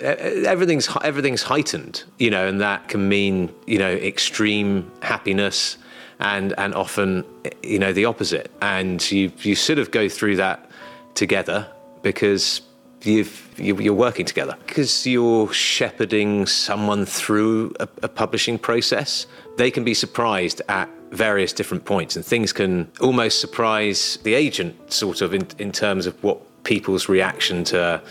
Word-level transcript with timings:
everything's 0.00 0.88
everything's 1.02 1.42
heightened, 1.42 2.04
you 2.18 2.30
know, 2.30 2.46
and 2.46 2.60
that 2.60 2.88
can 2.88 3.08
mean 3.08 3.54
you 3.66 3.78
know 3.78 3.90
extreme 3.90 4.90
happiness 5.02 5.76
and 6.20 6.54
and 6.58 6.74
often 6.74 7.24
you 7.62 7.78
know 7.78 7.92
the 7.92 8.04
opposite. 8.04 8.50
And 8.60 9.10
you 9.10 9.32
you 9.38 9.54
sort 9.54 9.78
of 9.78 9.90
go 9.90 10.08
through 10.08 10.36
that 10.36 10.70
together 11.14 11.68
because 12.02 12.62
you've 13.02 13.50
you're 13.56 13.94
working 13.94 14.24
together 14.24 14.56
because 14.66 15.06
you're 15.06 15.52
shepherding 15.52 16.46
someone 16.46 17.04
through 17.04 17.74
a, 17.80 17.88
a 18.02 18.08
publishing 18.08 18.58
process. 18.58 19.26
They 19.56 19.70
can 19.70 19.84
be 19.84 19.94
surprised 19.94 20.62
at 20.68 20.88
various 21.10 21.52
different 21.52 21.84
points, 21.84 22.16
and 22.16 22.24
things 22.24 22.52
can 22.52 22.90
almost 23.00 23.40
surprise 23.40 24.18
the 24.22 24.34
agent, 24.34 24.92
sort 24.92 25.20
of 25.20 25.34
in, 25.34 25.46
in 25.58 25.70
terms 25.70 26.06
of 26.06 26.22
what 26.24 26.40
people's 26.64 27.08
reaction 27.08 27.64
to, 27.64 28.02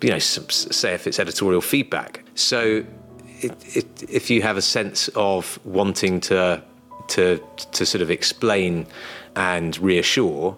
you 0.00 0.10
know, 0.10 0.18
say 0.18 0.94
if 0.94 1.06
it's 1.06 1.18
editorial 1.18 1.60
feedback. 1.60 2.24
So, 2.34 2.84
it, 3.40 3.76
it, 3.76 4.10
if 4.10 4.30
you 4.30 4.42
have 4.42 4.56
a 4.56 4.62
sense 4.62 5.08
of 5.14 5.58
wanting 5.64 6.20
to 6.22 6.62
to 7.08 7.40
to 7.72 7.86
sort 7.86 8.02
of 8.02 8.10
explain 8.10 8.86
and 9.36 9.78
reassure, 9.78 10.56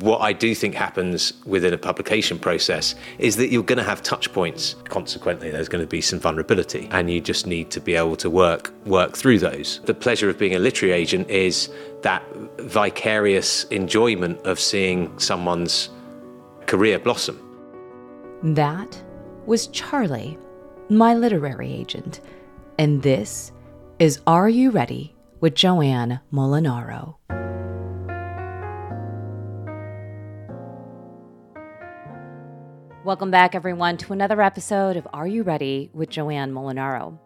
what 0.00 0.20
I 0.20 0.32
do 0.32 0.54
think 0.54 0.74
happens 0.74 1.32
within 1.44 1.72
a 1.72 1.78
publication 1.78 2.38
process 2.38 2.96
is 3.18 3.36
that 3.36 3.50
you're 3.50 3.62
going 3.62 3.78
to 3.78 3.84
have 3.84 4.02
touch 4.02 4.32
points. 4.32 4.74
Consequently, 4.88 5.50
there's 5.50 5.68
going 5.68 5.82
to 5.82 5.88
be 5.88 6.00
some 6.00 6.18
vulnerability, 6.18 6.88
and 6.90 7.08
you 7.08 7.20
just 7.20 7.46
need 7.46 7.70
to 7.70 7.80
be 7.80 7.94
able 7.94 8.16
to 8.16 8.28
work 8.28 8.72
work 8.84 9.16
through 9.16 9.38
those. 9.38 9.80
The 9.84 9.94
pleasure 9.94 10.28
of 10.28 10.38
being 10.38 10.54
a 10.54 10.58
literary 10.58 10.92
agent 10.92 11.30
is 11.30 11.70
that 12.02 12.22
vicarious 12.58 13.64
enjoyment 13.64 14.40
of 14.44 14.58
seeing 14.58 15.16
someone's 15.18 15.90
career 16.66 16.98
blossom. 16.98 17.40
That 18.42 19.02
was 19.46 19.68
Charlie, 19.68 20.36
my 20.90 21.14
literary 21.14 21.72
agent, 21.72 22.20
and 22.78 23.02
this 23.02 23.52
is 23.98 24.20
Are 24.26 24.48
You 24.48 24.70
Ready 24.70 25.14
with 25.40 25.54
Joanne 25.54 26.20
Molinaro. 26.32 27.14
Welcome 33.04 33.30
back, 33.30 33.54
everyone, 33.54 33.96
to 33.98 34.12
another 34.12 34.42
episode 34.42 34.96
of 34.96 35.06
Are 35.12 35.28
You 35.28 35.44
Ready 35.44 35.90
with 35.92 36.10
Joanne 36.10 36.52
Molinaro. 36.52 37.20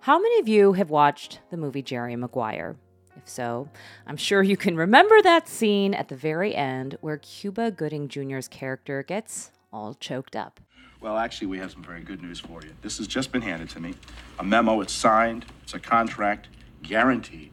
How 0.00 0.20
many 0.20 0.38
of 0.38 0.46
you 0.46 0.74
have 0.74 0.90
watched 0.90 1.40
the 1.50 1.56
movie 1.56 1.82
Jerry 1.82 2.14
Maguire? 2.14 2.76
If 3.22 3.28
so, 3.28 3.68
I'm 4.06 4.16
sure 4.16 4.42
you 4.42 4.56
can 4.56 4.76
remember 4.76 5.22
that 5.22 5.48
scene 5.48 5.94
at 5.94 6.08
the 6.08 6.16
very 6.16 6.54
end 6.56 6.96
where 7.00 7.18
Cuba 7.18 7.70
Gooding 7.70 8.08
Jr.'s 8.08 8.48
character 8.48 9.02
gets 9.02 9.52
all 9.72 9.94
choked 9.94 10.34
up. 10.34 10.58
Well, 11.00 11.16
actually, 11.16 11.46
we 11.48 11.58
have 11.58 11.70
some 11.70 11.82
very 11.82 12.00
good 12.00 12.20
news 12.22 12.40
for 12.40 12.62
you. 12.62 12.70
This 12.82 12.98
has 12.98 13.06
just 13.06 13.32
been 13.32 13.42
handed 13.42 13.70
to 13.70 13.80
me. 13.80 13.94
A 14.38 14.44
memo, 14.44 14.80
it's 14.80 14.92
signed, 14.92 15.46
it's 15.62 15.74
a 15.74 15.80
contract, 15.80 16.48
guaranteed. 16.82 17.52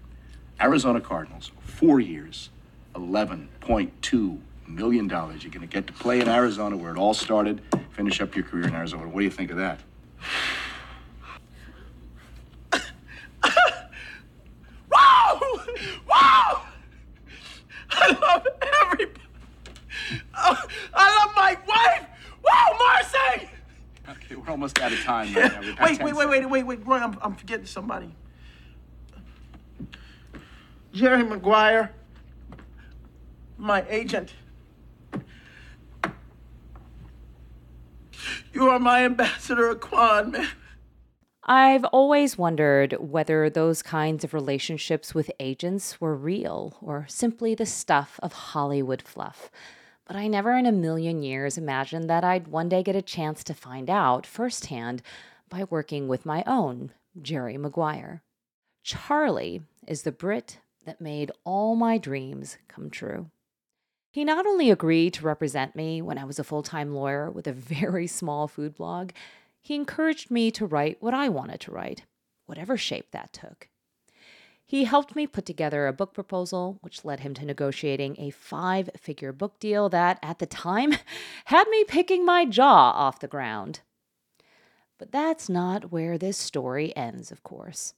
Arizona 0.60 1.02
Cardinals, 1.02 1.52
four 1.62 2.00
years, 2.00 2.50
$11.2 2.96 4.40
million. 4.68 5.10
You're 5.10 5.28
going 5.28 5.62
to 5.62 5.68
get 5.68 5.88
to 5.88 5.94
play 5.94 6.20
in 6.20 6.28
Arizona 6.28 6.78
where 6.78 6.92
it 6.92 6.98
all 6.98 7.14
started, 7.14 7.62
finish 7.92 8.22
up 8.22 8.36
your 8.36 8.46
career 8.46 8.68
in 8.68 8.76
Arizona. 8.76 9.08
What 9.08 9.20
do 9.20 9.26
you 9.26 9.32
think 9.32 9.52
of 9.52 9.58
that? 9.58 9.80
wow! 15.42 15.66
Wow! 16.08 16.66
I 17.92 18.08
love 18.12 18.48
everybody. 18.84 19.22
Oh, 20.38 20.64
I 20.94 21.26
love 21.26 21.36
my 21.36 21.58
wife. 21.68 22.08
Wow, 22.44 22.78
Marcy! 22.78 23.50
Okay, 24.10 24.36
we're 24.36 24.50
almost 24.50 24.80
out 24.80 24.92
of 24.92 25.00
time. 25.02 25.34
Right 25.36 26.02
wait, 26.02 26.02
wait, 26.02 26.14
wait, 26.14 26.30
wait, 26.30 26.46
wait, 26.50 26.64
wait, 26.64 26.88
Roy, 26.88 26.98
I'm, 26.98 27.18
I'm 27.22 27.36
forgetting 27.36 27.66
somebody. 27.66 28.14
Jerry 30.94 31.24
Maguire, 31.24 31.92
my 33.58 33.86
agent. 33.90 34.34
You 38.54 38.70
are 38.70 38.80
my 38.80 39.06
ambassador 39.06 39.74
Kwan, 39.76 40.32
man. 40.32 40.48
I've 41.52 41.84
always 41.86 42.38
wondered 42.38 42.94
whether 43.00 43.50
those 43.50 43.82
kinds 43.82 44.24
of 44.24 44.36
relationships 44.36 45.16
with 45.16 45.32
agents 45.40 46.00
were 46.00 46.16
real 46.16 46.78
or 46.80 47.08
simply 47.10 47.56
the 47.56 47.66
stuff 47.66 48.20
of 48.22 48.34
Hollywood 48.34 49.02
fluff. 49.02 49.50
But 50.06 50.16
I 50.16 50.28
never 50.28 50.56
in 50.56 50.68
a 50.68 50.72
million 50.72 51.24
years 51.24 51.58
imagined 51.58 52.08
that 52.08 52.24
I'd 52.24 52.50
one 52.50 52.70
day 52.70 52.84
get 52.84 52.96
a 52.96 53.02
chance 53.02 53.44
to 53.46 53.56
find 53.56 53.90
out 53.90 54.28
firsthand 54.28 55.02
by 55.50 55.64
working 55.72 56.08
with 56.08 56.24
my 56.24 56.44
own 56.46 56.92
Jerry 57.20 57.58
Maguire. 57.58 58.22
Charlie 58.84 59.64
is 59.88 60.04
the 60.04 60.12
Brit 60.12 60.60
that 60.86 61.02
made 61.02 61.32
all 61.46 61.76
my 61.76 61.98
dreams 61.98 62.58
come 62.68 62.92
true. 62.92 63.32
He 64.12 64.24
not 64.24 64.46
only 64.46 64.70
agreed 64.70 65.16
to 65.16 65.26
represent 65.26 65.76
me 65.76 66.00
when 66.00 66.20
I 66.20 66.26
was 66.26 66.38
a 66.38 66.44
full 66.44 66.62
time 66.62 66.94
lawyer 66.94 67.32
with 67.32 67.48
a 67.48 67.54
very 67.54 68.06
small 68.06 68.48
food 68.48 68.76
blog, 68.76 69.14
he 69.62 69.76
encouraged 69.76 70.32
me 70.32 70.52
to 70.52 70.66
write 70.66 71.02
what 71.02 71.14
I 71.14 71.30
wanted 71.30 71.60
to 71.62 71.72
write, 71.72 72.04
whatever 72.46 72.78
shape 72.78 73.12
that 73.12 73.34
took. 73.34 73.70
He 74.66 74.84
helped 74.84 75.16
me 75.16 75.26
put 75.26 75.48
together 75.48 75.88
a 75.88 75.94
book 75.94 76.14
proposal, 76.14 76.78
which 76.82 77.04
led 77.04 77.22
him 77.22 77.34
to 77.34 77.46
negotiating 77.46 78.16
a 78.20 78.30
five 78.30 78.90
figure 78.96 79.34
book 79.34 79.60
deal 79.60 79.90
that, 79.90 80.20
at 80.22 80.38
the 80.38 80.46
time, 80.46 80.94
had 81.46 81.68
me 81.70 81.84
picking 81.86 82.24
my 82.24 82.46
jaw 82.46 82.92
off 82.92 83.20
the 83.20 83.28
ground. 83.28 83.82
But 85.00 85.12
that's 85.12 85.50
not 85.50 85.92
where 85.92 86.20
this 86.20 86.38
story 86.38 86.96
ends, 86.96 87.32
of 87.32 87.42
course. 87.42 87.96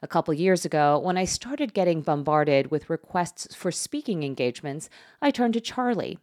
A 0.00 0.06
couple 0.06 0.32
years 0.32 0.64
ago, 0.64 1.00
when 1.00 1.16
I 1.16 1.24
started 1.24 1.74
getting 1.74 2.02
bombarded 2.02 2.70
with 2.70 2.88
requests 2.88 3.52
for 3.56 3.72
speaking 3.72 4.22
engagements, 4.22 4.88
I 5.20 5.32
turned 5.32 5.54
to 5.54 5.60
Charlie. 5.60 6.18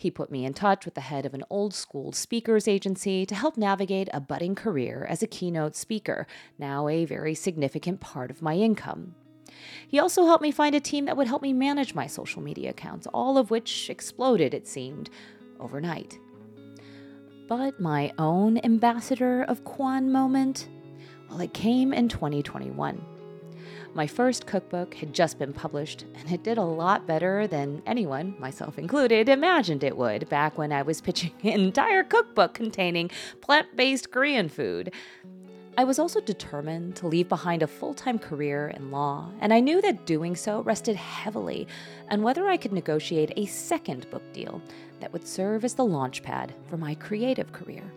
He 0.00 0.10
put 0.10 0.30
me 0.30 0.46
in 0.46 0.54
touch 0.54 0.86
with 0.86 0.94
the 0.94 1.02
head 1.02 1.26
of 1.26 1.34
an 1.34 1.44
old 1.50 1.74
school 1.74 2.12
speakers 2.12 2.66
agency 2.66 3.26
to 3.26 3.34
help 3.34 3.58
navigate 3.58 4.08
a 4.14 4.20
budding 4.20 4.54
career 4.54 5.06
as 5.06 5.22
a 5.22 5.26
keynote 5.26 5.76
speaker, 5.76 6.26
now 6.58 6.88
a 6.88 7.04
very 7.04 7.34
significant 7.34 8.00
part 8.00 8.30
of 8.30 8.40
my 8.40 8.54
income. 8.54 9.14
He 9.86 9.98
also 9.98 10.24
helped 10.24 10.40
me 10.40 10.52
find 10.52 10.74
a 10.74 10.80
team 10.80 11.04
that 11.04 11.18
would 11.18 11.26
help 11.26 11.42
me 11.42 11.52
manage 11.52 11.94
my 11.94 12.06
social 12.06 12.40
media 12.40 12.70
accounts, 12.70 13.06
all 13.12 13.36
of 13.36 13.50
which 13.50 13.90
exploded, 13.90 14.54
it 14.54 14.66
seemed, 14.66 15.10
overnight. 15.58 16.18
But 17.46 17.78
my 17.78 18.10
own 18.16 18.56
ambassador 18.64 19.42
of 19.42 19.64
Kwan 19.64 20.10
moment 20.10 20.66
well, 21.28 21.40
it 21.40 21.52
came 21.52 21.92
in 21.92 22.08
2021. 22.08 23.04
My 23.92 24.06
first 24.06 24.46
cookbook 24.46 24.94
had 24.94 25.12
just 25.12 25.36
been 25.36 25.52
published, 25.52 26.04
and 26.14 26.30
it 26.30 26.44
did 26.44 26.58
a 26.58 26.62
lot 26.62 27.08
better 27.08 27.48
than 27.48 27.82
anyone, 27.86 28.36
myself 28.38 28.78
included, 28.78 29.28
imagined 29.28 29.82
it 29.82 29.96
would 29.96 30.28
back 30.28 30.56
when 30.56 30.70
I 30.70 30.82
was 30.82 31.00
pitching 31.00 31.32
an 31.42 31.60
entire 31.60 32.04
cookbook 32.04 32.54
containing 32.54 33.10
plant 33.40 33.74
based 33.76 34.12
Korean 34.12 34.48
food. 34.48 34.92
I 35.76 35.82
was 35.82 35.98
also 35.98 36.20
determined 36.20 36.94
to 36.96 37.08
leave 37.08 37.28
behind 37.28 37.64
a 37.64 37.66
full 37.66 37.94
time 37.94 38.20
career 38.20 38.68
in 38.68 38.92
law, 38.92 39.32
and 39.40 39.52
I 39.52 39.58
knew 39.58 39.80
that 39.82 40.06
doing 40.06 40.36
so 40.36 40.60
rested 40.60 40.94
heavily 40.94 41.66
on 42.10 42.22
whether 42.22 42.48
I 42.48 42.58
could 42.58 42.72
negotiate 42.72 43.32
a 43.36 43.46
second 43.46 44.08
book 44.10 44.32
deal 44.32 44.62
that 45.00 45.12
would 45.12 45.26
serve 45.26 45.64
as 45.64 45.74
the 45.74 45.84
launchpad 45.84 46.50
for 46.68 46.76
my 46.76 46.94
creative 46.94 47.52
career. 47.52 47.92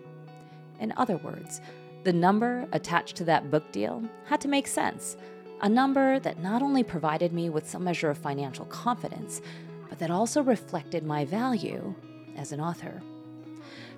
In 0.80 0.92
other 0.98 1.18
words, 1.18 1.62
the 2.04 2.14
number 2.14 2.68
attached 2.72 3.16
to 3.18 3.26
that 3.26 3.52
book 3.52 3.72
deal 3.72 4.04
had 4.26 4.42
to 4.42 4.48
make 4.48 4.68
sense. 4.68 5.18
A 5.64 5.70
number 5.70 6.20
that 6.20 6.44
not 6.44 6.62
only 6.62 6.84
provided 6.84 7.32
me 7.32 7.50
with 7.50 7.70
some 7.70 7.86
measure 7.86 8.10
of 8.10 8.18
financial 8.18 8.66
confidence, 8.66 9.42
but 9.88 9.98
that 10.00 10.12
also 10.12 10.44
reflected 10.44 11.06
my 11.06 11.24
value 11.24 11.96
as 12.36 12.52
an 12.52 12.60
author. 12.60 13.02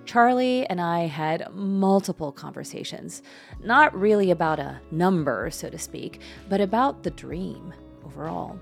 Charlie 0.06 0.68
and 0.68 0.80
I 0.80 1.08
had 1.08 1.52
multiple 1.56 2.32
conversations, 2.32 3.24
not 3.64 4.00
really 4.00 4.30
about 4.30 4.60
a 4.60 4.80
number, 4.92 5.50
so 5.50 5.68
to 5.72 5.80
speak, 5.80 6.22
but 6.50 6.62
about 6.62 7.02
the 7.02 7.10
dream 7.10 7.74
overall. 8.06 8.60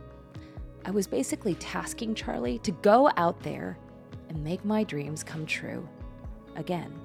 I 0.85 0.91
was 0.91 1.05
basically 1.05 1.55
tasking 1.55 2.15
Charlie 2.15 2.59
to 2.59 2.71
go 2.71 3.11
out 3.17 3.37
there 3.41 3.77
and 4.29 4.41
make 4.41 4.63
my 4.63 4.85
dreams 4.85 5.25
come 5.25 5.45
true 5.45 5.85
again. 6.55 7.02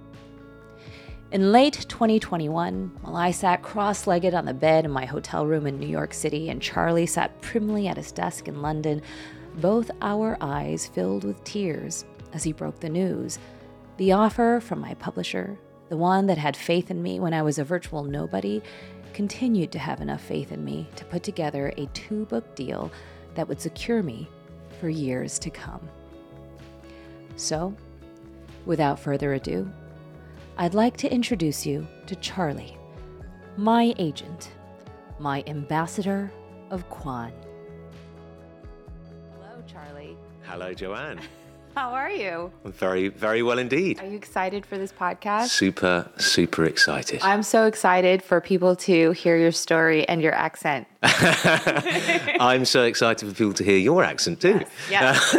In 1.31 1.53
late 1.53 1.85
2021, 1.91 2.91
while 3.03 3.17
I 3.17 3.33
sat 3.33 3.63
cross 3.63 4.07
legged 4.07 4.33
on 4.33 4.47
the 4.47 4.55
bed 4.55 4.87
in 4.87 4.91
my 4.91 5.05
hotel 5.05 5.45
room 5.45 5.67
in 5.67 5.79
New 5.79 5.87
York 5.87 6.15
City 6.15 6.49
and 6.49 6.63
Charlie 6.63 7.05
sat 7.05 7.39
primly 7.43 7.87
at 7.87 7.99
his 7.99 8.13
desk 8.13 8.49
in 8.49 8.63
London, 8.63 9.03
both 9.57 9.91
our 10.01 10.39
eyes 10.41 10.87
filled 10.87 11.25
with 11.25 11.45
tears 11.45 12.07
as 12.33 12.45
he 12.45 12.53
broke 12.55 12.81
the 12.81 12.89
news. 12.89 13.39
The 13.99 14.13
offer 14.13 14.59
from 14.65 14.81
my 14.81 14.95
publisher, 14.95 15.59
the 15.91 15.99
one 15.99 16.29
that 16.29 16.39
had 16.39 16.57
faith 16.57 16.91
in 16.91 17.03
me 17.03 17.21
when 17.21 17.35
I 17.35 17.43
was 17.43 17.59
a 17.59 17.65
virtual 17.65 18.05
nobody, 18.05 18.63
continued 19.13 19.71
to 19.73 19.79
have 19.79 20.01
enough 20.01 20.23
faith 20.23 20.51
in 20.51 20.65
me 20.65 20.89
to 20.97 21.05
put 21.05 21.23
together 21.23 21.75
a 21.77 21.85
two 21.93 22.25
book 22.25 22.55
deal 22.55 22.91
that 23.35 23.47
would 23.47 23.61
secure 23.61 24.03
me 24.03 24.31
for 24.81 24.89
years 24.89 25.39
to 25.41 25.51
come. 25.51 25.87
So, 27.37 27.75
without 28.65 28.99
further 28.99 29.35
ado, 29.35 29.71
I'd 30.61 30.75
like 30.75 30.97
to 30.97 31.13
introduce 31.13 31.65
you 31.65 31.87
to 32.09 32.17
Charlie, 32.17 32.77
my 33.57 33.95
agent, 33.97 34.51
my 35.21 35.45
ambassador 35.47 36.33
of 36.71 36.91
Kwan. 36.91 37.33
Hello, 39.35 39.63
Charlie. 39.69 40.17
Hello, 40.43 40.75
Joanne. 40.75 41.21
How 41.77 41.91
are 41.93 42.11
you? 42.11 42.51
I'm 42.65 42.73
very, 42.73 43.07
very 43.07 43.45
well 43.45 43.61
indeed. 43.61 44.01
Are 44.01 44.09
you 44.09 44.17
excited 44.17 44.67
for 44.67 44.77
this 44.77 44.91
podcast? 44.91 45.47
Super, 45.47 46.11
super 46.17 46.65
excited. 46.65 47.21
I'm 47.23 47.45
so 47.45 47.67
excited 47.67 48.21
for 48.21 48.41
people 48.41 48.75
to 48.75 49.13
hear 49.13 49.37
your 49.37 49.53
story 49.53 50.09
and 50.09 50.21
your 50.21 50.35
accent. 50.35 50.89
I'm 51.05 52.65
so 52.65 52.83
excited 52.83 53.29
for 53.29 53.33
people 53.33 53.53
to 53.53 53.63
hear 53.63 53.79
your 53.79 54.03
accent 54.03 54.41
too. 54.41 54.63
Yes. 54.91 55.37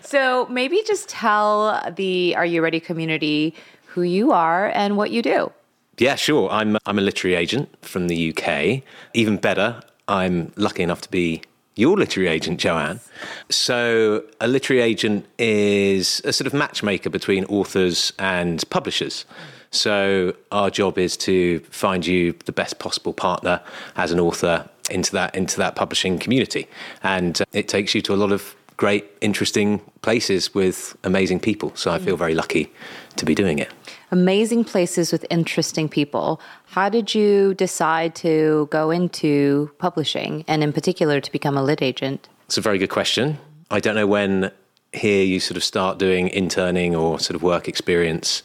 so 0.00 0.46
maybe 0.46 0.82
just 0.86 1.10
tell 1.10 1.82
the 1.94 2.34
Are 2.34 2.46
You 2.46 2.62
Ready 2.62 2.80
community 2.80 3.54
who 3.96 4.02
you 4.02 4.30
are 4.30 4.70
and 4.74 4.96
what 4.98 5.10
you 5.10 5.22
do. 5.22 5.50
Yeah, 5.98 6.14
sure. 6.14 6.50
I'm 6.50 6.76
I'm 6.84 6.98
a 6.98 7.02
literary 7.02 7.34
agent 7.34 7.68
from 7.82 8.08
the 8.08 8.18
UK. 8.30 8.82
Even 9.14 9.38
better, 9.38 9.80
I'm 10.06 10.52
lucky 10.56 10.82
enough 10.82 11.00
to 11.00 11.10
be 11.10 11.42
your 11.76 11.96
literary 11.96 12.28
agent, 12.28 12.60
Joanne. 12.60 13.00
So, 13.48 14.22
a 14.38 14.48
literary 14.48 14.82
agent 14.82 15.24
is 15.38 16.20
a 16.24 16.32
sort 16.32 16.46
of 16.46 16.52
matchmaker 16.52 17.08
between 17.08 17.46
authors 17.46 18.12
and 18.18 18.62
publishers. 18.68 19.24
So, 19.70 20.34
our 20.52 20.70
job 20.70 20.98
is 20.98 21.16
to 21.28 21.60
find 21.70 22.06
you 22.06 22.34
the 22.44 22.52
best 22.52 22.78
possible 22.78 23.14
partner 23.14 23.62
as 23.96 24.12
an 24.12 24.20
author 24.20 24.68
into 24.90 25.12
that 25.12 25.34
into 25.34 25.56
that 25.56 25.74
publishing 25.74 26.18
community, 26.18 26.68
and 27.02 27.40
uh, 27.40 27.44
it 27.54 27.68
takes 27.68 27.94
you 27.94 28.02
to 28.02 28.12
a 28.12 28.18
lot 28.24 28.32
of 28.32 28.54
great, 28.76 29.06
interesting 29.22 29.80
places 30.02 30.54
with 30.54 30.94
amazing 31.02 31.40
people. 31.40 31.72
So, 31.74 31.90
I 31.90 31.98
feel 31.98 32.18
very 32.18 32.34
lucky 32.34 32.70
to 33.16 33.24
be 33.24 33.34
doing 33.34 33.58
it 33.58 33.72
amazing 34.10 34.64
places 34.64 35.12
with 35.12 35.24
interesting 35.30 35.88
people. 35.88 36.40
How 36.66 36.88
did 36.88 37.14
you 37.14 37.54
decide 37.54 38.14
to 38.16 38.68
go 38.70 38.90
into 38.90 39.70
publishing 39.78 40.44
and, 40.48 40.62
in 40.62 40.72
particular, 40.72 41.20
to 41.20 41.32
become 41.32 41.56
a 41.56 41.62
lit 41.62 41.82
agent? 41.82 42.28
It's 42.46 42.58
a 42.58 42.60
very 42.60 42.78
good 42.78 42.90
question. 42.90 43.38
I 43.70 43.80
don't 43.80 43.94
know 43.94 44.06
when 44.06 44.52
here 44.92 45.24
you 45.24 45.40
sort 45.40 45.56
of 45.56 45.64
start 45.64 45.98
doing 45.98 46.28
interning 46.28 46.94
or 46.94 47.18
sort 47.18 47.34
of 47.34 47.42
work 47.42 47.68
experience, 47.68 48.42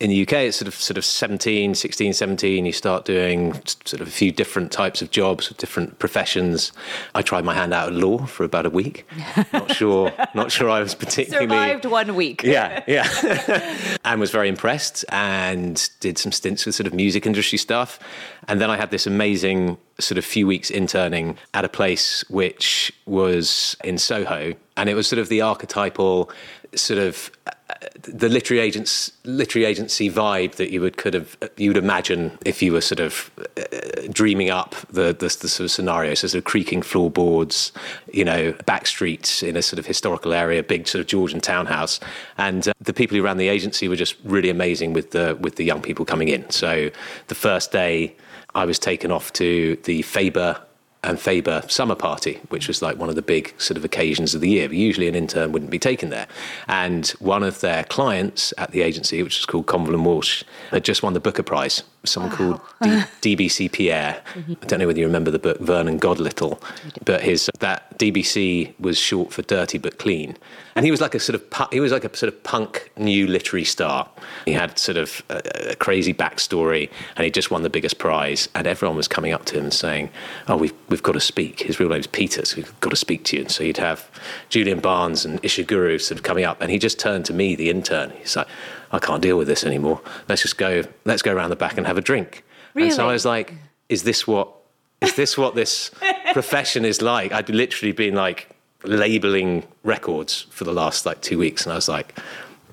in 0.00 0.10
the 0.10 0.22
UK, 0.22 0.32
it's 0.34 0.56
sort 0.56 0.68
of 0.68 0.74
sort 0.74 0.96
of 0.96 1.04
17, 1.04 1.74
16, 1.74 2.12
17. 2.12 2.64
You 2.64 2.72
start 2.72 3.04
doing 3.04 3.54
sort 3.84 4.00
of 4.00 4.06
a 4.06 4.10
few 4.10 4.30
different 4.30 4.70
types 4.70 5.02
of 5.02 5.10
jobs, 5.10 5.48
with 5.48 5.58
different 5.58 5.98
professions. 5.98 6.70
I 7.16 7.22
tried 7.22 7.44
my 7.44 7.52
hand 7.52 7.74
out 7.74 7.88
at 7.88 7.94
law 7.94 8.18
for 8.26 8.44
about 8.44 8.64
a 8.64 8.70
week. 8.70 9.04
not 9.52 9.72
sure, 9.72 10.12
not 10.34 10.52
sure 10.52 10.70
I 10.70 10.80
was 10.80 10.94
particularly 10.94 11.46
survived 11.46 11.84
one 11.84 12.14
week. 12.14 12.44
Yeah, 12.44 12.84
yeah, 12.86 13.08
and 14.04 14.20
was 14.20 14.30
very 14.30 14.48
impressed 14.48 15.04
and 15.08 15.90
did 15.98 16.16
some 16.16 16.30
stints 16.30 16.64
with 16.64 16.76
sort 16.76 16.86
of 16.86 16.94
music 16.94 17.26
industry 17.26 17.58
stuff. 17.58 17.98
And 18.46 18.60
then 18.60 18.70
I 18.70 18.76
had 18.76 18.92
this 18.92 19.04
amazing 19.04 19.78
sort 19.98 20.16
of 20.16 20.24
few 20.24 20.46
weeks 20.46 20.70
interning 20.70 21.36
at 21.54 21.64
a 21.64 21.68
place 21.68 22.22
which 22.30 22.92
was 23.06 23.76
in 23.82 23.98
Soho, 23.98 24.54
and 24.76 24.88
it 24.88 24.94
was 24.94 25.08
sort 25.08 25.18
of 25.18 25.28
the 25.28 25.40
archetypal 25.40 26.30
sort 26.76 27.00
of 27.00 27.32
the 28.02 28.28
literary 28.28 28.72
literary 29.24 29.66
agency 29.66 30.10
vibe 30.10 30.52
that 30.56 30.70
you 30.70 30.80
would 30.80 30.96
could 30.96 31.14
have 31.14 31.36
you 31.56 31.70
would 31.70 31.76
imagine 31.76 32.36
if 32.44 32.62
you 32.62 32.72
were 32.72 32.80
sort 32.80 33.00
of 33.00 33.30
uh, 33.56 34.08
dreaming 34.10 34.50
up 34.50 34.74
the, 34.90 35.12
the, 35.12 35.36
the 35.40 35.48
sort 35.48 35.60
of 35.60 35.70
scenario. 35.70 36.14
So 36.14 36.28
sort 36.28 36.38
of 36.38 36.44
creaking 36.44 36.82
floorboards 36.82 37.72
you 38.12 38.24
know 38.24 38.52
back 38.66 38.86
streets 38.86 39.42
in 39.42 39.56
a 39.56 39.62
sort 39.62 39.78
of 39.78 39.86
historical 39.86 40.32
area 40.32 40.62
big 40.62 40.88
sort 40.88 41.00
of 41.00 41.06
Georgian 41.06 41.40
townhouse. 41.40 42.00
And 42.36 42.68
uh, 42.68 42.72
the 42.80 42.92
people 42.92 43.16
who 43.16 43.22
ran 43.22 43.36
the 43.36 43.48
agency 43.48 43.88
were 43.88 43.96
just 43.96 44.16
really 44.24 44.50
amazing 44.50 44.92
with 44.92 45.12
the 45.12 45.36
with 45.40 45.56
the 45.56 45.64
young 45.64 45.82
people 45.82 46.04
coming 46.04 46.28
in. 46.28 46.48
So 46.50 46.90
the 47.28 47.34
first 47.34 47.72
day 47.72 48.16
I 48.54 48.64
was 48.64 48.78
taken 48.78 49.12
off 49.12 49.32
to 49.34 49.76
the 49.84 50.02
Faber 50.02 50.60
and 51.04 51.20
Faber 51.20 51.62
summer 51.68 51.94
party, 51.94 52.40
which 52.48 52.68
was 52.68 52.82
like 52.82 52.96
one 52.96 53.08
of 53.08 53.14
the 53.14 53.22
big 53.22 53.54
sort 53.60 53.76
of 53.76 53.84
occasions 53.84 54.34
of 54.34 54.40
the 54.40 54.48
year. 54.48 54.68
But 54.68 54.76
usually 54.76 55.08
an 55.08 55.14
intern 55.14 55.52
wouldn't 55.52 55.70
be 55.70 55.78
taken 55.78 56.10
there. 56.10 56.26
And 56.66 57.06
one 57.20 57.42
of 57.42 57.60
their 57.60 57.84
clients 57.84 58.52
at 58.58 58.72
the 58.72 58.82
agency, 58.82 59.22
which 59.22 59.38
was 59.38 59.46
called 59.46 59.66
Conville 59.66 59.94
and 59.94 60.04
Walsh, 60.04 60.42
had 60.70 60.84
just 60.84 61.02
won 61.02 61.12
the 61.14 61.20
Booker 61.20 61.42
Prize. 61.42 61.82
Someone 62.08 62.32
wow. 62.32 62.36
called 62.36 62.60
D- 63.22 63.36
DBC 63.36 63.72
Pierre. 63.72 64.22
Mm-hmm. 64.34 64.54
I 64.62 64.66
don't 64.66 64.78
know 64.78 64.86
whether 64.86 64.98
you 64.98 65.06
remember 65.06 65.30
the 65.30 65.38
book 65.38 65.58
Vernon 65.60 65.98
God 65.98 66.18
Little, 66.18 66.60
but 67.04 67.22
his 67.22 67.50
that 67.60 67.98
DBC 67.98 68.78
was 68.78 68.98
short 68.98 69.32
for 69.32 69.42
Dirty 69.42 69.78
but 69.78 69.98
Clean. 69.98 70.36
And 70.74 70.84
he 70.84 70.90
was 70.90 71.00
like 71.00 71.14
a 71.14 71.20
sort 71.20 71.34
of 71.34 71.70
he 71.72 71.80
was 71.80 71.92
like 71.92 72.04
a 72.04 72.16
sort 72.16 72.32
of 72.32 72.42
punk 72.44 72.90
new 72.96 73.26
literary 73.26 73.64
star. 73.64 74.08
He 74.44 74.52
had 74.52 74.78
sort 74.78 74.96
of 74.96 75.22
a, 75.28 75.70
a 75.72 75.74
crazy 75.76 76.14
backstory, 76.14 76.90
and 77.16 77.24
he 77.24 77.30
just 77.30 77.50
won 77.50 77.62
the 77.62 77.70
biggest 77.70 77.98
prize. 77.98 78.48
And 78.54 78.66
everyone 78.66 78.96
was 78.96 79.08
coming 79.08 79.32
up 79.32 79.44
to 79.46 79.58
him 79.58 79.64
and 79.64 79.72
saying, 79.72 80.10
"Oh, 80.46 80.56
we've 80.56 80.74
we've 80.88 81.02
got 81.02 81.12
to 81.12 81.20
speak." 81.20 81.62
His 81.62 81.80
real 81.80 81.88
name's 81.88 82.06
Peter, 82.06 82.44
so 82.44 82.56
we've 82.56 82.80
got 82.80 82.90
to 82.90 82.96
speak 82.96 83.24
to 83.24 83.36
you. 83.36 83.42
And 83.42 83.50
so 83.50 83.64
you'd 83.64 83.78
have 83.78 84.08
Julian 84.48 84.80
Barnes 84.80 85.24
and 85.24 85.42
Ishiguro 85.42 86.00
sort 86.00 86.18
of 86.18 86.22
coming 86.22 86.44
up, 86.44 86.60
and 86.60 86.70
he 86.70 86.78
just 86.78 86.98
turned 86.98 87.24
to 87.26 87.32
me, 87.32 87.54
the 87.54 87.70
intern. 87.70 88.10
He's 88.10 88.36
like, 88.36 88.46
"I 88.92 88.98
can't 88.98 89.22
deal 89.22 89.38
with 89.38 89.48
this 89.48 89.64
anymore. 89.64 90.00
Let's 90.28 90.42
just 90.42 90.58
go. 90.58 90.82
Let's 91.04 91.22
go 91.22 91.32
around 91.32 91.50
the 91.50 91.56
back 91.56 91.76
and 91.78 91.86
have 91.86 91.98
a 91.98 92.02
drink." 92.02 92.44
Really? 92.74 92.88
And 92.88 92.96
so 92.96 93.08
I 93.08 93.12
was 93.12 93.24
like, 93.24 93.54
"Is 93.88 94.02
this 94.02 94.26
what?" 94.26 94.54
Is 95.00 95.14
this 95.14 95.38
what 95.38 95.54
this 95.54 95.92
profession 96.32 96.84
is 96.84 97.00
like? 97.00 97.30
I'd 97.32 97.48
literally 97.48 97.92
been 97.92 98.16
like 98.16 98.48
labeling 98.82 99.64
records 99.84 100.46
for 100.50 100.64
the 100.64 100.72
last 100.72 101.06
like 101.06 101.20
two 101.20 101.38
weeks, 101.38 101.64
and 101.64 101.72
I 101.72 101.76
was 101.76 101.88
like, 101.88 102.18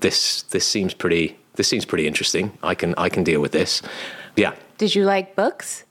this 0.00 0.42
this 0.42 0.66
seems 0.66 0.94
pretty 0.94 1.36
this 1.54 1.68
seems 1.68 1.84
pretty 1.84 2.06
interesting. 2.06 2.56
I 2.62 2.74
can 2.74 2.94
I 2.96 3.08
can 3.08 3.24
deal 3.24 3.40
with 3.40 3.52
this. 3.52 3.82
Yeah. 4.36 4.54
Did 4.78 4.94
you 4.94 5.04
like 5.04 5.34
books? 5.34 5.84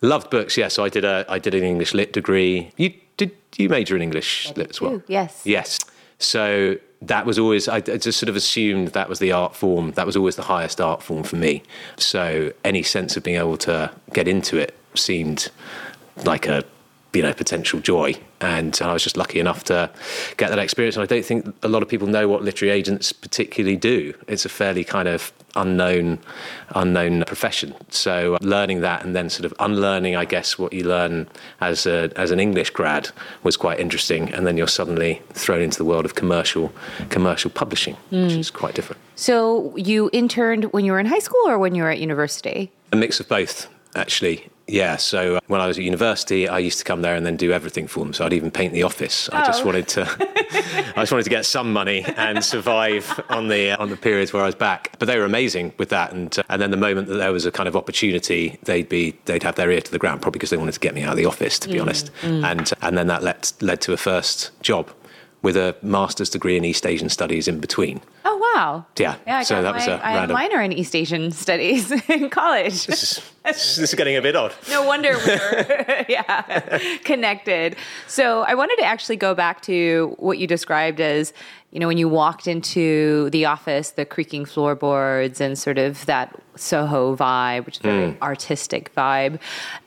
Loved 0.00 0.30
books. 0.30 0.56
Yeah. 0.56 0.68
So 0.68 0.84
I 0.84 0.88
did 0.88 1.04
a 1.04 1.24
I 1.28 1.38
did 1.38 1.54
an 1.54 1.64
English 1.64 1.94
lit 1.94 2.12
degree. 2.12 2.72
You 2.76 2.92
did 3.16 3.32
you 3.56 3.68
major 3.68 3.96
in 3.96 4.02
English 4.02 4.52
lit 4.56 4.70
as 4.70 4.80
well? 4.80 5.02
Yes. 5.06 5.42
Yes. 5.44 5.78
So 6.18 6.76
that 7.02 7.24
was 7.24 7.38
always 7.38 7.68
I, 7.68 7.80
just 7.80 8.18
sort 8.18 8.28
of 8.28 8.36
assumed 8.36 8.88
that 8.88 9.08
was 9.08 9.18
the 9.18 9.32
art 9.32 9.56
form. 9.56 9.92
That 9.92 10.06
was 10.06 10.16
always 10.16 10.36
the 10.36 10.42
highest 10.42 10.80
art 10.80 11.02
form 11.02 11.22
for 11.22 11.36
me. 11.36 11.62
So 11.96 12.52
any 12.64 12.82
sense 12.82 13.16
of 13.16 13.22
being 13.22 13.38
able 13.38 13.56
to 13.58 13.90
get 14.12 14.28
into 14.28 14.58
it 14.58 14.76
seemed 14.94 15.50
like 16.24 16.46
a 16.46 16.64
you 17.12 17.22
know 17.22 17.32
potential 17.32 17.80
joy. 17.80 18.14
And 18.40 18.78
I 18.82 18.92
was 18.92 19.02
just 19.02 19.18
lucky 19.18 19.38
enough 19.38 19.64
to 19.64 19.90
get 20.38 20.48
that 20.48 20.58
experience. 20.58 20.96
And 20.96 21.02
I 21.02 21.06
don't 21.06 21.24
think 21.24 21.54
a 21.62 21.68
lot 21.68 21.82
of 21.82 21.88
people 21.88 22.06
know 22.06 22.26
what 22.26 22.42
literary 22.42 22.72
agents 22.72 23.12
particularly 23.12 23.76
do. 23.76 24.14
It's 24.28 24.46
a 24.46 24.48
fairly 24.48 24.82
kind 24.82 25.08
of 25.08 25.32
unknown 25.56 26.20
unknown 26.70 27.24
profession. 27.26 27.74
So 27.90 28.38
learning 28.40 28.80
that 28.80 29.04
and 29.04 29.14
then 29.14 29.28
sort 29.28 29.44
of 29.44 29.52
unlearning 29.58 30.16
I 30.16 30.24
guess 30.24 30.58
what 30.58 30.72
you 30.72 30.84
learn 30.84 31.28
as 31.60 31.86
a, 31.86 32.10
as 32.16 32.30
an 32.30 32.40
English 32.40 32.70
grad 32.70 33.10
was 33.42 33.56
quite 33.56 33.78
interesting. 33.80 34.32
And 34.32 34.46
then 34.46 34.56
you're 34.56 34.68
suddenly 34.68 35.20
thrown 35.32 35.60
into 35.60 35.76
the 35.76 35.84
world 35.84 36.04
of 36.04 36.14
commercial 36.14 36.72
commercial 37.10 37.50
publishing 37.50 37.96
mm. 38.10 38.24
which 38.24 38.32
is 38.32 38.50
quite 38.50 38.74
different. 38.74 39.02
So 39.16 39.76
you 39.76 40.08
interned 40.12 40.72
when 40.72 40.84
you 40.84 40.92
were 40.92 41.00
in 41.00 41.06
high 41.06 41.18
school 41.18 41.46
or 41.46 41.58
when 41.58 41.74
you 41.74 41.82
were 41.82 41.90
at 41.90 41.98
university? 41.98 42.72
A 42.92 42.96
mix 42.96 43.20
of 43.20 43.28
both 43.28 43.68
actually 43.94 44.48
yeah, 44.70 44.96
so 44.96 45.36
uh, 45.36 45.40
when 45.48 45.60
I 45.60 45.66
was 45.66 45.78
at 45.78 45.84
university, 45.84 46.48
I 46.48 46.58
used 46.58 46.78
to 46.78 46.84
come 46.84 47.02
there 47.02 47.14
and 47.14 47.26
then 47.26 47.36
do 47.36 47.52
everything 47.52 47.86
for 47.86 48.00
them. 48.00 48.12
So 48.12 48.24
I'd 48.24 48.32
even 48.32 48.50
paint 48.50 48.72
the 48.72 48.84
office. 48.84 49.28
Oh. 49.32 49.36
I 49.36 49.46
just 49.46 49.62
oh. 49.62 49.66
wanted 49.66 49.88
to, 49.88 50.02
I 50.96 51.02
just 51.02 51.12
wanted 51.12 51.24
to 51.24 51.30
get 51.30 51.44
some 51.44 51.72
money 51.72 52.04
and 52.16 52.44
survive 52.44 53.20
on 53.28 53.48
the 53.48 53.72
on 53.78 53.90
the 53.90 53.96
periods 53.96 54.32
where 54.32 54.42
I 54.42 54.46
was 54.46 54.54
back. 54.54 54.96
But 54.98 55.06
they 55.06 55.18
were 55.18 55.24
amazing 55.24 55.72
with 55.78 55.88
that, 55.90 56.12
and 56.12 56.38
uh, 56.38 56.42
and 56.48 56.62
then 56.62 56.70
the 56.70 56.76
moment 56.76 57.08
that 57.08 57.16
there 57.16 57.32
was 57.32 57.46
a 57.46 57.52
kind 57.52 57.68
of 57.68 57.76
opportunity, 57.76 58.58
they'd 58.64 58.88
be 58.88 59.16
they'd 59.24 59.42
have 59.42 59.56
their 59.56 59.70
ear 59.70 59.80
to 59.80 59.90
the 59.90 59.98
ground, 59.98 60.22
probably 60.22 60.38
because 60.38 60.50
they 60.50 60.56
wanted 60.56 60.74
to 60.74 60.80
get 60.80 60.94
me 60.94 61.02
out 61.02 61.12
of 61.12 61.16
the 61.16 61.26
office, 61.26 61.58
to 61.60 61.68
be 61.68 61.74
mm, 61.74 61.82
honest. 61.82 62.10
Mm. 62.22 62.44
And 62.44 62.72
and 62.82 62.96
then 62.96 63.08
that 63.08 63.22
led 63.22 63.50
led 63.60 63.80
to 63.82 63.92
a 63.92 63.96
first 63.96 64.50
job 64.62 64.90
with 65.42 65.56
a 65.56 65.74
master's 65.82 66.28
degree 66.28 66.56
in 66.56 66.64
East 66.64 66.86
Asian 66.86 67.08
Studies 67.08 67.48
in 67.48 67.60
between. 67.60 68.00
Oh 68.24 68.36
wow! 68.54 68.84
Yeah, 68.98 69.16
yeah. 69.26 69.42
so 69.42 69.62
that 69.62 69.70
my, 69.70 69.78
was 69.78 69.86
a 69.86 69.92
I 70.04 70.14
random. 70.16 70.34
minor 70.34 70.60
in 70.60 70.72
East 70.72 70.94
Asian 70.94 71.30
Studies 71.30 71.90
in 72.08 72.28
college. 72.28 72.86
This 72.86 73.02
is, 73.02 73.32
this 73.44 73.78
is 73.78 73.94
getting 73.94 74.16
a 74.16 74.22
bit 74.22 74.36
odd. 74.36 74.52
no 74.68 74.84
wonder 74.84 75.16
we're 75.16 76.04
yeah 76.08 76.78
connected. 77.04 77.76
So 78.06 78.42
I 78.42 78.54
wanted 78.54 78.76
to 78.76 78.84
actually 78.84 79.16
go 79.16 79.34
back 79.34 79.62
to 79.62 80.14
what 80.18 80.38
you 80.38 80.46
described 80.46 81.00
as 81.00 81.32
you 81.70 81.80
know 81.80 81.86
when 81.86 81.96
you 81.96 82.08
walked 82.08 82.46
into 82.46 83.30
the 83.30 83.46
office, 83.46 83.92
the 83.92 84.04
creaking 84.04 84.44
floorboards 84.44 85.40
and 85.40 85.58
sort 85.58 85.78
of 85.78 86.04
that 86.06 86.38
Soho 86.56 87.16
vibe, 87.16 87.64
which 87.64 87.76
is 87.76 87.80
a 87.80 87.84
very 87.84 88.12
mm. 88.12 88.20
artistic 88.20 88.94
vibe, 88.94 89.40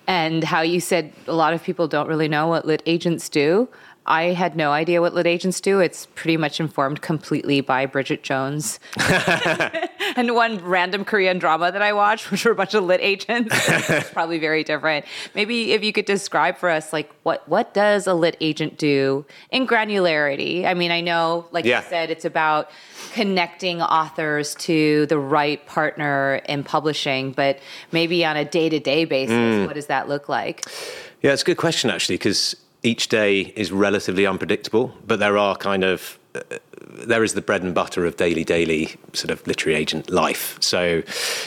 and 0.07 0.43
how 0.43 0.61
you 0.61 0.79
said 0.79 1.13
a 1.27 1.33
lot 1.33 1.53
of 1.53 1.61
people 1.61 1.87
don't 1.87 2.07
really 2.07 2.27
know 2.27 2.47
what 2.47 2.65
lit 2.65 2.81
agents 2.87 3.29
do. 3.29 3.69
I 4.05 4.33
had 4.33 4.55
no 4.55 4.71
idea 4.71 4.99
what 4.99 5.13
lit 5.13 5.25
agents 5.27 5.61
do. 5.61 5.79
It's 5.79 6.07
pretty 6.07 6.35
much 6.35 6.59
informed 6.59 7.01
completely 7.01 7.61
by 7.61 7.85
Bridget 7.85 8.21
Jones 8.21 8.79
and 8.99 10.35
one 10.35 10.57
random 10.57 11.05
Korean 11.05 11.39
drama 11.39 11.71
that 11.71 11.81
I 11.81 11.93
watched, 11.93 12.29
which 12.29 12.43
were 12.43 12.51
a 12.51 12.55
bunch 12.55 12.73
of 12.73 12.83
lit 12.83 12.99
agents. 13.01 13.55
it's 13.69 14.09
probably 14.13 14.39
very 14.39 14.63
different. 14.63 15.05
Maybe 15.33 15.71
if 15.71 15.83
you 15.83 15.93
could 15.93 16.05
describe 16.05 16.57
for 16.57 16.69
us, 16.69 16.91
like 16.91 17.09
what 17.23 17.47
what 17.47 17.73
does 17.73 18.05
a 18.05 18.13
lit 18.13 18.35
agent 18.41 18.77
do 18.77 19.25
in 19.51 19.65
granularity? 19.65 20.65
I 20.65 20.73
mean, 20.73 20.91
I 20.91 20.99
know, 20.99 21.47
like 21.51 21.63
Yeah. 21.63 21.81
you 21.81 21.87
said, 21.89 22.11
it's 22.11 22.25
about 22.25 22.69
connecting 23.13 23.81
authors 23.81 24.55
to 24.55 25.05
the 25.05 25.17
right 25.17 25.65
partner 25.65 26.41
in 26.49 26.63
publishing, 26.65 27.31
but 27.31 27.59
maybe 27.93 28.25
on 28.25 28.35
a 28.35 28.43
day 28.43 28.67
to 28.67 28.79
day 28.79 29.05
basis, 29.05 29.33
mm. 29.33 29.65
what 29.65 29.75
does 29.75 29.85
that 29.87 30.09
look 30.09 30.27
like? 30.27 30.65
Yeah, 31.21 31.31
it's 31.31 31.41
a 31.41 31.45
good 31.45 31.57
question 31.57 31.89
actually, 31.89 32.15
because 32.15 32.53
each 32.83 33.07
day 33.07 33.53
is 33.55 33.71
relatively 33.71 34.27
unpredictable, 34.27 34.93
but 35.07 35.19
there 35.19 35.37
are 35.37 35.55
kind 35.55 35.83
of 35.83 36.19
uh, 36.35 36.41
there 37.05 37.23
is 37.23 37.33
the 37.33 37.41
bread 37.41 37.63
and 37.63 37.73
butter 37.73 38.05
of 38.05 38.17
daily, 38.17 38.43
daily 38.43 38.95
sort 39.13 39.31
of 39.31 39.45
literary 39.47 39.77
agent 39.77 40.09
life. 40.09 40.57
So 40.61 41.01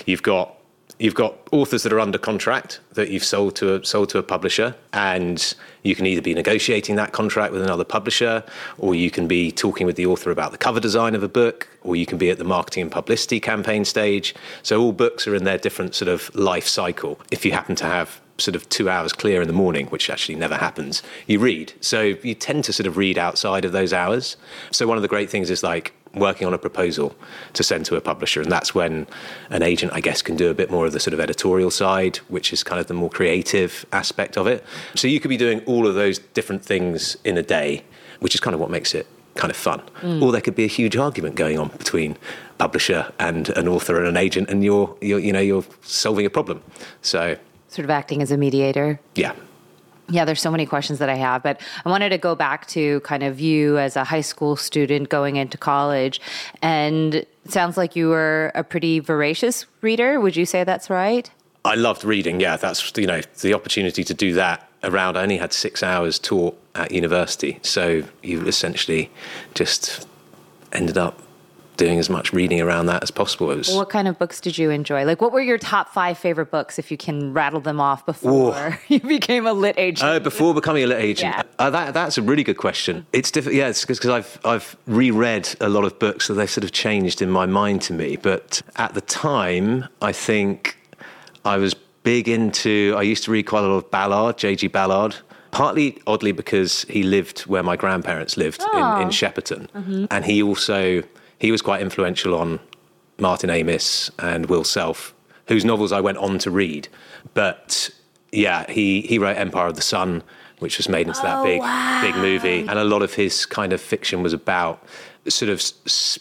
you've 0.07 0.23
got 0.23 0.55
you've 0.99 1.15
got 1.15 1.37
authors 1.53 1.83
that 1.83 1.93
are 1.93 2.01
under 2.01 2.17
contract 2.17 2.81
that 2.93 3.11
you've 3.11 3.25
sold 3.25 3.55
to 3.57 3.75
a 3.75 3.85
sold 3.85 4.09
to 4.11 4.19
a 4.19 4.23
publisher, 4.23 4.75
and 4.93 5.55
you 5.83 5.95
can 5.95 6.07
either 6.07 6.23
be 6.23 6.35
negotiating 6.35 6.97
that 6.97 7.13
contract 7.13 7.53
with 7.53 7.63
another 7.63 7.85
publisher, 7.85 8.43
or 8.79 8.95
you 8.95 9.11
can 9.11 9.29
be 9.29 9.51
talking 9.53 9.87
with 9.87 9.97
the 9.97 10.07
author 10.07 10.31
about 10.31 10.53
the 10.53 10.59
cover 10.59 10.81
design 10.81 11.15
of 11.15 11.23
a 11.23 11.29
book, 11.29 11.69
or 11.83 11.97
you 11.97 12.07
can 12.07 12.19
be 12.19 12.31
at 12.31 12.39
the 12.39 12.45
marketing 12.45 12.83
and 12.83 12.93
publicity 12.93 13.41
campaign 13.41 13.85
stage. 13.85 14.35
So 14.63 14.81
all 14.81 14.93
books 14.93 15.27
are 15.27 15.35
in 15.35 15.45
their 15.45 15.59
different 15.59 15.95
sort 15.95 16.09
of 16.09 16.35
life 16.35 16.67
cycle. 16.67 17.21
If 17.31 17.45
you 17.45 17.53
happen 17.53 17.77
to 17.77 17.85
have 17.85 18.21
sort 18.39 18.55
of 18.55 18.69
two 18.69 18.89
hours 18.89 19.13
clear 19.13 19.41
in 19.41 19.49
the 19.49 19.55
morning, 19.55 19.87
which 19.87 20.11
actually 20.11 20.35
never 20.35 20.57
happens, 20.57 21.03
you 21.27 21.39
read. 21.39 21.73
So 21.81 22.03
you 22.23 22.35
tend 22.35 22.65
to 22.65 22.73
sort 22.73 22.87
of 22.87 22.97
read 22.97 23.19
outside 23.19 23.65
of 23.65 23.73
those 23.73 23.93
hours. 23.93 24.37
So 24.71 24.87
one 24.87 24.99
of 24.99 25.03
the 25.03 25.09
great 25.09 25.31
things 25.31 25.51
is 25.51 25.63
like 25.63 25.95
working 26.15 26.47
on 26.47 26.55
a 26.55 26.59
proposal 26.59 27.15
to 27.53 27.63
send 27.63 27.85
to 27.87 27.97
a 27.97 28.01
publisher. 28.01 28.41
And 28.41 28.51
that's 28.51 28.75
when 28.75 29.07
an 29.51 29.63
agent, 29.63 29.93
I 29.93 30.01
guess, 30.01 30.23
can 30.23 30.37
do 30.37 30.51
a 30.51 30.55
bit 30.55 30.71
more 30.71 30.87
of 30.87 30.93
the 30.93 31.01
sort 31.01 31.15
of 31.15 31.21
editorial 31.21 31.71
side, 31.71 32.17
which 32.29 32.53
is 32.53 32.63
kind 32.63 32.81
of 32.81 32.87
the 32.87 32.95
more 32.95 33.11
creative 33.11 33.85
aspect 33.93 34.37
of 34.37 34.47
it. 34.47 34.65
So 34.95 35.09
you 35.09 35.21
could 35.21 35.29
be 35.29 35.37
doing 35.37 35.61
all 35.67 35.87
of 35.87 35.95
those 35.95 36.19
different 36.19 36.65
things 36.65 37.17
in 37.25 37.37
a 37.37 37.43
day, 37.43 37.85
which 38.21 38.35
is 38.35 38.41
kind 38.41 38.55
of 38.55 38.61
what 38.61 38.71
makes 38.71 38.95
it 38.95 39.07
kind 39.35 39.51
of 39.51 39.57
fun. 39.57 39.83
Mm. 40.01 40.23
Or 40.23 40.33
there 40.33 40.41
could 40.41 40.55
be 40.55 40.65
a 40.65 40.69
huge 40.69 40.97
argument 40.97 41.35
going 41.35 41.59
on 41.59 41.69
between 41.69 42.17
publisher 42.57 43.13
and 43.19 43.51
an 43.51 43.69
author 43.69 43.99
and 43.99 44.09
an 44.09 44.17
agent, 44.17 44.49
and 44.49 44.65
you're, 44.65 44.97
you're 45.03 45.19
you 45.19 45.33
know, 45.33 45.41
you're 45.41 45.65
solving 45.83 46.25
a 46.25 46.31
problem. 46.31 46.63
So 47.03 47.37
Sort 47.77 47.85
of 47.85 47.91
acting 47.91 48.23
as 48.23 48.31
a 48.31 48.39
mediator. 48.39 48.99
yeah. 49.15 49.35
Yeah, 50.09 50.25
there's 50.25 50.41
so 50.41 50.53
many 50.53 50.67
questions 50.67 50.99
that 51.01 51.09
I 51.09 51.17
have, 51.17 51.43
but 51.43 51.61
I 51.85 51.89
wanted 51.91 52.11
to 52.11 52.19
go 52.19 52.35
back 52.37 52.67
to 52.69 53.01
kind 53.01 53.23
of 53.25 53.41
you 53.41 53.77
as 53.77 53.97
a 53.97 54.05
high 54.05 54.21
school 54.21 54.55
student 54.55 55.09
going 55.09 55.35
into 55.35 55.59
college. 55.59 56.21
And 56.63 57.17
it 57.17 57.29
sounds 57.49 57.77
like 57.77 57.97
you 57.97 58.09
were 58.09 58.53
a 58.55 58.63
pretty 58.63 59.01
voracious 59.01 59.67
reader. 59.81 60.21
Would 60.21 60.37
you 60.37 60.47
say 60.47 60.63
that's 60.63 60.89
right? 60.89 61.29
I 61.67 61.75
loved 61.75 62.05
reading. 62.05 62.41
Yeah, 62.41 62.57
that's 62.57 62.97
you 62.97 63.07
know 63.07 63.21
the 63.43 63.53
opportunity 63.53 64.05
to 64.05 64.15
do 64.15 64.33
that 64.35 64.67
around. 64.85 65.19
I 65.19 65.23
only 65.23 65.39
had 65.39 65.53
six 65.53 65.83
hours 65.83 66.21
taught 66.21 66.57
at 66.77 66.93
university, 66.93 67.59
so 67.63 68.05
you 68.23 68.47
essentially 68.47 69.11
just 69.55 70.07
ended 70.73 70.97
up 70.97 71.21
doing 71.77 71.99
as 71.99 72.09
much 72.11 72.33
reading 72.33 72.61
around 72.61 72.87
that 72.87 73.03
as 73.03 73.11
possible. 73.11 73.47
Was 73.49 73.69
What 73.75 73.89
kind 73.91 74.09
of 74.09 74.19
books 74.19 74.41
did 74.41 74.57
you 74.59 74.71
enjoy? 74.71 75.05
Like, 75.05 75.21
what 75.21 75.33
were 75.33 75.41
your 75.41 75.59
top 75.59 75.89
five 75.93 76.19
favorite 76.19 76.51
books, 76.51 76.79
if 76.79 76.91
you 76.91 76.97
can 76.97 77.33
rattle 77.33 77.61
them 77.61 77.81
off 77.81 78.05
before 78.07 78.79
you 78.89 79.01
became 79.01 79.47
a 79.47 79.53
lit 79.53 79.75
agent? 79.79 80.09
Uh, 80.09 80.19
before 80.21 80.55
becoming 80.55 80.85
a 80.85 80.87
lit 80.87 81.01
agent, 81.01 81.35
Yeah. 81.35 81.43
uh, 81.59 81.71
that, 81.71 81.95
that's 81.95 82.19
a 82.19 82.23
really 82.23 82.45
good 82.45 82.59
question. 82.59 83.07
It's 83.13 83.31
difficult, 83.31 83.55
yeah, 83.57 83.69
it's 83.69 83.85
because 83.85 84.05
I've 84.07 84.39
I've 84.45 84.77
reread 84.87 85.55
a 85.61 85.69
lot 85.69 85.85
of 85.85 85.99
books, 85.99 86.27
so 86.27 86.35
they've 86.35 86.51
sort 86.51 86.65
of 86.65 86.73
changed 86.73 87.21
in 87.23 87.31
my 87.31 87.47
mind 87.47 87.83
to 87.83 87.93
me. 87.93 88.17
But 88.17 88.63
at 88.77 88.95
the 88.95 89.01
time, 89.01 89.87
I 90.03 90.13
think 90.13 90.77
I 91.45 91.57
was 91.59 91.75
big 92.03 92.29
into. 92.29 92.95
I 92.97 93.03
used 93.03 93.25
to 93.25 93.31
read 93.31 93.45
quite 93.45 93.65
a 93.65 93.67
lot 93.67 93.77
of 93.77 93.91
Ballard, 93.91 94.39
J.G. 94.39 94.69
Ballard. 94.69 95.17
Partly, 95.53 95.99
oddly, 96.07 96.33
because 96.33 96.83
he 96.83 97.03
lived 97.03 97.41
where 97.43 97.63
my 97.63 97.77
grandparents 97.77 98.37
lived 98.37 98.61
in, 98.75 98.79
in 99.01 99.09
Shepperton, 99.09 100.07
and 100.11 100.25
he 100.25 100.43
also 100.43 101.03
he 101.39 101.51
was 101.53 101.63
quite 101.63 101.83
influential 101.83 102.35
on 102.35 102.61
Martin 103.19 103.51
Amis 103.51 104.11
and 104.19 104.47
Will 104.47 104.65
Self, 104.65 105.15
whose 105.49 105.65
novels 105.65 105.93
I 105.93 106.01
went 106.01 106.19
on 106.19 106.39
to 106.39 106.51
read. 106.51 106.89
But 107.35 107.91
yeah, 108.33 108.71
he, 108.71 109.03
he 109.03 109.19
wrote 109.19 109.37
Empire 109.37 109.67
of 109.69 109.77
the 109.77 109.83
Sun, 109.83 110.23
which 110.59 110.79
was 110.79 110.89
made 110.89 111.07
into 111.07 111.21
that 111.23 111.39
oh, 111.39 111.45
big 111.45 111.61
big 112.03 112.21
movie, 112.21 112.61
and 112.69 112.79
a 112.79 112.85
lot 112.85 113.03
of 113.03 113.15
his 113.15 113.47
kind 113.47 113.73
of 113.73 113.81
fiction 113.81 114.23
was 114.23 114.33
about 114.33 114.83
sort 115.29 115.51
of 115.51 115.59
s- 115.59 115.75
s- 115.87 116.19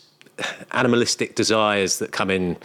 animalistic 0.72 1.36
desires 1.36 2.00
that 2.00 2.12
come 2.12 2.30
in 2.30 2.58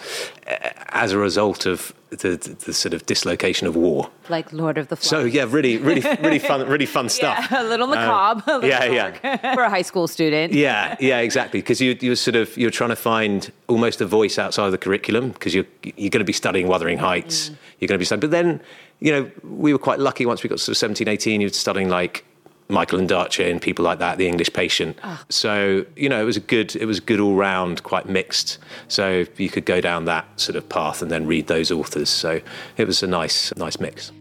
uh, 0.46 0.70
as 0.88 1.12
a 1.12 1.18
result 1.18 1.66
of 1.66 1.94
the, 2.10 2.16
the, 2.16 2.56
the 2.66 2.72
sort 2.72 2.92
of 2.92 3.06
dislocation 3.06 3.66
of 3.66 3.76
war. 3.76 4.10
like 4.28 4.52
Lord 4.52 4.78
of 4.78 4.88
the 4.88 4.96
Flies. 4.96 5.08
So 5.08 5.20
yeah, 5.24 5.46
really, 5.48 5.76
really, 5.78 6.02
really 6.20 6.40
fun, 6.40 6.66
really 6.68 6.86
fun 6.86 7.08
stuff. 7.08 7.46
a 7.52 7.62
little 7.62 7.86
macabre. 7.86 8.42
a 8.46 8.58
little 8.58 8.68
yeah, 8.68 8.84
yeah. 9.22 9.54
For 9.54 9.62
a 9.62 9.70
high 9.70 9.82
school 9.82 10.08
student. 10.08 10.52
Yeah, 10.52 10.96
yeah, 10.98 11.18
exactly. 11.18 11.60
Because 11.60 11.80
you 11.80 11.96
you're 12.00 12.16
sort 12.16 12.36
of 12.36 12.56
you're 12.56 12.70
trying 12.70 12.90
to 12.90 12.96
find 12.96 13.52
almost 13.68 14.00
a 14.00 14.06
voice 14.06 14.38
outside 14.38 14.66
of 14.66 14.72
the 14.72 14.78
curriculum 14.78 15.30
because 15.30 15.54
you're 15.54 15.66
you're 15.82 16.10
going 16.10 16.20
to 16.20 16.24
be 16.24 16.32
studying 16.32 16.66
Wuthering 16.66 16.98
Heights. 16.98 17.50
You're 17.78 17.88
going 17.88 17.96
to 17.96 17.98
be 17.98 18.04
studying, 18.04 18.20
but 18.20 18.30
then 18.32 18.60
you 18.98 19.12
know 19.12 19.30
we 19.44 19.72
were 19.72 19.78
quite 19.78 20.00
lucky 20.00 20.26
once 20.26 20.42
we 20.42 20.48
got 20.48 20.58
sort 20.58 20.74
of 20.74 20.78
17, 20.78 21.06
18, 21.06 21.40
You're 21.40 21.50
studying 21.50 21.88
like 21.88 22.24
Michael 22.70 22.98
Ondaatje 22.98 23.50
and 23.50 23.60
people 23.60 23.84
like 23.84 23.98
that, 23.98 24.18
The 24.18 24.26
English 24.26 24.52
Patient. 24.52 24.98
Ah. 25.02 25.24
So 25.28 25.84
you 25.96 26.08
know 26.08 26.20
it 26.20 26.24
was 26.24 26.36
a 26.36 26.40
good 26.40 26.76
it 26.76 26.86
was 26.86 26.98
a 26.98 27.02
good 27.02 27.20
all 27.20 27.34
round, 27.34 27.82
quite 27.82 28.08
mixed. 28.08 28.58
So 28.88 29.24
you 29.36 29.48
could 29.48 29.66
go 29.66 29.80
down 29.80 30.04
that 30.06 30.26
sort 30.40 30.56
of 30.56 30.68
path 30.68 31.02
and 31.02 31.10
then 31.10 31.26
read 31.26 31.46
those 31.46 31.70
authors. 31.70 32.08
So 32.08 32.40
it 32.76 32.86
was 32.86 33.02
a 33.02 33.06
nice 33.06 33.54
nice 33.56 33.78
mix. 33.80 34.12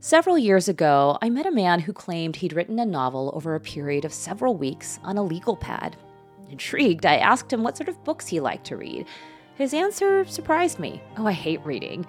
Several 0.00 0.38
years 0.38 0.68
ago, 0.68 1.18
I 1.20 1.30
met 1.30 1.46
a 1.46 1.50
man 1.50 1.80
who 1.80 1.92
claimed 1.92 2.36
he'd 2.36 2.52
written 2.52 2.78
a 2.78 2.86
novel 2.86 3.32
over 3.34 3.56
a 3.56 3.60
period 3.60 4.04
of 4.04 4.12
several 4.12 4.54
weeks 4.54 5.00
on 5.02 5.16
a 5.16 5.22
legal 5.24 5.56
pad. 5.56 5.96
Intrigued, 6.48 7.04
I 7.04 7.16
asked 7.16 7.52
him 7.52 7.64
what 7.64 7.76
sort 7.76 7.88
of 7.88 8.04
books 8.04 8.28
he 8.28 8.38
liked 8.38 8.66
to 8.66 8.76
read. 8.76 9.06
His 9.56 9.74
answer 9.74 10.24
surprised 10.26 10.78
me. 10.78 11.02
Oh, 11.16 11.26
I 11.26 11.32
hate 11.32 11.64
reading. 11.64 12.06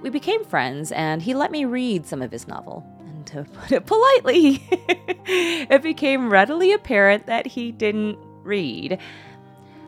We 0.00 0.10
became 0.10 0.44
friends, 0.44 0.92
and 0.92 1.20
he 1.20 1.34
let 1.34 1.50
me 1.50 1.64
read 1.64 2.06
some 2.06 2.22
of 2.22 2.30
his 2.30 2.48
novel. 2.48 2.86
To 3.26 3.44
put 3.44 3.72
it 3.72 3.86
politely, 3.86 4.62
it 4.70 5.82
became 5.82 6.30
readily 6.30 6.72
apparent 6.72 7.26
that 7.26 7.46
he 7.46 7.72
didn't 7.72 8.18
read. 8.42 8.98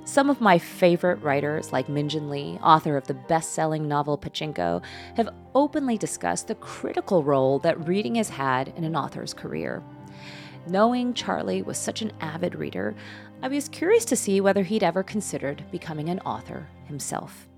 Some 0.05 0.31
of 0.31 0.41
my 0.41 0.59
favorite 0.59 1.21
writers, 1.23 1.73
like 1.73 1.89
Min 1.89 2.09
Jin 2.09 2.31
Lee, 2.31 2.59
author 2.63 2.97
of 2.97 3.09
the 3.09 3.15
best 3.15 3.53
selling 3.53 3.89
novel 3.89 4.17
Pachinko, 4.17 4.83
have 5.17 5.29
openly 5.55 5.99
discussed 5.99 6.47
the 6.47 6.55
critical 6.55 7.25
role 7.25 7.59
that 7.59 7.89
reading 7.89 8.15
has 8.15 8.29
had 8.29 8.73
in 8.77 8.85
an 8.85 8.95
author's 8.95 9.35
career. 9.35 9.83
Knowing 10.69 11.13
Charlie 11.13 11.63
was 11.63 11.77
such 11.77 12.03
an 12.03 12.13
avid 12.21 12.55
reader, 12.55 12.95
I 13.43 13.49
was 13.49 13.69
curious 13.69 14.05
to 14.07 14.17
see 14.17 14.41
whether 14.41 14.63
he'd 14.63 14.83
ever 14.83 15.03
considered 15.03 15.65
becoming 15.71 16.09
an 16.09 16.21
author 16.21 16.69
himself. 16.87 17.49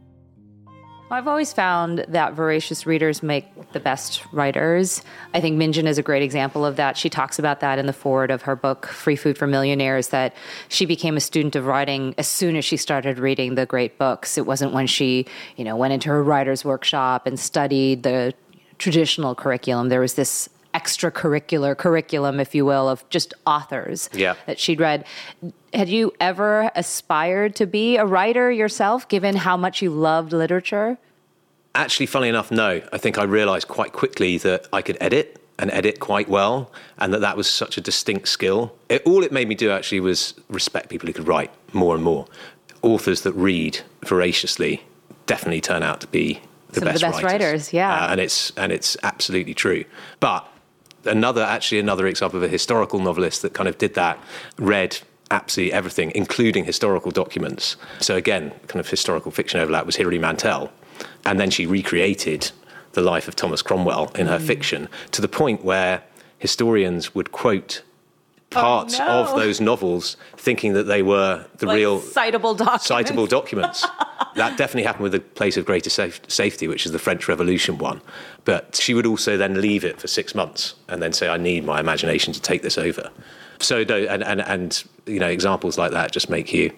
I've 1.10 1.26
always 1.26 1.54
found 1.54 2.04
that 2.08 2.34
voracious 2.34 2.84
readers 2.84 3.22
make 3.22 3.72
the 3.72 3.80
best 3.80 4.22
writers. 4.30 5.02
I 5.32 5.40
think 5.40 5.56
Min 5.56 5.72
Jin 5.72 5.86
is 5.86 5.96
a 5.96 6.02
great 6.02 6.22
example 6.22 6.66
of 6.66 6.76
that. 6.76 6.98
She 6.98 7.08
talks 7.08 7.38
about 7.38 7.60
that 7.60 7.78
in 7.78 7.86
the 7.86 7.94
forward 7.94 8.30
of 8.30 8.42
her 8.42 8.54
book, 8.54 8.86
Free 8.86 9.16
Food 9.16 9.38
for 9.38 9.46
Millionaires, 9.46 10.08
that 10.08 10.36
she 10.68 10.84
became 10.84 11.16
a 11.16 11.20
student 11.20 11.56
of 11.56 11.64
writing 11.64 12.14
as 12.18 12.28
soon 12.28 12.56
as 12.56 12.64
she 12.66 12.76
started 12.76 13.18
reading 13.18 13.54
the 13.54 13.64
great 13.64 13.96
books. 13.96 14.36
It 14.36 14.44
wasn't 14.44 14.74
when 14.74 14.86
she, 14.86 15.24
you 15.56 15.64
know, 15.64 15.76
went 15.76 15.94
into 15.94 16.10
her 16.10 16.22
writer's 16.22 16.62
workshop 16.62 17.26
and 17.26 17.40
studied 17.40 18.02
the 18.02 18.34
traditional 18.76 19.34
curriculum. 19.34 19.88
There 19.88 20.00
was 20.00 20.12
this 20.12 20.50
extracurricular 20.78 21.76
curriculum, 21.76 22.40
if 22.40 22.54
you 22.54 22.64
will, 22.64 22.88
of 22.88 23.08
just 23.10 23.34
authors 23.46 24.08
Yeah. 24.12 24.34
that 24.46 24.58
she'd 24.58 24.80
read. 24.80 25.04
Had 25.74 25.88
you 25.88 26.12
ever 26.20 26.70
aspired 26.74 27.54
to 27.56 27.66
be 27.66 27.96
a 27.96 28.04
writer 28.04 28.50
yourself, 28.50 29.08
given 29.08 29.36
how 29.36 29.56
much 29.56 29.82
you 29.82 29.90
loved 29.90 30.32
literature? 30.32 30.98
Actually, 31.74 32.06
funnily 32.06 32.28
enough, 32.28 32.50
no. 32.50 32.80
I 32.92 32.98
think 32.98 33.18
I 33.18 33.24
realised 33.24 33.68
quite 33.68 33.92
quickly 33.92 34.38
that 34.38 34.66
I 34.72 34.82
could 34.82 34.96
edit 35.00 35.40
and 35.58 35.70
edit 35.72 35.98
quite 36.00 36.28
well, 36.28 36.70
and 36.98 37.12
that 37.12 37.20
that 37.20 37.36
was 37.36 37.48
such 37.50 37.76
a 37.76 37.80
distinct 37.80 38.28
skill. 38.28 38.72
It, 38.88 39.02
all 39.04 39.22
it 39.24 39.32
made 39.32 39.48
me 39.48 39.54
do 39.54 39.70
actually 39.70 40.00
was 40.00 40.34
respect 40.48 40.88
people 40.88 41.06
who 41.08 41.12
could 41.12 41.26
write 41.28 41.50
more 41.72 41.94
and 41.94 42.02
more. 42.04 42.26
Authors 42.82 43.22
that 43.22 43.32
read 43.32 43.80
voraciously 44.06 44.82
definitely 45.26 45.60
turn 45.60 45.82
out 45.82 46.00
to 46.00 46.06
be 46.06 46.40
the 46.70 46.80
Some 46.80 46.88
of 46.88 46.94
best, 46.94 47.00
the 47.00 47.10
best 47.10 47.22
writers, 47.24 47.72
yeah. 47.72 48.04
Uh, 48.04 48.12
and 48.12 48.20
it's 48.20 48.52
and 48.56 48.70
it's 48.72 48.96
absolutely 49.02 49.54
true. 49.54 49.84
But 50.20 50.46
another, 51.04 51.42
actually, 51.42 51.78
another 51.78 52.06
example 52.06 52.38
of 52.38 52.42
a 52.42 52.48
historical 52.48 52.98
novelist 53.00 53.42
that 53.42 53.54
kind 53.54 53.68
of 53.68 53.78
did 53.78 53.94
that, 53.94 54.18
read 54.58 54.98
absolutely 55.30 55.72
everything, 55.72 56.10
including 56.14 56.64
historical 56.64 57.10
documents. 57.10 57.76
So 58.00 58.16
again, 58.16 58.50
kind 58.66 58.80
of 58.80 58.88
historical 58.88 59.30
fiction 59.30 59.60
overlap 59.60 59.86
was 59.86 59.96
Hilary 59.96 60.18
Mantel, 60.18 60.72
and 61.26 61.38
then 61.38 61.50
she 61.50 61.66
recreated 61.66 62.50
the 62.92 63.02
life 63.02 63.28
of 63.28 63.36
Thomas 63.36 63.60
Cromwell 63.62 64.10
in 64.14 64.26
Mm. 64.26 64.30
her 64.30 64.38
fiction 64.38 64.88
to 65.12 65.20
the 65.20 65.28
point 65.28 65.64
where 65.64 66.02
historians 66.38 67.14
would 67.14 67.30
quote 67.32 67.82
parts 68.50 68.98
Oh, 68.98 69.04
no. 69.04 69.10
of 69.24 69.36
those 69.36 69.60
novels, 69.60 70.16
thinking 70.36 70.72
that 70.72 70.84
they 70.84 71.02
were 71.02 71.44
the 71.58 71.66
Like 71.66 71.76
real 71.76 72.00
citable 72.00 72.56
documents. 72.56 72.88
citable 72.88 73.28
documents. 73.28 73.86
that 74.36 74.56
definitely 74.56 74.84
happened 74.84 75.02
with 75.04 75.12
the 75.12 75.20
place 75.20 75.56
of 75.56 75.64
greater 75.66 75.90
saf- 75.90 76.20
safety, 76.30 76.66
which 76.68 76.86
is 76.86 76.92
the 76.92 76.98
French 76.98 77.28
Revolution 77.28 77.78
one. 77.78 78.00
But 78.44 78.76
she 78.76 78.94
would 78.94 79.06
also 79.06 79.36
then 79.36 79.60
leave 79.60 79.84
it 79.84 80.00
for 80.00 80.08
six 80.08 80.34
months 80.34 80.74
and 80.88 81.02
then 81.02 81.12
say, 81.12 81.28
"I 81.28 81.36
need 81.36 81.64
my 81.64 81.80
imagination 81.80 82.32
to 82.32 82.40
take 82.40 82.62
this 82.62 82.78
over." 82.78 83.10
So, 83.60 83.80
and, 83.80 84.22
and 84.22 84.40
and 84.40 84.84
you 85.06 85.18
know, 85.18 85.28
examples 85.28 85.78
like 85.78 85.90
that 85.92 86.12
just 86.12 86.28
make 86.30 86.52
you 86.52 86.72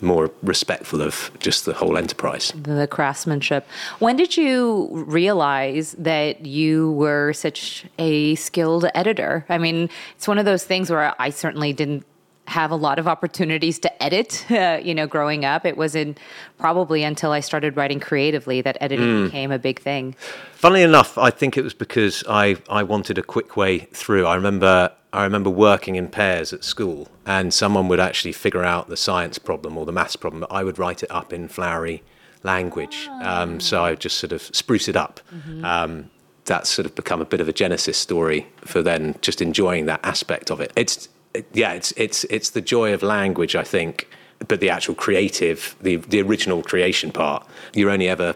more 0.00 0.30
respectful 0.42 1.02
of 1.02 1.30
just 1.38 1.64
the 1.64 1.72
whole 1.72 1.96
enterprise. 1.96 2.52
the 2.56 2.86
craftsmanship. 2.86 3.66
When 3.98 4.16
did 4.16 4.36
you 4.36 4.88
realize 5.06 5.92
that 5.98 6.44
you 6.46 6.92
were 6.92 7.32
such 7.32 7.84
a 7.98 8.34
skilled 8.36 8.86
editor? 8.94 9.44
I 9.48 9.58
mean, 9.58 9.90
it's 10.16 10.28
one 10.28 10.38
of 10.38 10.44
those 10.44 10.64
things 10.64 10.90
where 10.90 11.14
I 11.20 11.30
certainly 11.30 11.72
didn't 11.72 12.04
have 12.48 12.70
a 12.70 12.76
lot 12.76 12.98
of 12.98 13.06
opportunities 13.06 13.78
to 13.78 14.02
edit, 14.02 14.44
uh, 14.50 14.80
you 14.82 14.94
know, 14.94 15.06
growing 15.06 15.44
up. 15.44 15.64
It 15.64 15.76
wasn't 15.76 16.18
probably 16.58 17.02
until 17.04 17.30
I 17.30 17.40
started 17.40 17.76
writing 17.76 18.00
creatively 18.00 18.60
that 18.62 18.76
editing 18.80 19.24
became 19.24 19.52
a 19.52 19.58
big 19.58 19.80
thing. 19.80 20.14
Funnily 20.54 20.82
enough, 20.82 21.18
I 21.18 21.30
think 21.30 21.56
it 21.56 21.62
was 21.62 21.74
because 21.74 22.24
I, 22.28 22.56
I 22.68 22.82
wanted 22.82 23.18
a 23.18 23.22
quick 23.22 23.56
way 23.56 23.80
through. 23.92 24.26
I 24.26 24.34
remember 24.34 24.92
I 25.12 25.24
remember 25.24 25.50
working 25.50 25.96
in 25.96 26.08
pairs 26.08 26.52
at 26.52 26.64
school, 26.64 27.08
and 27.26 27.52
someone 27.52 27.86
would 27.88 28.00
actually 28.00 28.32
figure 28.32 28.64
out 28.64 28.88
the 28.88 28.96
science 28.96 29.38
problem 29.38 29.76
or 29.76 29.84
the 29.84 29.92
maths 29.92 30.16
problem, 30.16 30.40
but 30.40 30.50
I 30.52 30.64
would 30.64 30.78
write 30.78 31.02
it 31.02 31.10
up 31.10 31.32
in 31.32 31.48
flowery 31.48 32.02
language. 32.42 33.08
Um, 33.22 33.60
so 33.60 33.84
I 33.84 33.90
would 33.90 34.00
just 34.00 34.16
sort 34.18 34.32
of 34.32 34.42
spruce 34.42 34.88
it 34.88 34.96
up. 34.96 35.20
Um, 35.64 36.10
that's 36.44 36.68
sort 36.70 36.86
of 36.86 36.94
become 36.96 37.20
a 37.20 37.24
bit 37.24 37.40
of 37.40 37.48
a 37.48 37.52
genesis 37.52 37.96
story 37.96 38.46
for 38.64 38.82
then 38.82 39.14
just 39.20 39.40
enjoying 39.40 39.86
that 39.86 40.00
aspect 40.02 40.50
of 40.50 40.60
it. 40.60 40.72
It's 40.76 41.08
it- 41.34 41.46
yeah, 41.52 41.72
it's 41.72 41.92
it's 41.96 42.24
it's 42.24 42.50
the 42.50 42.60
joy 42.60 42.92
of 42.92 43.02
language, 43.02 43.54
I 43.54 43.62
think, 43.64 44.08
but 44.48 44.58
the 44.60 44.70
actual 44.70 44.94
creative, 44.96 45.76
the 45.80 45.96
the 45.96 46.20
original 46.20 46.62
creation 46.62 47.12
part, 47.12 47.46
you're 47.74 47.90
only 47.90 48.08
ever 48.08 48.34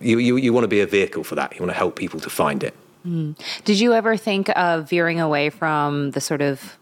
you, 0.00 0.18
you, 0.18 0.36
you 0.36 0.52
want 0.52 0.64
to 0.64 0.68
be 0.68 0.80
a 0.80 0.86
vehicle 0.86 1.24
for 1.24 1.34
that. 1.34 1.54
You 1.54 1.60
want 1.60 1.70
to 1.72 1.76
help 1.78 1.96
people 1.96 2.20
to 2.20 2.30
find 2.30 2.62
it. 2.62 2.74
Mm. 3.06 3.36
Did 3.64 3.80
you 3.80 3.94
ever 3.94 4.16
think 4.16 4.50
of 4.56 4.88
veering 4.88 5.20
away 5.20 5.50
from 5.50 6.10
the 6.12 6.20
sort 6.20 6.42
of, 6.42 6.78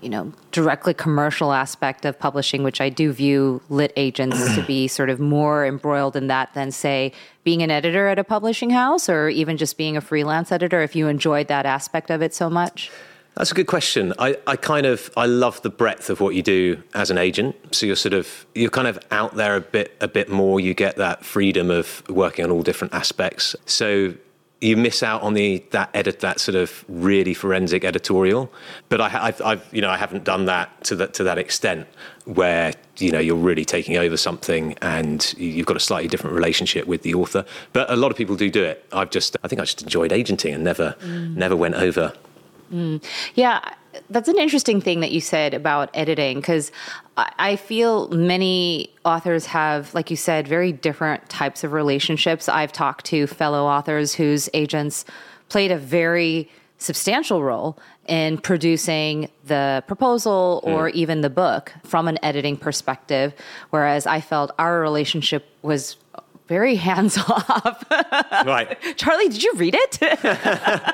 you 0.00 0.08
know, 0.08 0.32
directly 0.52 0.94
commercial 0.94 1.52
aspect 1.52 2.04
of 2.04 2.18
publishing, 2.18 2.62
which 2.62 2.80
I 2.80 2.88
do 2.88 3.12
view 3.12 3.62
lit 3.68 3.92
agents 3.96 4.54
to 4.54 4.62
be 4.62 4.88
sort 4.98 5.10
of 5.10 5.18
more 5.18 5.66
embroiled 5.66 6.16
in 6.16 6.28
that 6.28 6.54
than, 6.54 6.70
say, 6.70 7.12
being 7.44 7.62
an 7.62 7.70
editor 7.70 8.08
at 8.08 8.18
a 8.18 8.24
publishing 8.24 8.70
house 8.70 9.08
or 9.08 9.28
even 9.28 9.56
just 9.56 9.76
being 9.76 9.96
a 9.96 10.00
freelance 10.00 10.52
editor 10.52 10.82
if 10.82 10.94
you 10.94 11.08
enjoyed 11.08 11.48
that 11.48 11.66
aspect 11.66 12.10
of 12.10 12.22
it 12.22 12.34
so 12.34 12.48
much? 12.48 12.90
That's 13.36 13.52
a 13.52 13.54
good 13.54 13.66
question. 13.66 14.14
I, 14.18 14.38
I 14.46 14.56
kind 14.56 14.86
of 14.86 15.10
I 15.14 15.26
love 15.26 15.60
the 15.60 15.68
breadth 15.68 16.08
of 16.08 16.20
what 16.20 16.34
you 16.34 16.42
do 16.42 16.82
as 16.94 17.10
an 17.10 17.18
agent. 17.18 17.54
So 17.70 17.84
you're 17.84 17.94
sort 17.94 18.14
of 18.14 18.46
you're 18.54 18.70
kind 18.70 18.88
of 18.88 18.98
out 19.10 19.34
there 19.34 19.56
a 19.56 19.60
bit 19.60 19.94
a 20.00 20.08
bit 20.08 20.30
more. 20.30 20.58
You 20.58 20.72
get 20.72 20.96
that 20.96 21.22
freedom 21.22 21.70
of 21.70 22.02
working 22.08 22.46
on 22.46 22.50
all 22.50 22.62
different 22.62 22.94
aspects. 22.94 23.54
So 23.66 24.14
you 24.66 24.76
miss 24.76 25.02
out 25.02 25.22
on 25.22 25.34
the 25.34 25.64
that 25.70 25.90
edit 25.94 26.20
that 26.20 26.40
sort 26.40 26.56
of 26.56 26.84
really 26.88 27.34
forensic 27.34 27.84
editorial. 27.84 28.52
But 28.88 29.00
I, 29.00 29.26
I've, 29.28 29.40
I've 29.42 29.74
you 29.74 29.80
know 29.80 29.90
I 29.90 29.96
haven't 29.96 30.24
done 30.24 30.46
that 30.46 30.84
to 30.84 30.96
that 30.96 31.14
to 31.14 31.24
that 31.24 31.38
extent 31.38 31.86
where 32.24 32.74
you 32.98 33.12
know 33.12 33.20
you're 33.20 33.36
really 33.36 33.64
taking 33.64 33.96
over 33.96 34.16
something 34.16 34.74
and 34.82 35.32
you- 35.38 35.50
you've 35.50 35.66
got 35.66 35.76
a 35.76 35.80
slightly 35.80 36.08
different 36.08 36.34
relationship 36.34 36.86
with 36.86 37.02
the 37.02 37.14
author. 37.14 37.44
But 37.72 37.90
a 37.90 37.96
lot 37.96 38.10
of 38.10 38.16
people 38.16 38.34
do 38.34 38.50
do 38.50 38.64
it. 38.64 38.84
I've 38.92 39.10
just 39.10 39.36
I 39.44 39.48
think 39.48 39.60
I 39.60 39.64
just 39.64 39.82
enjoyed 39.82 40.12
agenting 40.12 40.52
and 40.52 40.64
never 40.64 40.96
mm. 41.00 41.36
never 41.36 41.54
went 41.54 41.76
over. 41.76 42.12
Mm. 42.72 43.02
Yeah, 43.36 43.60
that's 44.10 44.28
an 44.28 44.38
interesting 44.38 44.80
thing 44.80 45.00
that 45.00 45.12
you 45.12 45.20
said 45.20 45.54
about 45.54 45.90
editing 45.94 46.40
because 46.40 46.72
I 47.16 47.32
I 47.38 47.56
feel 47.56 48.08
many 48.08 48.90
authors 49.04 49.46
have, 49.46 49.94
like 49.94 50.10
you 50.10 50.16
said, 50.16 50.48
very 50.48 50.72
different 50.72 51.28
types 51.28 51.64
of 51.64 51.72
relationships. 51.72 52.48
I've 52.48 52.72
talked 52.72 53.06
to 53.06 53.26
fellow 53.26 53.64
authors 53.64 54.14
whose 54.14 54.48
agents 54.52 55.04
played 55.48 55.70
a 55.70 55.78
very 55.78 56.50
substantial 56.78 57.42
role 57.42 57.78
in 58.06 58.38
producing 58.38 59.28
the 59.44 59.82
proposal 59.86 60.60
hmm. 60.64 60.70
or 60.70 60.88
even 60.90 61.20
the 61.20 61.30
book 61.30 61.72
from 61.84 62.08
an 62.08 62.18
editing 62.22 62.56
perspective, 62.56 63.34
whereas 63.70 64.06
I 64.06 64.20
felt 64.20 64.50
our 64.58 64.80
relationship 64.80 65.46
was 65.62 65.96
very 66.46 66.76
hands 66.76 67.18
off. 67.28 67.84
Right. 67.90 68.76
Charlie, 68.96 69.28
did 69.28 69.42
you 69.42 69.52
read 69.56 69.76
it? 69.76 69.98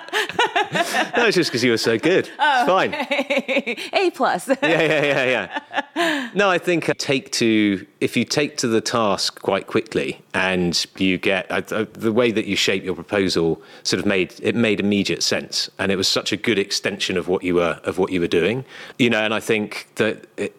No, 1.17 1.27
it's 1.27 1.37
just 1.37 1.51
because 1.51 1.63
you 1.63 1.71
were 1.71 1.77
so 1.79 1.99
good. 1.99 2.27
It's 2.27 2.67
fine. 2.67 2.95
A 3.93 4.11
plus. 4.13 4.49
Yeah, 4.49 4.57
yeah, 4.63 5.25
yeah, 5.25 5.61
yeah. 5.95 6.31
No, 6.35 6.49
I 6.49 6.59
think 6.59 6.89
uh, 6.89 6.95
take 6.97 7.31
to 7.33 7.87
if 8.01 8.17
you 8.17 8.25
take 8.25 8.57
to 8.59 8.69
the 8.69 8.81
task 8.81 9.41
quite 9.43 9.67
quickly 9.67 10.23
and 10.33 10.85
you 10.97 11.19
get 11.19 11.51
uh, 11.51 11.85
the 11.93 12.13
way 12.13 12.33
that 12.33 12.47
you 12.47 12.57
shape 12.57 12.83
your 12.83 12.95
proposal 12.95 13.61
sort 13.83 14.01
of 14.01 14.07
made 14.07 14.35
it 14.43 14.55
made 14.55 14.81
immediate 14.81 15.23
sense, 15.23 15.71
and 15.79 15.93
it 15.93 15.97
was 15.97 16.09
such 16.09 16.33
a 16.33 16.37
good 16.37 16.59
extension 16.59 17.17
of 17.19 17.29
what 17.29 17.43
you 17.43 17.57
were 17.57 17.79
of 17.85 17.99
what 17.99 18.11
you 18.11 18.21
were 18.21 18.27
doing, 18.27 18.65
you 18.99 19.11
know. 19.11 19.21
And 19.21 19.35
I 19.35 19.41
think 19.41 19.89
that. 19.97 20.27
It, 20.37 20.57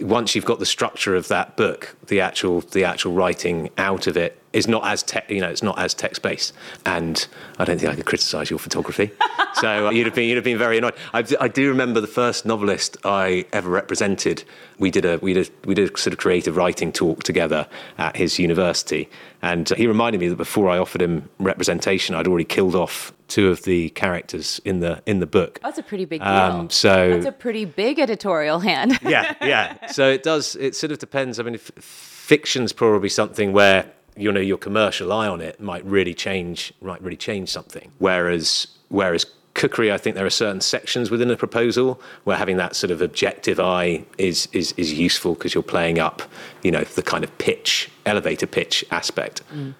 once 0.00 0.34
you've 0.34 0.44
got 0.44 0.58
the 0.58 0.66
structure 0.66 1.14
of 1.14 1.28
that 1.28 1.56
book, 1.56 1.96
the 2.06 2.20
actual 2.20 2.60
the 2.60 2.84
actual 2.84 3.12
writing 3.12 3.70
out 3.78 4.06
of 4.06 4.16
it 4.16 4.40
is 4.56 4.66
not 4.66 4.86
as 4.86 5.02
te- 5.02 5.20
you 5.28 5.40
know 5.40 5.50
it's 5.50 5.62
not 5.62 5.78
as 5.78 5.92
text 5.92 6.22
based, 6.22 6.54
and 6.86 7.26
I 7.58 7.64
don't 7.64 7.78
think 7.78 7.92
I 7.92 7.94
could 7.94 8.06
criticise 8.06 8.48
your 8.48 8.58
photography. 8.58 9.10
so 9.54 9.88
uh, 9.88 9.90
you'd 9.90 10.06
have 10.06 10.14
been 10.14 10.28
you'd 10.28 10.36
have 10.36 10.44
been 10.44 10.58
very 10.58 10.78
annoyed. 10.78 10.94
I 11.12 11.48
do 11.48 11.68
remember 11.68 12.00
the 12.00 12.06
first 12.06 12.46
novelist 12.46 12.96
I 13.04 13.44
ever 13.52 13.68
represented. 13.68 14.44
We 14.78 14.90
did 14.90 15.04
a 15.04 15.18
we 15.18 15.34
did 15.34 15.50
we 15.66 15.74
did 15.74 15.92
a 15.92 15.98
sort 15.98 16.14
of 16.14 16.18
creative 16.18 16.56
writing 16.56 16.90
talk 16.90 17.22
together 17.22 17.68
at 17.98 18.16
his 18.16 18.38
university, 18.38 19.10
and 19.42 19.68
he 19.70 19.86
reminded 19.86 20.20
me 20.20 20.28
that 20.28 20.36
before 20.36 20.70
I 20.70 20.78
offered 20.78 21.02
him 21.02 21.28
representation, 21.38 22.14
I'd 22.14 22.26
already 22.26 22.44
killed 22.44 22.74
off 22.74 23.12
two 23.28 23.50
of 23.50 23.64
the 23.64 23.90
characters 23.90 24.60
in 24.64 24.80
the 24.80 25.02
in 25.04 25.20
the 25.20 25.26
book. 25.26 25.60
That's 25.62 25.78
a 25.78 25.82
pretty 25.82 26.06
big 26.06 26.22
deal. 26.22 26.28
Um, 26.28 26.70
so 26.70 27.10
That's 27.10 27.26
a 27.26 27.32
pretty 27.32 27.66
big 27.66 27.98
editorial 27.98 28.60
hand. 28.60 28.98
yeah, 29.02 29.34
yeah. 29.42 29.86
So 29.88 30.08
it 30.08 30.22
does. 30.22 30.56
It 30.56 30.74
sort 30.74 30.92
of 30.92 30.98
depends. 30.98 31.38
I 31.38 31.42
mean, 31.42 31.56
if, 31.56 31.70
fiction's 31.76 32.72
probably 32.72 33.08
something 33.08 33.52
where 33.52 33.92
you 34.16 34.32
know 34.32 34.40
your 34.40 34.58
commercial 34.58 35.12
eye 35.12 35.28
on 35.28 35.40
it 35.40 35.60
might 35.60 35.84
really 35.84 36.14
change, 36.14 36.72
might 36.80 37.02
really 37.02 37.16
change 37.16 37.48
something. 37.48 37.92
Whereas, 37.98 38.66
whereas 38.88 39.26
cookery, 39.54 39.90
I 39.90 39.98
think 39.98 40.16
there 40.16 40.26
are 40.26 40.30
certain 40.30 40.60
sections 40.60 41.10
within 41.10 41.30
a 41.30 41.36
proposal 41.36 42.00
where 42.24 42.36
having 42.36 42.56
that 42.58 42.76
sort 42.76 42.90
of 42.90 43.02
objective 43.02 43.58
eye 43.58 44.04
is 44.18 44.48
is 44.52 44.72
is 44.76 44.92
useful 44.92 45.34
because 45.34 45.54
you're 45.54 45.62
playing 45.62 45.98
up, 45.98 46.22
you 46.62 46.70
know, 46.70 46.84
the 46.84 47.02
kind 47.02 47.24
of 47.24 47.36
pitch, 47.38 47.90
elevator 48.04 48.46
pitch 48.46 48.84
aspect. 48.90 49.42
Mm. 49.54 49.74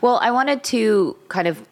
well, 0.00 0.18
I 0.18 0.30
wanted 0.30 0.64
to 0.64 1.16
kind 1.28 1.48
of 1.48 1.66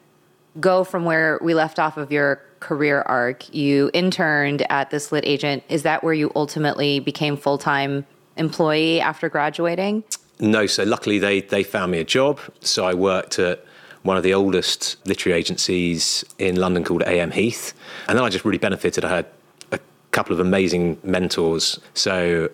go 0.61 0.85
from 0.85 1.05
where 1.05 1.39
we 1.43 1.55
left 1.55 1.79
off 1.79 1.97
of 1.97 2.11
your 2.11 2.41
career 2.61 3.03
arc. 3.03 3.53
You 3.55 3.91
interned 3.93 4.63
at 4.71 4.91
this 4.91 5.13
lit 5.13 5.25
agent. 5.27 5.63
Is 5.69 5.83
that 5.83 6.03
where 6.03 6.15
you 6.15 6.33
ultimately 6.35 7.01
became 7.01 7.37
full 7.37 7.59
time 7.59 8.07
employee 8.37 9.01
after 9.01 9.29
graduating? 9.29 10.05
No, 10.39 10.67
so 10.67 10.85
luckily 10.85 11.19
they 11.19 11.41
they 11.41 11.63
found 11.63 11.93
me 11.93 11.99
a 11.99 12.05
job. 12.05 12.41
So 12.61 12.85
I 12.85 12.95
worked 12.95 13.39
at 13.39 13.65
one 14.03 14.17
of 14.17 14.23
the 14.23 14.35
oldest 14.35 14.97
literary 15.07 15.39
agencies 15.39 16.25
in 16.39 16.57
London 16.57 16.85
called 16.85 17.03
AM 17.05 17.33
Heath, 17.33 17.75
and 18.09 18.17
then 18.17 18.25
I 18.25 18.29
just 18.29 18.45
really 18.45 18.59
benefited. 18.59 19.05
I 19.05 19.17
had 19.17 19.27
a 19.73 19.81
couple 20.13 20.33
of 20.33 20.41
amazing 20.41 20.99
mentors. 21.03 21.81
So 21.95 22.51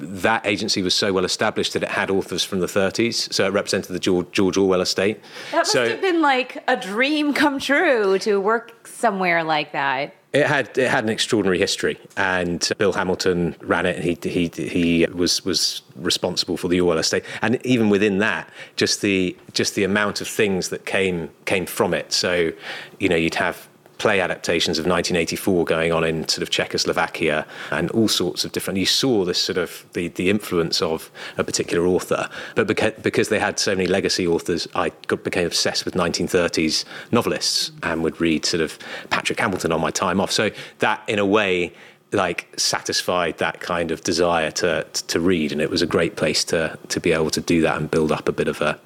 that 0.00 0.46
agency 0.46 0.82
was 0.82 0.94
so 0.94 1.12
well 1.12 1.24
established 1.24 1.72
that 1.72 1.82
it 1.82 1.88
had 1.88 2.10
authors 2.10 2.44
from 2.44 2.60
the 2.60 2.66
30s. 2.66 3.32
So 3.32 3.46
it 3.46 3.50
represented 3.50 3.92
the 3.92 3.98
George, 3.98 4.30
George 4.30 4.56
Orwell 4.56 4.80
estate. 4.80 5.20
That 5.50 5.58
must 5.58 5.72
so 5.72 5.88
have 5.88 6.00
been 6.00 6.22
like 6.22 6.62
a 6.68 6.76
dream 6.76 7.34
come 7.34 7.58
true 7.58 8.18
to 8.20 8.40
work 8.40 8.86
somewhere 8.86 9.42
like 9.42 9.72
that. 9.72 10.14
It 10.32 10.46
had 10.46 10.76
it 10.76 10.88
had 10.90 11.04
an 11.04 11.10
extraordinary 11.10 11.58
history, 11.58 11.98
and 12.16 12.68
Bill 12.76 12.92
Hamilton 12.92 13.56
ran 13.62 13.86
it. 13.86 13.96
And 13.96 14.04
he 14.04 14.18
he 14.22 14.48
he 14.68 15.06
was 15.06 15.44
was 15.44 15.82
responsible 15.96 16.56
for 16.56 16.68
the 16.68 16.80
Orwell 16.80 16.98
estate, 16.98 17.24
and 17.40 17.64
even 17.64 17.88
within 17.88 18.18
that, 18.18 18.50
just 18.76 19.00
the 19.00 19.36
just 19.54 19.74
the 19.74 19.84
amount 19.84 20.20
of 20.20 20.28
things 20.28 20.68
that 20.68 20.84
came 20.84 21.30
came 21.46 21.64
from 21.64 21.94
it. 21.94 22.12
So, 22.12 22.52
you 23.00 23.08
know, 23.08 23.16
you'd 23.16 23.36
have 23.36 23.67
play 23.98 24.20
adaptations 24.20 24.78
of 24.78 24.86
1984 24.86 25.64
going 25.64 25.92
on 25.92 26.04
in 26.04 26.26
sort 26.28 26.42
of 26.42 26.50
Czechoslovakia 26.50 27.46
and 27.70 27.90
all 27.90 28.08
sorts 28.08 28.44
of 28.44 28.52
different. 28.52 28.78
You 28.78 28.86
saw 28.86 29.24
this 29.24 29.40
sort 29.40 29.58
of 29.58 29.84
the, 29.92 30.08
the 30.08 30.30
influence 30.30 30.80
of 30.80 31.10
a 31.36 31.44
particular 31.44 31.86
author, 31.86 32.28
but 32.54 32.66
because, 32.66 32.92
because 33.02 33.28
they 33.28 33.38
had 33.38 33.58
so 33.58 33.74
many 33.74 33.86
legacy 33.86 34.26
authors, 34.26 34.68
I 34.74 34.92
got, 35.06 35.24
became 35.24 35.46
obsessed 35.46 35.84
with 35.84 35.94
1930s 35.94 36.84
novelists 37.12 37.72
and 37.82 38.02
would 38.02 38.20
read 38.20 38.44
sort 38.44 38.60
of 38.60 38.78
Patrick 39.10 39.40
Hamilton 39.40 39.72
on 39.72 39.80
my 39.80 39.90
time 39.90 40.20
off. 40.20 40.30
So 40.30 40.50
that, 40.78 41.02
in 41.08 41.18
a 41.18 41.26
way, 41.26 41.72
like 42.12 42.48
satisfied 42.56 43.36
that 43.38 43.60
kind 43.60 43.90
of 43.90 44.02
desire 44.02 44.50
to 44.50 44.84
to 44.92 45.20
read 45.20 45.52
and 45.52 45.60
it 45.60 45.70
was 45.70 45.82
a 45.82 45.86
great 45.86 46.16
place 46.16 46.42
to 46.42 46.78
to 46.88 47.00
be 47.00 47.12
able 47.12 47.30
to 47.30 47.40
do 47.40 47.60
that 47.60 47.76
and 47.76 47.90
build 47.90 48.10
up 48.10 48.28
a 48.28 48.32
bit 48.32 48.48
of 48.48 48.62
a 48.62 48.78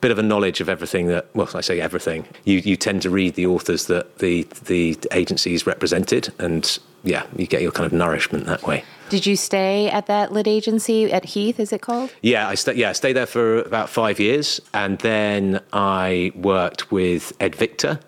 bit 0.00 0.10
of 0.10 0.18
a 0.18 0.22
knowledge 0.22 0.60
of 0.60 0.68
everything 0.68 1.06
that 1.06 1.26
well 1.34 1.48
I 1.54 1.60
say 1.60 1.80
everything. 1.80 2.26
You 2.44 2.58
you 2.58 2.76
tend 2.76 3.02
to 3.02 3.10
read 3.10 3.34
the 3.34 3.46
authors 3.46 3.86
that 3.86 4.18
the 4.18 4.44
the 4.64 4.98
agencies 5.12 5.66
represented 5.66 6.32
and 6.38 6.78
yeah 7.04 7.26
you 7.36 7.46
get 7.46 7.60
your 7.60 7.72
kind 7.72 7.86
of 7.86 7.92
nourishment 7.92 8.46
that 8.46 8.62
way. 8.62 8.84
Did 9.10 9.26
you 9.26 9.36
stay 9.36 9.90
at 9.90 10.06
that 10.06 10.32
lit 10.32 10.48
agency 10.48 11.12
at 11.12 11.26
Heath 11.26 11.60
is 11.60 11.72
it 11.74 11.82
called? 11.82 12.14
Yeah 12.22 12.48
I 12.48 12.54
st- 12.54 12.78
yeah 12.78 12.90
I 12.90 12.92
stayed 12.92 13.14
there 13.14 13.26
for 13.26 13.58
about 13.58 13.90
5 13.90 14.18
years 14.18 14.60
and 14.72 14.98
then 15.00 15.60
I 15.74 16.32
worked 16.34 16.90
with 16.90 17.34
Ed 17.38 17.54
Victor 17.54 18.00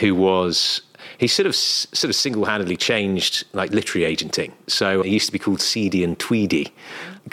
who 0.00 0.14
was 0.14 0.82
he 1.18 1.26
sort 1.26 1.46
of 1.46 1.54
sort 1.54 2.04
of 2.04 2.14
single-handedly 2.14 2.76
changed 2.76 3.44
like 3.52 3.70
literary 3.70 4.04
agenting. 4.04 4.52
So 4.66 5.00
it 5.00 5.08
used 5.08 5.26
to 5.26 5.32
be 5.32 5.38
called 5.38 5.60
Seedy 5.60 6.04
and 6.04 6.18
Tweedy 6.18 6.72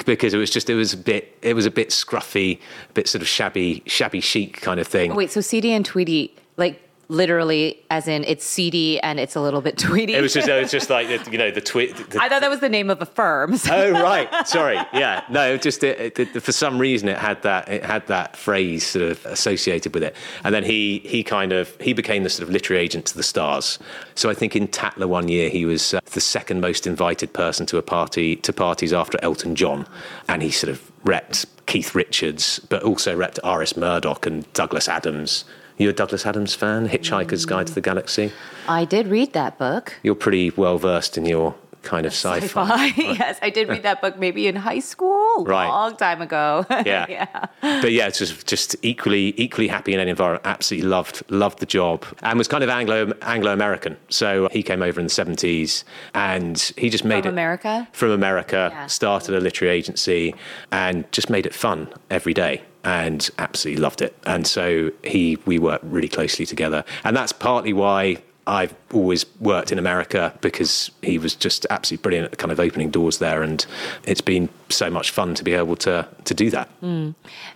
because 0.05 0.33
it 0.33 0.37
was 0.37 0.49
just 0.49 0.69
it 0.69 0.75
was 0.75 0.93
a 0.93 0.97
bit 0.97 1.37
it 1.41 1.53
was 1.53 1.65
a 1.65 1.71
bit 1.71 1.89
scruffy, 1.89 2.59
a 2.89 2.93
bit 2.93 3.07
sort 3.07 3.21
of 3.21 3.27
shabby 3.27 3.83
shabby 3.85 4.21
chic 4.21 4.61
kind 4.61 4.79
of 4.79 4.87
thing. 4.87 5.11
Oh, 5.11 5.15
wait, 5.15 5.31
so 5.31 5.41
Seedy 5.41 5.71
and 5.71 5.85
Tweedy 5.85 6.33
like 6.57 6.81
literally 7.07 7.83
as 7.89 8.07
in 8.07 8.23
it's 8.23 8.45
seedy 8.45 8.99
and 9.01 9.19
it's 9.19 9.35
a 9.35 9.41
little 9.41 9.61
bit 9.61 9.77
tweety. 9.77 10.13
It 10.13 10.21
was 10.21 10.33
just, 10.33 10.47
it 10.47 10.61
was 10.61 10.71
just 10.71 10.89
like 10.89 11.09
you 11.31 11.37
know 11.37 11.51
the 11.51 11.61
tweet. 11.61 11.91
I 12.15 12.29
thought 12.29 12.41
that 12.41 12.49
was 12.49 12.59
the 12.59 12.69
name 12.69 12.89
of 12.89 13.01
a 13.01 13.05
firm. 13.05 13.57
So. 13.57 13.73
Oh 13.83 13.91
right, 13.91 14.47
sorry, 14.47 14.75
yeah, 14.93 15.23
no, 15.29 15.57
just 15.57 15.83
it, 15.83 16.17
it, 16.17 16.41
for 16.41 16.51
some 16.51 16.77
reason 16.77 17.09
it 17.09 17.17
had 17.17 17.41
that 17.41 17.67
it 17.67 17.83
had 17.83 18.05
that 18.07 18.37
phrase 18.37 18.85
sort 18.85 19.03
of 19.03 19.25
associated 19.25 19.93
with 19.93 20.03
it, 20.03 20.15
and 20.43 20.53
then 20.53 20.63
he 20.63 20.99
he 20.99 21.23
kind 21.23 21.51
of 21.51 21.75
he 21.81 21.91
became 21.91 22.23
the 22.23 22.29
sort 22.29 22.47
of 22.47 22.53
literary 22.53 22.81
agent 22.81 23.05
to 23.07 23.15
the 23.17 23.23
stars. 23.23 23.79
So 24.15 24.29
I 24.29 24.35
think 24.35 24.55
in 24.55 24.67
Tatler 24.67 25.07
one 25.07 25.27
year 25.27 25.49
he 25.49 25.65
was 25.65 25.95
uh, 25.95 25.99
the 26.11 26.21
second 26.21 26.61
most 26.61 26.87
invited 26.87 27.33
person 27.33 27.65
to 27.65 27.77
a 27.77 27.81
party 27.81 28.35
to 28.37 28.53
parties 28.53 28.93
after 28.93 29.19
Elton 29.21 29.55
John, 29.55 29.87
and 30.29 30.41
he 30.41 30.51
sort 30.51 30.71
of 30.71 30.91
repped 31.03 31.45
Keith 31.65 31.95
Richards, 31.95 32.59
but 32.69 32.83
also 32.83 33.17
repped 33.17 33.39
Iris 33.43 33.75
Murdoch 33.75 34.25
and 34.25 34.51
Douglas 34.53 34.87
Adams 34.87 35.45
you 35.77 35.89
a 35.89 35.93
Douglas 35.93 36.25
Adams 36.25 36.53
fan? 36.53 36.87
Hitchhiker's 36.87 37.45
Guide 37.45 37.67
to 37.67 37.73
the 37.73 37.81
Galaxy. 37.81 38.31
I 38.67 38.85
did 38.85 39.07
read 39.07 39.33
that 39.33 39.57
book. 39.57 39.99
You're 40.03 40.15
pretty 40.15 40.51
well 40.51 40.77
versed 40.77 41.17
in 41.17 41.25
your 41.25 41.55
kind 41.83 42.05
of 42.05 42.13
sci-fi. 42.13 42.87
sci-fi. 42.87 43.01
yes, 43.01 43.37
I 43.41 43.49
did 43.49 43.69
read 43.69 43.83
that 43.83 44.01
book 44.01 44.17
maybe 44.17 44.47
in 44.47 44.55
high 44.55 44.79
school, 44.79 45.45
right. 45.45 45.67
long 45.67 45.95
time 45.95 46.21
ago. 46.21 46.65
Yeah, 46.83 47.05
yeah. 47.07 47.45
But 47.61 47.93
yeah, 47.93 48.07
it's 48.07 48.19
just 48.19 48.45
just 48.45 48.75
equally 48.81 49.33
equally 49.37 49.67
happy 49.67 49.93
in 49.93 49.99
any 49.99 50.09
environment. 50.09 50.45
Absolutely 50.45 50.89
loved 50.89 51.23
loved 51.29 51.59
the 51.59 51.65
job 51.65 52.05
and 52.21 52.37
was 52.37 52.47
kind 52.47 52.63
of 52.63 52.69
Anglo 52.69 53.13
Anglo 53.21 53.53
American. 53.53 53.95
So 54.09 54.49
he 54.51 54.63
came 54.63 54.81
over 54.81 54.99
in 54.99 55.05
the 55.05 55.09
seventies 55.09 55.85
and 56.13 56.59
he 56.77 56.89
just 56.89 57.05
made 57.05 57.23
from 57.23 57.29
it 57.29 57.33
America. 57.33 57.87
From 57.93 58.11
America, 58.11 58.69
yeah. 58.71 58.87
started 58.87 59.35
a 59.35 59.39
literary 59.39 59.75
agency 59.75 60.35
and 60.71 61.09
just 61.11 61.29
made 61.29 61.45
it 61.45 61.53
fun 61.53 61.87
every 62.09 62.33
day 62.33 62.63
and 62.83 63.29
absolutely 63.37 63.81
loved 63.81 64.01
it. 64.01 64.17
And 64.25 64.45
so 64.45 64.91
he, 65.03 65.37
we 65.45 65.59
worked 65.59 65.85
really 65.85 66.09
closely 66.09 66.45
together, 66.45 66.83
and 67.03 67.15
that's 67.15 67.31
partly 67.31 67.73
why 67.73 68.17
I've 68.45 68.75
always 68.91 69.25
worked 69.39 69.71
in 69.71 69.79
America 69.79 70.37
because 70.41 70.91
he 71.01 71.17
was 71.17 71.33
just 71.33 71.65
absolutely 71.69 72.01
brilliant 72.01 72.25
at 72.25 72.31
the 72.31 72.37
kind 72.37 72.51
of 72.51 72.59
opening 72.59 72.89
doors 72.89 73.19
there, 73.19 73.41
and 73.41 73.65
it's 74.05 74.21
been 74.21 74.49
so 74.69 74.89
much 74.89 75.11
fun 75.11 75.35
to 75.35 75.43
be 75.43 75.53
able 75.53 75.75
to 75.77 76.07
to 76.25 76.33
do 76.33 76.49
that. 76.49 76.69
Mm. 76.81 77.15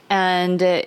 And. 0.09 0.63
Uh, 0.63 0.81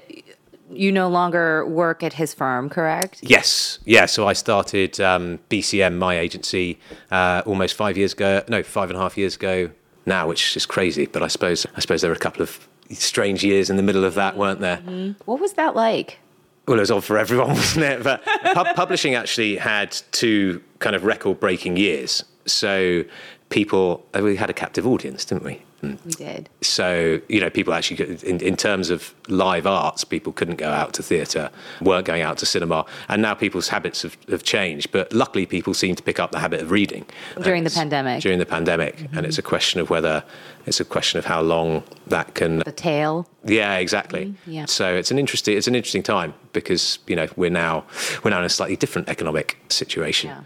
you 0.72 0.92
no 0.92 1.08
longer 1.08 1.66
work 1.66 2.04
at 2.04 2.12
his 2.12 2.32
firm, 2.32 2.68
correct? 2.68 3.18
Yes, 3.22 3.80
yeah. 3.84 4.06
So 4.06 4.28
I 4.28 4.34
started 4.34 5.00
um, 5.00 5.40
BCM, 5.50 5.98
my 5.98 6.16
agency, 6.16 6.78
uh, 7.10 7.42
almost 7.44 7.74
five 7.74 7.98
years 7.98 8.12
ago. 8.12 8.44
No, 8.48 8.62
five 8.62 8.88
and 8.88 8.96
a 8.96 9.02
half 9.02 9.18
years 9.18 9.34
ago 9.34 9.70
now, 10.06 10.28
which 10.28 10.56
is 10.56 10.66
crazy. 10.66 11.06
But 11.06 11.24
I 11.24 11.26
suppose 11.26 11.66
I 11.76 11.80
suppose 11.80 12.02
there 12.02 12.10
were 12.10 12.16
a 12.16 12.20
couple 12.20 12.42
of 12.42 12.68
strange 12.90 13.44
years 13.44 13.70
in 13.70 13.76
the 13.76 13.82
middle 13.82 14.04
of 14.04 14.14
that, 14.14 14.36
weren't 14.36 14.60
there? 14.60 14.78
Mm-hmm. 14.78 15.12
What 15.24 15.40
was 15.40 15.54
that 15.54 15.74
like? 15.74 16.18
Well, 16.66 16.78
it 16.78 16.80
was 16.80 16.90
odd 16.90 17.04
for 17.04 17.18
everyone, 17.18 17.48
wasn't 17.56 17.84
it? 17.84 18.02
But 18.02 18.24
pub- 18.54 18.74
publishing 18.76 19.14
actually 19.14 19.56
had 19.56 19.96
two 20.12 20.62
kind 20.78 20.94
of 20.94 21.04
record-breaking 21.04 21.76
years. 21.76 22.24
So 22.46 23.04
people, 23.48 24.06
uh, 24.14 24.20
we 24.22 24.36
had 24.36 24.50
a 24.50 24.54
captive 24.54 24.86
audience, 24.86 25.24
didn't 25.24 25.44
we? 25.44 25.62
Mm. 25.82 26.04
We 26.04 26.12
did. 26.12 26.48
So, 26.60 27.20
you 27.28 27.40
know, 27.40 27.50
people 27.50 27.72
actually, 27.72 28.18
in, 28.22 28.40
in 28.40 28.56
terms 28.56 28.90
of 28.90 29.14
live 29.28 29.66
arts, 29.66 30.04
people 30.04 30.32
couldn't 30.32 30.56
go 30.56 30.68
out 30.68 30.92
to 30.94 31.02
theatre, 31.02 31.50
weren't 31.80 32.06
going 32.06 32.22
out 32.22 32.38
to 32.38 32.46
cinema. 32.46 32.84
And 33.08 33.22
now 33.22 33.34
people's 33.34 33.68
habits 33.68 34.02
have, 34.02 34.16
have 34.28 34.42
changed. 34.42 34.92
But 34.92 35.12
luckily, 35.12 35.46
people 35.46 35.72
seem 35.74 35.94
to 35.94 36.02
pick 36.02 36.20
up 36.20 36.32
the 36.32 36.38
habit 36.38 36.60
of 36.60 36.70
reading. 36.70 37.06
During 37.42 37.64
the 37.64 37.70
pandemic. 37.70 38.22
During 38.22 38.38
the 38.38 38.46
pandemic. 38.46 38.96
Mm-hmm. 38.96 39.16
And 39.16 39.26
it's 39.26 39.38
a 39.38 39.42
question 39.42 39.80
of 39.80 39.90
whether, 39.90 40.22
it's 40.66 40.80
a 40.80 40.84
question 40.84 41.18
of 41.18 41.24
how 41.24 41.40
long 41.40 41.82
that 42.06 42.34
can. 42.34 42.58
The 42.58 42.72
tail. 42.72 43.26
Yeah, 43.44 43.76
exactly. 43.76 44.26
Mm-hmm. 44.26 44.50
Yeah. 44.50 44.64
So 44.66 44.94
it's 44.94 45.10
an 45.10 45.18
interesting, 45.18 45.56
it's 45.56 45.68
an 45.68 45.74
interesting 45.74 46.02
time 46.02 46.34
because, 46.52 46.98
you 47.06 47.16
know, 47.16 47.28
we're 47.36 47.50
now, 47.50 47.84
we're 48.22 48.30
now 48.30 48.40
in 48.40 48.44
a 48.44 48.50
slightly 48.50 48.76
different 48.76 49.08
economic 49.08 49.56
situation. 49.68 50.30
Yeah. 50.30 50.42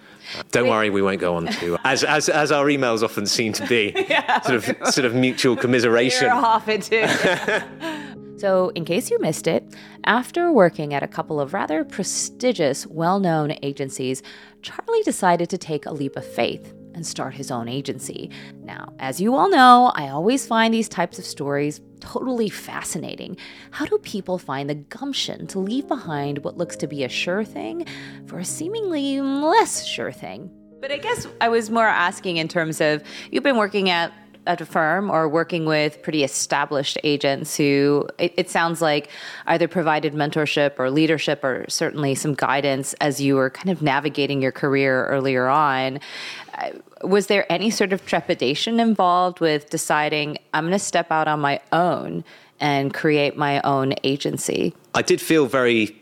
Don't 0.51 0.69
worry, 0.69 0.91
we 0.91 1.03
won't 1.03 1.21
go 1.21 1.37
on 1.37 1.47
to 1.47 1.79
as 1.85 2.05
as 2.05 2.29
as 2.29 2.53
our 2.53 2.67
emails 2.67 3.03
often 3.03 3.27
seem 3.27 3.53
to 3.55 3.67
be 3.67 3.93
yeah, 4.09 4.41
sort 4.43 4.57
of 4.57 4.93
sort 4.93 5.05
of 5.05 5.15
mutual 5.15 5.57
commiseration. 5.57 6.29
It 6.29 6.83
too. 6.83 7.05
So, 8.37 8.71
in 8.75 8.85
case 8.85 9.13
you 9.13 9.19
missed 9.21 9.47
it, 9.47 9.65
after 10.05 10.51
working 10.51 10.93
at 10.93 11.05
a 11.05 11.09
couple 11.09 11.41
of 11.41 11.55
rather 11.55 11.85
prestigious, 11.85 12.85
well 12.85 13.21
known 13.21 13.57
agencies, 13.63 14.23
Charlie 14.61 15.03
decided 15.05 15.49
to 15.51 15.57
take 15.57 15.87
a 15.87 15.93
leap 15.93 16.17
of 16.17 16.27
faith 16.27 16.75
and 16.95 17.07
start 17.07 17.35
his 17.35 17.51
own 17.51 17.69
agency. 17.69 18.31
Now, 18.63 18.93
as 18.99 19.21
you 19.21 19.35
all 19.35 19.51
know, 19.51 19.93
I 19.95 20.09
always 20.09 20.47
find 20.47 20.73
these 20.73 20.89
types 20.89 21.19
of 21.19 21.25
stories 21.25 21.81
totally 22.01 22.49
fascinating. 22.49 23.37
How 23.71 23.87
do 23.87 23.99
people 23.99 24.39
find 24.39 24.69
the 24.69 24.75
gumption 24.75 25.47
to 25.49 25.59
leave 25.59 25.89
behind 25.89 26.39
what 26.39 26.57
looks 26.57 26.77
to 26.77 26.87
be 26.87 27.05
a 27.05 27.09
sure 27.09 27.45
thing 27.45 27.87
for 28.27 28.39
a 28.39 28.45
seemingly 28.45 29.21
less 29.21 29.85
sure 29.85 30.13
thing? 30.13 30.51
But 30.81 30.93
I 30.93 30.99
guess 30.99 31.27
I 31.41 31.49
was 31.49 31.71
more 31.71 31.89
asking 31.89 32.37
in 32.37 32.47
terms 32.49 32.81
of 32.81 33.03
you've 33.31 33.43
been 33.43 33.57
working 33.57 33.89
at 33.89 34.13
at 34.47 34.61
a 34.61 34.67
firm 34.67 35.11
or 35.11 35.29
working 35.29 35.65
with 35.65 36.03
pretty 36.03 36.23
established 36.23 36.99
agents 37.03 37.57
who 37.57 38.07
it, 38.19 38.35
it, 38.37 38.51
sounds 38.51 38.83
like 38.83 39.09
either 39.47 39.67
provided 39.67 40.13
mentorship 40.15 40.79
or 40.79 40.91
leadership 40.91 41.43
or 41.43 41.65
certainly 41.69 42.15
some 42.15 42.35
guidance 42.35 42.93
as 42.95 43.21
you 43.21 43.37
were 43.37 43.51
kind 43.51 43.71
of 43.71 43.81
navigating 43.83 44.43
your 44.43 44.53
career 44.53 45.07
earlier 45.07 45.49
on 45.49 45.99
uh, 46.55 46.71
was 47.03 47.27
there 47.27 47.51
any 47.51 47.71
sort 47.71 47.93
of 47.93 48.05
trepidation 48.07 48.81
involved 48.81 49.41
with 49.41 49.71
deciding 49.71 50.39
I'm 50.53 50.65
going 50.65 50.73
to 50.73 50.79
step 50.79 51.11
out 51.11 51.29
on 51.29 51.41
my 51.41 51.61
own 51.73 52.25
and 52.61 52.95
create 52.95 53.37
my 53.37 53.61
own 53.63 53.95
agency? 54.05 54.75
I 54.95 55.03
did 55.03 55.21
feel 55.21 55.47
very 55.47 56.01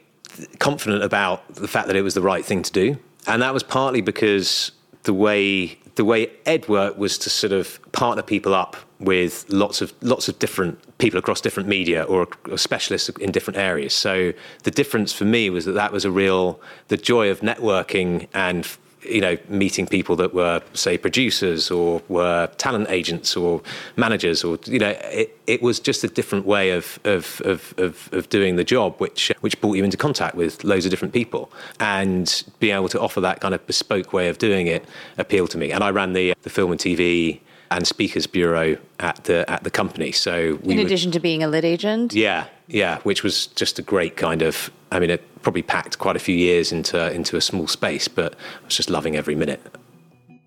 confident 0.59 1.03
about 1.03 1.55
the 1.55 1.69
fact 1.69 1.89
that 1.89 1.97
it 1.97 2.03
was 2.03 2.15
the 2.15 2.23
right 2.23 2.45
thing 2.45 2.63
to 2.63 2.73
do, 2.73 2.99
and 3.27 3.43
that 3.43 3.53
was 3.53 3.63
partly 3.63 4.01
because 4.01 4.73
the 5.03 5.15
way 5.15 5.79
the 5.95 6.05
way 6.05 6.31
Ed 6.47 6.69
worked 6.69 6.99
was 6.99 7.19
to 7.19 7.31
sort 7.31 7.53
of 7.53 7.81
partner 7.93 8.23
people 8.23 8.55
up 8.55 8.77
with 8.99 9.45
lots 9.49 9.83
of 9.83 9.93
lots 10.01 10.29
of 10.29 10.39
different 10.39 10.79
people 10.99 11.19
across 11.19 11.41
different 11.41 11.69
media 11.69 12.05
or, 12.05 12.29
or, 12.49 12.57
specialists 12.57 13.09
in 13.21 13.33
different 13.33 13.59
areas. 13.59 13.93
So 13.93 14.33
the 14.63 14.71
difference 14.71 15.13
for 15.13 15.25
me 15.25 15.51
was 15.51 15.65
that 15.65 15.73
that 15.73 15.93
was 15.93 16.05
a 16.05 16.11
real 16.11 16.61
the 16.89 16.97
joy 16.97 17.31
of 17.31 17.41
networking 17.41 18.29
and 18.33 18.67
you 19.05 19.21
know, 19.21 19.37
meeting 19.49 19.87
people 19.87 20.17
that 20.17 20.33
were, 20.33 20.62
say, 20.75 20.97
producers 20.97 21.71
or 21.71 22.03
were 22.09 22.49
talent 22.59 22.88
agents 22.91 23.37
or 23.37 23.62
managers, 23.97 24.45
or 24.45 24.59
you 24.67 24.79
know, 24.79 24.91
it, 24.91 25.38
it 25.47 25.62
was 25.62 25.81
just 25.81 26.05
a 26.05 26.09
different 26.09 26.47
way 26.47 26.71
of, 26.71 26.99
of 27.05 27.41
of, 27.45 27.75
of 27.79 28.09
of 28.12 28.29
doing 28.29 28.57
the 28.57 28.65
job, 28.65 28.99
which 28.99 29.33
which 29.41 29.61
brought 29.61 29.75
you 29.75 29.85
into 29.85 29.97
contact 29.97 30.35
with 30.35 30.62
loads 30.65 30.85
of 30.85 30.91
different 30.91 31.15
people, 31.15 31.51
and 31.81 32.45
being 32.61 32.75
able 32.75 32.88
to 32.88 33.01
offer 33.01 33.21
that 33.21 33.41
kind 33.41 33.55
of 33.55 33.67
bespoke 33.67 34.12
way 34.12 34.29
of 34.29 34.38
doing 34.38 34.67
it 34.67 34.85
appealed 35.19 35.51
to 35.51 35.59
me. 35.59 35.73
And 35.73 35.83
I 35.83 35.91
ran 35.91 36.12
the 36.12 36.35
the 36.43 36.51
film 36.51 36.71
and 36.71 36.81
TV 36.81 37.41
and 37.73 37.87
speakers 37.87 38.27
bureau 38.27 38.77
at 39.01 39.25
the 39.25 39.49
at 39.51 39.65
the 39.65 39.71
company. 39.71 40.13
So 40.13 40.59
in 40.63 40.79
addition 40.79 41.11
to 41.13 41.21
being 41.21 41.43
a 41.43 41.49
lit 41.49 41.65
agent, 41.65 42.15
yeah, 42.15 42.47
yeah, 42.69 42.99
which 43.01 43.23
was 43.23 43.47
just 43.49 43.79
a 43.79 43.83
great 43.83 44.17
kind 44.17 44.43
of. 44.43 44.71
I 44.91 45.01
mean, 45.01 45.11
it 45.11 45.23
probably 45.43 45.63
packed 45.63 45.99
quite 45.99 46.17
a 46.17 46.19
few 46.21 46.37
years 46.37 46.73
into 46.73 47.13
into 47.13 47.37
a 47.37 47.41
small 47.41 47.67
space, 47.67 48.09
but 48.09 48.35
I 48.35 48.65
was 48.65 48.77
just 48.77 48.91
loving 48.91 49.17
every 49.17 49.35
minute. 49.35 49.61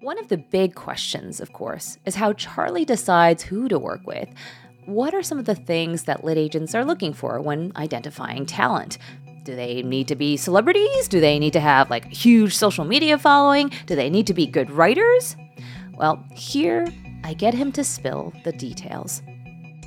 One 0.02 0.20
of 0.20 0.28
the 0.28 0.38
big 0.38 0.76
questions, 0.76 1.40
of 1.42 1.52
course, 1.54 1.98
is 2.06 2.16
how 2.16 2.34
Charlie 2.34 2.86
decides 2.86 3.44
who 3.44 3.68
to 3.70 3.80
work 3.80 4.06
with. 4.06 4.30
What 4.86 5.16
are 5.16 5.24
some 5.24 5.40
of 5.40 5.46
the 5.46 5.56
things 5.56 6.04
that 6.04 6.24
lit 6.24 6.38
agents 6.38 6.76
are 6.76 6.86
looking 6.86 7.12
for 7.12 7.42
when 7.42 7.72
identifying 7.76 8.46
talent? 8.46 9.00
Do 9.46 9.56
they 9.56 9.82
need 9.82 10.08
to 10.10 10.16
be 10.16 10.38
celebrities? 10.38 11.08
Do 11.08 11.20
they 11.20 11.40
need 11.40 11.54
to 11.54 11.60
have 11.60 11.90
like 11.90 12.06
huge 12.06 12.56
social 12.56 12.86
media 12.86 13.18
following? 13.18 13.72
Do 13.88 13.96
they 13.96 14.12
need 14.12 14.28
to 14.28 14.34
be 14.34 14.46
good 14.46 14.70
writers? 14.70 15.36
Well, 15.98 16.24
here 16.36 16.88
I 17.26 17.34
get 17.34 17.56
him 17.56 17.72
to 17.72 17.84
spill 17.84 18.34
the 18.44 18.52
details. 18.52 19.24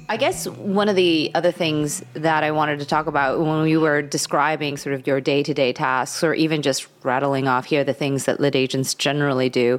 I 0.09 0.16
guess 0.16 0.48
one 0.48 0.88
of 0.88 0.96
the 0.96 1.31
other 1.37 1.53
things 1.53 2.03
that 2.14 2.42
I 2.42 2.51
wanted 2.51 2.81
to 2.81 2.85
talk 2.85 3.07
about 3.07 3.38
when 3.38 3.62
we 3.62 3.77
were 3.77 4.03
describing 4.03 4.77
sort 4.77 4.96
of 4.96 5.07
your 5.07 5.20
day 5.20 5.44
to 5.44 5.55
day 5.55 5.72
tasks, 5.72 6.24
or 6.24 6.35
even 6.35 6.62
just 6.62 6.88
rattling 7.05 7.46
off 7.46 7.66
here 7.66 7.85
the 7.85 7.94
things 7.94 8.24
that 8.24 8.40
lit 8.40 8.57
agents 8.57 8.92
generally 8.92 9.48
do, 9.48 9.79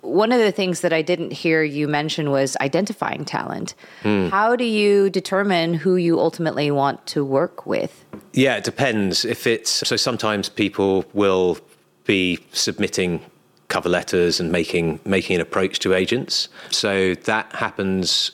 one 0.00 0.32
of 0.32 0.38
the 0.38 0.50
things 0.50 0.80
that 0.80 0.94
I 0.94 1.02
didn't 1.02 1.32
hear 1.32 1.62
you 1.62 1.88
mention 1.88 2.30
was 2.30 2.56
identifying 2.62 3.26
talent. 3.26 3.74
Hmm. 4.02 4.28
How 4.28 4.56
do 4.56 4.64
you 4.64 5.10
determine 5.10 5.74
who 5.74 5.96
you 5.96 6.18
ultimately 6.18 6.70
want 6.70 7.06
to 7.08 7.22
work 7.22 7.66
with? 7.66 8.02
Yeah, 8.32 8.56
it 8.56 8.64
depends. 8.64 9.26
If 9.26 9.46
it's 9.46 9.70
so, 9.70 9.96
sometimes 9.96 10.48
people 10.48 11.04
will 11.12 11.58
be 12.04 12.38
submitting 12.52 13.20
cover 13.68 13.88
letters 13.88 14.40
and 14.40 14.52
making 14.52 15.00
making 15.04 15.36
an 15.36 15.40
approach 15.40 15.78
to 15.80 15.94
agents. 15.94 16.48
So 16.70 17.14
that 17.14 17.52
happens 17.54 18.32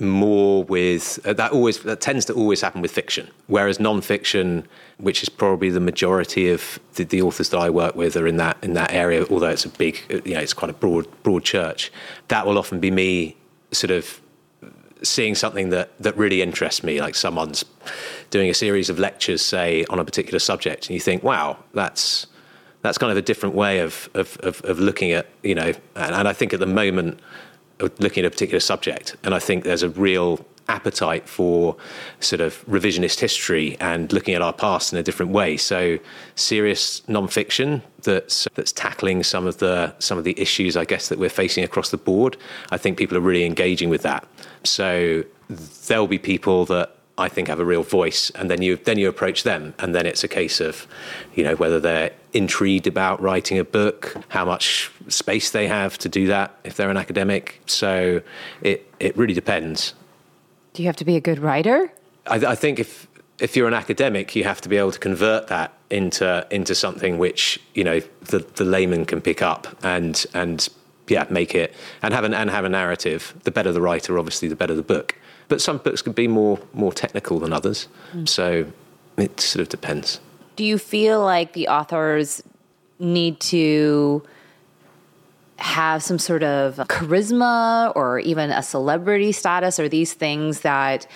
more 0.00 0.64
with 0.64 1.20
uh, 1.24 1.32
that 1.32 1.52
always 1.52 1.80
that 1.80 2.00
tends 2.00 2.24
to 2.24 2.32
always 2.32 2.60
happen 2.60 2.82
with 2.82 2.90
fiction 2.90 3.30
whereas 3.46 3.78
non-fiction 3.78 4.66
which 4.98 5.22
is 5.22 5.28
probably 5.28 5.70
the 5.70 5.80
majority 5.80 6.50
of 6.50 6.80
the, 6.94 7.04
the, 7.04 7.22
authors 7.22 7.50
that 7.50 7.58
I 7.58 7.70
work 7.70 7.94
with 7.94 8.16
are 8.16 8.26
in 8.26 8.38
that 8.38 8.56
in 8.62 8.72
that 8.72 8.92
area 8.92 9.24
although 9.30 9.50
it's 9.50 9.64
a 9.64 9.68
big 9.68 10.00
you 10.24 10.34
know 10.34 10.40
it's 10.40 10.52
quite 10.52 10.70
a 10.70 10.74
broad 10.74 11.06
broad 11.22 11.44
church 11.44 11.92
that 12.28 12.44
will 12.44 12.58
often 12.58 12.80
be 12.80 12.90
me 12.90 13.36
sort 13.70 13.92
of 13.92 14.20
seeing 15.02 15.36
something 15.36 15.70
that 15.70 15.90
that 16.00 16.16
really 16.16 16.42
interests 16.42 16.82
me 16.82 17.00
like 17.00 17.14
someone's 17.14 17.64
doing 18.30 18.50
a 18.50 18.54
series 18.54 18.90
of 18.90 18.98
lectures 18.98 19.42
say 19.42 19.84
on 19.90 20.00
a 20.00 20.04
particular 20.04 20.40
subject 20.40 20.88
and 20.88 20.94
you 20.94 21.00
think 21.00 21.22
wow 21.22 21.56
that's 21.72 22.26
that's 22.82 22.98
kind 22.98 23.10
of 23.10 23.16
a 23.16 23.22
different 23.22 23.54
way 23.54 23.78
of 23.80 24.08
of, 24.14 24.36
of, 24.42 24.62
of 24.64 24.78
looking 24.78 25.12
at 25.12 25.28
you 25.42 25.54
know 25.54 25.72
and, 25.96 26.14
and 26.14 26.28
I 26.28 26.32
think 26.32 26.52
at 26.52 26.60
the 26.60 26.66
moment 26.66 27.20
looking 27.98 28.24
at 28.24 28.26
a 28.26 28.30
particular 28.30 28.60
subject. 28.60 29.16
And 29.24 29.34
I 29.34 29.38
think 29.38 29.64
there's 29.64 29.82
a 29.82 29.88
real 29.88 30.44
appetite 30.68 31.28
for 31.28 31.76
sort 32.20 32.40
of 32.40 32.64
revisionist 32.66 33.18
history 33.18 33.76
and 33.80 34.12
looking 34.12 34.34
at 34.34 34.42
our 34.42 34.52
past 34.52 34.92
in 34.92 34.98
a 34.98 35.02
different 35.02 35.32
way. 35.32 35.56
So 35.56 35.98
serious 36.36 37.00
nonfiction 37.02 37.82
that's 38.02 38.46
that's 38.54 38.72
tackling 38.72 39.22
some 39.22 39.46
of 39.46 39.58
the 39.58 39.94
some 39.98 40.18
of 40.18 40.24
the 40.24 40.38
issues 40.40 40.76
I 40.76 40.84
guess 40.84 41.08
that 41.08 41.18
we're 41.18 41.30
facing 41.30 41.64
across 41.64 41.90
the 41.90 41.96
board. 41.96 42.36
I 42.70 42.78
think 42.78 42.96
people 42.96 43.16
are 43.16 43.20
really 43.20 43.44
engaging 43.44 43.90
with 43.90 44.02
that. 44.02 44.26
So 44.62 45.24
there'll 45.88 46.06
be 46.06 46.18
people 46.18 46.64
that 46.66 46.96
I 47.18 47.28
think 47.28 47.48
have 47.48 47.60
a 47.60 47.64
real 47.64 47.82
voice, 47.82 48.30
and 48.30 48.50
then 48.50 48.62
you 48.62 48.76
then 48.76 48.98
you 48.98 49.08
approach 49.08 49.42
them, 49.42 49.74
and 49.78 49.94
then 49.94 50.06
it's 50.06 50.24
a 50.24 50.28
case 50.28 50.60
of, 50.60 50.86
you 51.34 51.44
know, 51.44 51.54
whether 51.56 51.78
they're 51.78 52.10
intrigued 52.32 52.86
about 52.86 53.20
writing 53.20 53.58
a 53.58 53.64
book, 53.64 54.16
how 54.28 54.46
much 54.46 54.90
space 55.08 55.50
they 55.50 55.68
have 55.68 55.98
to 55.98 56.08
do 56.08 56.26
that 56.28 56.54
if 56.64 56.76
they're 56.76 56.90
an 56.90 56.96
academic. 56.96 57.60
So 57.66 58.22
it 58.62 58.90
it 58.98 59.16
really 59.16 59.34
depends. 59.34 59.94
Do 60.72 60.82
you 60.82 60.88
have 60.88 60.96
to 60.96 61.04
be 61.04 61.16
a 61.16 61.20
good 61.20 61.38
writer? 61.38 61.92
I, 62.26 62.36
I 62.36 62.54
think 62.54 62.78
if 62.78 63.06
if 63.38 63.56
you're 63.56 63.68
an 63.68 63.74
academic, 63.74 64.34
you 64.34 64.44
have 64.44 64.62
to 64.62 64.68
be 64.70 64.78
able 64.78 64.92
to 64.92 64.98
convert 64.98 65.48
that 65.48 65.74
into 65.90 66.46
into 66.50 66.74
something 66.74 67.18
which 67.18 67.60
you 67.74 67.84
know 67.84 68.00
the 68.22 68.38
the 68.38 68.64
layman 68.64 69.04
can 69.04 69.20
pick 69.20 69.42
up 69.42 69.66
and 69.82 70.24
and 70.32 70.70
yeah 71.08 71.26
make 71.28 71.54
it 71.54 71.74
and 72.00 72.14
have 72.14 72.24
an 72.24 72.32
and 72.32 72.48
have 72.48 72.64
a 72.64 72.70
narrative. 72.70 73.34
The 73.44 73.50
better 73.50 73.70
the 73.70 73.82
writer, 73.82 74.18
obviously, 74.18 74.48
the 74.48 74.56
better 74.56 74.74
the 74.74 74.82
book 74.82 75.16
but 75.52 75.60
some 75.60 75.76
books 75.76 76.00
can 76.00 76.14
be 76.14 76.26
more 76.26 76.58
more 76.72 76.94
technical 76.94 77.38
than 77.38 77.52
others. 77.52 77.86
Mm. 78.14 78.26
So 78.26 78.72
it 79.18 79.38
sort 79.38 79.60
of 79.60 79.68
depends. 79.68 80.18
Do 80.56 80.64
you 80.64 80.78
feel 80.78 81.20
like 81.20 81.52
the 81.52 81.68
authors 81.68 82.42
need 82.98 83.38
to 83.40 84.22
have 85.56 86.02
some 86.02 86.18
sort 86.18 86.42
of 86.42 86.76
charisma 86.88 87.92
or 87.94 88.18
even 88.20 88.50
a 88.50 88.62
celebrity 88.62 89.30
status 89.30 89.78
or 89.78 89.90
these 89.90 90.14
things 90.14 90.60
that 90.60 91.06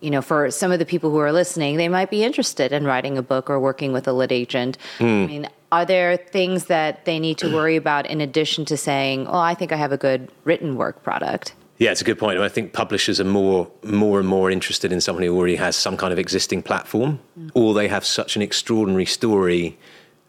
you 0.00 0.10
know 0.10 0.20
for 0.20 0.50
some 0.50 0.72
of 0.72 0.80
the 0.80 0.84
people 0.84 1.10
who 1.12 1.18
are 1.18 1.32
listening 1.32 1.76
they 1.76 1.88
might 1.88 2.10
be 2.10 2.24
interested 2.24 2.72
in 2.72 2.84
writing 2.84 3.16
a 3.16 3.22
book 3.22 3.48
or 3.48 3.58
working 3.60 3.92
with 3.92 4.06
a 4.08 4.12
lit 4.12 4.32
agent 4.32 4.76
mm. 4.98 5.24
i 5.24 5.26
mean 5.26 5.48
are 5.72 5.86
there 5.86 6.16
things 6.16 6.66
that 6.66 7.06
they 7.06 7.18
need 7.18 7.38
to 7.38 7.50
worry 7.54 7.76
about 7.76 8.04
in 8.06 8.20
addition 8.20 8.66
to 8.66 8.76
saying 8.76 9.26
oh 9.28 9.38
i 9.38 9.54
think 9.54 9.72
i 9.72 9.76
have 9.76 9.92
a 9.92 9.96
good 9.96 10.30
written 10.44 10.76
work 10.76 11.02
product 11.02 11.54
yeah, 11.78 11.90
it's 11.90 12.00
a 12.00 12.04
good 12.04 12.18
point. 12.18 12.38
I 12.38 12.48
think 12.48 12.72
publishers 12.72 13.20
are 13.20 13.24
more, 13.24 13.70
more 13.82 14.18
and 14.18 14.28
more 14.28 14.50
interested 14.50 14.92
in 14.92 15.00
someone 15.00 15.24
who 15.24 15.36
already 15.36 15.56
has 15.56 15.76
some 15.76 15.96
kind 15.96 16.12
of 16.12 16.18
existing 16.18 16.62
platform, 16.62 17.20
mm. 17.38 17.50
or 17.54 17.74
they 17.74 17.88
have 17.88 18.04
such 18.04 18.36
an 18.36 18.42
extraordinary 18.42 19.06
story 19.06 19.78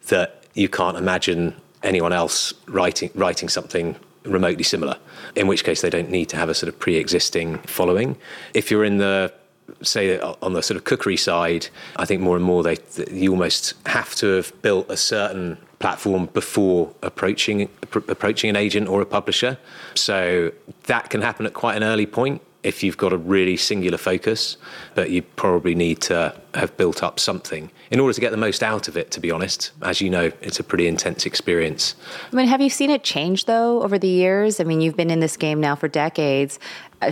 that 0.08 0.44
you 0.54 0.68
can't 0.68 0.98
imagine 0.98 1.56
anyone 1.84 2.12
else 2.12 2.54
writing 2.68 3.12
writing 3.14 3.48
something 3.48 3.96
remotely 4.24 4.64
similar. 4.64 4.98
In 5.36 5.48
which 5.48 5.64
case, 5.64 5.82
they 5.82 5.90
don't 5.90 6.10
need 6.10 6.30
to 6.30 6.38
have 6.38 6.50
a 6.50 6.54
sort 6.54 6.70
of 6.70 6.80
pre-existing 6.80 7.60
following. 7.60 8.18
If 8.54 8.70
you're 8.72 8.84
in 8.84 8.98
the 8.98 9.34
say 9.82 10.20
on 10.20 10.54
the 10.54 10.64
sort 10.64 10.78
of 10.78 10.84
cookery 10.84 11.18
side, 11.18 11.68
I 11.98 12.06
think 12.06 12.22
more 12.22 12.36
and 12.36 12.46
more 12.46 12.64
they 12.64 12.78
you 13.12 13.32
almost 13.32 13.74
have 13.86 14.16
to 14.16 14.28
have 14.36 14.62
built 14.62 14.90
a 14.90 14.98
certain 14.98 15.58
platform 15.80 16.28
before 16.34 16.94
approaching 17.04 17.70
approaching 17.94 18.50
an 18.50 18.56
agent 18.56 18.88
or 18.88 19.02
a 19.02 19.06
publisher. 19.06 19.58
So 19.96 20.52
that 20.84 21.10
can 21.10 21.22
happen 21.22 21.46
at 21.46 21.54
quite 21.54 21.78
an 21.78 21.84
early 21.84 22.06
point 22.06 22.42
if 22.64 22.84
you've 22.84 22.98
got 22.98 23.14
a 23.14 23.18
really 23.18 23.56
singular 23.56 23.98
focus, 23.98 24.58
but 24.94 25.10
you 25.10 25.22
probably 25.22 25.74
need 25.74 26.02
to 26.02 26.36
have 26.54 26.76
built 26.76 27.02
up 27.02 27.20
something 27.20 27.72
in 27.92 28.00
order 28.00 28.14
to 28.14 28.20
get 28.20 28.32
the 28.32 28.38
most 28.38 28.62
out 28.62 28.88
of 28.90 28.98
it, 28.98 29.10
to 29.12 29.22
be 29.22 29.32
honest. 29.32 29.72
As 29.82 30.02
you 30.02 30.10
know, 30.10 30.32
it's 30.42 30.60
a 30.60 30.64
pretty 30.64 30.88
intense 30.88 31.26
experience. 31.26 31.96
I 32.32 32.36
mean, 32.36 32.48
have 32.48 32.60
you 32.60 32.70
seen 32.70 32.90
it 32.90 33.04
change 33.04 33.46
though 33.46 33.84
over 33.84 33.98
the 33.98 34.08
years? 34.08 34.60
I 34.60 34.66
mean, 34.66 34.82
you've 34.82 34.98
been 34.98 35.12
in 35.12 35.22
this 35.22 35.38
game 35.38 35.62
now 35.62 35.76
for 35.76 35.88
decades. 35.88 36.60
Uh, 37.02 37.12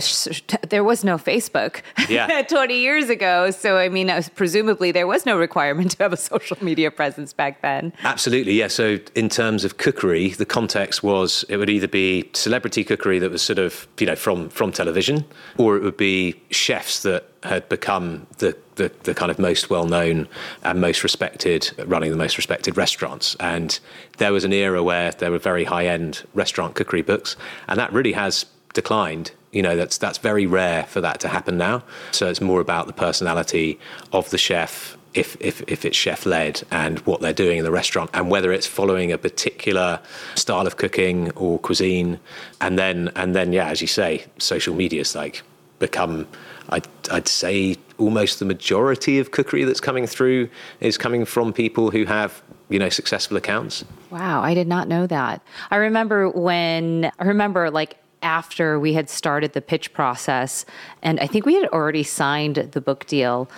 there 0.68 0.82
was 0.82 1.04
no 1.04 1.16
Facebook 1.16 1.82
yeah. 2.08 2.42
20 2.42 2.78
years 2.78 3.08
ago. 3.08 3.50
So, 3.50 3.78
I 3.78 3.88
mean, 3.88 4.10
presumably 4.34 4.90
there 4.90 5.06
was 5.06 5.24
no 5.24 5.38
requirement 5.38 5.92
to 5.92 6.02
have 6.02 6.12
a 6.12 6.16
social 6.32 6.56
media 6.60 6.90
presence 6.90 7.32
back 7.32 7.62
then. 7.62 7.92
Absolutely, 8.02 8.54
yeah. 8.54 8.68
So, 8.68 8.98
in 9.14 9.28
terms 9.28 9.64
of 9.64 9.78
cookery, 9.78 10.30
the 10.30 10.46
context 10.46 11.02
was 11.02 11.44
it 11.48 11.56
would 11.56 11.70
either 11.70 11.88
be 11.88 12.28
celebrity 12.32 12.84
cookery 12.84 13.18
that 13.20 13.30
was 13.30 13.42
sort 13.42 13.58
of, 13.58 13.86
you 13.98 14.06
know, 14.06 14.16
from, 14.16 14.48
from 14.48 14.72
television, 14.72 15.24
or 15.56 15.76
it 15.76 15.82
would 15.82 15.96
be 15.96 16.40
chefs 16.50 17.02
that 17.02 17.30
had 17.42 17.68
become 17.68 18.26
the, 18.38 18.56
the, 18.74 18.90
the 19.04 19.14
kind 19.14 19.30
of 19.30 19.38
most 19.38 19.70
well 19.70 19.86
known 19.86 20.28
and 20.64 20.80
most 20.80 21.02
respected, 21.02 21.70
running 21.86 22.10
the 22.10 22.16
most 22.16 22.36
respected 22.36 22.76
restaurants. 22.76 23.36
And 23.38 23.78
there 24.18 24.32
was 24.32 24.44
an 24.44 24.52
era 24.52 24.82
where 24.82 25.12
there 25.12 25.30
were 25.30 25.38
very 25.38 25.64
high 25.64 25.86
end 25.86 26.24
restaurant 26.34 26.74
cookery 26.74 27.02
books, 27.02 27.36
and 27.68 27.78
that 27.78 27.92
really 27.92 28.12
has 28.12 28.46
declined. 28.76 29.32
You 29.50 29.62
know, 29.62 29.74
that's 29.74 29.98
that's 29.98 30.18
very 30.18 30.46
rare 30.46 30.84
for 30.84 31.00
that 31.00 31.18
to 31.20 31.28
happen 31.28 31.58
now. 31.58 31.82
So 32.12 32.28
it's 32.28 32.40
more 32.40 32.60
about 32.60 32.86
the 32.86 32.92
personality 32.92 33.80
of 34.12 34.30
the 34.30 34.38
chef, 34.38 34.96
if 35.14 35.36
if 35.40 35.62
if 35.66 35.84
it's 35.84 35.96
chef 35.96 36.26
led, 36.26 36.62
and 36.70 37.00
what 37.00 37.20
they're 37.20 37.32
doing 37.44 37.58
in 37.58 37.64
the 37.64 37.72
restaurant, 37.72 38.10
and 38.14 38.30
whether 38.30 38.52
it's 38.52 38.66
following 38.66 39.10
a 39.10 39.18
particular 39.18 40.00
style 40.36 40.66
of 40.66 40.76
cooking 40.76 41.32
or 41.32 41.58
cuisine, 41.58 42.20
and 42.60 42.78
then 42.78 43.10
and 43.16 43.34
then 43.34 43.52
yeah, 43.52 43.68
as 43.68 43.80
you 43.80 43.88
say, 43.88 44.26
social 44.38 44.74
media's 44.74 45.16
like 45.16 45.42
become 45.78 46.26
I'd, 46.68 46.86
I'd 47.10 47.28
say 47.28 47.76
almost 47.98 48.38
the 48.38 48.44
majority 48.44 49.18
of 49.18 49.30
cookery 49.30 49.64
that's 49.64 49.80
coming 49.80 50.06
through 50.06 50.48
is 50.80 50.98
coming 50.98 51.24
from 51.24 51.52
people 51.52 51.90
who 51.90 52.04
have 52.04 52.42
you 52.68 52.78
know 52.78 52.88
successful 52.88 53.36
accounts 53.36 53.84
wow 54.10 54.42
i 54.42 54.52
did 54.52 54.66
not 54.66 54.88
know 54.88 55.06
that 55.06 55.40
i 55.70 55.76
remember 55.76 56.28
when 56.30 57.10
i 57.18 57.24
remember 57.24 57.70
like 57.70 57.96
after 58.22 58.78
we 58.78 58.94
had 58.94 59.08
started 59.08 59.52
the 59.52 59.60
pitch 59.60 59.92
process 59.92 60.64
and 61.02 61.20
i 61.20 61.26
think 61.26 61.46
we 61.46 61.54
had 61.54 61.68
already 61.68 62.02
signed 62.02 62.56
the 62.56 62.80
book 62.80 63.06
deal. 63.06 63.48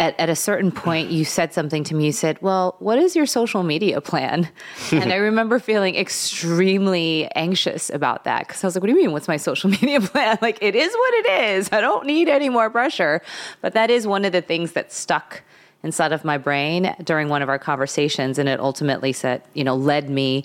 At, 0.00 0.18
at 0.18 0.28
a 0.28 0.34
certain 0.34 0.72
point 0.72 1.12
you 1.12 1.24
said 1.24 1.54
something 1.54 1.84
to 1.84 1.94
me. 1.94 2.06
You 2.06 2.12
said 2.12 2.40
well 2.42 2.74
what 2.80 2.98
is 2.98 3.14
your 3.14 3.26
social 3.26 3.62
media 3.62 4.00
plan? 4.00 4.48
And 4.92 5.12
i 5.12 5.16
remember 5.16 5.58
feeling 5.60 5.94
extremely 5.94 7.28
anxious 7.36 7.88
about 7.90 8.24
that 8.24 8.48
because 8.48 8.64
i 8.64 8.66
was 8.66 8.74
like 8.74 8.82
what 8.82 8.88
do 8.88 8.94
you 8.94 9.00
mean 9.00 9.12
what's 9.12 9.28
my 9.28 9.36
social 9.36 9.70
media 9.78 10.00
plan? 10.00 10.38
Like 10.42 10.58
it 10.60 10.74
is 10.74 10.92
what 10.92 11.14
it 11.14 11.26
is. 11.54 11.68
I 11.70 11.80
don't 11.80 12.06
need 12.06 12.28
any 12.28 12.48
more 12.48 12.68
pressure. 12.70 13.22
But 13.60 13.74
that 13.74 13.90
is 13.90 14.06
one 14.06 14.24
of 14.24 14.32
the 14.32 14.42
things 14.42 14.72
that 14.72 14.92
stuck 14.92 15.42
inside 15.82 16.12
of 16.12 16.24
my 16.24 16.38
brain 16.38 16.94
during 17.04 17.28
one 17.28 17.42
of 17.42 17.48
our 17.48 17.58
conversations 17.58 18.38
and 18.38 18.48
it 18.48 18.60
ultimately 18.60 19.12
said 19.12 19.42
you 19.54 19.64
know 19.64 19.74
led 19.76 20.08
me 20.08 20.44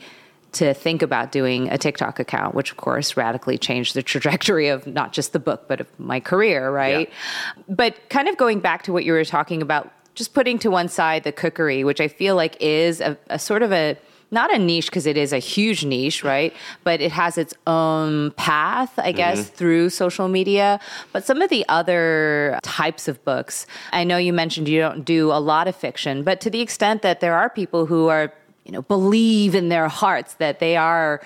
to 0.57 0.73
think 0.73 1.01
about 1.01 1.31
doing 1.31 1.69
a 1.69 1.77
TikTok 1.77 2.19
account, 2.19 2.55
which 2.55 2.71
of 2.71 2.77
course 2.77 3.15
radically 3.15 3.57
changed 3.57 3.93
the 3.93 4.03
trajectory 4.13 4.67
of 4.67 4.85
not 4.87 5.13
just 5.13 5.33
the 5.33 5.39
book, 5.39 5.67
but 5.67 5.81
of 5.81 5.87
my 5.99 6.19
career, 6.19 6.71
right? 6.71 7.09
Yeah. 7.09 7.73
But 7.75 8.09
kind 8.09 8.27
of 8.27 8.37
going 8.37 8.59
back 8.59 8.83
to 8.83 8.93
what 8.93 9.05
you 9.05 9.13
were 9.13 9.25
talking 9.25 9.61
about, 9.61 9.91
just 10.15 10.33
putting 10.33 10.57
to 10.59 10.71
one 10.71 10.89
side 10.89 11.23
the 11.23 11.31
cookery, 11.31 11.83
which 11.83 12.01
I 12.01 12.07
feel 12.07 12.35
like 12.35 12.57
is 12.59 13.01
a, 13.01 13.17
a 13.29 13.37
sort 13.37 13.61
of 13.61 13.71
a 13.71 13.97
not 14.29 14.53
a 14.53 14.57
niche 14.57 14.87
because 14.87 15.05
it 15.05 15.15
is 15.15 15.31
a 15.31 15.37
huge 15.39 15.85
niche, 15.85 16.23
right? 16.23 16.53
But 16.83 16.99
it 16.99 17.11
has 17.11 17.37
its 17.37 17.53
own 17.65 18.31
path, 18.31 18.97
I 18.99 19.11
guess, 19.13 19.39
mm-hmm. 19.39 19.55
through 19.55 19.89
social 19.89 20.27
media. 20.27 20.79
But 21.13 21.25
some 21.25 21.41
of 21.41 21.49
the 21.49 21.63
other 21.69 22.59
types 22.61 23.07
of 23.07 23.23
books, 23.23 23.65
I 23.93 24.03
know 24.03 24.17
you 24.17 24.33
mentioned 24.33 24.67
you 24.67 24.81
don't 24.81 25.05
do 25.05 25.31
a 25.31 25.39
lot 25.39 25.69
of 25.69 25.75
fiction, 25.75 26.23
but 26.23 26.41
to 26.41 26.49
the 26.49 26.59
extent 26.59 27.03
that 27.03 27.21
there 27.21 27.35
are 27.35 27.49
people 27.49 27.85
who 27.85 28.07
are 28.07 28.33
you 28.67 28.73
know, 28.73 28.83
believe 28.83 29.55
in 29.55 29.69
their 29.69 29.87
hearts 29.87 30.35
that 30.35 30.59
they 30.59 30.75
are 30.75 31.21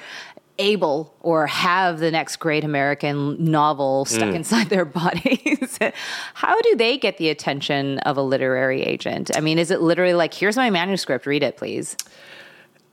able 0.60 1.14
or 1.22 1.48
have 1.48 2.00
the 2.00 2.12
next 2.12 2.38
great 2.38 2.64
American 2.64 3.44
novel 3.44 4.06
stuck 4.06 4.30
mm. 4.30 4.36
inside 4.36 4.70
their 4.70 4.86
bodies. 5.02 5.80
How 6.36 6.62
do 6.62 6.76
they 6.76 6.98
get 6.98 7.18
the 7.18 7.30
attention 7.30 7.98
of 8.00 8.16
a 8.16 8.22
literary 8.22 8.84
agent? 8.84 9.32
I 9.36 9.42
mean, 9.42 9.58
is 9.58 9.72
it 9.72 9.82
literally 9.82 10.14
like, 10.14 10.34
here's 10.34 10.56
my 10.56 10.70
manuscript, 10.70 11.26
read 11.26 11.42
it, 11.42 11.58
please? 11.58 11.98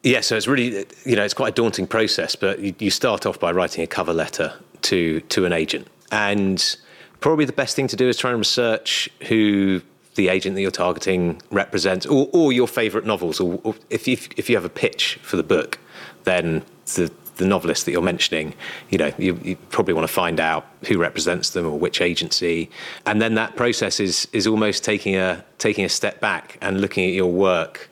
Yeah, 0.02 0.20
so 0.20 0.36
it's 0.36 0.46
really, 0.46 0.86
you 1.04 1.16
know, 1.16 1.24
it's 1.24 1.34
quite 1.34 1.50
a 1.50 1.54
daunting 1.54 1.86
process, 1.86 2.34
but 2.34 2.60
you, 2.60 2.74
you 2.78 2.90
start 2.90 3.26
off 3.26 3.38
by 3.38 3.52
writing 3.52 3.84
a 3.84 3.86
cover 3.86 4.14
letter 4.14 4.54
to 4.82 5.20
to 5.22 5.44
an 5.44 5.52
agent, 5.52 5.88
and 6.12 6.76
probably 7.18 7.44
the 7.44 7.52
best 7.52 7.74
thing 7.74 7.88
to 7.88 7.96
do 7.96 8.08
is 8.08 8.16
try 8.16 8.30
and 8.30 8.38
research 8.38 9.10
who 9.26 9.82
the 10.18 10.28
agent 10.28 10.54
that 10.56 10.60
you're 10.60 10.70
targeting 10.70 11.40
represents, 11.50 12.04
or, 12.04 12.28
or 12.34 12.52
your 12.52 12.68
favourite 12.68 13.06
novels, 13.06 13.40
or, 13.40 13.60
or 13.64 13.74
if 13.88 14.06
you 14.06 14.18
if 14.36 14.50
you 14.50 14.56
have 14.56 14.64
a 14.64 14.74
pitch 14.84 15.18
for 15.22 15.36
the 15.36 15.42
book, 15.42 15.78
then 16.24 16.62
the 16.96 17.10
the 17.36 17.46
novelist 17.46 17.84
that 17.84 17.92
you're 17.92 18.02
mentioning, 18.02 18.52
you 18.90 18.98
know, 18.98 19.12
you, 19.16 19.38
you, 19.44 19.54
probably 19.70 19.94
want 19.94 20.04
to 20.04 20.12
find 20.12 20.40
out 20.40 20.66
who 20.88 20.98
represents 20.98 21.50
them 21.50 21.64
or 21.64 21.78
which 21.78 22.00
agency, 22.00 22.68
and 23.06 23.22
then 23.22 23.34
that 23.34 23.54
process 23.56 24.00
is 24.00 24.28
is 24.32 24.46
almost 24.46 24.84
taking 24.84 25.16
a 25.16 25.44
taking 25.58 25.84
a 25.84 25.88
step 25.88 26.20
back 26.20 26.58
and 26.60 26.80
looking 26.80 27.08
at 27.08 27.14
your 27.14 27.30
work 27.30 27.88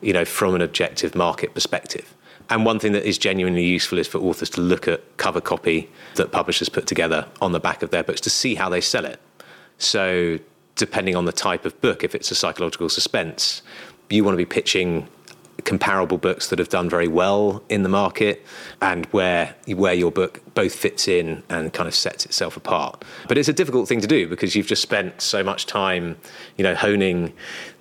you 0.00 0.12
know, 0.12 0.24
from 0.24 0.54
an 0.54 0.62
objective 0.62 1.14
market 1.14 1.54
perspective. 1.54 2.14
And 2.48 2.64
one 2.64 2.78
thing 2.78 2.92
that 2.92 3.04
is 3.04 3.16
genuinely 3.18 3.64
useful 3.64 3.98
is 3.98 4.08
for 4.08 4.18
authors 4.18 4.50
to 4.50 4.60
look 4.60 4.88
at 4.88 5.16
cover 5.18 5.40
copy 5.40 5.88
that 6.16 6.32
publishers 6.32 6.68
put 6.68 6.86
together 6.86 7.26
on 7.40 7.52
the 7.52 7.60
back 7.60 7.82
of 7.82 7.90
their 7.90 8.02
books 8.02 8.20
to 8.22 8.30
see 8.30 8.56
how 8.56 8.68
they 8.68 8.80
sell 8.80 9.04
it. 9.04 9.20
So, 9.78 10.38
depending 10.76 11.16
on 11.16 11.24
the 11.24 11.32
type 11.32 11.64
of 11.64 11.78
book, 11.80 12.04
if 12.04 12.14
it's 12.14 12.30
a 12.30 12.34
psychological 12.34 12.88
suspense, 12.88 13.62
you 14.08 14.24
want 14.24 14.34
to 14.34 14.38
be 14.38 14.46
pitching 14.46 15.08
comparable 15.60 16.18
books 16.18 16.48
that 16.48 16.58
have 16.58 16.68
done 16.68 16.88
very 16.88 17.08
well 17.08 17.62
in 17.68 17.82
the 17.82 17.88
market 17.88 18.44
and 18.80 19.06
where 19.06 19.54
where 19.66 19.94
your 19.94 20.10
book 20.10 20.40
both 20.54 20.74
fits 20.74 21.06
in 21.06 21.42
and 21.50 21.72
kind 21.72 21.86
of 21.86 21.94
sets 21.94 22.24
itself 22.24 22.56
apart. 22.56 23.04
But 23.28 23.38
it's 23.38 23.48
a 23.48 23.52
difficult 23.52 23.88
thing 23.88 24.00
to 24.00 24.06
do 24.06 24.26
because 24.26 24.56
you've 24.56 24.66
just 24.66 24.82
spent 24.82 25.20
so 25.20 25.42
much 25.42 25.66
time, 25.66 26.16
you 26.56 26.64
know, 26.64 26.74
honing 26.74 27.32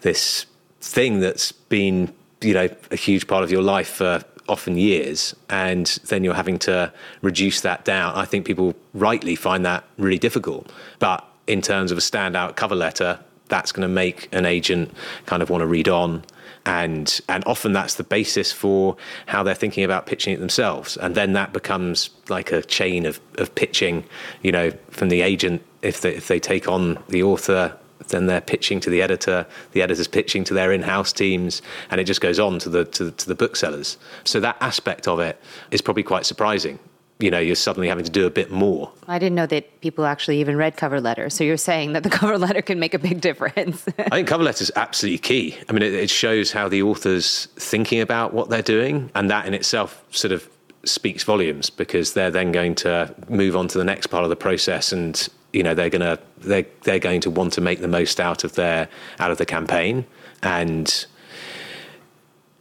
this 0.01 0.45
thing 0.81 1.19
that's 1.19 1.51
been 1.51 2.13
you 2.41 2.53
know 2.53 2.69
a 2.91 2.95
huge 2.95 3.27
part 3.27 3.43
of 3.43 3.51
your 3.51 3.61
life 3.61 3.89
for 3.89 4.23
often 4.47 4.77
years 4.77 5.35
and 5.49 5.99
then 6.07 6.23
you're 6.23 6.33
having 6.33 6.57
to 6.57 6.91
reduce 7.21 7.61
that 7.61 7.85
down 7.85 8.15
i 8.15 8.25
think 8.25 8.45
people 8.45 8.73
rightly 8.93 9.35
find 9.35 9.65
that 9.65 9.83
really 9.97 10.17
difficult 10.17 10.71
but 10.97 11.28
in 11.49 11.61
terms 11.61 11.91
of 11.91 11.97
a 11.97 12.01
standout 12.01 12.55
cover 12.55 12.75
letter 12.75 13.19
that's 13.49 13.71
going 13.71 13.81
to 13.81 13.93
make 13.93 14.29
an 14.31 14.45
agent 14.45 14.93
kind 15.25 15.41
of 15.41 15.49
want 15.49 15.61
to 15.61 15.67
read 15.67 15.89
on. 15.89 16.23
And 16.65 17.19
and 17.27 17.43
often 17.45 17.73
that's 17.73 17.95
the 17.95 18.03
basis 18.03 18.51
for 18.51 18.95
how 19.25 19.41
they're 19.43 19.55
thinking 19.55 19.83
about 19.83 20.05
pitching 20.05 20.33
it 20.33 20.39
themselves. 20.39 20.97
And 20.97 21.15
then 21.15 21.33
that 21.33 21.51
becomes 21.51 22.11
like 22.29 22.51
a 22.51 22.61
chain 22.61 23.05
of, 23.05 23.19
of 23.37 23.53
pitching 23.55 24.05
you 24.43 24.51
know 24.51 24.71
from 24.91 25.09
the 25.09 25.21
agent. 25.21 25.63
If 25.81 26.01
they, 26.01 26.13
if 26.13 26.27
they 26.27 26.39
take 26.39 26.67
on 26.67 27.01
the 27.09 27.23
author 27.23 27.75
then 28.09 28.25
they're 28.25 28.41
pitching 28.41 28.79
to 28.79 28.89
the 28.89 29.03
editor, 29.03 29.45
the 29.73 29.83
editor's 29.83 30.07
pitching 30.07 30.43
to 30.43 30.53
their 30.53 30.71
in-house 30.71 31.13
teams, 31.13 31.61
and 31.91 32.01
it 32.01 32.05
just 32.05 32.21
goes 32.21 32.39
on 32.39 32.57
to 32.57 32.69
the 32.69 32.85
to, 32.85 33.11
to 33.11 33.27
the 33.27 33.35
booksellers. 33.35 33.97
So 34.23 34.39
that 34.39 34.57
aspect 34.61 35.07
of 35.07 35.19
it 35.19 35.39
is 35.71 35.81
probably 35.81 36.03
quite 36.03 36.25
surprising 36.25 36.79
you 37.19 37.29
know, 37.29 37.39
you're 37.39 37.55
suddenly 37.55 37.89
having 37.89 38.05
to 38.05 38.11
do 38.11 38.25
a 38.25 38.29
bit 38.29 38.49
more. 38.49 38.89
I 39.07 39.19
didn't 39.19 39.35
know 39.35 39.45
that 39.47 39.81
people 39.81 40.05
actually 40.05 40.39
even 40.39 40.55
read 40.55 40.77
cover 40.77 41.01
letters. 41.01 41.33
So 41.33 41.43
you're 41.43 41.57
saying 41.57 41.91
that 41.93 42.03
the 42.03 42.09
cover 42.19 42.37
letter 42.37 42.61
can 42.61 42.79
make 42.79 42.93
a 42.93 42.99
big 42.99 43.19
difference. 43.19 43.85
I 43.99 44.09
think 44.09 44.27
cover 44.27 44.43
letters 44.43 44.71
absolutely 44.75 45.17
key. 45.17 45.57
I 45.67 45.73
mean, 45.73 45.83
it, 45.83 45.93
it, 45.93 46.09
shows 46.09 46.51
how 46.51 46.69
the 46.69 46.81
author's 46.81 47.47
thinking 47.57 47.99
about 47.99 48.33
what 48.33 48.49
they're 48.49 48.61
doing, 48.61 49.11
and 49.15 49.29
that 49.29 49.45
in 49.45 49.53
itself 49.53 50.03
sort 50.11 50.31
of 50.31 50.49
speaks 50.85 51.23
volumes 51.23 51.69
because 51.69 52.13
they're 52.13 52.31
then 52.31 52.53
going 52.53 52.73
to 52.73 53.13
move 53.27 53.55
on 53.55 53.67
to 53.67 53.77
the 53.77 53.83
next 53.83 54.07
part 54.07 54.23
of 54.23 54.29
the 54.29 54.35
process 54.35 54.93
and 54.93 55.27
you 55.51 55.61
know 55.61 55.73
they're 55.73 55.89
going 55.89 56.01
to 56.01 56.17
they're, 56.37 56.65
they're 56.83 56.99
going 56.99 57.19
to 57.19 57.29
want 57.29 57.51
to 57.51 57.59
make 57.59 57.81
the 57.81 57.87
most 57.87 58.19
out 58.19 58.45
of 58.45 58.53
their 58.53 58.87
out 59.19 59.29
of 59.29 59.37
the 59.37 59.45
campaign 59.45 60.05
and 60.41 61.05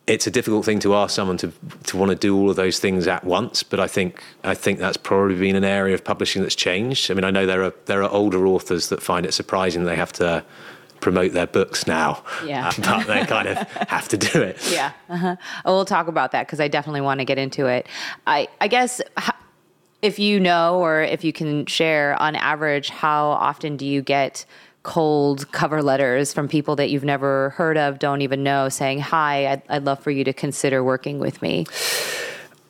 it's 0.08 0.26
a 0.26 0.30
difficult 0.30 0.64
thing 0.64 0.78
to 0.80 0.94
ask 0.94 1.14
someone 1.14 1.36
to 1.36 1.52
to 1.84 1.96
want 1.96 2.10
to 2.10 2.16
do 2.16 2.36
all 2.36 2.50
of 2.50 2.56
those 2.56 2.78
things 2.78 3.06
at 3.06 3.22
once 3.24 3.62
but 3.62 3.78
i 3.78 3.86
think 3.86 4.22
i 4.44 4.54
think 4.54 4.78
that's 4.78 4.96
probably 4.96 5.36
been 5.36 5.54
an 5.54 5.64
area 5.64 5.94
of 5.94 6.02
publishing 6.02 6.42
that's 6.42 6.54
changed. 6.54 7.10
I 7.10 7.14
mean 7.14 7.24
i 7.24 7.30
know 7.30 7.46
there 7.46 7.62
are 7.62 7.74
there 7.86 8.02
are 8.02 8.10
older 8.10 8.46
authors 8.46 8.88
that 8.88 9.02
find 9.02 9.26
it 9.26 9.32
surprising 9.32 9.84
they 9.84 9.96
have 9.96 10.12
to 10.14 10.44
promote 11.00 11.32
their 11.32 11.46
books 11.46 11.86
now 11.86 12.24
yeah. 12.44 12.72
but 12.76 13.06
they 13.06 13.24
kind 13.24 13.46
of 13.46 13.56
have 13.88 14.08
to 14.08 14.16
do 14.16 14.42
it. 14.42 14.58
Yeah 14.70 14.92
uh-huh. 15.08 15.36
oh, 15.64 15.74
we'll 15.74 15.84
talk 15.84 16.08
about 16.08 16.32
that 16.32 16.46
because 16.46 16.60
i 16.60 16.68
definitely 16.68 17.02
want 17.02 17.20
to 17.20 17.24
get 17.24 17.38
into 17.38 17.66
it. 17.66 17.86
I 18.26 18.48
i 18.60 18.68
guess 18.68 19.00
if 20.00 20.18
you 20.18 20.40
know 20.40 20.78
or 20.78 21.02
if 21.02 21.22
you 21.24 21.32
can 21.32 21.66
share 21.66 22.20
on 22.20 22.34
average 22.36 22.88
how 22.88 23.26
often 23.28 23.76
do 23.76 23.86
you 23.86 24.00
get 24.02 24.44
cold 24.88 25.50
cover 25.52 25.82
letters 25.82 26.32
from 26.32 26.48
people 26.48 26.74
that 26.76 26.88
you've 26.88 27.04
never 27.04 27.50
heard 27.50 27.76
of 27.76 27.98
don't 27.98 28.22
even 28.22 28.42
know 28.42 28.70
saying 28.70 28.98
hi 28.98 29.46
i'd, 29.52 29.62
I'd 29.68 29.84
love 29.84 30.00
for 30.02 30.10
you 30.10 30.24
to 30.24 30.32
consider 30.32 30.82
working 30.82 31.18
with 31.18 31.42
me. 31.42 31.66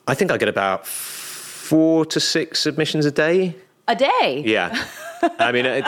I 0.05 0.15
think 0.15 0.29
i 0.29 0.37
get 0.37 0.49
about 0.49 0.85
four 0.85 2.05
to 2.07 2.19
six 2.19 2.59
submissions 2.59 3.05
a 3.05 3.11
day. 3.11 3.55
A 3.87 3.95
day? 3.95 4.43
Yeah. 4.45 4.85
I 5.39 5.51
mean 5.53 5.65
it, 5.65 5.85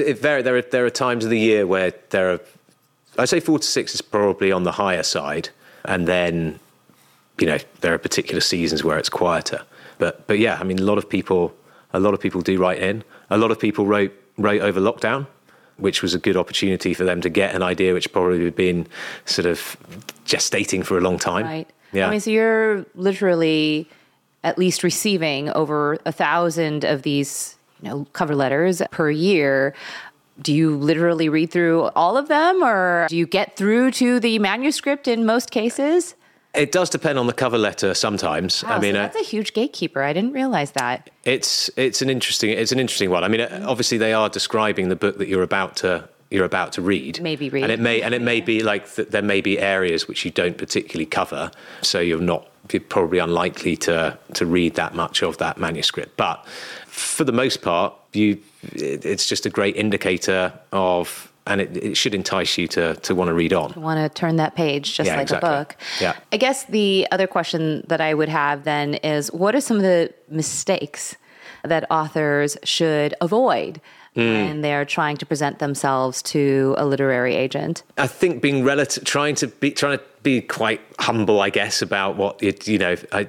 it, 0.00 0.22
there, 0.22 0.56
are, 0.56 0.62
there 0.62 0.84
are 0.84 0.90
times 0.90 1.24
of 1.24 1.30
the 1.30 1.38
year 1.38 1.66
where 1.66 1.94
there 2.10 2.32
are 2.32 2.40
I'd 3.18 3.28
say 3.28 3.40
four 3.40 3.58
to 3.58 3.66
six 3.66 3.94
is 3.94 4.02
probably 4.02 4.52
on 4.52 4.64
the 4.64 4.72
higher 4.72 5.02
side. 5.02 5.48
And 5.84 6.06
then 6.06 6.58
you 7.38 7.46
know 7.46 7.58
there 7.80 7.94
are 7.94 7.98
particular 7.98 8.40
seasons 8.40 8.84
where 8.84 8.98
it's 8.98 9.08
quieter. 9.08 9.62
But 9.98 10.26
but 10.26 10.38
yeah, 10.38 10.58
I 10.60 10.64
mean, 10.64 10.78
a 10.78 10.82
lot 10.82 10.98
of 10.98 11.08
people 11.08 11.54
a 11.92 12.00
lot 12.00 12.14
of 12.14 12.20
people 12.20 12.40
do 12.40 12.58
write 12.58 12.78
in. 12.78 13.04
A 13.30 13.38
lot 13.38 13.50
of 13.50 13.58
people 13.58 13.86
wrote 13.86 14.12
wrote 14.38 14.60
over 14.62 14.80
lockdown, 14.80 15.26
which 15.80 16.02
was 16.02 16.14
a 16.14 16.18
good 16.18 16.36
opportunity 16.36 16.94
for 16.94 17.04
them 17.04 17.20
to 17.20 17.28
get 17.28 17.54
an 17.54 17.62
idea 17.62 17.92
which 17.92 18.12
probably 18.12 18.44
had 18.44 18.56
been 18.56 18.86
sort 19.24 19.46
of 19.46 19.76
gestating 20.24 20.84
for 20.84 20.98
a 20.98 21.00
long 21.00 21.18
time. 21.18 21.44
Right. 21.46 21.68
Yeah. 21.92 22.06
I 22.06 22.10
mean, 22.10 22.20
so 22.20 22.30
you're 22.30 22.86
literally 22.94 23.88
at 24.44 24.58
least 24.58 24.82
receiving 24.82 25.50
over 25.50 25.98
a 26.06 26.12
thousand 26.12 26.84
of 26.84 27.02
these, 27.02 27.56
you 27.82 27.88
know, 27.88 28.06
cover 28.12 28.34
letters 28.34 28.80
per 28.90 29.10
year. 29.10 29.74
Do 30.40 30.54
you 30.54 30.76
literally 30.76 31.28
read 31.28 31.50
through 31.50 31.90
all 31.94 32.16
of 32.16 32.28
them 32.28 32.62
or 32.62 33.06
do 33.08 33.16
you 33.16 33.26
get 33.26 33.56
through 33.56 33.90
to 33.92 34.20
the 34.20 34.38
manuscript 34.38 35.06
in 35.08 35.26
most 35.26 35.50
cases? 35.50 36.14
It 36.54 36.72
does 36.72 36.90
depend 36.90 37.18
on 37.18 37.26
the 37.26 37.32
cover 37.32 37.58
letter 37.58 37.94
sometimes. 37.94 38.64
Wow, 38.64 38.76
I 38.76 38.78
mean, 38.80 38.94
so 38.94 38.98
that's 38.98 39.16
uh, 39.16 39.20
a 39.20 39.24
huge 39.24 39.52
gatekeeper. 39.52 40.02
I 40.02 40.12
didn't 40.12 40.32
realize 40.32 40.72
that. 40.72 41.10
It's 41.24 41.70
it's 41.76 42.02
an 42.02 42.10
interesting 42.10 42.50
it's 42.50 42.72
an 42.72 42.80
interesting 42.80 43.10
one. 43.10 43.22
I 43.22 43.28
mean, 43.28 43.40
uh, 43.40 43.64
obviously 43.66 43.98
they 43.98 44.12
are 44.12 44.28
describing 44.28 44.88
the 44.88 44.96
book 44.96 45.18
that 45.18 45.28
you're 45.28 45.44
about 45.44 45.76
to 45.76 46.08
you're 46.30 46.44
about 46.44 46.72
to 46.72 46.82
read. 46.82 47.20
Maybe 47.20 47.50
read. 47.50 47.64
And 47.64 47.72
it 47.72 47.80
may 47.80 48.02
and 48.02 48.14
it 48.14 48.22
may 48.22 48.40
be 48.40 48.62
like 48.62 48.92
th- 48.92 49.08
there 49.08 49.22
may 49.22 49.40
be 49.40 49.58
areas 49.58 50.08
which 50.08 50.24
you 50.24 50.30
don't 50.30 50.58
particularly 50.58 51.06
cover, 51.06 51.50
so 51.82 52.00
you're 52.00 52.20
not 52.20 52.48
you're 52.72 52.82
probably 52.82 53.18
unlikely 53.18 53.76
to 53.76 54.18
to 54.34 54.46
read 54.46 54.74
that 54.74 54.94
much 54.94 55.22
of 55.22 55.38
that 55.38 55.58
manuscript. 55.58 56.16
But 56.16 56.44
for 56.86 57.24
the 57.24 57.32
most 57.32 57.62
part, 57.62 57.94
you 58.12 58.38
it's 58.72 59.26
just 59.26 59.46
a 59.46 59.50
great 59.50 59.76
indicator 59.76 60.52
of 60.72 61.29
and 61.46 61.60
it, 61.60 61.76
it, 61.76 61.96
should 61.96 62.14
entice 62.14 62.58
you 62.58 62.68
to 62.68 62.94
to 62.96 63.14
want 63.14 63.28
to 63.28 63.34
read 63.34 63.52
on. 63.52 63.72
Want 63.80 63.98
to 63.98 64.08
turn 64.20 64.36
that 64.36 64.54
page, 64.54 64.94
just 64.94 65.06
yeah, 65.06 65.16
like 65.16 65.22
exactly. 65.22 65.48
a 65.48 65.52
book. 65.52 65.76
Yeah. 66.00 66.16
I 66.32 66.36
guess 66.36 66.64
the 66.64 67.06
other 67.10 67.26
question 67.26 67.84
that 67.88 68.00
I 68.00 68.14
would 68.14 68.28
have 68.28 68.64
then 68.64 68.94
is, 68.94 69.32
what 69.32 69.54
are 69.54 69.60
some 69.60 69.76
of 69.76 69.82
the 69.82 70.12
mistakes 70.28 71.16
that 71.64 71.90
authors 71.90 72.56
should 72.64 73.14
avoid? 73.20 73.80
Mm. 74.16 74.48
when 74.48 74.60
they're 74.62 74.84
trying 74.84 75.16
to 75.18 75.24
present 75.24 75.60
themselves 75.60 76.20
to 76.20 76.74
a 76.76 76.84
literary 76.84 77.36
agent? 77.36 77.84
I 77.96 78.08
think 78.08 78.42
being 78.42 78.64
relative, 78.64 79.04
trying 79.04 79.36
to 79.36 79.46
be, 79.46 79.70
trying 79.70 79.98
to 79.98 80.04
be 80.24 80.40
quite 80.40 80.80
humble, 80.98 81.40
I 81.40 81.50
guess, 81.50 81.80
about 81.80 82.16
what 82.16 82.42
you, 82.42 82.52
you 82.64 82.78
know. 82.78 82.96
I, 83.12 83.28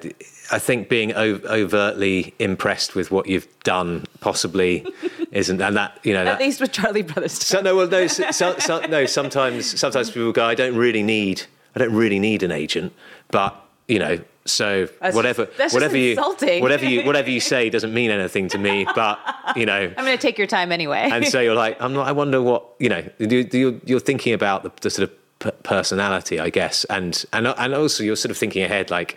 I 0.52 0.58
think 0.58 0.88
being 0.88 1.14
overtly 1.14 2.34
impressed 2.38 2.94
with 2.94 3.10
what 3.10 3.26
you've 3.26 3.48
done 3.60 4.04
possibly 4.20 4.86
isn't, 5.32 5.60
and 5.60 5.76
that 5.76 5.98
you 6.02 6.12
know, 6.12 6.20
at 6.20 6.24
that, 6.24 6.40
least 6.40 6.60
with 6.60 6.72
Charlie 6.72 7.02
Brotherstone. 7.02 7.58
So, 7.58 7.60
no, 7.62 7.74
well, 7.74 7.88
no, 7.88 8.06
so, 8.06 8.30
so, 8.30 8.80
no. 8.86 9.06
Sometimes, 9.06 9.78
sometimes 9.80 10.10
people 10.10 10.30
go, 10.32 10.44
I 10.44 10.54
don't 10.54 10.76
really 10.76 11.02
need, 11.02 11.42
I 11.74 11.78
don't 11.78 11.94
really 11.94 12.18
need 12.18 12.42
an 12.42 12.52
agent, 12.52 12.92
but 13.30 13.58
you 13.88 13.98
know, 13.98 14.20
so 14.44 14.88
that's 15.00 15.16
whatever, 15.16 15.46
just, 15.56 15.72
whatever 15.72 15.96
you, 15.96 16.16
whatever 16.16 16.84
you, 16.84 17.04
whatever 17.04 17.30
you 17.30 17.40
say 17.40 17.70
doesn't 17.76 17.94
mean 17.94 18.10
anything 18.10 18.48
to 18.48 18.58
me. 18.58 18.86
But 18.94 19.18
you 19.56 19.64
know, 19.64 19.92
I'm 19.96 20.04
going 20.04 20.16
to 20.16 20.22
take 20.22 20.36
your 20.36 20.46
time 20.46 20.70
anyway. 20.70 21.08
and 21.10 21.26
so 21.26 21.40
you're 21.40 21.54
like, 21.54 21.80
I'm 21.80 21.94
not. 21.94 22.06
I 22.06 22.12
wonder 22.12 22.42
what 22.42 22.64
you 22.78 22.90
know. 22.90 23.08
You're, 23.18 23.74
you're 23.84 24.00
thinking 24.00 24.34
about 24.34 24.64
the, 24.64 24.72
the 24.82 24.90
sort 24.90 25.08
of 25.08 25.62
personality, 25.62 26.40
I 26.40 26.50
guess, 26.50 26.84
and 26.84 27.24
and 27.32 27.46
and 27.46 27.74
also 27.74 28.04
you're 28.04 28.16
sort 28.16 28.30
of 28.30 28.36
thinking 28.36 28.62
ahead, 28.62 28.90
like 28.90 29.16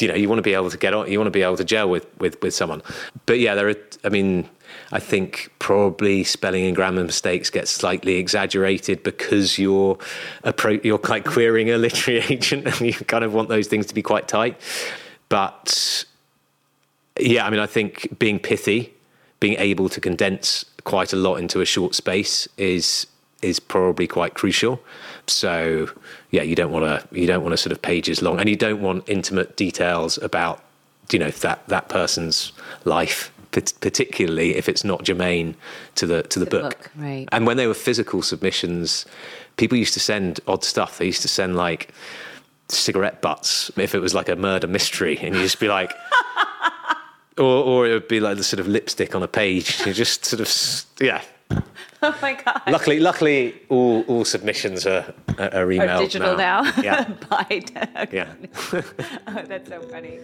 you 0.00 0.08
know, 0.08 0.14
you 0.14 0.28
want 0.28 0.38
to 0.38 0.42
be 0.42 0.54
able 0.54 0.70
to 0.70 0.78
get 0.78 0.94
on, 0.94 1.10
you 1.10 1.18
want 1.18 1.26
to 1.26 1.32
be 1.32 1.42
able 1.42 1.56
to 1.56 1.64
gel 1.64 1.88
with 1.88 2.06
with 2.18 2.40
with 2.42 2.54
someone. 2.54 2.82
But 3.26 3.38
yeah, 3.38 3.54
there 3.54 3.68
are. 3.68 3.76
I 4.04 4.08
mean, 4.08 4.48
I 4.92 5.00
think 5.00 5.50
probably 5.58 6.24
spelling 6.24 6.64
and 6.66 6.76
grammar 6.76 7.04
mistakes 7.04 7.50
get 7.50 7.68
slightly 7.68 8.16
exaggerated 8.16 9.02
because 9.02 9.58
you're 9.58 9.98
you're 10.82 11.00
like 11.08 11.24
querying 11.24 11.70
a 11.70 11.78
literary 11.78 12.20
agent, 12.28 12.66
and 12.66 12.80
you 12.80 12.92
kind 12.92 13.24
of 13.24 13.34
want 13.34 13.48
those 13.48 13.66
things 13.66 13.86
to 13.86 13.94
be 13.94 14.02
quite 14.02 14.28
tight. 14.28 14.60
But 15.28 16.04
yeah, 17.18 17.46
I 17.46 17.50
mean, 17.50 17.60
I 17.60 17.66
think 17.66 18.18
being 18.18 18.38
pithy, 18.38 18.94
being 19.40 19.56
able 19.58 19.88
to 19.88 20.00
condense 20.00 20.64
quite 20.84 21.12
a 21.12 21.16
lot 21.16 21.36
into 21.36 21.60
a 21.60 21.64
short 21.64 21.94
space 21.94 22.48
is 22.56 23.06
is 23.42 23.60
probably 23.60 24.06
quite 24.06 24.34
crucial. 24.34 24.80
So 25.26 25.88
yeah, 26.30 26.42
you 26.42 26.54
don't 26.54 26.72
want 26.72 26.84
to 26.84 27.18
you 27.18 27.26
don't 27.26 27.42
want 27.42 27.52
to 27.52 27.56
sort 27.56 27.72
of 27.72 27.82
pages 27.82 28.22
long, 28.22 28.40
and 28.40 28.48
you 28.48 28.56
don't 28.56 28.80
want 28.80 29.08
intimate 29.08 29.56
details 29.56 30.18
about 30.18 30.62
you 31.10 31.18
know 31.18 31.30
that 31.30 31.66
that 31.68 31.88
person's 31.88 32.52
life 32.84 33.30
particularly 33.52 34.56
if 34.56 34.68
it's 34.68 34.82
not 34.82 35.04
germane 35.04 35.54
to 35.94 36.06
the 36.06 36.24
to 36.24 36.40
the, 36.40 36.46
book. 36.46 36.62
book. 36.62 36.90
Right. 36.96 37.28
And 37.30 37.46
when 37.46 37.56
they 37.56 37.68
were 37.68 37.74
physical 37.74 38.20
submissions, 38.20 39.06
people 39.56 39.78
used 39.78 39.94
to 39.94 40.00
send 40.00 40.40
odd 40.48 40.64
stuff. 40.64 40.98
They 40.98 41.06
used 41.06 41.22
to 41.22 41.28
send 41.28 41.56
like 41.56 41.94
cigarette 42.68 43.22
butts 43.22 43.70
if 43.76 43.94
it 43.94 44.00
was 44.00 44.12
like 44.12 44.28
a 44.28 44.36
murder 44.36 44.66
mystery, 44.66 45.18
and 45.18 45.34
you 45.34 45.42
just 45.42 45.60
be 45.60 45.68
like. 45.68 45.92
or, 47.38 47.44
or 47.44 47.86
it 47.86 47.92
would 47.92 48.08
be 48.08 48.20
like 48.20 48.36
the 48.36 48.44
sort 48.44 48.60
of 48.60 48.68
lipstick 48.68 49.14
on 49.14 49.22
a 49.22 49.28
page. 49.28 49.84
You 49.84 49.92
just 49.92 50.24
sort 50.24 50.40
of, 50.40 51.04
yeah. 51.04 51.22
Oh 52.02 52.18
my 52.20 52.34
god! 52.34 52.60
Luckily, 52.68 53.00
luckily, 53.00 53.54
all 53.70 54.02
all 54.02 54.26
submissions 54.26 54.86
are 54.86 55.14
are 55.38 55.66
emailed 55.66 55.88
are 55.88 55.98
digital 56.00 56.36
now. 56.36 56.60
now. 56.60 56.82
Yeah, 56.82 57.04
By 57.30 57.62
yeah. 58.12 58.34
oh, 58.74 59.42
that's 59.46 59.70
so 59.70 59.80
funny. 59.82 60.20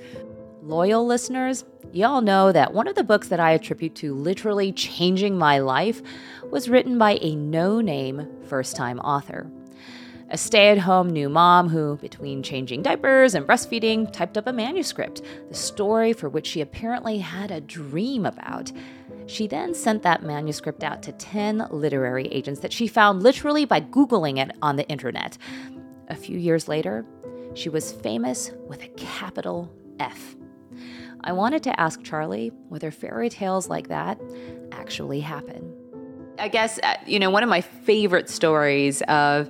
Loyal 0.62 1.07
listeners, 1.07 1.64
y'all 1.91 2.21
know 2.21 2.53
that 2.53 2.75
one 2.75 2.87
of 2.87 2.97
the 2.97 3.03
books 3.03 3.29
that 3.29 3.41
I 3.41 3.53
attribute 3.53 3.95
to 3.97 4.14
literally 4.14 4.73
changing 4.73 5.39
my 5.39 5.59
life 5.59 6.03
was 6.51 6.68
written 6.68 6.99
by 6.99 7.18
a 7.23 7.35
no 7.35 7.81
name 7.81 8.29
first 8.47 8.77
time 8.77 8.99
author. 9.01 9.51
A 10.33 10.37
stay 10.37 10.68
at 10.68 10.79
home 10.79 11.11
new 11.11 11.29
mom 11.29 11.71
who, 11.71 11.97
between 11.97 12.43
changing 12.43 12.83
diapers 12.83 13.35
and 13.35 13.47
breastfeeding, 13.47 14.12
typed 14.12 14.37
up 14.39 14.47
a 14.47 14.53
manuscript, 14.53 15.23
the 15.49 15.55
story 15.55 16.12
for 16.12 16.29
which 16.29 16.47
she 16.47 16.61
apparently 16.61 17.18
had 17.18 17.51
a 17.51 17.61
dream 17.61 18.27
about. 18.27 18.71
She 19.31 19.47
then 19.47 19.74
sent 19.74 20.03
that 20.03 20.24
manuscript 20.24 20.83
out 20.83 21.05
to 21.05 21.12
10 21.12 21.68
literary 21.70 22.26
agents 22.33 22.62
that 22.62 22.72
she 22.72 22.89
found 22.89 23.22
literally 23.22 23.64
by 23.64 23.81
Googling 23.81 24.39
it 24.39 24.57
on 24.61 24.74
the 24.74 24.89
internet. 24.89 25.39
A 26.09 26.16
few 26.16 26.37
years 26.37 26.66
later, 26.66 27.07
she 27.55 27.68
was 27.68 27.93
famous 27.93 28.51
with 28.66 28.83
a 28.83 28.89
capital 28.89 29.72
F. 30.01 30.35
I 31.22 31.31
wanted 31.31 31.62
to 31.62 31.81
ask 31.81 32.03
Charlie 32.03 32.51
whether 32.70 32.91
fairy 32.91 33.28
tales 33.28 33.68
like 33.68 33.87
that 33.87 34.20
actually 34.72 35.20
happen. 35.20 35.76
I 36.41 36.49
guess, 36.49 36.81
uh, 36.83 36.97
you 37.07 37.20
know, 37.20 37.31
one 37.31 37.45
of 37.45 37.49
my 37.49 37.61
favorite 37.61 38.28
stories 38.28 39.01
of, 39.03 39.49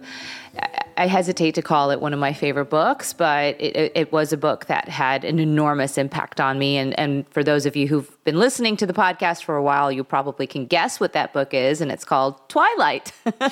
I 0.99 1.07
hesitate 1.07 1.55
to 1.55 1.63
call 1.63 1.91
it 1.91 2.03
one 2.03 2.13
of 2.13 2.19
my 2.19 2.35
favorite 2.35 2.69
books, 2.69 3.15
but 3.15 3.59
it, 3.59 3.93
it, 3.95 4.13
was 4.13 4.35
a 4.35 4.37
book 4.37 4.67
that 4.67 4.89
had 4.91 5.25
an 5.25 5.39
enormous 5.39 5.97
impact 5.97 6.41
on 6.41 6.59
me. 6.59 6.77
And, 6.77 6.99
and 6.99 7.27
for 7.31 7.43
those 7.43 7.65
of 7.65 7.77
you 7.77 7.87
who've 7.87 8.20
been 8.25 8.39
listening 8.39 8.77
to 8.77 8.87
the 8.87 8.93
podcast 8.93 9.45
for 9.45 9.57
a 9.57 9.63
while, 9.63 9.91
you 9.91 10.05
probably 10.05 10.47
can 10.47 10.67
guess 10.67 11.01
what 11.01 11.15
that 11.15 11.33
book 11.33 11.55
is, 11.55 11.81
and 11.81 11.91
it's 11.91 12.05
called 12.05 12.49
Twilight. 12.49 13.13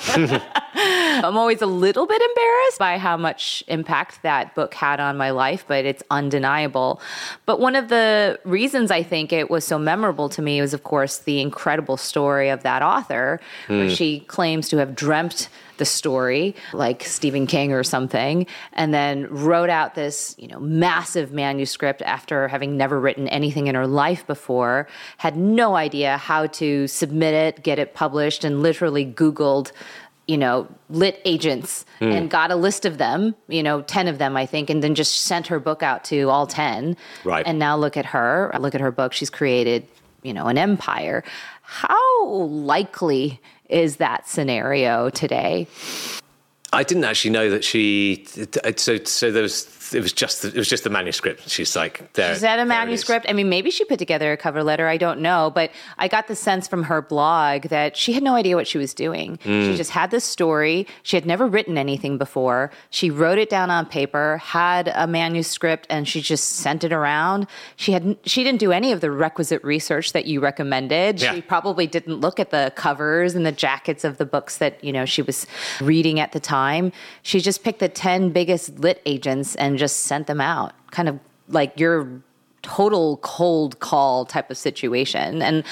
I'm 0.73 1.37
always 1.37 1.61
a 1.61 1.65
little 1.65 2.05
bit 2.05 2.21
embarrassed 2.21 2.79
by 2.79 2.97
how 2.97 3.17
much 3.17 3.63
impact 3.67 4.21
that 4.23 4.53
book 4.53 4.73
had 4.73 4.99
on 4.99 5.17
my 5.17 5.31
life, 5.31 5.65
but 5.67 5.85
it's 5.85 6.03
undeniable. 6.11 7.01
But 7.45 7.59
one 7.59 7.75
of 7.75 7.89
the 7.89 8.39
reasons 8.45 8.91
I 8.91 9.01
think 9.01 9.33
it 9.33 9.49
was 9.49 9.65
so 9.65 9.79
memorable 9.79 10.29
to 10.29 10.41
me 10.41 10.61
was, 10.61 10.73
of 10.73 10.83
course, 10.83 11.19
the 11.19 11.41
incredible 11.41 11.97
story 11.97 12.49
of 12.49 12.63
that 12.63 12.83
author, 12.83 13.39
mm. 13.67 13.77
where 13.77 13.87
hmm. 13.87 13.93
she 13.93 14.19
claims 14.21 14.69
to 14.69 14.77
have 14.77 14.95
dreamt 14.95 15.49
the 15.79 15.85
story, 15.85 16.55
like 16.73 17.03
Stephen 17.03 17.47
King 17.47 17.73
or 17.73 17.83
something, 17.83 18.45
and 18.73 18.93
then 18.93 19.27
wrote 19.31 19.69
out 19.69 19.95
this, 19.95 20.35
you 20.37 20.47
know, 20.47 20.59
massive 20.59 21.31
manuscript 21.31 22.03
after 22.03 22.47
having 22.47 22.77
never 22.77 22.99
written 22.99 23.27
anything 23.29 23.67
in 23.67 23.73
her 23.75 23.87
life 23.87 24.27
before, 24.27 24.59
had 25.17 25.35
no 25.37 25.75
idea 25.75 26.17
how 26.17 26.47
to 26.47 26.87
submit 26.87 27.33
it, 27.33 27.63
get 27.63 27.79
it 27.79 27.93
published, 27.93 28.43
and 28.43 28.61
literally 28.61 29.05
Googled 29.05 29.71
you 30.29 30.37
know, 30.37 30.67
lit 30.91 31.19
agents 31.25 31.85
mm. 31.99 32.13
and 32.15 32.29
got 32.29 32.51
a 32.51 32.55
list 32.55 32.85
of 32.85 32.99
them, 32.99 33.33
you 33.47 33.63
know, 33.63 33.81
10 33.81 34.07
of 34.07 34.19
them, 34.19 34.37
I 34.37 34.45
think, 34.45 34.69
and 34.69 34.83
then 34.83 34.93
just 34.93 35.21
sent 35.21 35.47
her 35.47 35.59
book 35.59 35.81
out 35.81 36.03
to 36.05 36.29
all 36.29 36.45
10. 36.45 36.95
Right. 37.25 37.43
And 37.47 37.57
now 37.57 37.75
look 37.75 37.97
at 37.97 38.05
her, 38.05 38.51
look 38.59 38.75
at 38.75 38.81
her 38.81 38.91
book. 38.91 39.11
She's 39.11 39.31
created, 39.31 39.87
you 40.21 40.31
know, 40.31 40.45
an 40.45 40.59
empire. 40.59 41.23
How 41.63 42.27
likely 42.27 43.41
is 43.69 43.95
that 43.95 44.27
scenario 44.27 45.09
today? 45.09 45.65
I 46.71 46.83
didn't 46.83 47.05
actually 47.05 47.31
know 47.31 47.49
that 47.49 47.63
she. 47.63 48.25
So, 48.77 49.03
so 49.03 49.31
there 49.31 49.41
was 49.41 49.65
it 49.93 50.01
was 50.01 50.13
just 50.13 50.41
the, 50.41 50.49
it 50.49 50.57
was 50.57 50.69
just 50.69 50.83
the 50.83 50.89
manuscript. 50.89 51.49
She's 51.49 51.75
like, 51.75 52.13
there. 52.13 52.31
Is 52.31 52.41
that 52.41 52.59
a 52.59 52.65
manuscript? 52.65 53.25
I 53.29 53.33
mean, 53.33 53.49
maybe 53.49 53.71
she 53.71 53.85
put 53.85 53.99
together 53.99 54.31
a 54.31 54.37
cover 54.37 54.63
letter. 54.63 54.87
I 54.87 54.97
don't 54.97 55.21
know, 55.21 55.51
but 55.53 55.71
I 55.97 56.07
got 56.07 56.27
the 56.27 56.35
sense 56.35 56.67
from 56.67 56.83
her 56.83 57.01
blog 57.01 57.63
that 57.63 57.97
she 57.97 58.13
had 58.13 58.23
no 58.23 58.35
idea 58.35 58.55
what 58.55 58.67
she 58.67 58.77
was 58.77 58.93
doing. 58.93 59.37
Mm. 59.37 59.71
She 59.71 59.77
just 59.77 59.91
had 59.91 60.11
this 60.11 60.23
story. 60.23 60.87
She 61.03 61.15
had 61.15 61.25
never 61.25 61.47
written 61.47 61.77
anything 61.77 62.17
before. 62.17 62.71
She 62.89 63.09
wrote 63.09 63.37
it 63.37 63.49
down 63.49 63.71
on 63.71 63.85
paper, 63.85 64.37
had 64.37 64.91
a 64.93 65.07
manuscript, 65.07 65.87
and 65.89 66.07
she 66.07 66.21
just 66.21 66.49
sent 66.49 66.83
it 66.83 66.93
around. 66.93 67.47
She 67.75 67.91
had 67.91 68.17
she 68.25 68.43
didn't 68.43 68.59
do 68.59 68.71
any 68.71 68.91
of 68.91 69.01
the 69.01 69.11
requisite 69.11 69.63
research 69.63 70.13
that 70.13 70.25
you 70.25 70.39
recommended. 70.39 71.21
Yeah. 71.21 71.33
She 71.33 71.41
probably 71.41 71.87
didn't 71.87 72.19
look 72.19 72.39
at 72.39 72.51
the 72.51 72.71
covers 72.75 73.35
and 73.35 73.45
the 73.45 73.51
jackets 73.51 74.03
of 74.03 74.17
the 74.17 74.25
books 74.25 74.57
that 74.57 74.83
you 74.83 74.93
know 74.93 75.05
she 75.05 75.21
was 75.21 75.47
reading 75.81 76.19
at 76.19 76.31
the 76.31 76.39
time. 76.39 76.91
She 77.23 77.39
just 77.39 77.63
picked 77.63 77.79
the 77.79 77.89
ten 77.89 78.29
biggest 78.29 78.79
lit 78.79 79.01
agents 79.05 79.55
and 79.55 79.78
just 79.79 80.01
sent 80.01 80.27
them 80.27 80.41
out, 80.41 80.73
kind 80.91 81.09
of 81.09 81.19
like 81.47 81.79
your 81.79 82.21
total 82.61 83.17
cold 83.17 83.79
call 83.79 84.25
type 84.25 84.51
of 84.51 84.57
situation. 84.57 85.41
And 85.41 85.63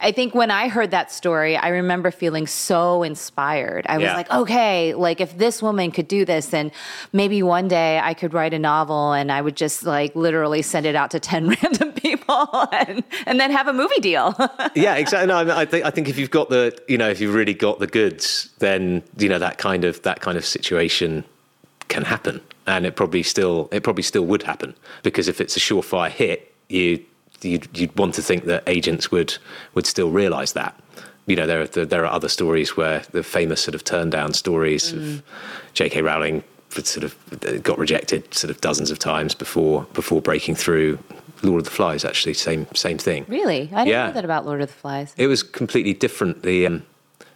I 0.00 0.12
think 0.12 0.34
when 0.34 0.50
I 0.50 0.68
heard 0.68 0.90
that 0.90 1.10
story, 1.12 1.56
I 1.56 1.68
remember 1.68 2.10
feeling 2.10 2.46
so 2.46 3.02
inspired. 3.02 3.86
I 3.88 3.98
was 3.98 4.04
yeah. 4.04 4.16
like, 4.16 4.30
okay, 4.30 4.94
like 4.94 5.20
if 5.20 5.36
this 5.38 5.62
woman 5.62 5.90
could 5.90 6.08
do 6.08 6.24
this, 6.24 6.46
then 6.46 6.72
maybe 7.12 7.42
one 7.42 7.68
day 7.68 8.00
I 8.02 8.14
could 8.14 8.34
write 8.34 8.54
a 8.54 8.58
novel 8.58 9.12
and 9.12 9.30
I 9.32 9.40
would 9.40 9.56
just 9.56 9.84
like 9.84 10.14
literally 10.14 10.62
send 10.62 10.86
it 10.86 10.94
out 10.94 11.10
to 11.12 11.20
10 11.30 11.48
random 11.48 11.92
people 11.92 12.68
and, 12.72 13.02
and 13.26 13.40
then 13.40 13.50
have 13.50 13.68
a 13.68 13.72
movie 13.72 14.00
deal. 14.00 14.34
yeah, 14.74 14.96
exactly. 14.96 15.26
No, 15.26 15.56
I, 15.56 15.64
think, 15.64 15.84
I 15.84 15.90
think 15.90 16.08
if 16.08 16.18
you've 16.18 16.30
got 16.30 16.50
the, 16.50 16.76
you 16.88 16.98
know, 16.98 17.08
if 17.08 17.20
you've 17.20 17.34
really 17.34 17.54
got 17.54 17.78
the 17.78 17.86
goods, 17.86 18.50
then, 18.58 19.02
you 19.18 19.28
know, 19.28 19.38
that 19.38 19.58
kind 19.58 19.84
of, 19.84 20.02
that 20.02 20.20
kind 20.20 20.36
of 20.36 20.44
situation 20.44 21.24
can 21.90 22.04
happen, 22.04 22.40
and 22.66 22.86
it 22.86 22.96
probably 22.96 23.22
still 23.22 23.68
it 23.70 23.82
probably 23.82 24.02
still 24.02 24.24
would 24.24 24.44
happen 24.44 24.74
because 25.02 25.28
if 25.28 25.40
it's 25.40 25.56
a 25.56 25.60
surefire 25.60 26.10
hit, 26.10 26.54
you 26.68 27.04
you'd, 27.42 27.78
you'd 27.78 27.96
want 27.98 28.14
to 28.14 28.22
think 28.22 28.44
that 28.44 28.62
agents 28.66 29.10
would 29.10 29.36
would 29.74 29.86
still 29.86 30.10
realise 30.10 30.52
that. 30.52 30.80
You 31.26 31.36
know, 31.36 31.46
there 31.46 31.60
are 31.60 31.66
there 31.66 32.04
are 32.04 32.12
other 32.12 32.28
stories 32.28 32.76
where 32.76 33.02
the 33.12 33.22
famous 33.22 33.60
sort 33.60 33.74
of 33.74 33.84
turn 33.84 34.08
down 34.08 34.32
stories 34.32 34.92
mm. 34.92 34.96
of 34.96 35.22
J.K. 35.74 36.02
Rowling 36.02 36.42
sort 36.70 37.04
of 37.04 37.62
got 37.62 37.78
rejected 37.78 38.32
sort 38.32 38.50
of 38.50 38.60
dozens 38.60 38.90
of 38.90 38.98
times 38.98 39.34
before 39.34 39.86
before 39.92 40.22
breaking 40.22 40.54
through. 40.54 40.98
Lord 41.42 41.60
of 41.60 41.64
the 41.64 41.70
Flies, 41.70 42.04
actually, 42.04 42.34
same 42.34 42.66
same 42.74 42.98
thing. 42.98 43.24
Really, 43.26 43.70
I 43.72 43.84
didn't 43.84 43.88
yeah. 43.88 44.06
know 44.08 44.12
that 44.12 44.24
about 44.26 44.44
Lord 44.44 44.60
of 44.60 44.68
the 44.68 44.74
Flies. 44.74 45.14
It 45.16 45.26
was 45.26 45.42
completely 45.42 45.94
different. 45.94 46.42
The 46.42 46.66
um, 46.66 46.82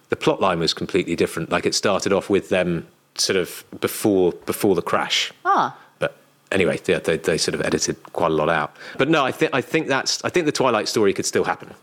the 0.09 0.15
plot 0.15 0.39
line 0.39 0.59
was 0.59 0.75
completely 0.75 1.15
different. 1.15 1.49
Like 1.49 1.65
it 1.65 1.73
started 1.73 2.13
off 2.13 2.29
with 2.29 2.49
them 2.49 2.85
sort 3.17 3.37
of 3.37 3.63
before 3.79 4.33
before 4.45 4.75
the 4.75 4.81
crash. 4.81 5.31
Ah. 5.45 5.77
But 5.99 6.17
anyway, 6.51 6.77
they, 6.77 6.99
they, 6.99 7.17
they 7.17 7.37
sort 7.37 7.55
of 7.55 7.61
edited 7.61 8.01
quite 8.13 8.31
a 8.31 8.33
lot 8.33 8.49
out. 8.49 8.75
But 8.97 9.09
no, 9.09 9.25
I 9.25 9.31
think 9.31 9.51
I 9.53 9.61
think 9.61 9.87
that's 9.87 10.23
I 10.23 10.29
think 10.29 10.45
the 10.45 10.51
Twilight 10.51 10.87
story 10.87 11.13
could 11.13 11.25
still 11.25 11.43
happen. 11.43 11.73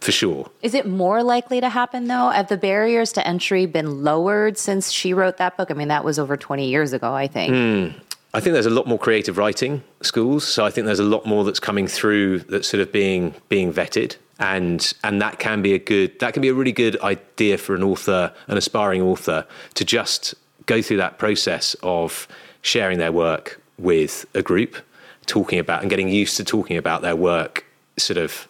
For 0.00 0.10
sure. 0.10 0.50
Is 0.62 0.74
it 0.74 0.84
more 0.84 1.22
likely 1.22 1.60
to 1.60 1.68
happen 1.68 2.08
though? 2.08 2.30
Have 2.30 2.48
the 2.48 2.56
barriers 2.56 3.12
to 3.12 3.26
entry 3.26 3.66
been 3.66 4.02
lowered 4.02 4.58
since 4.58 4.90
she 4.90 5.14
wrote 5.14 5.36
that 5.36 5.56
book? 5.56 5.70
I 5.70 5.74
mean, 5.74 5.88
that 5.88 6.04
was 6.04 6.18
over 6.18 6.36
20 6.36 6.68
years 6.68 6.92
ago, 6.92 7.14
I 7.14 7.28
think. 7.28 7.54
Mm. 7.54 7.94
I 8.34 8.40
think 8.40 8.54
there's 8.54 8.66
a 8.66 8.70
lot 8.70 8.86
more 8.86 8.98
creative 8.98 9.38
writing 9.38 9.84
schools, 10.00 10.44
so 10.44 10.64
I 10.64 10.70
think 10.70 10.86
there's 10.86 10.98
a 10.98 11.04
lot 11.04 11.26
more 11.26 11.44
that's 11.44 11.60
coming 11.60 11.86
through 11.86 12.40
that's 12.40 12.66
sort 12.66 12.80
of 12.80 12.90
being 12.90 13.34
being 13.48 13.72
vetted 13.72 14.16
and 14.42 14.92
and 15.04 15.22
that 15.22 15.38
can 15.38 15.62
be 15.62 15.72
a 15.72 15.78
good 15.78 16.18
that 16.18 16.32
can 16.32 16.42
be 16.42 16.48
a 16.48 16.54
really 16.54 16.72
good 16.72 17.00
idea 17.00 17.56
for 17.56 17.74
an 17.74 17.82
author 17.82 18.32
an 18.48 18.56
aspiring 18.56 19.00
author 19.00 19.46
to 19.74 19.84
just 19.84 20.34
go 20.66 20.82
through 20.82 20.98
that 20.98 21.18
process 21.18 21.74
of 21.82 22.28
sharing 22.62 22.98
their 22.98 23.12
work 23.12 23.60
with 23.78 24.26
a 24.34 24.42
group, 24.42 24.76
talking 25.26 25.58
about 25.58 25.82
and 25.82 25.90
getting 25.90 26.08
used 26.08 26.36
to 26.36 26.44
talking 26.44 26.76
about 26.76 27.02
their 27.02 27.16
work, 27.16 27.64
sort 27.96 28.18
of 28.18 28.48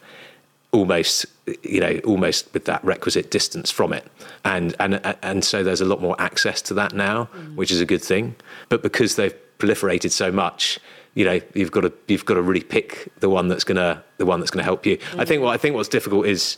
almost 0.72 1.26
you 1.62 1.80
know 1.80 2.00
almost 2.04 2.52
with 2.54 2.64
that 2.64 2.82
requisite 2.82 3.30
distance 3.30 3.70
from 3.70 3.92
it 3.92 4.06
and 4.44 4.74
and 4.80 5.00
and 5.22 5.44
so 5.44 5.62
there's 5.62 5.82
a 5.82 5.84
lot 5.84 6.00
more 6.00 6.18
access 6.18 6.62
to 6.62 6.72
that 6.72 6.94
now 6.94 7.28
mm. 7.36 7.54
which 7.54 7.70
is 7.70 7.80
a 7.80 7.84
good 7.84 8.02
thing 8.02 8.34
but 8.70 8.82
because 8.82 9.16
they've 9.16 9.34
proliferated 9.58 10.10
so 10.10 10.32
much 10.32 10.80
you 11.14 11.26
know 11.26 11.38
you've 11.52 11.70
got 11.70 11.82
to 11.82 11.92
you've 12.08 12.24
got 12.24 12.34
to 12.34 12.42
really 12.42 12.62
pick 12.62 13.12
the 13.20 13.28
one 13.28 13.48
that's 13.48 13.64
going 13.64 13.76
to 13.76 14.02
the 14.16 14.24
one 14.24 14.40
that's 14.40 14.50
going 14.50 14.60
to 14.60 14.64
help 14.64 14.86
you 14.86 14.96
mm. 14.96 15.20
i 15.20 15.26
think 15.26 15.42
what 15.42 15.52
i 15.52 15.58
think 15.58 15.74
what's 15.74 15.90
difficult 15.90 16.24
is 16.26 16.56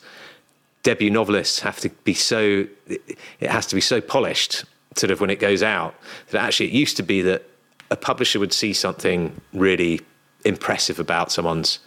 debut 0.84 1.10
novelists 1.10 1.58
have 1.58 1.80
to 1.80 1.88
be 2.04 2.14
so 2.14 2.64
it 2.86 3.50
has 3.50 3.66
to 3.66 3.74
be 3.74 3.80
so 3.80 4.00
polished 4.00 4.64
sort 4.96 5.10
of 5.10 5.20
when 5.20 5.30
it 5.30 5.40
goes 5.40 5.62
out 5.62 5.94
that 6.30 6.42
actually 6.42 6.66
it 6.66 6.72
used 6.72 6.96
to 6.96 7.02
be 7.02 7.22
that 7.22 7.42
a 7.90 7.96
publisher 7.96 8.38
would 8.38 8.52
see 8.52 8.72
something 8.72 9.40
really 9.52 10.00
impressive 10.44 10.98
about 10.98 11.32
someone's 11.32 11.78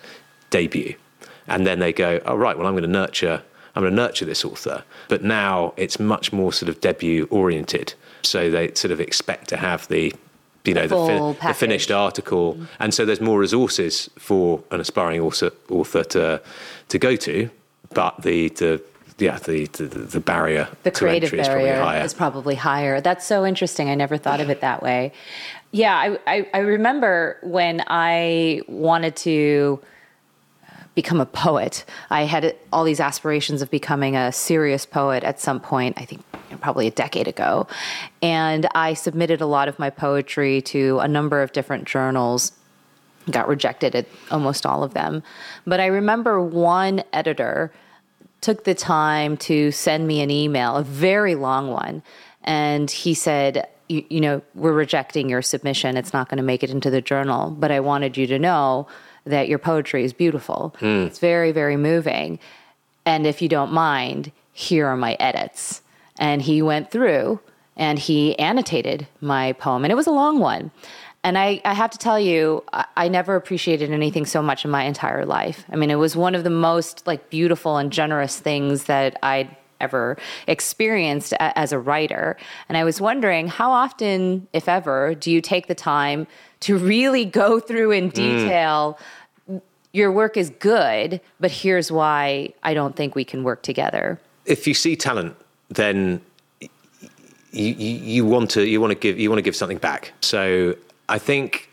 debut 0.50 0.96
and 1.48 1.66
then 1.66 1.80
they 1.80 1.94
go 1.94 2.20
oh 2.26 2.36
right 2.36 2.58
well 2.58 2.68
i'm 2.68 2.74
going 2.74 2.84
to 2.84 2.90
nurture 2.90 3.42
i'm 3.78 3.84
going 3.84 3.96
to 3.96 3.96
nurture 3.96 4.26
this 4.26 4.44
author. 4.44 4.84
But 5.08 5.24
now 5.24 5.74
it's 5.78 6.00
much 6.00 6.34
more 6.34 6.52
sort 6.52 6.70
of 6.70 6.82
debut 6.82 7.28
oriented. 7.30 7.94
So 8.24 8.50
they 8.50 8.74
sort 8.74 8.92
of 8.92 9.00
expect 9.00 9.50
to 9.50 9.58
have 9.58 9.88
the 9.88 10.14
you 10.66 10.74
know 10.74 10.88
the, 10.88 10.96
full 10.96 11.34
the, 11.34 11.54
finished 11.54 11.92
article, 11.92 12.56
mm-hmm. 12.56 12.66
and 12.80 12.94
so 12.94 13.06
there's 13.06 13.22
more 13.22 13.40
resources 13.40 14.10
for 14.18 14.64
an 14.72 14.82
aspiring 14.82 15.22
author, 15.22 15.52
author 15.70 16.04
to 16.04 16.42
to 16.90 17.00
go 17.00 17.16
to, 17.16 17.50
but 17.94 18.22
the 18.24 18.50
the 18.50 18.82
yeah, 19.20 19.40
the, 19.40 19.66
the, 19.66 19.86
the 19.86 20.20
barrier, 20.20 20.68
the 20.84 20.92
creative 20.92 21.32
barrier 21.32 22.04
is, 22.04 22.12
is, 22.12 22.14
probably 22.14 22.54
higher. 22.54 23.02
That's 23.02 23.26
so 23.26 23.46
interesting. 23.46 23.90
I 23.90 23.96
never 23.96 24.18
thought 24.18 24.40
of 24.40 24.50
it 24.50 24.62
that 24.62 24.84
way. 24.84 25.12
Yeah, 25.72 25.96
I, 25.96 26.20
I, 26.28 26.50
I 26.54 26.60
remember 26.60 27.38
when 27.42 27.84
I 27.88 28.62
wanted 28.68 29.16
to 29.18 29.80
uh, 30.70 30.76
become 30.94 31.20
a 31.20 31.26
poet. 31.26 31.84
I 32.12 32.24
had 32.24 32.56
all 32.72 32.84
these 32.84 33.00
aspirations 33.00 33.64
of 33.64 33.72
becoming 33.72 34.16
a 34.16 34.32
serious 34.32 34.86
poet 34.86 35.24
at 35.24 35.40
some 35.40 35.60
point, 35.60 35.98
I 36.00 36.06
think 36.06 36.24
probably 36.62 36.86
a 36.86 36.92
decade 36.92 37.28
ago. 37.28 37.68
And 38.22 38.68
I 38.76 38.94
submitted 38.94 39.42
a 39.42 39.48
lot 39.48 39.68
of 39.68 39.80
my 39.80 39.90
poetry 39.90 40.62
to 40.64 41.00
a 41.00 41.08
number 41.08 41.42
of 41.42 41.54
different 41.54 41.86
journals. 41.86 42.52
Got 43.32 43.48
rejected 43.48 43.96
at 43.96 44.06
almost 44.30 44.66
all 44.66 44.84
of 44.84 44.94
them. 44.94 45.24
But 45.66 45.80
I 45.80 45.88
remember 45.88 46.42
one 46.42 47.04
editor 47.12 47.72
took 48.48 48.64
the 48.64 48.74
time 48.74 49.36
to 49.36 49.74
send 49.74 50.08
me 50.08 50.22
an 50.22 50.32
email, 50.32 50.78
a 50.78 50.84
very 50.84 51.36
long 51.36 51.70
one. 51.70 52.02
And 52.46 52.90
he 52.90 53.14
said, 53.14 53.68
you, 53.90 54.06
you 54.08 54.22
know, 54.22 54.42
we're 54.56 54.72
rejecting 54.72 55.28
your 55.28 55.42
submission. 55.42 55.98
It's 55.98 56.14
not 56.14 56.30
going 56.30 56.38
to 56.38 56.44
make 56.44 56.64
it 56.64 56.70
into 56.70 56.90
the 56.90 57.02
journal. 57.02 57.52
But 57.52 57.72
I 57.72 57.82
wanted 57.82 58.16
you 58.16 58.26
to 58.28 58.40
know 58.40 58.88
that 59.26 59.50
your 59.50 59.60
poetry 59.60 60.06
is 60.06 60.14
beautiful. 60.14 60.74
Mm. 60.80 61.08
It's 61.08 61.20
very, 61.20 61.52
very 61.52 61.76
moving. 61.76 62.40
And 63.06 63.28
if 63.28 63.42
you 63.42 63.50
don't 63.50 63.74
mind, 63.74 64.32
here 64.54 64.88
are 64.88 64.96
my 64.96 65.18
edits. 65.20 65.82
And 66.18 66.42
he 66.42 66.62
went 66.62 66.90
through 66.90 67.42
and 67.76 68.00
he 68.00 68.40
annotated 68.40 69.08
my 69.20 69.52
poem. 69.52 69.84
And 69.84 69.92
it 69.92 69.96
was 69.96 70.08
a 70.08 70.12
long 70.12 70.40
one. 70.40 70.72
And 71.28 71.38
I, 71.38 71.60
I 71.66 71.74
have 71.74 71.90
to 71.90 71.98
tell 71.98 72.18
you, 72.18 72.64
I, 72.72 72.86
I, 72.96 73.08
never 73.10 73.36
appreciated 73.36 73.92
anything 73.92 74.26
so 74.26 74.42
much 74.42 74.64
in 74.64 74.72
my 74.72 74.84
entire 74.84 75.26
life. 75.26 75.66
I 75.70 75.76
mean, 75.76 75.92
it 75.92 75.96
was 75.96 76.16
one 76.16 76.36
of 76.36 76.46
the 76.46 76.50
most 76.50 77.06
like 77.06 77.30
beautiful 77.30 77.76
and 77.76 77.92
generous 77.92 78.40
things 78.40 78.86
that 78.86 79.20
I'd 79.22 79.54
ever 79.82 80.18
experienced 80.48 81.34
a, 81.34 81.60
as 81.60 81.74
a 81.74 81.80
writer. 81.80 82.38
And 82.70 82.78
I 82.78 82.86
was 82.86 83.02
wondering, 83.02 83.50
how 83.50 83.72
often, 83.72 84.48
if 84.54 84.70
ever, 84.70 85.16
do 85.16 85.30
you 85.30 85.42
take 85.42 85.68
the 85.68 85.76
time 85.76 86.28
to 86.62 86.78
really 86.78 87.26
go 87.26 87.60
through 87.60 87.92
in 87.92 88.10
mm. 88.10 88.14
detail? 88.14 88.98
Mm. 89.52 89.62
Your 89.92 90.14
work 90.14 90.38
is 90.38 90.50
good, 90.52 91.20
but 91.42 91.52
here's 91.52 91.92
why 91.92 92.54
I 92.64 92.74
don't 92.74 92.96
think 92.96 93.16
we 93.16 93.26
can 93.26 93.44
work 93.44 93.64
together. 93.64 94.18
If 94.46 94.66
you 94.66 94.74
see 94.74 94.96
talent, 94.96 95.36
then 95.68 96.22
you, 96.62 96.70
you, 97.52 97.98
you 97.98 98.26
want 98.26 98.50
to 98.52 98.66
you 98.66 98.80
want 98.80 98.92
to 98.92 98.96
give 98.96 99.20
you 99.20 99.30
want 99.30 99.40
to 99.40 99.44
give 99.44 99.58
something 99.58 99.78
back. 99.78 100.14
So 100.22 100.78
I 101.10 101.20
think 101.20 101.70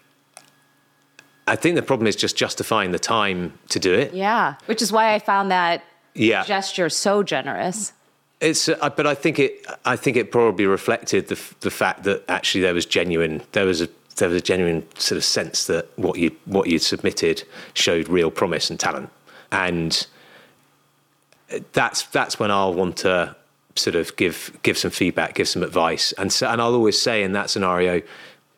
I 1.46 1.56
think 1.56 1.76
the 1.76 1.82
problem 1.82 2.06
is 2.06 2.16
just 2.16 2.36
justifying 2.36 2.92
the 2.92 2.98
time 2.98 3.58
to 3.68 3.78
do 3.78 3.92
it. 3.92 4.14
Yeah, 4.14 4.54
which 4.66 4.80
is 4.80 4.90
why 4.90 5.14
I 5.14 5.18
found 5.18 5.50
that 5.50 5.84
yeah. 6.14 6.44
gesture 6.44 6.88
so 6.88 7.22
generous. 7.22 7.92
It's, 8.40 8.68
uh, 8.68 8.90
but 8.90 9.06
I 9.06 9.14
think 9.14 9.38
it. 9.38 9.66
I 9.84 9.96
think 9.96 10.16
it 10.16 10.30
probably 10.30 10.66
reflected 10.66 11.28
the 11.28 11.40
the 11.60 11.70
fact 11.70 12.04
that 12.04 12.24
actually 12.28 12.62
there 12.62 12.74
was 12.74 12.86
genuine. 12.86 13.42
There 13.52 13.66
was 13.66 13.80
a 13.80 13.88
there 14.16 14.28
was 14.28 14.38
a 14.38 14.44
genuine 14.44 14.86
sort 14.98 15.16
of 15.16 15.24
sense 15.24 15.66
that 15.66 15.88
what 15.98 16.18
you 16.18 16.34
what 16.46 16.68
you 16.68 16.78
submitted 16.78 17.44
showed 17.74 18.08
real 18.08 18.30
promise 18.30 18.70
and 18.70 18.78
talent, 18.78 19.10
and 19.52 20.06
that's 21.72 22.02
that's 22.04 22.38
when 22.38 22.50
I'll 22.50 22.74
want 22.74 22.98
to 22.98 23.36
sort 23.76 23.96
of 23.96 24.14
give 24.16 24.56
give 24.62 24.78
some 24.78 24.90
feedback, 24.90 25.34
give 25.34 25.48
some 25.48 25.62
advice, 25.62 26.12
and 26.12 26.32
so, 26.32 26.48
and 26.48 26.60
I'll 26.60 26.74
always 26.74 27.00
say 27.00 27.22
in 27.22 27.32
that 27.32 27.50
scenario, 27.50 28.02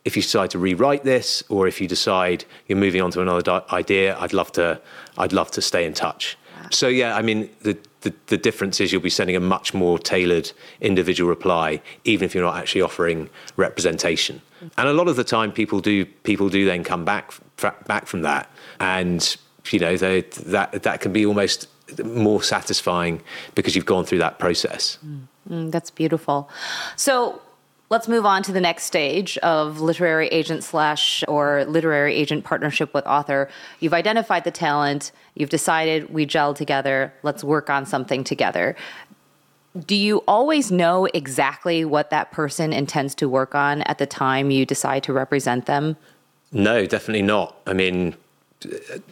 if 0.06 0.16
you 0.16 0.22
decide 0.22 0.50
to 0.52 0.58
rewrite 0.58 1.02
this 1.02 1.42
or 1.48 1.66
if 1.66 1.80
you 1.80 1.88
decide 1.88 2.44
you're 2.68 2.78
moving 2.78 3.02
on 3.02 3.10
to 3.10 3.20
another 3.20 3.42
di- 3.42 3.64
idea, 3.72 4.16
I'd 4.18 4.32
love 4.32 4.52
to 4.52 4.80
I'd 5.18 5.32
love 5.32 5.50
to 5.50 5.60
stay 5.60 5.84
in 5.84 5.92
touch. 5.92 6.38
So 6.70 6.86
yeah, 6.86 7.16
I 7.16 7.22
mean 7.22 7.50
the, 7.62 7.76
the, 8.02 8.14
the 8.28 8.36
difference 8.38 8.80
is 8.80 8.92
you'll 8.92 9.02
be 9.02 9.10
sending 9.10 9.36
a 9.36 9.40
much 9.40 9.74
more 9.74 9.98
tailored 9.98 10.52
individual 10.80 11.28
reply, 11.28 11.82
even 12.04 12.24
if 12.24 12.34
you're 12.34 12.44
not 12.44 12.56
actually 12.56 12.82
offering 12.82 13.28
representation. 13.56 14.40
And 14.78 14.88
a 14.88 14.92
lot 14.92 15.08
of 15.08 15.16
the 15.16 15.24
time, 15.24 15.50
people 15.52 15.80
do 15.80 16.04
people 16.04 16.48
do 16.48 16.64
then 16.64 16.84
come 16.84 17.04
back 17.04 17.32
back 17.86 18.06
from 18.06 18.22
that, 18.22 18.48
and 18.78 19.36
you 19.70 19.80
know 19.80 19.96
they, 19.96 20.22
that 20.46 20.84
that 20.84 21.00
can 21.00 21.12
be 21.12 21.26
almost 21.26 21.68
more 22.04 22.42
satisfying 22.42 23.22
because 23.56 23.74
you've 23.74 23.86
gone 23.86 24.04
through 24.04 24.18
that 24.18 24.38
process. 24.38 24.98
Mm, 25.04 25.20
mm 25.50 25.70
that's 25.70 25.90
beautiful. 25.90 26.48
So 26.96 27.40
Let's 27.88 28.08
move 28.08 28.26
on 28.26 28.42
to 28.42 28.52
the 28.52 28.60
next 28.60 28.82
stage 28.84 29.38
of 29.38 29.80
literary 29.80 30.26
agent 30.28 30.64
slash 30.64 31.22
or 31.28 31.64
literary 31.66 32.16
agent 32.16 32.44
partnership 32.44 32.92
with 32.92 33.06
author. 33.06 33.48
You've 33.78 33.94
identified 33.94 34.42
the 34.42 34.50
talent, 34.50 35.12
you've 35.34 35.50
decided 35.50 36.12
we 36.12 36.26
gel 36.26 36.52
together, 36.52 37.14
let's 37.22 37.44
work 37.44 37.70
on 37.70 37.86
something 37.86 38.24
together. 38.24 38.74
Do 39.78 39.94
you 39.94 40.24
always 40.26 40.72
know 40.72 41.04
exactly 41.14 41.84
what 41.84 42.10
that 42.10 42.32
person 42.32 42.72
intends 42.72 43.14
to 43.16 43.28
work 43.28 43.54
on 43.54 43.82
at 43.82 43.98
the 43.98 44.06
time 44.06 44.50
you 44.50 44.66
decide 44.66 45.04
to 45.04 45.12
represent 45.12 45.66
them? 45.66 45.96
No, 46.50 46.86
definitely 46.86 47.22
not. 47.22 47.56
I 47.68 47.72
mean, 47.72 48.16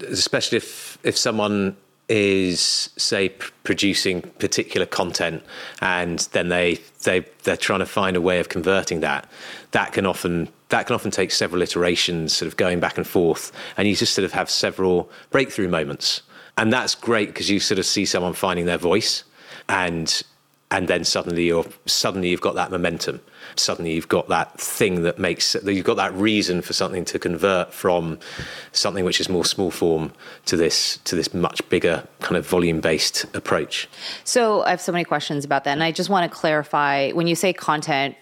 especially 0.09 0.57
if 0.57 0.99
if 1.05 1.17
someone 1.17 1.77
is 2.09 2.91
say 2.97 3.31
p- 3.31 3.49
producing 3.63 4.21
particular 4.39 4.87
content 4.87 5.43
and 5.81 6.19
then 6.33 6.49
they 6.51 6.79
they 7.05 7.25
they're 7.45 7.57
trying 7.57 7.79
to 7.79 7.87
find 7.87 8.15
a 8.17 8.21
way 8.21 8.41
of 8.41 8.49
converting 8.51 9.01
that 9.01 9.27
that 9.71 9.93
can 9.93 10.05
often 10.05 10.49
that 10.69 10.87
can 10.87 10.95
often 10.95 11.11
take 11.11 11.31
several 11.31 11.63
iterations 11.63 12.37
sort 12.37 12.47
of 12.47 12.57
going 12.57 12.81
back 12.81 12.97
and 12.97 13.07
forth 13.07 13.53
and 13.77 13.87
you 13.89 13.95
just 13.95 14.15
sort 14.15 14.25
of 14.25 14.33
have 14.33 14.51
several 14.51 15.09
breakthrough 15.31 15.69
moments. 15.69 16.23
And 16.57 16.73
that's 16.73 16.95
great 16.95 17.29
because 17.29 17.51
you 17.51 17.61
sort 17.61 17.79
of 17.79 17.87
see 17.87 18.05
someone 18.05 18.33
finding 18.33 18.67
their 18.67 18.79
voice 18.79 19.25
and 19.69 20.23
and 20.75 20.89
then 20.89 21.05
suddenly 21.05 21.45
you're 21.45 21.65
suddenly 21.87 22.29
you've 22.29 22.41
got 22.41 22.57
that 22.57 22.69
momentum 22.69 23.21
suddenly 23.55 23.93
you've 23.95 24.09
got 24.09 24.29
that 24.29 24.61
thing 24.61 25.03
that 25.03 25.21
makes 25.21 25.55
you've 25.65 25.85
got 25.85 25.97
that 25.97 26.13
reason 26.15 26.61
for 26.61 26.73
something 26.73 27.05
to 27.05 27.17
convert 27.17 27.73
from 27.73 28.19
something 28.73 29.05
which 29.05 29.21
is 29.21 29.29
more 29.29 29.45
small 29.45 29.71
form 29.71 30.13
to 30.47 30.57
this 30.57 30.99
to 31.05 31.15
this 31.15 31.33
much 31.33 31.67
bigger 31.69 32.05
kind 32.21 32.37
of 32.37 32.45
volume 32.45 32.81
based 32.81 33.25
approach. 33.35 33.89
So 34.25 34.63
I 34.65 34.71
have 34.71 34.81
so 34.81 34.91
many 34.91 35.05
questions 35.05 35.45
about 35.45 35.63
that, 35.65 35.73
and 35.73 35.83
I 35.83 35.93
just 35.93 36.11
want 36.11 36.31
to 36.31 36.37
clarify 36.37 37.13
when 37.13 37.29
you 37.29 37.37
say 37.37 37.53
content. 37.53 38.17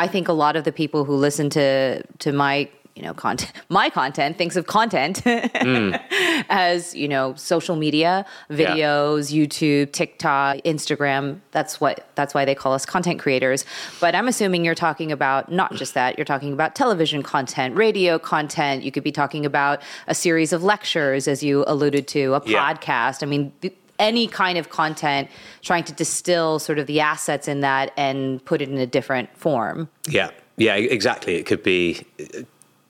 I 0.00 0.06
think 0.06 0.28
a 0.28 0.32
lot 0.32 0.54
of 0.54 0.64
the 0.64 0.72
people 0.72 1.04
who 1.04 1.14
listen 1.14 1.48
to 1.50 2.02
to 2.02 2.32
my 2.32 2.68
you 2.98 3.04
know 3.04 3.14
content 3.14 3.52
my 3.68 3.88
content 3.88 4.36
thinks 4.36 4.56
of 4.56 4.66
content 4.66 5.22
mm. 5.24 6.02
as 6.50 6.94
you 6.94 7.08
know 7.08 7.32
social 7.36 7.76
media 7.76 8.26
videos 8.50 9.32
yeah. 9.32 9.44
youtube 9.44 9.92
tiktok 9.92 10.56
instagram. 10.64 11.40
That's 11.52 11.80
what 11.80 12.08
that's 12.16 12.34
why 12.34 12.44
they 12.44 12.54
call 12.54 12.72
us 12.72 12.84
content 12.84 13.20
creators. 13.20 13.64
But 14.00 14.14
i'm 14.14 14.28
assuming 14.28 14.64
you're 14.64 14.74
talking 14.74 15.12
about 15.12 15.50
not 15.50 15.74
just 15.74 15.94
that 15.94 16.18
you're 16.18 16.24
talking 16.24 16.52
about 16.52 16.74
television 16.74 17.22
content 17.22 17.76
radio 17.76 18.18
content. 18.18 18.82
You 18.82 18.90
could 18.90 19.04
be 19.04 19.12
talking 19.12 19.46
about 19.46 19.80
a 20.06 20.14
series 20.14 20.52
of 20.52 20.62
lectures 20.64 21.28
as 21.28 21.42
you 21.42 21.64
alluded 21.66 22.08
to 22.08 22.34
a 22.34 22.42
yeah. 22.44 22.74
podcast. 22.74 23.22
I 23.22 23.26
mean 23.26 23.52
any 23.98 24.28
kind 24.28 24.58
of 24.58 24.70
content 24.70 25.28
trying 25.62 25.84
to 25.84 25.92
distill 25.92 26.58
sort 26.58 26.78
of 26.78 26.86
the 26.86 27.00
assets 27.00 27.48
in 27.48 27.60
that 27.60 27.92
and 27.96 28.44
put 28.44 28.62
it 28.62 28.68
in 28.68 28.78
a 28.78 28.86
different 28.86 29.36
form. 29.36 29.88
Yeah. 30.08 30.30
Yeah 30.56 30.74
exactly. 30.74 31.34
It 31.34 31.46
could 31.46 31.62
be 31.62 32.04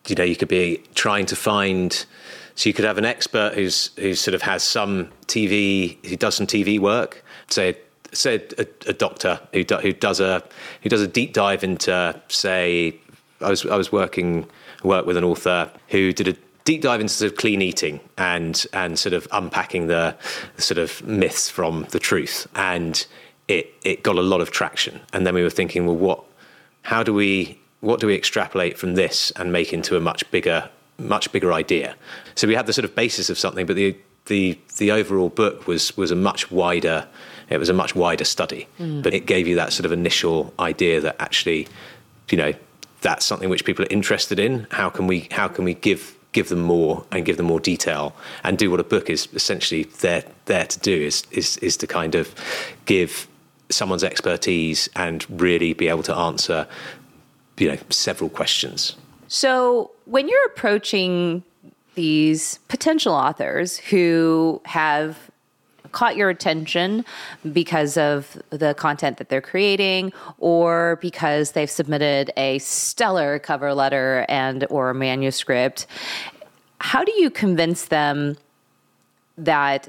you 0.08 0.16
know, 0.16 0.24
you 0.24 0.36
could 0.36 0.48
be 0.48 0.82
trying 0.94 1.26
to 1.26 1.36
find. 1.36 2.04
So 2.54 2.68
you 2.68 2.74
could 2.74 2.84
have 2.84 2.98
an 2.98 3.04
expert 3.04 3.54
who's 3.54 3.90
who 3.96 4.14
sort 4.14 4.34
of 4.34 4.42
has 4.42 4.62
some 4.62 5.10
TV, 5.26 6.04
who 6.06 6.16
does 6.16 6.34
some 6.34 6.46
TV 6.46 6.78
work. 6.80 7.24
Say, 7.48 7.78
say 8.12 8.42
a, 8.58 8.66
a 8.86 8.92
doctor 8.92 9.40
who 9.52 9.64
do, 9.64 9.76
who 9.76 9.92
does 9.92 10.20
a 10.20 10.42
who 10.82 10.88
does 10.88 11.02
a 11.02 11.06
deep 11.06 11.32
dive 11.32 11.62
into, 11.62 12.20
say, 12.28 12.98
I 13.40 13.50
was 13.50 13.64
I 13.66 13.76
was 13.76 13.92
working 13.92 14.46
work 14.82 15.06
with 15.06 15.16
an 15.16 15.24
author 15.24 15.70
who 15.88 16.12
did 16.12 16.28
a 16.28 16.36
deep 16.64 16.82
dive 16.82 17.00
into 17.00 17.12
sort 17.12 17.32
of 17.32 17.38
clean 17.38 17.62
eating 17.62 18.00
and 18.16 18.66
and 18.72 18.98
sort 18.98 19.12
of 19.12 19.26
unpacking 19.32 19.86
the, 19.86 20.14
the 20.56 20.62
sort 20.62 20.78
of 20.78 21.02
myths 21.06 21.48
from 21.48 21.86
the 21.90 21.98
truth 21.98 22.46
and 22.54 23.06
it 23.48 23.72
it 23.84 24.02
got 24.02 24.16
a 24.16 24.22
lot 24.22 24.40
of 24.40 24.50
traction 24.50 25.00
and 25.12 25.26
then 25.26 25.34
we 25.34 25.42
were 25.42 25.50
thinking 25.50 25.86
well 25.86 25.96
what 25.96 26.24
how 26.82 27.02
do 27.02 27.14
we 27.14 27.57
what 27.80 28.00
do 28.00 28.06
we 28.06 28.14
extrapolate 28.14 28.78
from 28.78 28.94
this 28.94 29.30
and 29.36 29.52
make 29.52 29.72
into 29.72 29.96
a 29.96 30.00
much 30.00 30.28
bigger 30.30 30.68
much 30.98 31.30
bigger 31.32 31.52
idea? 31.52 31.94
So 32.34 32.48
we 32.48 32.54
had 32.54 32.66
the 32.66 32.72
sort 32.72 32.84
of 32.84 32.94
basis 32.94 33.30
of 33.30 33.38
something 33.38 33.66
but 33.66 33.76
the 33.76 33.96
the 34.26 34.58
the 34.78 34.90
overall 34.90 35.28
book 35.28 35.66
was 35.66 35.96
was 35.96 36.10
a 36.10 36.16
much 36.16 36.50
wider 36.50 37.06
it 37.48 37.58
was 37.58 37.68
a 37.68 37.74
much 37.74 37.94
wider 37.94 38.24
study. 38.24 38.66
Mm. 38.78 39.02
but 39.02 39.14
it 39.14 39.26
gave 39.26 39.48
you 39.48 39.54
that 39.56 39.72
sort 39.72 39.86
of 39.86 39.92
initial 39.92 40.52
idea 40.58 41.00
that 41.00 41.16
actually 41.18 41.68
you 42.30 42.38
know 42.38 42.52
that's 43.00 43.24
something 43.24 43.48
which 43.48 43.64
people 43.64 43.84
are 43.84 43.88
interested 43.90 44.38
in. 44.38 44.66
How 44.70 44.90
can 44.90 45.06
we 45.06 45.28
how 45.30 45.48
can 45.48 45.64
we 45.64 45.74
give 45.74 46.16
give 46.32 46.48
them 46.48 46.60
more 46.60 47.04
and 47.10 47.24
give 47.24 47.36
them 47.36 47.46
more 47.46 47.60
detail 47.60 48.14
and 48.44 48.58
do 48.58 48.70
what 48.70 48.80
a 48.80 48.84
book 48.84 49.08
is 49.08 49.28
essentially 49.32 49.84
there 50.00 50.24
there 50.44 50.66
to 50.66 50.78
do 50.80 50.92
is 50.92 51.24
is 51.30 51.56
is 51.58 51.76
to 51.78 51.86
kind 51.86 52.14
of 52.14 52.34
give 52.84 53.26
someone's 53.70 54.04
expertise 54.04 54.88
and 54.96 55.26
really 55.40 55.72
be 55.74 55.88
able 55.88 56.02
to 56.02 56.14
answer 56.14 56.66
you 57.58 57.68
know 57.68 57.78
several 57.90 58.30
questions 58.30 58.96
so 59.28 59.90
when 60.06 60.28
you're 60.28 60.46
approaching 60.46 61.42
these 61.94 62.58
potential 62.68 63.12
authors 63.12 63.78
who 63.78 64.60
have 64.64 65.30
caught 65.92 66.16
your 66.16 66.28
attention 66.28 67.04
because 67.52 67.96
of 67.96 68.40
the 68.50 68.74
content 68.74 69.16
that 69.16 69.28
they're 69.28 69.40
creating 69.40 70.12
or 70.38 70.98
because 71.00 71.52
they've 71.52 71.70
submitted 71.70 72.30
a 72.36 72.58
stellar 72.58 73.38
cover 73.38 73.74
letter 73.74 74.26
and 74.28 74.66
or 74.70 74.90
a 74.90 74.94
manuscript 74.94 75.86
how 76.80 77.02
do 77.02 77.12
you 77.20 77.30
convince 77.30 77.86
them 77.86 78.36
that 79.36 79.88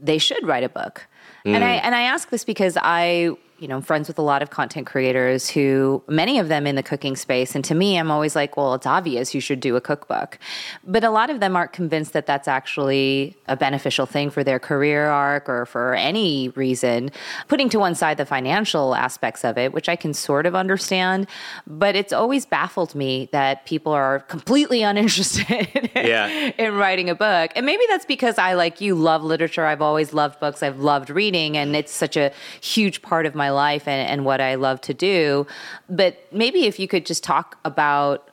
they 0.00 0.18
should 0.18 0.46
write 0.46 0.64
a 0.64 0.68
book 0.68 1.06
mm. 1.44 1.54
and 1.54 1.64
i 1.64 1.72
and 1.72 1.94
i 1.94 2.02
ask 2.02 2.30
this 2.30 2.44
because 2.44 2.78
i 2.80 3.30
you 3.60 3.68
know, 3.68 3.82
friends 3.82 4.08
with 4.08 4.18
a 4.18 4.22
lot 4.22 4.40
of 4.40 4.48
content 4.48 4.86
creators 4.86 5.50
who, 5.50 6.02
many 6.08 6.38
of 6.38 6.48
them 6.48 6.66
in 6.66 6.76
the 6.76 6.82
cooking 6.82 7.14
space. 7.14 7.54
And 7.54 7.62
to 7.66 7.74
me, 7.74 7.98
I'm 7.98 8.10
always 8.10 8.34
like, 8.34 8.56
well, 8.56 8.72
it's 8.72 8.86
obvious 8.86 9.34
you 9.34 9.40
should 9.42 9.60
do 9.60 9.76
a 9.76 9.82
cookbook. 9.82 10.38
But 10.82 11.04
a 11.04 11.10
lot 11.10 11.28
of 11.28 11.40
them 11.40 11.54
aren't 11.54 11.74
convinced 11.74 12.14
that 12.14 12.24
that's 12.24 12.48
actually 12.48 13.36
a 13.48 13.56
beneficial 13.56 14.06
thing 14.06 14.30
for 14.30 14.42
their 14.42 14.58
career 14.58 15.10
arc 15.10 15.46
or 15.46 15.66
for 15.66 15.94
any 15.94 16.48
reason. 16.50 17.10
Putting 17.48 17.68
to 17.68 17.78
one 17.78 17.94
side 17.94 18.16
the 18.16 18.24
financial 18.24 18.94
aspects 18.94 19.44
of 19.44 19.58
it, 19.58 19.74
which 19.74 19.90
I 19.90 19.96
can 19.96 20.14
sort 20.14 20.46
of 20.46 20.54
understand, 20.54 21.26
but 21.66 21.94
it's 21.94 22.14
always 22.14 22.46
baffled 22.46 22.94
me 22.94 23.28
that 23.32 23.66
people 23.66 23.92
are 23.92 24.20
completely 24.20 24.82
uninterested 24.90 25.90
yeah. 25.94 26.28
in 26.58 26.74
writing 26.76 27.10
a 27.10 27.14
book. 27.14 27.52
And 27.54 27.66
maybe 27.66 27.84
that's 27.90 28.06
because 28.06 28.38
I, 28.38 28.54
like 28.54 28.80
you, 28.80 28.94
love 28.94 29.22
literature. 29.22 29.66
I've 29.66 29.82
always 29.82 30.14
loved 30.14 30.40
books, 30.40 30.62
I've 30.62 30.80
loved 30.80 31.10
reading, 31.10 31.58
and 31.58 31.76
it's 31.76 31.92
such 31.92 32.16
a 32.16 32.32
huge 32.62 33.02
part 33.02 33.26
of 33.26 33.34
my 33.34 33.49
life 33.52 33.86
and, 33.86 34.08
and 34.08 34.24
what 34.24 34.40
I 34.40 34.54
love 34.54 34.80
to 34.82 34.94
do. 34.94 35.46
But 35.88 36.26
maybe 36.32 36.66
if 36.66 36.78
you 36.78 36.88
could 36.88 37.06
just 37.06 37.24
talk 37.24 37.58
about 37.64 38.30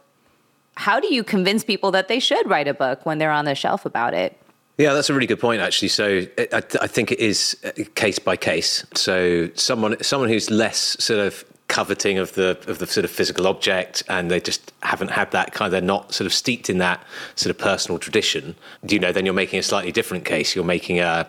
how 0.76 1.00
do 1.00 1.14
you 1.14 1.24
convince 1.24 1.64
people 1.64 1.92
that 1.92 2.08
they 2.08 2.20
should 2.20 2.48
write 2.50 2.68
a 2.68 2.74
book 2.74 3.06
when 3.06 3.18
they're 3.18 3.32
on 3.32 3.46
the 3.46 3.56
shelf 3.56 3.86
about 3.86 4.14
it? 4.14 4.38
Yeah, 4.78 4.94
that's 4.94 5.10
a 5.10 5.14
really 5.14 5.26
good 5.26 5.40
point, 5.40 5.60
actually. 5.60 5.88
So 5.88 6.28
I, 6.38 6.62
I, 6.82 6.88
think 6.88 7.12
it 7.12 7.20
is 7.20 7.58
uh, 7.64 7.72
case 7.96 8.20
by 8.20 8.38
case. 8.38 8.86
So 8.94 9.50
someone 9.56 10.02
someone 10.04 10.30
who's 10.30 10.52
less 10.52 10.78
sort 11.04 11.20
of 11.20 11.44
coveting 11.68 12.20
of 12.20 12.34
the 12.36 12.60
of 12.68 12.78
the 12.78 12.86
sort 12.86 13.04
of 13.04 13.10
physical 13.10 13.48
object, 13.48 14.04
and 14.08 14.30
they 14.30 14.40
just 14.40 14.72
haven't 14.84 15.10
had 15.10 15.32
that 15.32 15.52
kind. 15.54 15.68
Of, 15.68 15.72
they're 15.72 15.82
not 15.82 16.14
sort 16.14 16.28
of 16.28 16.34
steeped 16.34 16.70
in 16.70 16.78
that 16.78 17.04
sort 17.36 17.50
of 17.50 17.58
personal 17.58 17.98
tradition. 17.98 18.56
Do 18.86 18.94
you 18.94 19.00
know? 19.00 19.12
Then 19.12 19.26
you're 19.26 19.34
making 19.34 19.58
a 19.58 19.64
slightly 19.64 19.92
different 19.92 20.26
case. 20.26 20.56
You're 20.56 20.64
making 20.64 21.00
a 21.00 21.28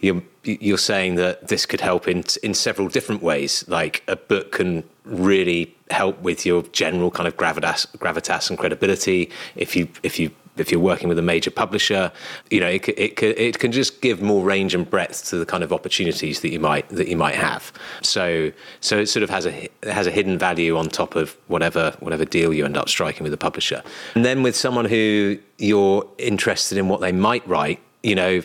you're 0.00 0.22
you're 0.44 0.78
saying 0.78 1.16
that 1.16 1.48
this 1.48 1.66
could 1.66 1.80
help 1.80 2.08
in 2.08 2.24
in 2.42 2.54
several 2.54 2.88
different 2.88 3.22
ways. 3.22 3.64
Like 3.68 4.02
a 4.08 4.16
book 4.16 4.52
can 4.52 4.84
really 5.04 5.74
help 5.90 6.20
with 6.20 6.46
your 6.46 6.62
general 6.72 7.10
kind 7.10 7.26
of 7.26 7.36
gravitas 7.36 7.86
gravitas 7.98 8.48
and 8.50 8.58
credibility. 8.58 9.30
If 9.56 9.76
you 9.76 9.88
if 10.02 10.18
you 10.18 10.30
if 10.56 10.70
you're 10.70 10.80
working 10.80 11.08
with 11.08 11.18
a 11.18 11.22
major 11.22 11.50
publisher, 11.50 12.12
you 12.50 12.60
know 12.60 12.68
it 12.68 12.88
it 12.88 13.22
it 13.22 13.58
can 13.58 13.72
just 13.72 14.00
give 14.00 14.22
more 14.22 14.44
range 14.44 14.74
and 14.74 14.88
breadth 14.88 15.28
to 15.30 15.36
the 15.36 15.46
kind 15.46 15.62
of 15.62 15.72
opportunities 15.72 16.40
that 16.40 16.50
you 16.50 16.60
might 16.60 16.88
that 16.88 17.08
you 17.08 17.16
might 17.16 17.34
have. 17.34 17.72
So 18.02 18.52
so 18.80 18.98
it 18.98 19.06
sort 19.06 19.22
of 19.22 19.30
has 19.30 19.46
a 19.46 19.68
has 19.84 20.06
a 20.06 20.10
hidden 20.10 20.38
value 20.38 20.76
on 20.76 20.88
top 20.88 21.16
of 21.16 21.36
whatever 21.48 21.94
whatever 22.00 22.24
deal 22.24 22.52
you 22.52 22.64
end 22.64 22.76
up 22.76 22.88
striking 22.88 23.24
with 23.24 23.32
a 23.32 23.38
publisher. 23.38 23.82
And 24.14 24.24
then 24.24 24.42
with 24.42 24.56
someone 24.56 24.86
who 24.86 25.38
you're 25.58 26.06
interested 26.18 26.78
in 26.78 26.88
what 26.88 27.00
they 27.00 27.12
might 27.12 27.46
write, 27.46 27.80
you 28.02 28.14
know 28.14 28.42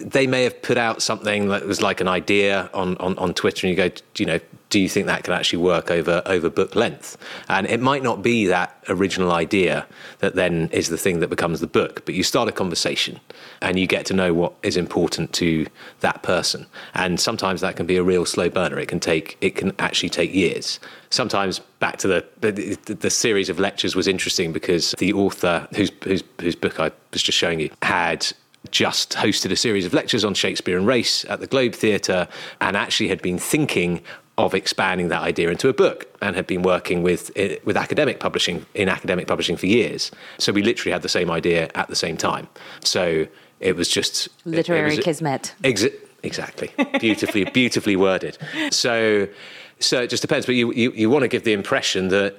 they 0.00 0.26
may 0.26 0.44
have 0.44 0.60
put 0.62 0.78
out 0.78 1.02
something 1.02 1.48
that 1.48 1.66
was 1.66 1.82
like 1.82 2.00
an 2.00 2.08
idea 2.08 2.70
on, 2.74 2.96
on, 2.98 3.16
on 3.18 3.34
Twitter, 3.34 3.66
and 3.66 3.76
you 3.76 3.88
go, 3.88 3.94
you 4.16 4.26
know, 4.26 4.40
do 4.70 4.78
you 4.78 4.88
think 4.88 5.06
that 5.06 5.24
can 5.24 5.32
actually 5.32 5.62
work 5.62 5.90
over 5.90 6.22
over 6.26 6.50
book 6.50 6.74
length? 6.74 7.16
And 7.48 7.66
it 7.66 7.80
might 7.80 8.02
not 8.02 8.22
be 8.22 8.46
that 8.46 8.76
original 8.88 9.32
idea 9.32 9.86
that 10.18 10.34
then 10.34 10.68
is 10.72 10.88
the 10.88 10.98
thing 10.98 11.20
that 11.20 11.28
becomes 11.28 11.60
the 11.60 11.66
book, 11.66 12.04
but 12.04 12.14
you 12.14 12.22
start 12.22 12.48
a 12.48 12.52
conversation 12.52 13.18
and 13.62 13.78
you 13.78 13.86
get 13.86 14.04
to 14.06 14.14
know 14.14 14.34
what 14.34 14.54
is 14.62 14.76
important 14.76 15.32
to 15.34 15.66
that 16.00 16.22
person. 16.22 16.66
And 16.94 17.18
sometimes 17.18 17.60
that 17.60 17.76
can 17.76 17.86
be 17.86 17.96
a 17.96 18.02
real 18.02 18.26
slow 18.26 18.50
burner. 18.50 18.78
It 18.78 18.88
can 18.88 19.00
take 19.00 19.36
it 19.40 19.56
can 19.56 19.72
actually 19.78 20.10
take 20.10 20.34
years. 20.34 20.80
Sometimes 21.10 21.60
back 21.80 21.96
to 21.98 22.08
the 22.08 22.26
the, 22.40 22.94
the 22.94 23.10
series 23.10 23.48
of 23.48 23.58
lectures 23.58 23.96
was 23.96 24.06
interesting 24.06 24.52
because 24.52 24.94
the 24.98 25.12
author 25.12 25.66
whose 25.74 25.90
whose, 26.04 26.22
whose 26.40 26.56
book 26.56 26.78
I 26.78 26.90
was 27.12 27.22
just 27.22 27.38
showing 27.38 27.60
you 27.60 27.70
had 27.82 28.26
just 28.70 29.12
hosted 29.12 29.50
a 29.50 29.56
series 29.56 29.86
of 29.86 29.94
lectures 29.94 30.24
on 30.24 30.34
Shakespeare 30.34 30.76
and 30.76 30.86
race 30.86 31.24
at 31.26 31.40
the 31.40 31.46
Globe 31.46 31.74
Theatre 31.74 32.28
and 32.60 32.76
actually 32.76 33.08
had 33.08 33.22
been 33.22 33.38
thinking 33.38 34.02
of 34.36 34.54
expanding 34.54 35.08
that 35.08 35.22
idea 35.22 35.50
into 35.50 35.68
a 35.68 35.72
book 35.72 36.06
and 36.22 36.36
had 36.36 36.46
been 36.46 36.62
working 36.62 37.02
with 37.02 37.30
eh, 37.36 37.56
with 37.64 37.76
academic 37.76 38.20
publishing 38.20 38.64
in 38.74 38.88
academic 38.88 39.26
publishing 39.26 39.56
for 39.56 39.66
years. 39.66 40.10
So 40.38 40.52
we 40.52 40.62
literally 40.62 40.92
had 40.92 41.02
the 41.02 41.08
same 41.08 41.30
idea 41.30 41.70
at 41.74 41.88
the 41.88 41.96
same 41.96 42.16
time. 42.16 42.48
So 42.84 43.26
it 43.60 43.74
was 43.74 43.88
just 43.88 44.28
literary 44.44 44.90
it, 44.90 44.92
it 44.92 44.96
was, 44.98 45.04
kismet. 45.04 45.54
Exa- 45.62 45.94
exactly, 46.22 46.70
beautifully 47.00 47.44
beautifully 47.52 47.96
worded. 47.96 48.38
So 48.70 49.28
so 49.80 50.02
it 50.02 50.10
just 50.10 50.22
depends, 50.22 50.46
but 50.46 50.54
you, 50.54 50.72
you, 50.72 50.90
you 50.92 51.10
want 51.10 51.22
to 51.22 51.28
give 51.28 51.44
the 51.44 51.52
impression 51.52 52.08
that 52.08 52.36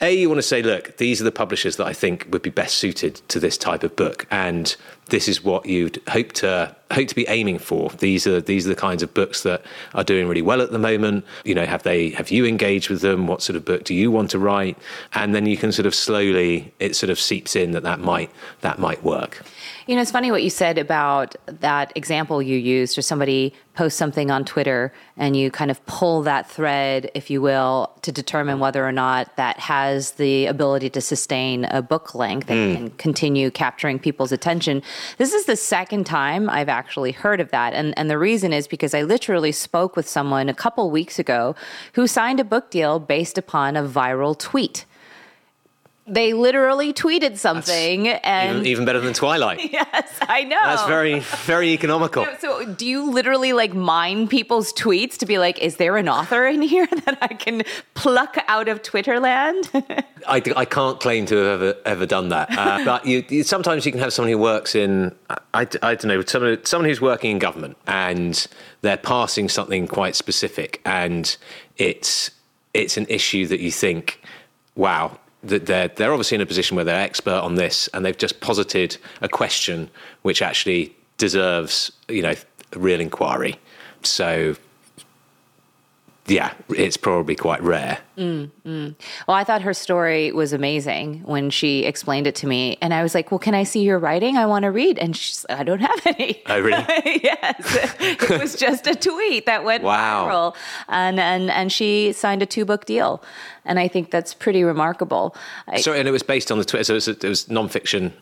a 0.00 0.14
you 0.14 0.28
want 0.28 0.38
to 0.38 0.42
say, 0.42 0.62
look, 0.62 0.98
these 0.98 1.20
are 1.20 1.24
the 1.24 1.32
publishers 1.32 1.76
that 1.76 1.86
I 1.86 1.92
think 1.92 2.26
would 2.30 2.42
be 2.42 2.50
best 2.50 2.76
suited 2.76 3.16
to 3.28 3.40
this 3.40 3.56
type 3.56 3.82
of 3.82 3.96
book, 3.96 4.26
and 4.30 4.76
this 5.08 5.26
is 5.28 5.42
what 5.42 5.66
you'd 5.66 6.02
hope 6.08 6.32
to 6.34 6.74
hope 6.90 7.08
to 7.08 7.14
be 7.14 7.26
aiming 7.28 7.58
for. 7.58 7.90
These 7.90 8.26
are 8.26 8.40
these 8.40 8.66
are 8.66 8.68
the 8.68 8.76
kinds 8.76 9.02
of 9.02 9.14
books 9.14 9.42
that 9.42 9.62
are 9.94 10.04
doing 10.04 10.28
really 10.28 10.42
well 10.42 10.60
at 10.60 10.70
the 10.70 10.78
moment. 10.78 11.24
You 11.44 11.54
know, 11.54 11.64
have 11.64 11.82
they 11.82 12.10
have 12.10 12.30
you 12.30 12.44
engaged 12.44 12.90
with 12.90 13.00
them? 13.00 13.26
What 13.26 13.40
sort 13.40 13.56
of 13.56 13.64
book 13.64 13.84
do 13.84 13.94
you 13.94 14.10
want 14.10 14.30
to 14.32 14.38
write? 14.38 14.76
And 15.14 15.34
then 15.34 15.46
you 15.46 15.56
can 15.56 15.72
sort 15.72 15.86
of 15.86 15.94
slowly 15.94 16.74
it 16.78 16.94
sort 16.94 17.10
of 17.10 17.18
seeps 17.18 17.56
in 17.56 17.70
that 17.70 17.82
that 17.84 18.00
might 18.00 18.30
that 18.60 18.78
might 18.78 19.02
work. 19.02 19.42
You 19.86 19.94
know, 19.94 20.02
it's 20.02 20.10
funny 20.10 20.32
what 20.32 20.42
you 20.42 20.50
said 20.50 20.78
about 20.78 21.36
that 21.46 21.92
example 21.94 22.42
you 22.42 22.58
used, 22.58 22.98
or 22.98 23.02
somebody 23.02 23.54
posts 23.74 23.96
something 23.96 24.32
on 24.32 24.44
Twitter 24.44 24.92
and 25.16 25.36
you 25.36 25.48
kind 25.52 25.70
of 25.70 25.84
pull 25.86 26.22
that 26.22 26.50
thread, 26.50 27.08
if 27.14 27.30
you 27.30 27.40
will, 27.40 27.92
to 28.02 28.10
determine 28.10 28.58
whether 28.58 28.84
or 28.84 28.90
not 28.90 29.36
that 29.36 29.60
has 29.60 30.12
the 30.12 30.46
ability 30.46 30.90
to 30.90 31.00
sustain 31.00 31.66
a 31.66 31.82
book 31.82 32.16
length 32.16 32.50
and, 32.50 32.58
mm. 32.58 32.76
and 32.76 32.98
continue 32.98 33.48
capturing 33.48 34.00
people's 34.00 34.32
attention. 34.32 34.82
This 35.18 35.32
is 35.32 35.46
the 35.46 35.54
second 35.54 36.04
time 36.04 36.50
I've 36.50 36.68
actually 36.68 37.12
heard 37.12 37.40
of 37.40 37.52
that. 37.52 37.72
And, 37.72 37.96
and 37.96 38.10
the 38.10 38.18
reason 38.18 38.52
is 38.52 38.66
because 38.66 38.92
I 38.92 39.02
literally 39.02 39.52
spoke 39.52 39.94
with 39.94 40.08
someone 40.08 40.48
a 40.48 40.54
couple 40.54 40.90
weeks 40.90 41.20
ago 41.20 41.54
who 41.92 42.08
signed 42.08 42.40
a 42.40 42.44
book 42.44 42.72
deal 42.72 42.98
based 42.98 43.38
upon 43.38 43.76
a 43.76 43.84
viral 43.84 44.36
tweet 44.36 44.84
they 46.06 46.32
literally 46.32 46.92
tweeted 46.92 47.36
something 47.36 48.04
That's 48.04 48.24
and 48.24 48.56
even, 48.58 48.66
even, 48.66 48.84
better 48.84 49.00
than 49.00 49.12
twilight. 49.12 49.60
Yes 49.76 50.18
i 50.22 50.42
know. 50.42 50.58
That's 50.62 50.86
very 50.86 51.20
very 51.20 51.70
economical. 51.70 52.26
So 52.40 52.64
do 52.64 52.86
you 52.86 53.10
literally 53.10 53.52
like 53.52 53.74
mine 53.74 54.28
people's 54.28 54.72
tweets 54.72 55.16
to 55.18 55.26
be 55.26 55.38
like 55.38 55.58
is 55.58 55.76
there 55.76 55.96
an 55.96 56.08
author 56.08 56.46
in 56.46 56.62
here 56.62 56.86
that 57.04 57.18
i 57.20 57.28
can 57.28 57.62
pluck 57.94 58.36
out 58.46 58.68
of 58.68 58.82
twitterland? 58.82 59.70
I, 60.28 60.42
I 60.56 60.64
can't 60.64 61.00
claim 61.00 61.26
to 61.26 61.36
have 61.36 61.62
ever, 61.62 61.78
ever 61.84 62.06
done 62.06 62.28
that. 62.30 62.56
Uh, 62.56 62.84
but 62.84 63.06
you, 63.06 63.24
you, 63.28 63.42
sometimes 63.42 63.86
you 63.86 63.92
can 63.92 64.00
have 64.00 64.12
someone 64.12 64.30
who 64.30 64.38
works 64.38 64.74
in 64.74 65.14
i, 65.54 65.62
I 65.82 65.94
don't 65.94 66.06
know 66.06 66.22
someone, 66.22 66.64
someone 66.64 66.88
who's 66.88 67.00
working 67.00 67.32
in 67.32 67.38
government 67.38 67.76
and 67.86 68.46
they're 68.82 68.96
passing 68.96 69.48
something 69.48 69.88
quite 69.88 70.14
specific 70.14 70.80
and 70.84 71.36
it's 71.76 72.30
it's 72.74 72.96
an 72.96 73.06
issue 73.08 73.46
that 73.46 73.60
you 73.60 73.70
think 73.70 74.20
wow 74.74 75.18
they're 75.48 75.88
they're 75.88 76.12
obviously 76.12 76.36
in 76.36 76.40
a 76.40 76.46
position 76.46 76.76
where 76.76 76.84
they're 76.84 77.00
expert 77.00 77.40
on 77.40 77.54
this, 77.54 77.88
and 77.88 78.04
they've 78.04 78.16
just 78.16 78.40
posited 78.40 78.96
a 79.20 79.28
question 79.28 79.90
which 80.22 80.42
actually 80.42 80.94
deserves 81.18 81.92
you 82.08 82.22
know 82.22 82.34
real 82.74 83.00
inquiry. 83.00 83.56
So 84.02 84.56
yeah, 86.26 86.52
it's 86.70 86.96
probably 86.96 87.34
quite 87.34 87.62
rare. 87.62 87.98
Mm, 88.16 88.50
mm. 88.64 88.94
Well, 89.28 89.36
I 89.36 89.44
thought 89.44 89.62
her 89.62 89.74
story 89.74 90.32
was 90.32 90.52
amazing 90.52 91.22
when 91.24 91.50
she 91.50 91.84
explained 91.84 92.26
it 92.26 92.34
to 92.36 92.46
me, 92.46 92.78
and 92.80 92.92
I 92.94 93.02
was 93.02 93.14
like, 93.14 93.30
"Well, 93.30 93.38
can 93.38 93.54
I 93.54 93.62
see 93.62 93.82
your 93.82 93.98
writing? 93.98 94.36
I 94.36 94.46
want 94.46 94.64
to 94.64 94.70
read." 94.70 94.98
And 94.98 95.16
she's, 95.16 95.44
like, 95.48 95.60
"I 95.60 95.62
don't 95.62 95.80
have 95.80 96.06
any." 96.06 96.42
Oh, 96.46 96.60
really? 96.60 96.84
yes, 97.22 97.96
it 98.00 98.40
was 98.40 98.56
just 98.56 98.86
a 98.86 98.94
tweet 98.94 99.46
that 99.46 99.64
went 99.64 99.84
wow. 99.84 100.26
viral, 100.26 100.56
and 100.88 101.20
and 101.20 101.50
and 101.50 101.70
she 101.70 102.12
signed 102.12 102.42
a 102.42 102.46
two 102.46 102.64
book 102.64 102.84
deal, 102.86 103.22
and 103.64 103.78
I 103.78 103.88
think 103.88 104.10
that's 104.10 104.34
pretty 104.34 104.64
remarkable. 104.64 105.36
So, 105.78 105.92
and 105.92 106.08
it 106.08 106.12
was 106.12 106.22
based 106.22 106.50
on 106.50 106.58
the 106.58 106.64
Twitter. 106.64 106.84
So 106.84 106.92
it 106.94 106.96
was, 106.96 107.08
it 107.08 107.24
was 107.24 107.46
nonfiction 107.46 108.12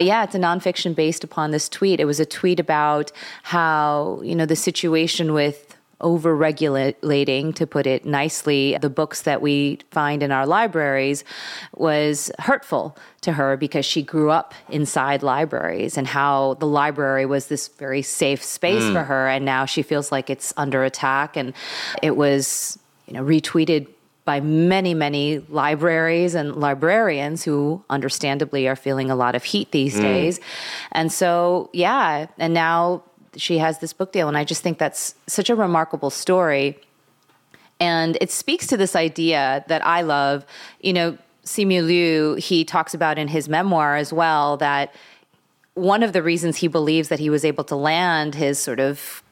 yeah, 0.00 0.24
it's 0.24 0.34
a 0.34 0.38
nonfiction 0.38 0.94
based 0.94 1.22
upon 1.22 1.50
this 1.50 1.68
tweet. 1.68 2.00
It 2.00 2.04
was 2.04 2.18
a 2.18 2.26
tweet 2.26 2.58
about 2.58 3.12
how, 3.44 4.20
you 4.24 4.34
know, 4.34 4.46
the 4.46 4.56
situation 4.56 5.32
with 5.32 5.73
over 6.04 6.36
regulating, 6.36 7.52
to 7.54 7.66
put 7.66 7.86
it 7.86 8.04
nicely, 8.04 8.76
the 8.80 8.90
books 8.90 9.22
that 9.22 9.40
we 9.40 9.78
find 9.90 10.22
in 10.22 10.30
our 10.30 10.46
libraries 10.46 11.24
was 11.74 12.30
hurtful 12.38 12.96
to 13.22 13.32
her 13.32 13.56
because 13.56 13.86
she 13.86 14.02
grew 14.02 14.30
up 14.30 14.54
inside 14.68 15.22
libraries 15.22 15.96
and 15.96 16.06
how 16.06 16.54
the 16.60 16.66
library 16.66 17.24
was 17.24 17.46
this 17.46 17.68
very 17.68 18.02
safe 18.02 18.44
space 18.44 18.82
mm. 18.82 18.92
for 18.92 19.02
her. 19.02 19.28
And 19.28 19.44
now 19.44 19.64
she 19.64 19.82
feels 19.82 20.12
like 20.12 20.28
it's 20.28 20.52
under 20.58 20.84
attack. 20.84 21.36
And 21.36 21.54
it 22.02 22.16
was, 22.16 22.78
you 23.06 23.14
know, 23.14 23.24
retweeted 23.24 23.88
by 24.26 24.40
many, 24.40 24.94
many 24.94 25.38
libraries 25.48 26.34
and 26.34 26.56
librarians 26.56 27.44
who 27.44 27.82
understandably 27.90 28.68
are 28.68 28.76
feeling 28.76 29.10
a 29.10 29.16
lot 29.16 29.34
of 29.34 29.44
heat 29.44 29.70
these 29.70 29.96
mm. 29.96 30.02
days. 30.02 30.40
And 30.92 31.10
so, 31.10 31.70
yeah, 31.72 32.26
and 32.38 32.52
now 32.54 33.02
she 33.40 33.58
has 33.58 33.78
this 33.78 33.92
book 33.92 34.12
deal. 34.12 34.28
And 34.28 34.36
I 34.36 34.44
just 34.44 34.62
think 34.62 34.78
that's 34.78 35.14
such 35.26 35.50
a 35.50 35.54
remarkable 35.54 36.10
story. 36.10 36.78
And 37.80 38.16
it 38.20 38.30
speaks 38.30 38.66
to 38.68 38.76
this 38.76 38.94
idea 38.94 39.64
that 39.68 39.84
I 39.84 40.02
love. 40.02 40.46
You 40.80 40.92
know, 40.92 41.18
Simu 41.44 41.84
Liu, 41.84 42.34
he 42.34 42.64
talks 42.64 42.94
about 42.94 43.18
in 43.18 43.28
his 43.28 43.48
memoir 43.48 43.96
as 43.96 44.12
well 44.12 44.56
that 44.58 44.94
one 45.74 46.02
of 46.02 46.12
the 46.12 46.22
reasons 46.22 46.58
he 46.58 46.68
believes 46.68 47.08
that 47.08 47.18
he 47.18 47.28
was 47.28 47.44
able 47.44 47.64
to 47.64 47.76
land 47.76 48.36
his 48.36 48.58
sort 48.58 48.78
of 48.78 49.23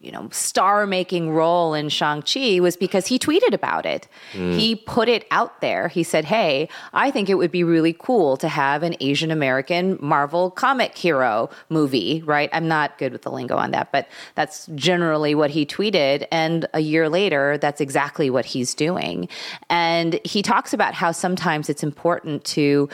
you 0.00 0.12
know, 0.12 0.28
star 0.30 0.86
making 0.86 1.30
role 1.30 1.74
in 1.74 1.88
Shang-Chi 1.88 2.60
was 2.60 2.76
because 2.76 3.08
he 3.08 3.18
tweeted 3.18 3.52
about 3.52 3.84
it. 3.84 4.06
Mm. 4.32 4.56
He 4.56 4.76
put 4.76 5.08
it 5.08 5.26
out 5.32 5.60
there. 5.60 5.88
He 5.88 6.04
said, 6.04 6.24
Hey, 6.24 6.68
I 6.92 7.10
think 7.10 7.28
it 7.28 7.34
would 7.34 7.50
be 7.50 7.64
really 7.64 7.96
cool 7.98 8.36
to 8.36 8.48
have 8.48 8.84
an 8.84 8.94
Asian 9.00 9.32
American 9.32 9.98
Marvel 10.00 10.52
comic 10.52 10.96
hero 10.96 11.50
movie, 11.68 12.22
right? 12.24 12.48
I'm 12.52 12.68
not 12.68 12.96
good 12.98 13.12
with 13.12 13.22
the 13.22 13.32
lingo 13.32 13.56
on 13.56 13.72
that, 13.72 13.90
but 13.90 14.08
that's 14.36 14.66
generally 14.76 15.34
what 15.34 15.50
he 15.50 15.66
tweeted. 15.66 16.26
And 16.30 16.66
a 16.74 16.80
year 16.80 17.08
later, 17.08 17.58
that's 17.58 17.80
exactly 17.80 18.30
what 18.30 18.44
he's 18.44 18.74
doing. 18.74 19.28
And 19.68 20.20
he 20.24 20.42
talks 20.42 20.72
about 20.72 20.94
how 20.94 21.10
sometimes 21.10 21.68
it's 21.68 21.82
important 21.82 22.44
to 22.44 22.88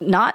not 0.00 0.34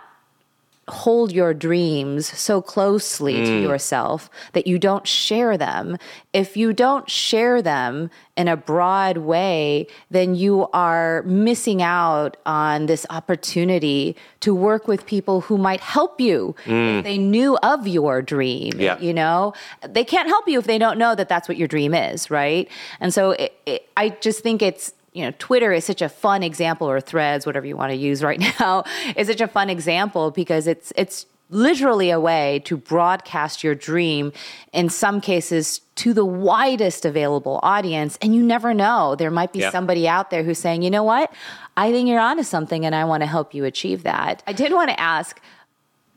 hold 0.91 1.31
your 1.31 1.53
dreams 1.53 2.27
so 2.27 2.61
closely 2.61 3.35
mm. 3.35 3.45
to 3.45 3.61
yourself 3.61 4.29
that 4.53 4.67
you 4.67 4.77
don't 4.77 5.07
share 5.07 5.57
them. 5.57 5.97
If 6.33 6.55
you 6.55 6.73
don't 6.73 7.09
share 7.09 7.61
them 7.61 8.09
in 8.35 8.47
a 8.47 8.55
broad 8.55 9.17
way, 9.17 9.87
then 10.09 10.35
you 10.35 10.67
are 10.73 11.23
missing 11.23 11.81
out 11.81 12.37
on 12.45 12.85
this 12.85 13.05
opportunity 13.09 14.15
to 14.41 14.55
work 14.55 14.87
with 14.87 15.05
people 15.05 15.41
who 15.41 15.57
might 15.57 15.81
help 15.81 16.21
you 16.21 16.55
mm. 16.65 16.99
if 16.99 17.03
they 17.03 17.17
knew 17.17 17.57
of 17.63 17.87
your 17.87 18.21
dream. 18.21 18.73
Yeah. 18.77 18.99
You 18.99 19.13
know, 19.13 19.53
they 19.87 20.03
can't 20.03 20.27
help 20.27 20.47
you 20.47 20.59
if 20.59 20.65
they 20.65 20.77
don't 20.77 20.97
know 20.97 21.15
that 21.15 21.29
that's 21.29 21.47
what 21.47 21.57
your 21.57 21.67
dream 21.67 21.93
is, 21.93 22.29
right? 22.29 22.69
And 22.99 23.13
so 23.13 23.31
it, 23.31 23.53
it, 23.65 23.89
I 23.97 24.09
just 24.09 24.41
think 24.41 24.61
it's 24.61 24.93
you 25.13 25.25
know, 25.25 25.33
Twitter 25.39 25.71
is 25.71 25.85
such 25.85 26.01
a 26.01 26.09
fun 26.09 26.43
example, 26.43 26.89
or 26.89 27.01
Threads, 27.01 27.45
whatever 27.45 27.65
you 27.65 27.75
want 27.75 27.91
to 27.91 27.97
use 27.97 28.23
right 28.23 28.39
now, 28.59 28.83
is 29.15 29.27
such 29.27 29.41
a 29.41 29.47
fun 29.47 29.69
example 29.69 30.31
because 30.31 30.67
it's 30.67 30.93
it's 30.95 31.25
literally 31.51 32.11
a 32.11 32.19
way 32.19 32.61
to 32.63 32.77
broadcast 32.77 33.63
your 33.63 33.73
dream 33.73 34.31
in 34.71 34.87
some 34.87 35.19
cases 35.19 35.81
to 35.95 36.13
the 36.13 36.23
widest 36.23 37.05
available 37.05 37.59
audience 37.63 38.17
and 38.21 38.35
you 38.35 38.43
never 38.43 38.73
know. 38.73 39.15
There 39.15 39.31
might 39.31 39.51
be 39.51 39.59
yeah. 39.59 39.71
somebody 39.71 40.07
out 40.07 40.29
there 40.29 40.43
who's 40.43 40.59
saying 40.59 40.83
you 40.83 40.91
know 40.91 41.03
what? 41.03 41.33
I 41.75 41.91
think 41.91 42.07
you're 42.07 42.19
onto 42.19 42.43
something 42.43 42.85
and 42.85 42.93
i 42.93 43.03
want 43.05 43.21
to 43.21 43.27
help 43.27 43.53
you 43.53 43.65
achieve 43.65 44.03
that. 44.03 44.43
I 44.45 44.53
did 44.53 44.71
want 44.73 44.89
to 44.91 44.99
ask 44.99 45.41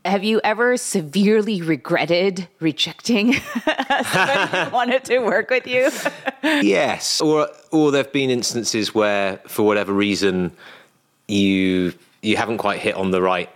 have 0.05 0.25
you 0.25 0.41
ever 0.43 0.77
severely 0.77 1.63
regretted 1.63 2.49
rejecting 2.61 3.35
somebody 4.05 4.65
who 4.65 4.71
wanted 4.73 5.05
to 5.05 5.19
work 5.21 5.51
with 5.51 5.67
you? 5.67 5.91
yes, 6.43 7.21
or 7.21 7.49
or 7.71 7.91
there've 7.91 8.13
been 8.13 8.31
instances 8.31 8.95
where, 8.95 9.39
for 9.47 9.65
whatever 9.65 9.93
reason, 9.93 10.53
you 11.29 11.95
you 12.23 12.37
haven't 12.37 12.59
quite 12.59 12.81
hit 12.81 12.95
on 12.95 13.11
the 13.11 13.23
right. 13.23 13.49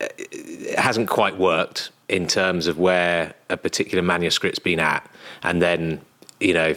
Uh, 0.00 0.08
it 0.18 0.78
hasn't 0.78 1.08
quite 1.08 1.36
worked 1.38 1.90
in 2.08 2.26
terms 2.26 2.66
of 2.66 2.78
where 2.78 3.34
a 3.48 3.56
particular 3.56 4.02
manuscript's 4.02 4.58
been 4.58 4.80
at, 4.80 5.08
and 5.42 5.62
then 5.62 6.00
you 6.40 6.54
know 6.54 6.74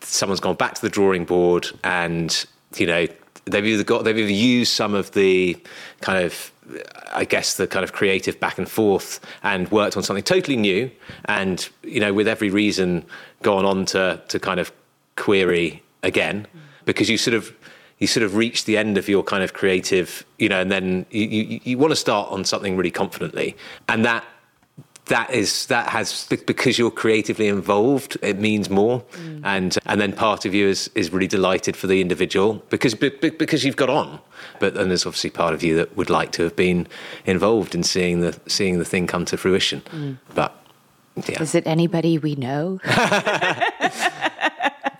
someone's 0.00 0.40
gone 0.40 0.56
back 0.56 0.74
to 0.74 0.82
the 0.82 0.90
drawing 0.90 1.24
board, 1.24 1.68
and 1.84 2.44
you 2.76 2.86
know 2.86 3.06
they've 3.46 3.66
either 3.66 3.84
got 3.84 4.04
they've 4.04 4.18
either 4.18 4.30
used 4.30 4.72
some 4.72 4.94
of 4.94 5.12
the 5.12 5.56
kind 6.00 6.24
of 6.24 6.52
I 7.12 7.24
guess 7.24 7.56
the 7.56 7.66
kind 7.66 7.84
of 7.84 7.92
creative 7.92 8.38
back 8.40 8.58
and 8.58 8.68
forth 8.68 9.20
and 9.42 9.70
worked 9.70 9.96
on 9.96 10.02
something 10.02 10.24
totally 10.24 10.56
new 10.56 10.90
and 11.26 11.68
you 11.82 12.00
know 12.00 12.12
with 12.12 12.28
every 12.28 12.50
reason 12.50 13.04
gone 13.42 13.64
on 13.64 13.86
to 13.86 14.20
to 14.28 14.38
kind 14.38 14.60
of 14.60 14.72
query 15.16 15.82
again. 16.02 16.46
Because 16.84 17.08
you 17.08 17.18
sort 17.18 17.34
of 17.34 17.54
you 17.98 18.06
sort 18.06 18.24
of 18.24 18.36
reach 18.36 18.64
the 18.64 18.76
end 18.76 18.98
of 18.98 19.08
your 19.08 19.22
kind 19.22 19.42
of 19.42 19.54
creative 19.54 20.24
you 20.38 20.48
know 20.48 20.60
and 20.60 20.70
then 20.70 21.06
you, 21.10 21.26
you, 21.26 21.60
you 21.64 21.78
want 21.78 21.92
to 21.92 21.96
start 21.96 22.30
on 22.30 22.44
something 22.44 22.76
really 22.76 22.90
confidently. 22.90 23.56
And 23.88 24.04
that 24.04 24.24
that 25.06 25.30
is 25.30 25.66
that 25.66 25.88
has 25.88 26.26
because 26.46 26.78
you're 26.78 26.90
creatively 26.90 27.48
involved 27.48 28.16
it 28.22 28.38
means 28.38 28.68
more 28.68 29.00
mm. 29.12 29.40
and 29.44 29.78
and 29.86 30.00
then 30.00 30.12
part 30.12 30.44
of 30.44 30.54
you 30.54 30.66
is 30.66 30.90
is 30.94 31.12
really 31.12 31.28
delighted 31.28 31.76
for 31.76 31.86
the 31.86 32.00
individual 32.00 32.54
because 32.70 32.94
because 32.94 33.64
you've 33.64 33.76
got 33.76 33.90
on 33.90 34.18
but 34.58 34.74
then 34.74 34.88
there's 34.88 35.06
obviously 35.06 35.30
part 35.30 35.54
of 35.54 35.62
you 35.62 35.76
that 35.76 35.96
would 35.96 36.10
like 36.10 36.32
to 36.32 36.42
have 36.42 36.56
been 36.56 36.86
involved 37.24 37.74
in 37.74 37.82
seeing 37.82 38.20
the 38.20 38.38
seeing 38.46 38.78
the 38.78 38.84
thing 38.84 39.06
come 39.06 39.24
to 39.24 39.36
fruition 39.36 39.80
mm. 39.92 40.16
but 40.34 40.62
yeah. 41.28 41.42
Is 41.42 41.54
it 41.54 41.66
anybody 41.66 42.18
we 42.18 42.34
know? 42.34 42.78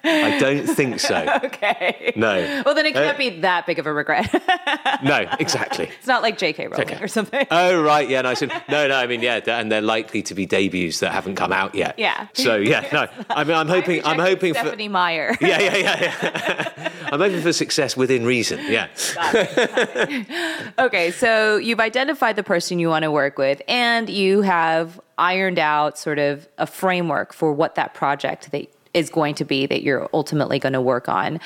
I 0.07 0.39
don't 0.39 0.67
think 0.67 1.01
so. 1.01 1.27
okay. 1.45 2.13
No. 2.17 2.63
Well, 2.65 2.75
then 2.75 2.87
it 2.87 2.95
can't 2.95 3.15
uh, 3.15 3.19
be 3.19 3.41
that 3.41 3.67
big 3.67 3.79
of 3.79 3.87
a 3.87 3.93
regret. 3.93 4.33
no, 5.03 5.27
exactly. 5.39 5.91
It's 5.99 6.07
not 6.07 6.23
like 6.23 6.39
J.K. 6.39 6.69
Rowling 6.69 6.89
okay. 6.89 7.03
or 7.03 7.09
something. 7.09 7.47
Oh 7.51 7.83
right, 7.83 8.09
yeah. 8.09 8.23
No, 8.23 8.31
I 8.31 8.61
no, 8.69 8.89
no. 8.89 8.95
I 8.95 9.07
mean, 9.07 9.23
yeah, 9.23 9.41
and 9.47 9.71
they're 9.71 9.81
likely 9.81 10.23
to 10.23 10.35
be 10.35 10.47
debuts 10.47 11.01
that 11.01 11.13
haven't 11.13 11.37
come 11.37 11.53
out 11.53 11.75
yet. 11.75 11.99
Yeah. 11.99 12.29
So 12.35 12.57
yeah, 12.57 12.89
no. 12.93 13.25
I 13.31 13.45
mean, 13.45 13.57
I'm 13.57 13.69
hoping. 13.69 14.05
I'm 14.05 14.19
hoping 14.19 14.53
Stephenie 14.53 14.55
for 14.55 14.67
Stephenie 14.69 14.89
Meyer. 14.89 15.37
yeah, 15.41 15.61
yeah, 15.61 15.77
yeah, 15.77 16.01
yeah. 16.01 16.93
I'm 17.13 17.21
hoping 17.21 17.43
for 17.43 17.53
success 17.53 17.97
within 17.97 18.25
reason. 18.25 18.61
Yeah. 18.69 18.89
Got 19.15 19.35
it, 19.35 19.57
got 19.57 20.11
it. 20.11 20.73
okay, 20.79 21.11
so 21.11 21.57
you've 21.57 21.81
identified 21.81 22.37
the 22.37 22.43
person 22.43 22.79
you 22.79 22.89
want 22.89 23.05
to 23.05 23.11
work 23.11 23.39
with, 23.39 23.63
and 23.69 24.09
you 24.09 24.43
have 24.43 25.01
ironed 25.19 25.59
out 25.59 25.99
sort 25.99 26.19
of 26.19 26.49
a 26.59 26.67
framework 26.67 27.33
for 27.33 27.53
what 27.53 27.75
that 27.77 27.95
project 27.95 28.51
that 28.51 28.69
is 28.97 29.11
going 29.11 29.35
to 29.37 29.45
be 29.45 29.67
that 29.67 29.83
you're 29.83 30.09
ultimately 30.13 30.59
going 30.59 30.73
to 30.73 30.81
work 30.81 31.09
on. 31.09 31.39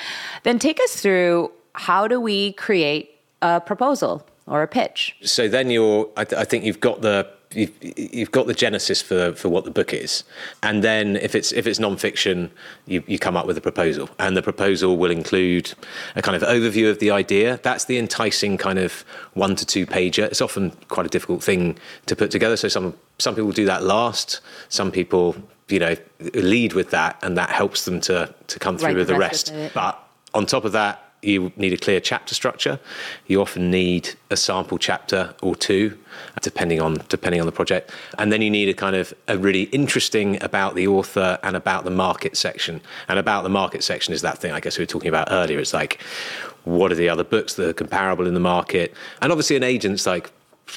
Then 0.43 0.57
take 0.57 0.79
us 0.79 0.95
through 0.95 1.51
how 1.73 2.07
do 2.07 2.19
we 2.19 2.53
create 2.53 3.19
a 3.41 3.59
proposal 3.59 4.25
or 4.47 4.63
a 4.63 4.67
pitch? 4.67 5.15
So 5.21 5.47
then 5.47 5.69
you're, 5.69 6.09
I, 6.17 6.23
th- 6.23 6.39
I 6.39 6.45
think 6.45 6.63
you've 6.63 6.79
got 6.79 7.01
the 7.01 7.29
You've, 7.53 7.73
you've, 7.81 8.31
got 8.31 8.47
the 8.47 8.53
genesis 8.53 9.01
for 9.01 9.33
for 9.33 9.49
what 9.49 9.65
the 9.65 9.71
book 9.71 9.93
is, 9.93 10.23
and 10.63 10.81
then 10.81 11.17
if 11.17 11.35
it's 11.35 11.51
if 11.51 11.67
it's 11.67 11.79
nonfiction, 11.79 12.49
you 12.85 13.03
you 13.07 13.19
come 13.19 13.35
up 13.35 13.45
with 13.45 13.57
a 13.57 13.61
proposal, 13.61 14.09
and 14.19 14.37
the 14.37 14.41
proposal 14.41 14.95
will 14.95 15.11
include 15.11 15.73
a 16.15 16.21
kind 16.21 16.41
of 16.41 16.43
overview 16.43 16.89
of 16.89 16.99
the 16.99 17.11
idea. 17.11 17.59
That's 17.61 17.83
the 17.83 17.97
enticing 17.97 18.57
kind 18.57 18.79
of 18.79 19.03
one 19.33 19.57
to 19.57 19.65
two 19.65 19.85
pager. 19.85 20.23
It's 20.23 20.39
often 20.39 20.71
quite 20.87 21.05
a 21.05 21.09
difficult 21.09 21.43
thing 21.43 21.77
to 22.05 22.15
put 22.15 22.31
together. 22.31 22.55
So 22.55 22.69
some 22.69 22.93
some 23.17 23.35
people 23.35 23.51
do 23.51 23.65
that 23.65 23.83
last. 23.83 24.39
Some 24.69 24.89
people 24.89 25.35
you 25.71 25.79
know 25.79 25.95
lead 26.33 26.73
with 26.73 26.91
that, 26.91 27.17
and 27.21 27.37
that 27.37 27.49
helps 27.49 27.85
them 27.85 28.01
to 28.01 28.33
to 28.47 28.59
come 28.59 28.77
through 28.77 28.89
right, 28.89 28.97
with 28.97 29.07
the 29.07 29.17
rest. 29.17 29.51
rest. 29.51 29.73
But 29.73 29.99
on 30.33 30.45
top 30.45 30.65
of 30.65 30.71
that, 30.71 31.11
you 31.21 31.51
need 31.55 31.73
a 31.73 31.77
clear 31.77 31.99
chapter 31.99 32.33
structure. 32.33 32.79
You 33.27 33.41
often 33.41 33.69
need 33.69 34.15
a 34.29 34.37
sample 34.37 34.77
chapter 34.77 35.33
or 35.41 35.55
two, 35.55 35.97
depending 36.41 36.81
on 36.81 37.01
depending 37.09 37.39
on 37.41 37.45
the 37.45 37.51
project, 37.51 37.91
and 38.17 38.31
then 38.31 38.41
you 38.41 38.49
need 38.49 38.69
a 38.69 38.73
kind 38.73 38.95
of 38.95 39.13
a 39.27 39.37
really 39.37 39.63
interesting 39.63 40.41
about 40.43 40.75
the 40.75 40.87
author 40.87 41.39
and 41.43 41.55
about 41.55 41.83
the 41.83 41.91
market 41.91 42.37
section. 42.37 42.81
And 43.07 43.19
about 43.19 43.43
the 43.43 43.49
market 43.49 43.83
section 43.83 44.13
is 44.13 44.21
that 44.21 44.37
thing 44.37 44.51
I 44.51 44.59
guess 44.59 44.77
we 44.77 44.83
were 44.83 44.87
talking 44.87 45.09
about 45.09 45.27
earlier. 45.31 45.59
It's 45.59 45.73
like 45.73 46.01
what 46.63 46.91
are 46.91 46.95
the 46.95 47.09
other 47.09 47.23
books 47.23 47.55
that 47.55 47.67
are 47.69 47.73
comparable 47.73 48.27
in 48.27 48.33
the 48.33 48.39
market, 48.39 48.93
and 49.21 49.31
obviously 49.31 49.55
an 49.55 49.63
agent's 49.63 50.05
like 50.05 50.31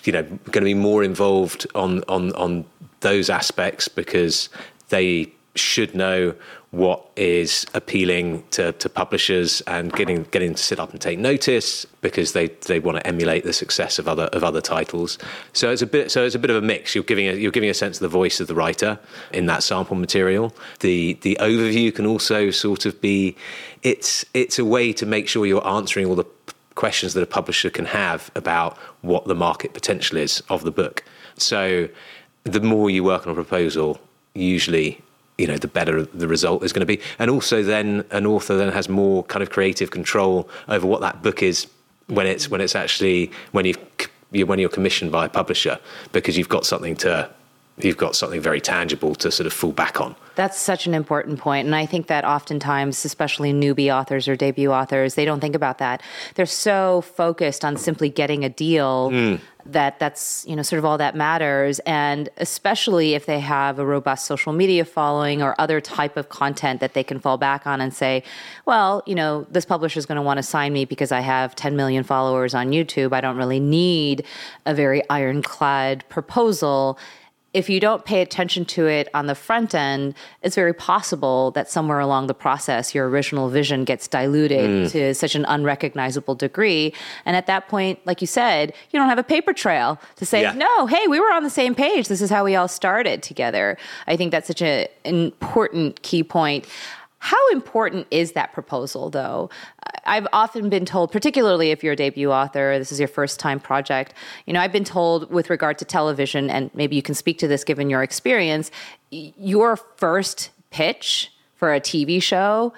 you 0.05 0.13
know 0.13 0.23
going 0.23 0.37
to 0.53 0.61
be 0.63 0.75
more 0.75 1.05
involved 1.05 1.67
on 1.75 2.03
on 2.09 2.33
on 2.33 2.65
those 3.01 3.29
aspects 3.29 3.87
because 3.87 4.49
they 4.89 5.33
should 5.57 5.95
know 5.95 6.35
what 6.73 7.09
is 7.15 7.65
appealing 7.75 8.43
to, 8.51 8.73
to 8.73 8.89
publishers 8.89 9.61
and 9.63 9.93
getting 9.93 10.25
getting 10.33 10.55
to 10.55 10.63
sit 10.63 10.81
up 10.81 10.91
and 10.91 11.01
take 11.01 11.19
notice 11.19 11.87
because 12.01 12.33
they, 12.33 12.49
they 12.67 12.81
want 12.81 12.99
to 12.99 13.07
emulate 13.07 13.45
the 13.45 13.53
success 13.53 14.01
of 14.01 14.09
other 14.09 14.25
of 14.25 14.43
other 14.43 14.61
titles. 14.61 15.17
So 15.53 15.71
it's 15.71 15.83
a 15.83 15.87
bit 15.87 16.11
so 16.11 16.25
it's 16.25 16.35
a 16.35 16.39
bit 16.39 16.51
of 16.51 16.57
a 16.57 16.67
mix. 16.67 16.95
You're 16.95 17.05
giving 17.05 17.29
a, 17.29 17.35
you're 17.35 17.53
giving 17.53 17.71
a 17.71 17.75
sense 17.75 17.99
of 17.99 18.01
the 18.01 18.09
voice 18.09 18.41
of 18.41 18.49
the 18.49 18.55
writer 18.57 18.99
in 19.33 19.47
that 19.47 19.63
sample 19.63 19.95
material. 19.95 20.55
The 20.81 21.15
the 21.23 21.37
overview 21.41 21.95
can 21.95 22.07
also 22.07 22.51
sort 22.51 22.87
of 22.87 23.01
be 23.01 23.37
it's 23.83 24.25
it's 24.35 24.59
a 24.59 24.65
way 24.65 24.93
to 24.95 25.07
make 25.07 25.29
sure 25.29 25.47
you're 25.47 25.67
answering 25.67 26.07
all 26.07 26.17
the 26.17 26.27
questions 26.75 27.15
that 27.15 27.23
a 27.23 27.27
publisher 27.27 27.71
can 27.71 27.85
have 27.85 28.33
about 28.35 28.77
what 29.03 29.27
the 29.27 29.35
market 29.35 29.73
potential 29.73 30.19
is 30.19 30.43
of 30.49 30.65
the 30.65 30.73
book. 30.73 31.05
So 31.39 31.89
the 32.43 32.61
more 32.61 32.91
you 32.91 33.05
work 33.05 33.29
on 33.29 33.33
a 33.33 33.35
proposal, 33.35 34.01
usually 34.35 35.01
you 35.39 35.47
know 35.47 35.57
the 35.57 35.69
better 35.69 36.03
the 36.03 36.29
result 36.29 36.63
is 36.63 36.73
going 36.73 36.81
to 36.81 36.87
be. 36.87 37.01
And 37.19 37.31
also 37.31 37.63
then 37.63 38.05
an 38.11 38.27
author 38.27 38.57
then 38.57 38.73
has 38.73 38.89
more 38.89 39.25
kind 39.25 39.43
of 39.43 39.51
creative 39.51 39.91
control 39.91 40.49
over 40.69 40.87
what 40.87 41.01
that 41.01 41.23
book 41.23 41.43
is 41.43 41.67
when 42.07 42.27
it's 42.27 42.49
when 42.49 42.61
it's 42.61 42.75
actually 42.75 43.31
when 43.53 43.65
you 43.65 43.75
when 44.47 44.59
you're 44.59 44.69
commissioned 44.69 45.13
by 45.13 45.27
a 45.27 45.29
publisher 45.29 45.79
because 46.13 46.37
you've 46.37 46.49
got 46.49 46.67
something 46.67 46.97
to 46.97 47.31
you've 47.79 47.97
got 47.97 48.15
something 48.15 48.41
very 48.41 48.61
tangible 48.61 49.15
to 49.17 49.31
sort 49.31 49.47
of 49.47 49.53
fall 49.53 49.73
back 49.73 50.01
on. 50.01 50.15
That's 50.37 50.59
such 50.59 50.87
an 50.87 50.95
important 50.95 51.39
point. 51.39 51.67
And 51.67 51.75
I 51.75 51.87
think 51.87 52.07
that 52.07 52.25
oftentimes, 52.25 53.05
especially 53.05 53.53
newbie 53.53 53.95
authors 53.95 54.29
or 54.29 54.37
debut 54.37 54.73
authors, 54.73 55.15
they 55.15 55.25
don't 55.25 55.41
think 55.41 55.55
about 55.55 55.79
that. 55.79 56.03
They're 56.35 56.47
so 56.47 57.01
focused 57.03 57.65
on 57.65 57.77
simply 57.77 58.11
getting 58.11 58.45
a 58.45 58.49
deal 58.49 59.11
mm. 59.11 59.41
that 59.67 59.99
that's, 59.99 60.45
you 60.49 60.57
know, 60.57 60.63
sort 60.63 60.79
of 60.79 60.85
all 60.85 60.99
that 60.99 61.17
matters. 61.17 61.81
And 61.81 62.29
especially 62.37 63.15
if 63.15 63.27
they 63.27 63.41
have 63.41 63.79
a 63.79 63.87
robust 63.87 64.27
social 64.27 64.53
media 64.53 64.85
following 64.85 65.43
or 65.43 65.61
other 65.61 65.81
type 65.81 66.17
of 66.17 66.29
content 66.29 66.81
that 66.81 66.95
they 66.95 67.05
can 67.05 67.21
fall 67.21 67.39
back 67.39 67.67
on 67.67 67.81
and 67.81 67.95
say, 67.95 68.23
well, 68.67 69.03
you 69.07 69.15
know, 69.15 69.47
this 69.51 69.65
publisher 69.65 69.99
is 69.99 70.07
going 70.07 70.17
to 70.17 70.23
want 70.23 70.39
to 70.39 70.45
sign 70.45 70.73
me 70.73 70.85
because 70.85 71.13
I 71.13 71.21
have 71.21 71.55
10 71.55 71.77
million 71.77 72.03
followers 72.03 72.55
on 72.55 72.71
YouTube. 72.71 73.13
I 73.13 73.21
don't 73.21 73.37
really 73.37 73.61
need 73.61 74.25
a 74.67 74.75
very 74.75 75.09
ironclad 75.11 76.09
proposal 76.09 76.99
if 77.55 77.71
you 77.71 77.79
don't 77.79 78.05
pay 78.05 78.21
attention 78.21 78.65
to 78.65 78.87
it 78.87 79.09
on 79.15 79.27
the 79.27 79.35
front 79.35 79.75
end, 79.75 80.15
it's 80.43 80.57
very 80.57 80.75
possible 80.75 81.53
that 81.53 81.71
somewhere 81.71 82.01
along 82.01 82.27
the 82.27 82.35
process, 82.35 82.95
your 82.95 83.09
original 83.09 83.49
vision 83.49 83.85
gets 83.85 84.09
diluted 84.09 84.69
mm. 84.69 84.91
to 84.91 85.15
such 85.15 85.37
an 85.37 85.45
unrecognizable 85.47 86.35
degree. 86.35 86.93
And 87.25 87.37
at 87.37 87.47
that 87.47 87.69
point, 87.69 88.01
like 88.05 88.21
you 88.21 88.27
said, 88.27 88.75
you 88.91 88.99
don't 88.99 89.09
have 89.09 89.19
a 89.19 89.25
paper 89.25 89.53
trail 89.53 90.01
to 90.17 90.27
say, 90.27 90.43
yeah. 90.43 90.53
no, 90.53 90.87
hey, 90.87 91.07
we 91.07 91.21
were 91.21 91.33
on 91.33 91.45
the 91.45 91.51
same 91.51 91.77
page. 91.77 92.09
This 92.09 92.21
is 92.21 92.29
how 92.29 92.45
we 92.45 92.57
all 92.57 92.69
started 92.69 93.23
together. 93.23 93.79
I 94.09 94.17
think 94.17 94.33
that's 94.33 94.49
such 94.49 94.61
an 94.61 94.89
important 95.05 96.03
key 96.03 96.25
point. 96.25 96.67
How 97.25 97.49
important 97.53 98.07
is 98.11 98.33
that 98.33 98.53
proposal, 98.53 99.09
though? 99.09 99.49
I've 100.05 100.27
often 100.35 100.69
been 100.69 100.85
told, 100.85 101.11
particularly 101.11 101.71
if 101.71 101.83
you're 101.83 101.95
a 101.95 101.97
debut 101.97 102.31
author, 102.31 102.79
this 102.79 102.93
is 102.93 102.99
your 102.99 103.09
first 103.09 103.41
time 103.41 103.59
project, 103.59 104.13
you 104.45 104.53
know, 104.53 104.61
I've 104.61 104.73
been 104.73 104.85
told 104.85 105.31
with 105.31 105.49
regard 105.49 105.79
to 105.79 105.87
television, 105.87 106.51
and 106.51 106.71
maybe 106.75 106.97
you 106.97 107.01
can 107.01 107.15
speak 107.15 107.39
to 107.39 107.49
this 107.49 107.65
given 107.65 107.89
your 107.89 108.03
experience, 108.03 108.71
your 109.11 109.79
first 109.97 110.51
pitch 110.69 111.33
for 111.55 111.73
a 111.73 111.81
TV 111.81 112.23
show 112.23 112.75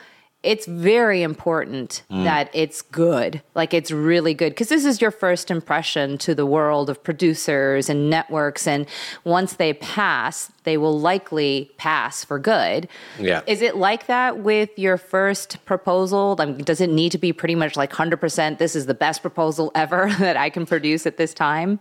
it's 0.47 0.65
very 0.67 1.23
important 1.23 2.05
mm. 2.09 2.23
that 2.23 2.49
it's 2.55 2.81
good. 2.81 3.43
Like 3.57 3.75
it's 3.75 3.91
really 3.91 4.33
good 4.33 4.51
because 4.51 4.69
this 4.69 4.85
is 4.85 5.01
your 5.01 5.11
first 5.11 5.51
impression 5.51 6.19
to 6.19 6.37
the 6.37 6.47
world 6.47 6.89
of 6.89 7.03
producers 7.03 7.91
and 7.91 8.09
networks. 8.09 8.67
And 8.67 8.87
once 9.25 9.55
they 9.55 9.73
pass, 9.73 10.53
they 10.63 10.77
will 10.77 10.99
likely 10.99 11.73
pass 11.79 12.25
for 12.25 12.39
good. 12.39 12.89
Yeah. 13.19 13.43
Is 13.49 13.61
it 13.61 13.77
like 13.77 14.07
that 14.07 14.39
with 14.39 14.71
your 14.79 14.97
first 14.97 15.65
proposal? 15.65 16.37
I 16.39 16.47
mean, 16.47 16.59
does 16.59 16.81
it 16.81 16.91
need 16.91 17.11
to 17.13 17.19
be 17.19 17.33
pretty 17.33 17.57
much 17.57 17.77
like 17.77 17.93
100% 17.93 18.59
this 18.59 18.77
is 18.77 18.87
the 18.87 18.95
best 18.95 19.23
proposal 19.23 19.73
ever 19.75 20.11
that 20.21 20.37
I 20.37 20.49
can 20.49 20.65
produce 20.65 21.07
at 21.07 21.17
this 21.17 21.35
time? 21.35 21.81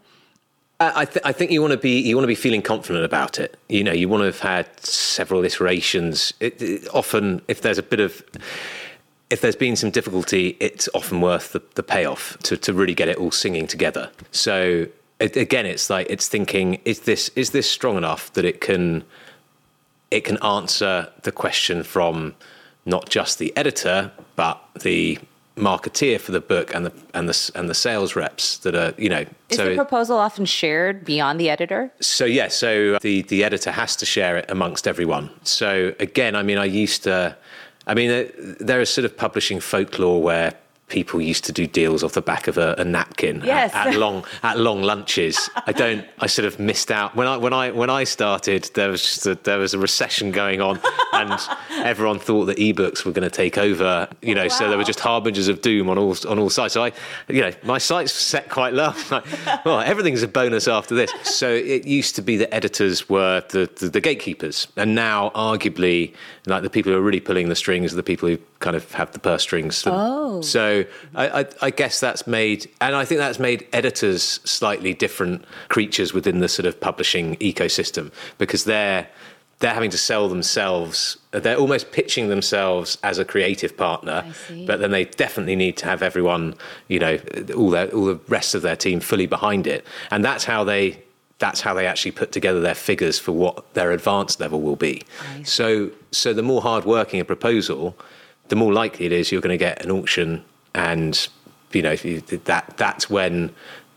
I, 0.80 1.06
th- 1.06 1.26
I, 1.26 1.32
think 1.32 1.52
you 1.52 1.62
want 1.62 1.72
to 1.72 1.78
be 1.78 2.02
you 2.02 2.18
want 2.18 2.24
to 2.24 2.28
be 2.28 2.36
feeling 2.36 2.62
confident 2.62 3.06
about 3.06 3.40
it. 3.40 3.58
You 3.70 3.84
know, 3.84 3.94
you 3.94 4.10
want 4.10 4.22
to 4.22 4.26
have 4.26 4.40
had 4.40 4.80
several 4.86 5.44
iterations. 5.46 6.34
It, 6.42 6.62
it, 6.62 6.88
often, 6.94 7.42
if 7.48 7.62
there's 7.62 7.78
a 7.78 7.84
bit 7.84 8.02
of 8.02 8.22
if 9.30 9.40
there's 9.40 9.56
been 9.56 9.76
some 9.78 9.90
difficulty, 9.90 10.58
it's 10.60 10.90
often 10.94 11.22
worth 11.22 11.54
the, 11.54 11.62
the 11.76 11.84
payoff 11.84 12.38
to, 12.40 12.58
to 12.58 12.74
really 12.74 12.94
get 12.94 13.08
it 13.08 13.18
all 13.18 13.32
singing 13.32 13.68
together. 13.68 14.12
So 14.32 14.88
it, 15.20 15.38
again, 15.38 15.66
it's 15.66 15.90
like 15.90 16.08
it's 16.10 16.28
thinking: 16.28 16.82
is 16.84 17.02
this 17.02 17.30
is 17.30 17.52
this 17.52 17.70
strong 17.70 17.96
enough 17.96 18.34
that 18.34 18.44
it 18.44 18.60
can 18.60 19.06
it 20.12 20.26
can 20.26 20.38
answer 20.44 21.10
the 21.24 21.32
question 21.32 21.84
from 21.84 22.36
not 22.86 23.10
just 23.10 23.40
the 23.40 23.56
editor 23.58 24.12
but 24.36 24.62
the 24.82 25.18
marketeer 25.56 26.20
for 26.20 26.32
the 26.32 26.42
book 26.42 26.74
and 26.76 26.86
the 26.86 26.94
and 27.14 27.30
the 27.30 27.52
and 27.56 27.70
the 27.70 27.74
sales 27.74 28.16
reps 28.16 28.58
that 28.60 28.76
are 28.76 28.94
you 28.98 29.08
know 29.08 29.26
is 29.50 29.58
so 29.58 29.70
the 29.70 29.76
proposal 29.76 30.18
often 30.18 30.46
shared 30.46 31.06
beyond 31.06 31.40
the 31.40 31.50
editor? 31.50 31.92
So 32.02 32.26
yeah 32.26 32.50
so 32.50 32.98
the 33.02 33.22
the 33.24 33.44
editor 33.44 33.72
has 33.72 33.96
to 33.98 34.06
share 34.06 34.38
it 34.38 34.46
amongst 34.50 34.88
everyone. 34.88 35.30
So 35.44 35.94
again 36.00 36.36
i 36.36 36.44
mean 36.44 36.58
i 36.58 36.66
used 36.66 37.04
to 37.04 37.36
i 37.88 37.94
mean 37.94 38.12
uh, 38.12 38.26
there 38.60 38.82
is 38.82 38.90
sort 38.90 39.06
of 39.06 39.16
publishing 39.16 39.60
folklore 39.60 40.22
where 40.22 40.54
people 40.88 41.20
used 41.20 41.44
to 41.44 41.52
do 41.52 41.66
deals 41.66 42.04
off 42.04 42.14
the 42.14 42.22
back 42.22 42.48
of 42.48 42.58
a, 42.58 42.76
a 42.78 42.84
napkin 42.84 43.42
yes. 43.44 43.74
at, 43.74 43.88
at, 43.88 43.96
long 43.96 44.24
at 44.44 44.60
long 44.60 44.84
lunches. 44.84 45.50
I 45.66 45.72
don't. 45.72 46.06
I 46.20 46.28
sort 46.28 46.46
of 46.46 46.60
missed 46.60 46.92
out 46.92 47.16
when 47.16 47.28
I 47.28 47.38
when 47.38 47.54
I 47.54 47.72
when 47.72 47.90
I 47.90 48.04
started. 48.04 48.70
There 48.76 48.90
was 48.90 49.02
just 49.02 49.26
a, 49.26 49.36
there 49.36 49.58
was 49.58 49.74
a 49.74 49.80
recession 49.80 50.32
going 50.32 50.62
on, 50.62 50.80
and 51.14 51.40
everyone 51.84 52.20
thought 52.20 52.46
that 52.46 52.58
ebooks 52.58 53.04
were 53.04 53.12
going 53.12 53.28
to 53.28 53.36
take 53.36 53.58
over. 53.58 54.08
You 54.22 54.34
oh, 54.34 54.38
know, 54.38 54.44
wow. 54.44 54.50
so 54.50 54.70
there 54.70 54.78
were 54.78 54.84
just 54.84 55.00
harbingers 55.00 55.48
of 55.48 55.62
doom 55.62 55.90
on 55.90 55.98
all 55.98 56.16
on 56.28 56.38
all 56.38 56.50
sides. 56.50 56.74
So 56.74 56.84
I, 56.84 56.92
you 57.28 57.42
know, 57.42 57.52
my 57.64 57.78
sights 57.78 58.12
set 58.12 58.50
quite 58.50 58.74
low. 58.74 58.94
Like, 59.16 59.66
well, 59.66 59.82
everything's 59.82 60.24
a 60.24 60.28
bonus 60.28 60.68
after 60.68 60.96
this. 60.96 61.12
So 61.24 61.50
it 61.50 61.86
used 61.86 62.16
to 62.16 62.22
be 62.22 62.38
that 62.38 62.54
editors 62.54 63.08
were 63.08 63.44
the, 63.50 63.70
the, 63.80 63.90
the 63.90 64.02
gatekeepers, 64.02 64.68
and 64.76 64.96
now 64.96 65.30
arguably, 65.36 66.14
like 66.48 66.64
the 66.64 66.70
people 66.70 66.92
who 66.92 66.98
are 66.98 67.02
really 67.02 67.20
pulling 67.20 67.50
the 67.50 67.56
strings 67.56 67.94
are 67.94 67.96
the 67.96 68.04
people 68.04 68.28
who 68.28 68.38
kind 68.60 68.76
of 68.76 68.92
have 68.94 69.12
the 69.12 69.20
purse 69.20 69.44
strings. 69.44 69.84
Oh. 69.86 70.42
So 70.42 70.75
I, 71.14 71.42
I, 71.42 71.46
I, 71.62 71.70
guess 71.70 72.00
that's 72.00 72.28
made, 72.28 72.70
and 72.82 72.96
I 72.96 73.06
think 73.06 73.20
that's 73.20 73.40
made 73.40 73.68
editors 73.72 74.24
slightly 74.44 74.94
different 74.94 75.46
creatures 75.70 76.14
within 76.14 76.40
the 76.40 76.50
sort 76.50 76.66
of 76.66 76.80
publishing 76.80 77.36
ecosystem 77.38 78.12
because 78.38 78.66
they're 78.66 79.08
they're 79.60 79.74
having 79.74 79.92
to 79.92 79.98
sell 79.98 80.28
themselves. 80.28 81.18
They're 81.32 81.58
almost 81.58 81.92
pitching 81.92 82.28
themselves 82.28 82.98
as 83.04 83.20
a 83.20 83.26
creative 83.26 83.78
partner, 83.78 84.26
but 84.66 84.80
then 84.80 84.92
they 84.92 85.06
definitely 85.06 85.56
need 85.56 85.78
to 85.78 85.86
have 85.86 86.02
everyone, 86.02 86.56
you 86.90 87.00
know, 87.00 87.18
all 87.56 87.70
their 87.70 87.88
all 87.90 88.06
the 88.06 88.20
rest 88.28 88.56
of 88.56 88.62
their 88.62 88.76
team 88.76 89.00
fully 89.00 89.28
behind 89.28 89.66
it, 89.68 89.86
and 90.12 90.26
that's 90.26 90.44
how 90.44 90.64
they 90.64 91.02
that's 91.40 91.62
how 91.62 91.74
they 91.74 91.86
actually 91.86 92.12
put 92.12 92.32
together 92.32 92.62
their 92.62 92.76
figures 92.76 93.20
for 93.20 93.32
what 93.34 93.74
their 93.74 93.92
advanced 93.92 94.40
level 94.40 94.62
will 94.62 94.78
be. 94.78 95.04
So, 95.44 95.92
so 96.12 96.34
the 96.34 96.44
more 96.44 96.62
hardworking 96.62 97.20
a 97.20 97.26
proposal, 97.26 97.98
the 98.48 98.56
more 98.56 98.72
likely 98.72 99.06
it 99.06 99.12
is 99.12 99.32
you're 99.32 99.42
going 99.42 99.54
to 99.54 99.58
get 99.58 99.84
an 99.84 99.92
auction, 99.92 100.46
and 100.76 101.28
you 101.72 101.82
know 101.82 101.96
that 101.96 102.78
that's 102.78 103.10
when 103.10 103.54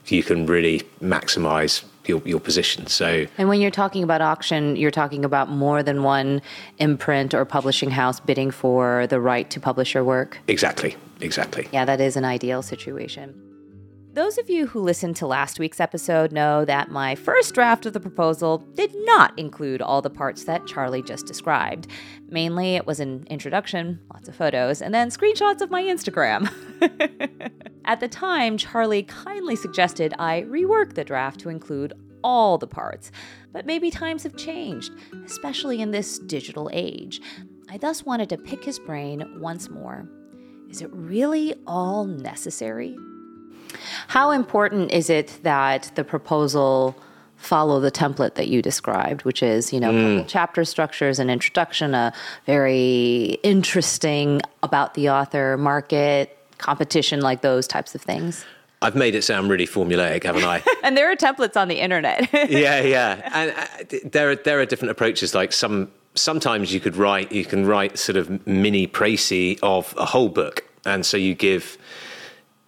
you 0.07 0.23
can 0.23 0.47
really 0.47 0.83
maximise 1.03 1.85
your, 2.07 2.23
your 2.25 2.41
position. 2.41 2.87
So, 2.87 3.27
and 3.37 3.49
when 3.51 3.61
you're 3.61 3.71
talking 3.71 4.03
about 4.03 4.23
auction, 4.23 4.77
you're 4.77 4.91
talking 4.91 5.25
about 5.25 5.51
more 5.51 5.83
than 5.83 6.03
one 6.03 6.41
imprint 6.79 7.35
or 7.35 7.45
publishing 7.45 7.91
house 7.91 8.19
bidding 8.19 8.51
for 8.51 9.07
the 9.09 9.21
right 9.21 9.51
to 9.51 9.61
publish 9.61 9.93
your 9.93 10.05
work. 10.05 10.39
Exactly, 10.49 10.97
exactly. 11.21 11.69
Yeah, 11.73 11.85
that 11.85 12.01
is 12.01 12.17
an 12.17 12.25
ideal 12.25 12.63
situation. 12.63 13.48
Those 14.15 14.39
of 14.39 14.49
you 14.49 14.67
who 14.67 14.81
listened 14.81 15.17
to 15.17 15.27
last 15.27 15.59
week's 15.59 15.81
episode 15.81 16.33
know 16.33 16.65
that 16.65 16.91
my 16.91 17.15
first 17.15 17.55
draft 17.55 17.85
of 17.85 17.93
the 17.93 18.01
proposal 18.01 18.59
did 18.75 18.91
not 19.05 19.39
include 19.39 19.83
all 19.83 20.01
the 20.01 20.11
parts 20.11 20.45
that 20.45 20.67
Charlie 20.67 21.03
just 21.03 21.27
described. 21.27 21.87
Mainly, 22.27 22.75
it 22.75 22.87
was 22.87 23.01
an 23.01 23.27
introduction, 23.29 24.01
lots 24.13 24.29
of 24.29 24.35
photos, 24.35 24.81
and 24.81 24.95
then 24.95 25.11
screenshots 25.11 25.61
of 25.61 25.71
my 25.71 25.83
Instagram. 25.83 26.51
At 27.85 28.01
the 28.01 28.09
time, 28.09 28.57
Charlie 28.57 29.03
kindly 29.03 29.57
suggested 29.57 30.15
I 30.19 30.43
rework 30.43 30.95
the 30.95 31.05
draft 31.05 31.39
to 31.41 31.51
include 31.51 31.93
all 32.25 32.59
the 32.59 32.67
parts. 32.67 33.13
But 33.53 33.67
maybe 33.67 33.91
times 33.91 34.23
have 34.23 34.37
changed, 34.37 34.93
especially 35.27 35.81
in 35.81 35.91
this 35.91 36.19
digital 36.19 36.71
age. 36.73 37.21
I 37.69 37.77
thus 37.77 38.05
wanted 38.05 38.31
to 38.31 38.39
pick 38.39 38.65
his 38.65 38.79
brain 38.79 39.39
once 39.39 39.69
more. 39.69 40.09
Is 40.71 40.81
it 40.83 40.91
really 40.93 41.55
all 41.67 42.05
necessary? 42.05 42.97
How 44.09 44.31
important 44.31 44.91
is 44.93 45.11
it 45.11 45.39
that 45.43 45.91
the 45.95 46.05
proposal 46.05 46.97
follow 47.37 47.79
the 47.81 47.91
template 47.91 48.35
that 48.35 48.49
you 48.49 48.61
described, 48.61 49.25
which 49.25 49.43
is, 49.43 49.73
you 49.73 49.81
know, 49.81 49.93
mm. 49.93 50.25
chapter 50.27 50.65
structures, 50.65 51.19
an 51.19 51.31
introduction, 51.31 51.95
a 51.95 52.13
very 52.47 53.39
interesting 53.43 54.41
about 54.63 54.95
the 54.95 55.09
author, 55.09 55.57
market, 55.57 56.37
competition, 56.59 57.21
like 57.21 57.41
those 57.41 57.67
types 57.67 57.95
of 57.95 58.03
things? 58.03 58.45
I've 58.83 58.95
made 58.95 59.15
it 59.15 59.23
sound 59.23 59.51
really 59.51 59.67
formulaic, 59.67 60.25
haven't 60.25 60.45
I? 60.45 60.63
and 60.83 60.97
there 60.97 61.11
are 61.11 61.17
templates 61.17 61.57
on 61.57 61.69
the 61.69 61.81
internet. 61.81 62.29
yeah, 62.51 62.81
yeah, 62.81 63.31
and 63.35 63.51
uh, 63.51 63.99
there 64.05 64.31
are 64.31 64.37
there 64.37 64.61
are 64.61 64.67
different 64.67 64.93
approaches. 64.93 65.35
Like 65.35 65.53
some 65.53 65.91
sometimes 66.15 66.73
you 66.73 66.79
could 66.79 66.97
write 66.97 67.33
you 67.33 67.45
can 67.45 67.67
write 67.67 67.99
sort 67.99 68.17
of 68.17 68.47
mini 68.47 68.87
précis 68.87 69.59
of 69.63 69.95
a 69.99 70.07
whole 70.07 70.29
book, 70.29 70.65
and 70.85 71.05
so 71.05 71.17
you 71.17 71.35
give 71.35 71.77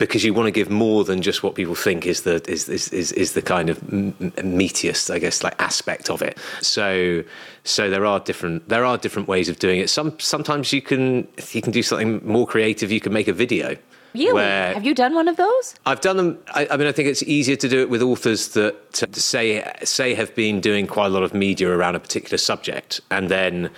because 0.01 0.25
you 0.25 0.35
want 0.35 0.47
to 0.47 0.51
give 0.51 0.69
more 0.71 1.05
than 1.05 1.23
just 1.23 1.45
what 1.45 1.55
people 1.55 1.77
think 1.77 2.07
is 2.07 2.23
the 2.23 2.43
is 2.51 2.69
is 2.69 2.89
is, 2.89 3.13
is 3.13 3.35
the 3.35 3.43
kind 3.43 3.71
of 3.71 3.79
meatiest, 3.81 5.11
I 5.15 5.21
guess, 5.21 5.45
like 5.45 5.55
aspect 5.63 6.11
of 6.11 6.23
it. 6.23 6.37
So 6.63 7.23
so 7.63 7.89
there 7.89 8.05
are 8.05 8.19
different 8.19 8.69
there 8.69 8.85
are 8.85 8.99
different 8.99 9.29
ways 9.29 9.49
of 9.49 9.61
doing 9.61 9.79
it. 9.79 9.89
Some 9.91 10.19
sometimes 10.19 10.73
you 10.73 10.83
can 10.83 11.29
you 11.53 11.63
can 11.63 11.71
do 11.71 11.83
something 11.85 12.21
more 12.27 12.47
creative. 12.47 12.91
You 12.91 13.01
can 13.01 13.13
make 13.13 13.29
a 13.29 13.33
video 13.33 13.77
Really? 14.15 14.43
Have 14.43 14.85
you 14.85 14.95
done 14.95 15.15
one 15.15 15.29
of 15.29 15.37
those? 15.37 15.75
I've 15.87 16.01
done 16.01 16.17
them. 16.17 16.39
I, 16.55 16.67
I 16.71 16.77
mean, 16.77 16.87
I 16.87 16.93
think 16.93 17.09
it's 17.09 17.23
easier 17.23 17.57
to 17.57 17.69
do 17.69 17.81
it 17.81 17.91
with 17.91 18.03
authors 18.03 18.49
that 18.49 18.93
to 18.95 19.21
say 19.21 19.73
say 19.85 20.15
have 20.15 20.35
been 20.35 20.61
doing 20.61 20.87
quite 20.87 21.07
a 21.07 21.11
lot 21.11 21.23
of 21.23 21.33
media 21.33 21.71
around 21.71 21.95
a 21.95 22.01
particular 22.01 22.39
subject, 22.39 23.01
and 23.11 23.29
then 23.29 23.71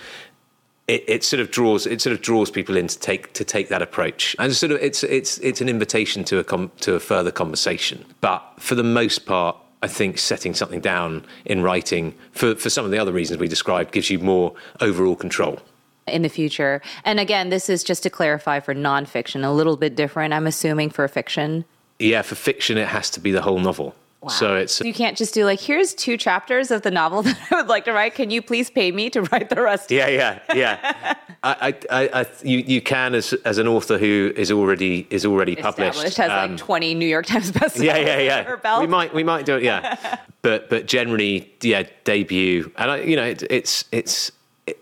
it, 0.87 1.03
it, 1.07 1.23
sort 1.23 1.39
of 1.39 1.49
draws 1.51 1.85
it 1.87 2.01
sort 2.01 2.13
of 2.13 2.21
draws 2.21 2.51
people 2.51 2.75
in 2.75 2.87
to 2.87 2.99
take 2.99 3.33
to 3.33 3.43
take 3.43 3.69
that 3.69 3.81
approach, 3.81 4.35
and 4.39 4.53
sort 4.55 4.71
of 4.71 4.81
it's 4.81 5.03
it's 5.03 5.37
it's 5.39 5.61
an 5.61 5.69
invitation 5.69 6.23
to 6.25 6.39
a 6.39 6.43
com, 6.43 6.71
to 6.81 6.95
a 6.95 6.99
further 6.99 7.31
conversation. 7.31 8.05
But 8.21 8.43
for 8.57 8.75
the 8.75 8.83
most 8.83 9.25
part, 9.25 9.55
I 9.81 9.87
think 9.87 10.17
setting 10.17 10.53
something 10.53 10.81
down 10.81 11.25
in 11.45 11.61
writing 11.61 12.15
for 12.31 12.55
for 12.55 12.69
some 12.69 12.85
of 12.85 12.91
the 12.91 12.97
other 12.97 13.13
reasons 13.13 13.39
we 13.39 13.47
described 13.47 13.91
gives 13.91 14.09
you 14.09 14.19
more 14.19 14.53
overall 14.81 15.15
control 15.15 15.59
in 16.07 16.21
the 16.21 16.29
future. 16.29 16.81
And 17.05 17.19
again, 17.19 17.49
this 17.49 17.69
is 17.69 17.83
just 17.83 18.03
to 18.03 18.09
clarify 18.09 18.59
for 18.59 18.75
nonfiction, 18.75 19.45
a 19.45 19.51
little 19.51 19.77
bit 19.77 19.95
different. 19.95 20.33
I'm 20.33 20.47
assuming 20.47 20.89
for 20.89 21.07
fiction. 21.07 21.65
Yeah, 21.99 22.21
for 22.23 22.35
fiction, 22.35 22.77
it 22.77 22.87
has 22.87 23.09
to 23.11 23.19
be 23.19 23.31
the 23.31 23.41
whole 23.41 23.59
novel. 23.59 23.95
Wow. 24.23 24.29
So 24.29 24.55
it's 24.55 24.79
you 24.79 24.93
can't 24.93 25.17
just 25.17 25.33
do 25.33 25.43
like 25.43 25.59
here's 25.59 25.93
two 25.93 26.15
chapters 26.15 26.71
of 26.71 26.81
the 26.81 26.91
novel 26.91 27.21
that 27.23 27.37
I 27.51 27.55
would 27.55 27.67
like 27.67 27.83
to 27.85 27.91
write. 27.91 28.15
Can 28.15 28.29
you 28.29 28.41
please 28.41 28.69
pay 28.69 28.89
me 28.91 29.09
to 29.09 29.21
write 29.23 29.49
the 29.49 29.61
rest? 29.61 29.91
Yeah, 29.91 30.07
yeah, 30.07 30.39
yeah. 30.55 31.15
I, 31.43 31.75
I, 31.91 32.09
I, 32.13 32.25
you, 32.41 32.59
you 32.59 32.81
can 32.81 33.15
as 33.15 33.33
as 33.43 33.57
an 33.57 33.67
author 33.67 33.97
who 33.97 34.31
is 34.37 34.49
already 34.49 35.05
is 35.09 35.25
already 35.25 35.57
published 35.57 36.15
has 36.15 36.31
um, 36.31 36.51
like 36.51 36.57
twenty 36.57 36.93
New 36.93 37.05
York 37.05 37.25
Times 37.25 37.51
bestsellers. 37.51 37.83
Yeah, 37.83 37.97
yeah, 37.97 38.19
yeah. 38.19 38.79
We 38.79 38.87
might 38.87 39.13
we 39.13 39.25
might 39.25 39.45
do 39.45 39.57
it. 39.57 39.63
Yeah, 39.63 40.19
but 40.41 40.69
but 40.69 40.85
generally, 40.85 41.51
yeah, 41.61 41.83
debut, 42.05 42.71
and 42.77 42.91
I, 42.91 43.01
you 43.01 43.17
know, 43.17 43.25
it, 43.25 43.43
it's 43.49 43.83
it's. 43.91 44.31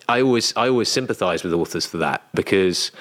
I 0.08 0.22
always 0.22 0.56
I 0.56 0.68
always 0.68 0.89
sympathise 0.89 1.44
with 1.44 1.54
authors 1.54 1.88
for 1.88 1.98
that 1.98 2.22
because 2.36 2.92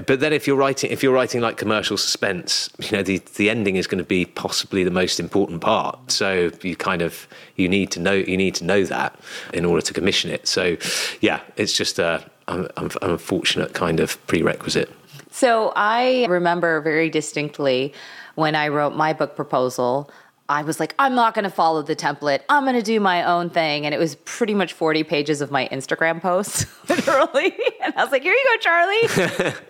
but 0.00 0.20
then 0.20 0.32
if 0.32 0.46
you're 0.46 0.56
writing 0.56 0.90
if 0.90 1.02
you're 1.02 1.12
writing 1.12 1.40
like 1.40 1.56
commercial 1.56 1.96
suspense 1.96 2.70
you 2.78 2.96
know 2.96 3.02
the 3.02 3.18
the 3.36 3.50
ending 3.50 3.76
is 3.76 3.86
going 3.86 3.98
to 3.98 4.04
be 4.04 4.24
possibly 4.24 4.84
the 4.84 4.90
most 4.90 5.18
important 5.18 5.60
part 5.60 6.10
so 6.10 6.50
you 6.62 6.76
kind 6.76 7.02
of 7.02 7.26
you 7.56 7.68
need 7.68 7.90
to 7.90 8.00
know 8.00 8.12
you 8.12 8.36
need 8.36 8.54
to 8.54 8.64
know 8.64 8.84
that 8.84 9.18
in 9.52 9.64
order 9.64 9.82
to 9.82 9.92
commission 9.92 10.30
it 10.30 10.46
so 10.46 10.76
yeah 11.20 11.40
it's 11.56 11.72
just 11.72 11.98
a 11.98 12.24
unfortunate 12.48 13.74
kind 13.74 14.00
of 14.00 14.24
prerequisite 14.26 14.90
so 15.30 15.72
i 15.76 16.24
remember 16.26 16.80
very 16.80 17.10
distinctly 17.10 17.92
when 18.34 18.54
i 18.54 18.68
wrote 18.68 18.94
my 18.94 19.12
book 19.12 19.36
proposal 19.36 20.10
I 20.50 20.62
was 20.62 20.80
like, 20.80 20.94
I'm 20.98 21.14
not 21.14 21.34
going 21.34 21.44
to 21.44 21.50
follow 21.50 21.82
the 21.82 21.94
template. 21.94 22.40
I'm 22.48 22.64
going 22.64 22.74
to 22.74 22.82
do 22.82 23.00
my 23.00 23.22
own 23.22 23.50
thing. 23.50 23.84
And 23.84 23.94
it 23.94 23.98
was 23.98 24.14
pretty 24.24 24.54
much 24.54 24.72
40 24.72 25.04
pages 25.04 25.42
of 25.42 25.50
my 25.50 25.68
Instagram 25.68 26.22
posts, 26.22 26.64
literally. 26.88 27.54
And 27.82 27.94
I 27.94 28.02
was 28.02 28.10
like, 28.10 28.22
here 28.22 28.32
you 28.32 28.56
go, 28.56 28.58
Charlie. 28.58 29.54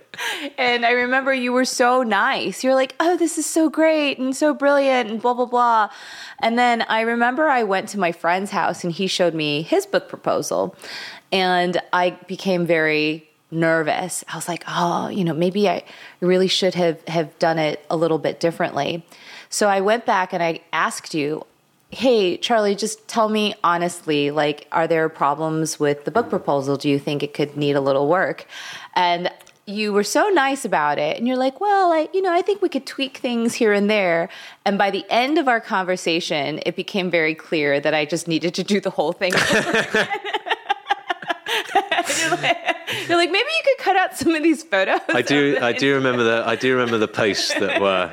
and 0.56 0.84
I 0.84 0.92
remember 0.92 1.32
you 1.32 1.52
were 1.52 1.64
so 1.64 2.02
nice. 2.02 2.64
You're 2.64 2.74
like, 2.74 2.94
oh, 3.00 3.16
this 3.16 3.38
is 3.38 3.46
so 3.46 3.68
great 3.68 4.18
and 4.18 4.34
so 4.34 4.54
brilliant 4.54 5.10
and 5.10 5.20
blah, 5.20 5.34
blah, 5.34 5.46
blah. 5.46 5.90
And 6.40 6.58
then 6.58 6.82
I 6.82 7.02
remember 7.02 7.48
I 7.48 7.62
went 7.62 7.88
to 7.90 7.98
my 7.98 8.12
friend's 8.12 8.50
house 8.50 8.84
and 8.84 8.92
he 8.92 9.06
showed 9.06 9.34
me 9.34 9.62
his 9.62 9.86
book 9.86 10.08
proposal. 10.08 10.76
And 11.30 11.80
I 11.92 12.10
became 12.26 12.66
very 12.66 13.28
nervous. 13.50 14.24
I 14.32 14.36
was 14.36 14.48
like, 14.48 14.64
oh, 14.68 15.08
you 15.08 15.24
know, 15.24 15.34
maybe 15.34 15.68
I 15.68 15.84
really 16.20 16.48
should 16.48 16.74
have, 16.74 17.06
have 17.08 17.38
done 17.38 17.58
it 17.58 17.84
a 17.90 17.96
little 17.96 18.18
bit 18.18 18.40
differently. 18.40 19.04
So 19.48 19.68
I 19.68 19.80
went 19.80 20.04
back 20.04 20.32
and 20.32 20.42
I 20.42 20.60
asked 20.72 21.14
you, 21.14 21.46
hey, 21.90 22.36
Charlie, 22.36 22.74
just 22.74 23.08
tell 23.08 23.30
me 23.30 23.54
honestly, 23.64 24.30
like, 24.30 24.66
are 24.72 24.86
there 24.86 25.08
problems 25.08 25.80
with 25.80 26.04
the 26.04 26.10
book 26.10 26.28
proposal? 26.28 26.76
Do 26.76 26.88
you 26.88 26.98
think 26.98 27.22
it 27.22 27.32
could 27.32 27.56
need 27.56 27.76
a 27.76 27.80
little 27.80 28.08
work? 28.08 28.46
And 28.94 29.30
you 29.68 29.92
were 29.92 30.02
so 30.02 30.30
nice 30.30 30.64
about 30.64 30.98
it 30.98 31.18
and 31.18 31.28
you're 31.28 31.36
like 31.36 31.60
well 31.60 31.92
i 31.92 32.08
you 32.14 32.22
know 32.22 32.32
i 32.32 32.40
think 32.40 32.62
we 32.62 32.70
could 32.70 32.86
tweak 32.86 33.18
things 33.18 33.54
here 33.54 33.72
and 33.72 33.90
there. 33.90 34.30
And 34.64 34.78
by 34.78 34.90
the 34.90 35.04
end 35.10 35.38
of 35.38 35.46
our 35.46 35.60
conversation 35.60 36.60
it 36.64 36.74
became 36.74 37.10
very 37.10 37.34
clear 37.34 37.78
that 37.78 37.92
i 37.92 38.06
just 38.06 38.26
needed 38.26 38.54
to 38.54 38.64
do 38.64 38.80
the 38.80 38.90
whole 38.90 39.12
thing 39.12 39.32
you're, 41.74 42.30
like, 42.30 42.76
you're 43.08 43.18
like 43.18 43.30
maybe 43.30 43.48
you 43.48 43.62
could 43.64 43.84
cut 43.84 43.96
out 43.96 44.16
some 44.16 44.34
of 44.34 44.42
these 44.42 44.62
photos 44.62 45.00
i 45.10 45.22
do 45.22 45.58
i 45.62 45.72
do 45.72 45.94
remember 45.94 46.22
the 46.22 46.42
i 46.46 46.56
do 46.56 46.72
remember 46.72 46.98
the 46.98 47.08
posts 47.08 47.52
that 47.54 47.80
were 47.80 48.10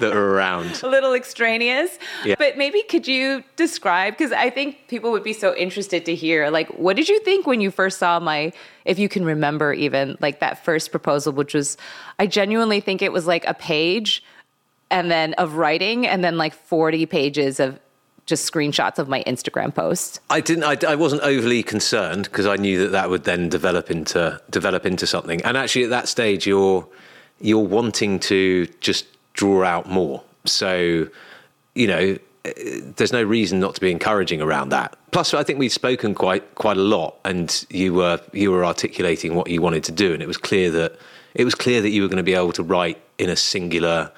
that 0.00 0.14
were 0.14 0.32
around. 0.32 0.80
A 0.82 0.88
little 0.88 1.14
extraneous. 1.14 1.98
Yeah. 2.24 2.34
But 2.38 2.56
maybe 2.56 2.82
could 2.82 3.06
you 3.06 3.44
describe, 3.56 4.14
because 4.14 4.32
I 4.32 4.50
think 4.50 4.88
people 4.88 5.10
would 5.12 5.24
be 5.24 5.32
so 5.32 5.54
interested 5.54 6.04
to 6.06 6.14
hear, 6.14 6.50
like, 6.50 6.68
what 6.70 6.96
did 6.96 7.08
you 7.08 7.20
think 7.20 7.46
when 7.46 7.60
you 7.60 7.70
first 7.70 7.98
saw 7.98 8.20
my, 8.20 8.52
if 8.84 8.98
you 8.98 9.08
can 9.08 9.24
remember 9.24 9.72
even, 9.72 10.16
like 10.20 10.40
that 10.40 10.64
first 10.64 10.90
proposal, 10.90 11.32
which 11.32 11.54
was, 11.54 11.76
I 12.18 12.26
genuinely 12.26 12.80
think 12.80 13.02
it 13.02 13.12
was 13.12 13.26
like 13.26 13.44
a 13.46 13.54
page 13.54 14.22
and 14.90 15.10
then 15.10 15.34
of 15.34 15.54
writing 15.54 16.06
and 16.06 16.22
then 16.22 16.36
like 16.36 16.54
40 16.54 17.06
pages 17.06 17.58
of 17.60 17.78
just 18.26 18.50
screenshots 18.50 18.98
of 18.98 19.08
my 19.08 19.22
Instagram 19.24 19.74
posts. 19.74 20.20
I 20.30 20.40
didn't. 20.40 20.64
I, 20.64 20.92
I 20.92 20.94
wasn't 20.94 21.22
overly 21.22 21.62
concerned 21.62 22.24
because 22.24 22.46
I 22.46 22.56
knew 22.56 22.78
that 22.80 22.92
that 22.92 23.10
would 23.10 23.24
then 23.24 23.48
develop 23.48 23.90
into 23.90 24.40
develop 24.50 24.86
into 24.86 25.06
something. 25.06 25.42
And 25.42 25.56
actually, 25.56 25.84
at 25.84 25.90
that 25.90 26.08
stage, 26.08 26.46
you're 26.46 26.86
you're 27.40 27.64
wanting 27.64 28.20
to 28.20 28.66
just 28.80 29.06
draw 29.34 29.64
out 29.64 29.88
more. 29.88 30.22
So, 30.44 31.08
you 31.74 31.86
know, 31.86 32.18
there's 32.96 33.12
no 33.12 33.22
reason 33.22 33.58
not 33.58 33.74
to 33.74 33.80
be 33.80 33.90
encouraging 33.90 34.40
around 34.40 34.68
that. 34.70 34.96
Plus, 35.10 35.32
I 35.32 35.42
think 35.42 35.58
we've 35.58 35.72
spoken 35.72 36.14
quite 36.14 36.54
quite 36.54 36.76
a 36.76 36.82
lot, 36.82 37.16
and 37.24 37.64
you 37.70 37.94
were 37.94 38.20
you 38.32 38.50
were 38.50 38.64
articulating 38.64 39.34
what 39.34 39.48
you 39.48 39.62
wanted 39.62 39.84
to 39.84 39.92
do, 39.92 40.12
and 40.12 40.22
it 40.22 40.26
was 40.26 40.36
clear 40.36 40.70
that 40.70 40.98
it 41.34 41.44
was 41.44 41.54
clear 41.54 41.80
that 41.80 41.90
you 41.90 42.02
were 42.02 42.08
going 42.08 42.18
to 42.18 42.22
be 42.22 42.34
able 42.34 42.52
to 42.52 42.62
write 42.62 43.00
in 43.18 43.30
a 43.30 43.36
singular, 43.36 44.10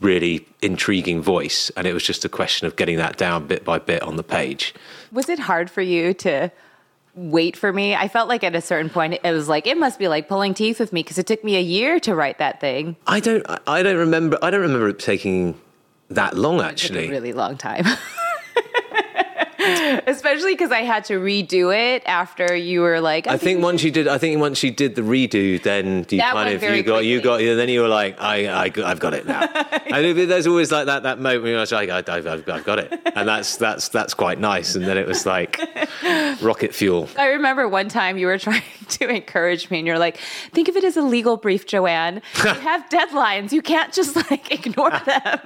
really 0.00 0.46
intriguing 0.62 1.22
voice, 1.22 1.70
and 1.76 1.86
it 1.86 1.92
was 1.92 2.02
just 2.02 2.24
a 2.24 2.28
question 2.28 2.66
of 2.66 2.76
getting 2.76 2.96
that 2.98 3.16
down 3.16 3.46
bit 3.46 3.64
by 3.64 3.78
bit 3.78 4.02
on 4.02 4.16
the 4.16 4.22
page. 4.22 4.74
Was 5.12 5.28
it 5.28 5.38
hard 5.38 5.70
for 5.70 5.82
you 5.82 6.12
to 6.14 6.50
wait 7.16 7.56
for 7.56 7.72
me. 7.72 7.94
I 7.94 8.08
felt 8.08 8.28
like 8.28 8.44
at 8.44 8.54
a 8.54 8.60
certain 8.60 8.90
point 8.90 9.18
it 9.24 9.32
was 9.32 9.48
like 9.48 9.66
it 9.66 9.78
must 9.78 9.98
be 9.98 10.06
like 10.06 10.28
pulling 10.28 10.54
teeth 10.54 10.78
with 10.78 10.92
me 10.92 11.02
because 11.02 11.18
it 11.18 11.26
took 11.26 11.42
me 11.42 11.56
a 11.56 11.60
year 11.60 11.98
to 12.00 12.14
write 12.14 12.38
that 12.38 12.60
thing. 12.60 12.94
I 13.06 13.20
don't 13.20 13.44
I 13.66 13.82
don't 13.82 13.96
remember 13.96 14.38
I 14.42 14.50
don't 14.50 14.60
remember 14.60 14.90
it 14.90 14.98
taking 14.98 15.58
that 16.10 16.36
long 16.36 16.60
actually. 16.60 17.08
really 17.08 17.32
long 17.32 17.56
time. 17.56 17.86
especially 20.06 20.52
because 20.52 20.70
I 20.70 20.82
had 20.82 21.04
to 21.06 21.14
redo 21.14 21.74
it 21.76 22.02
after 22.06 22.54
you 22.54 22.80
were 22.80 23.00
like. 23.00 23.26
I, 23.26 23.34
I 23.34 23.38
think, 23.38 23.62
once 23.62 23.82
you 23.82 23.90
did, 23.90 24.08
I 24.08 24.18
think 24.18 24.40
once 24.40 24.62
you 24.62 24.70
did 24.70 24.94
the 24.94 25.02
redo, 25.02 25.62
then 25.62 26.06
you 26.10 26.20
kind 26.20 26.54
of 26.54 26.62
you 26.62 26.82
got 26.82 26.94
quickly. 26.94 27.08
you 27.08 27.20
got 27.20 27.38
then 27.38 27.68
you 27.68 27.82
were 27.82 27.88
like, 27.88 28.20
I, 28.20 28.66
I 28.66 28.72
I've 28.84 29.00
got 29.00 29.14
it 29.14 29.26
now. 29.26 29.42
and 29.86 30.16
there's 30.16 30.46
always 30.46 30.72
like 30.72 30.86
that 30.86 31.02
that 31.04 31.18
moment 31.18 31.44
where 31.44 31.52
you're 31.52 31.66
like, 31.66 31.90
I, 31.90 32.16
I've, 32.16 32.26
I've 32.26 32.64
got 32.64 32.78
it, 32.78 32.92
and 33.14 33.28
that's 33.28 33.56
that's 33.56 33.88
that's 33.88 34.14
quite 34.14 34.38
nice. 34.38 34.74
And 34.74 34.84
then 34.84 34.98
it 34.98 35.06
was 35.06 35.26
like 35.26 35.60
rocket 36.40 36.74
fuel. 36.74 37.08
I 37.18 37.28
remember 37.28 37.68
one 37.68 37.88
time 37.88 38.18
you 38.18 38.26
were 38.26 38.38
trying 38.38 38.62
to 38.88 39.08
encourage 39.08 39.70
me, 39.70 39.78
and 39.78 39.86
you're 39.86 39.98
like, 39.98 40.18
think 40.52 40.68
of 40.68 40.76
it 40.76 40.84
as 40.84 40.96
a 40.96 41.02
legal 41.02 41.36
brief, 41.36 41.66
Joanne. 41.66 42.22
You 42.36 42.50
have 42.54 42.88
deadlines. 42.88 43.52
You 43.52 43.62
can't 43.62 43.92
just 43.92 44.16
like 44.30 44.50
ignore 44.50 44.90
them. 44.90 45.40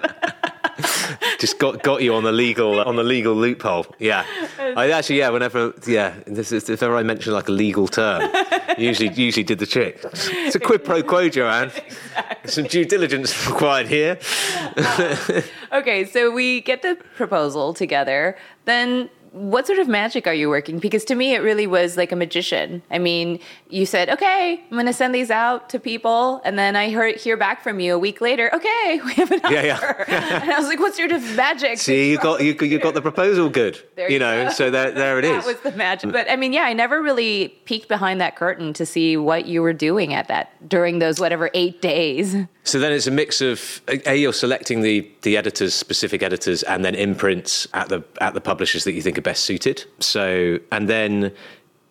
just 1.38 1.58
got 1.58 1.82
got 1.82 2.02
you 2.02 2.14
on 2.14 2.24
the 2.24 2.32
legal 2.32 2.80
on 2.80 2.96
the 2.96 3.02
legal 3.02 3.34
loophole. 3.34 3.86
Yeah, 3.98 4.24
I 4.58 4.90
actually 4.90 5.18
yeah. 5.18 5.30
Whenever 5.30 5.74
yeah, 5.86 6.14
this 6.26 6.52
is 6.52 6.68
if 6.68 6.82
ever 6.82 6.96
I 6.96 7.02
mention 7.02 7.32
like 7.32 7.48
a 7.48 7.52
legal 7.52 7.88
term, 7.88 8.30
usually 8.78 9.12
usually 9.14 9.44
did 9.44 9.58
the 9.58 9.66
trick. 9.66 10.00
It's 10.04 10.54
a 10.54 10.60
quid 10.60 10.84
pro 10.84 11.02
quo, 11.02 11.28
Joanne. 11.28 11.70
Exactly. 12.42 12.50
Some 12.50 12.64
due 12.64 12.84
diligence 12.86 13.46
required 13.46 13.86
here. 13.86 14.18
okay, 15.72 16.04
so 16.06 16.30
we 16.30 16.62
get 16.62 16.80
the 16.82 16.96
proposal 17.16 17.74
together. 17.74 18.36
Then 18.64 19.10
what 19.32 19.66
sort 19.66 19.78
of 19.78 19.86
magic 19.86 20.26
are 20.26 20.34
you 20.34 20.48
working? 20.48 20.78
Because 20.78 21.04
to 21.04 21.14
me, 21.14 21.34
it 21.34 21.38
really 21.38 21.66
was 21.66 21.96
like 21.96 22.10
a 22.10 22.16
magician. 22.16 22.82
I 22.90 22.98
mean, 22.98 23.38
you 23.68 23.86
said, 23.86 24.08
okay, 24.10 24.60
I'm 24.64 24.76
going 24.76 24.86
to 24.86 24.92
send 24.92 25.14
these 25.14 25.30
out 25.30 25.68
to 25.70 25.78
people. 25.78 26.40
And 26.44 26.58
then 26.58 26.74
I 26.74 26.90
heard 26.90 27.16
hear 27.16 27.36
back 27.36 27.62
from 27.62 27.78
you 27.78 27.94
a 27.94 27.98
week 27.98 28.20
later, 28.20 28.50
okay, 28.52 29.00
we 29.04 29.14
have 29.14 29.30
an 29.30 29.40
offer. 29.44 29.54
Yeah, 29.54 29.62
yeah. 29.62 30.42
and 30.42 30.50
I 30.50 30.58
was 30.58 30.66
like, 30.66 30.80
what 30.80 30.94
sort 30.94 31.12
of 31.12 31.22
magic? 31.36 31.78
See, 31.78 32.10
you 32.10 32.18
got, 32.18 32.42
you, 32.42 32.56
you 32.60 32.78
got 32.78 32.94
the 32.94 33.02
proposal 33.02 33.48
good, 33.48 33.80
there 33.94 34.08
you, 34.08 34.14
you 34.14 34.18
know, 34.18 34.46
go. 34.46 34.50
so 34.50 34.70
there, 34.70 34.90
there 34.90 35.18
it 35.18 35.24
is. 35.26 35.44
That 35.44 35.46
was 35.46 35.60
the 35.60 35.78
magic. 35.78 36.12
But 36.12 36.28
I 36.28 36.36
mean, 36.36 36.52
yeah, 36.52 36.62
I 36.62 36.72
never 36.72 37.00
really 37.00 37.48
peeked 37.66 37.88
behind 37.88 38.20
that 38.20 38.36
curtain 38.36 38.72
to 38.74 38.86
see 38.86 39.16
what 39.16 39.46
you 39.46 39.62
were 39.62 39.72
doing 39.72 40.12
at 40.12 40.28
that 40.28 40.68
during 40.68 40.98
those 40.98 41.20
whatever 41.20 41.50
eight 41.54 41.80
days. 41.80 42.36
So 42.64 42.78
then 42.78 42.92
it's 42.92 43.06
a 43.06 43.10
mix 43.10 43.40
of 43.40 43.80
a 44.06 44.14
you're 44.14 44.32
selecting 44.32 44.82
the 44.82 45.10
the 45.22 45.36
editors, 45.36 45.74
specific 45.74 46.22
editors, 46.22 46.62
and 46.62 46.84
then 46.84 46.94
imprints 46.94 47.66
at 47.72 47.88
the 47.88 48.04
at 48.20 48.34
the 48.34 48.40
publishers 48.40 48.84
that 48.84 48.92
you 48.92 49.02
think 49.02 49.18
are 49.20 49.22
best 49.22 49.44
suited. 49.44 49.84
So 50.00 50.58
and 50.72 50.88
then 50.88 51.32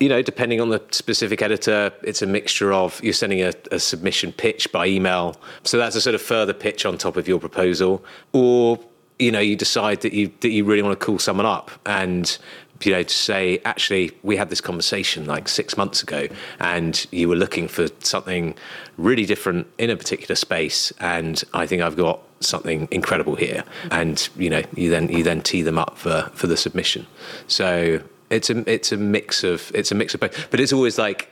you 0.00 0.08
know, 0.08 0.22
depending 0.22 0.62
on 0.62 0.70
the 0.70 0.82
specific 0.92 1.42
editor, 1.42 1.92
it's 2.02 2.22
a 2.22 2.26
mixture 2.26 2.72
of 2.72 3.02
you're 3.04 3.12
sending 3.12 3.42
a, 3.42 3.52
a, 3.70 3.78
submission 3.78 4.32
pitch 4.32 4.72
by 4.72 4.86
email. 4.86 5.36
So 5.62 5.76
that's 5.76 5.94
a 5.94 6.00
sort 6.00 6.14
of 6.14 6.22
further 6.22 6.54
pitch 6.54 6.86
on 6.86 6.96
top 6.96 7.18
of 7.18 7.28
your 7.28 7.38
proposal. 7.38 8.02
Or, 8.32 8.80
you 9.18 9.30
know, 9.30 9.40
you 9.40 9.56
decide 9.56 10.00
that 10.00 10.14
you 10.14 10.32
that 10.40 10.48
you 10.48 10.64
really 10.64 10.80
want 10.80 10.98
to 10.98 11.04
call 11.04 11.18
someone 11.18 11.44
up 11.44 11.70
and 11.84 12.38
you 12.82 12.92
know, 12.92 13.02
to 13.02 13.14
say, 13.14 13.60
actually, 13.66 14.10
we 14.22 14.36
had 14.36 14.48
this 14.48 14.62
conversation 14.62 15.26
like 15.26 15.48
six 15.48 15.76
months 15.76 16.02
ago, 16.02 16.28
and 16.60 17.06
you 17.10 17.28
were 17.28 17.36
looking 17.36 17.68
for 17.68 17.88
something 17.98 18.54
really 18.96 19.26
different 19.26 19.66
in 19.76 19.90
a 19.90 19.96
particular 19.96 20.34
space, 20.34 20.92
and 20.98 21.44
I 21.52 21.66
think 21.66 21.82
I've 21.82 21.96
got 21.96 22.20
something 22.40 22.88
incredible 22.90 23.36
here, 23.36 23.64
and 23.90 24.28
you 24.36 24.50
know, 24.50 24.62
you 24.74 24.90
then 24.90 25.08
you 25.08 25.22
then 25.22 25.42
tee 25.42 25.62
them 25.62 25.78
up 25.78 25.96
for 25.96 26.30
for 26.34 26.46
the 26.46 26.56
submission. 26.56 27.06
So 27.46 28.00
it's 28.30 28.50
a 28.50 28.70
it's 28.70 28.92
a 28.92 28.96
mix 28.96 29.44
of 29.44 29.70
it's 29.74 29.92
a 29.92 29.94
mix 29.94 30.14
of 30.14 30.20
both, 30.20 30.50
but 30.50 30.60
it's 30.60 30.72
always 30.72 30.98
like 30.98 31.30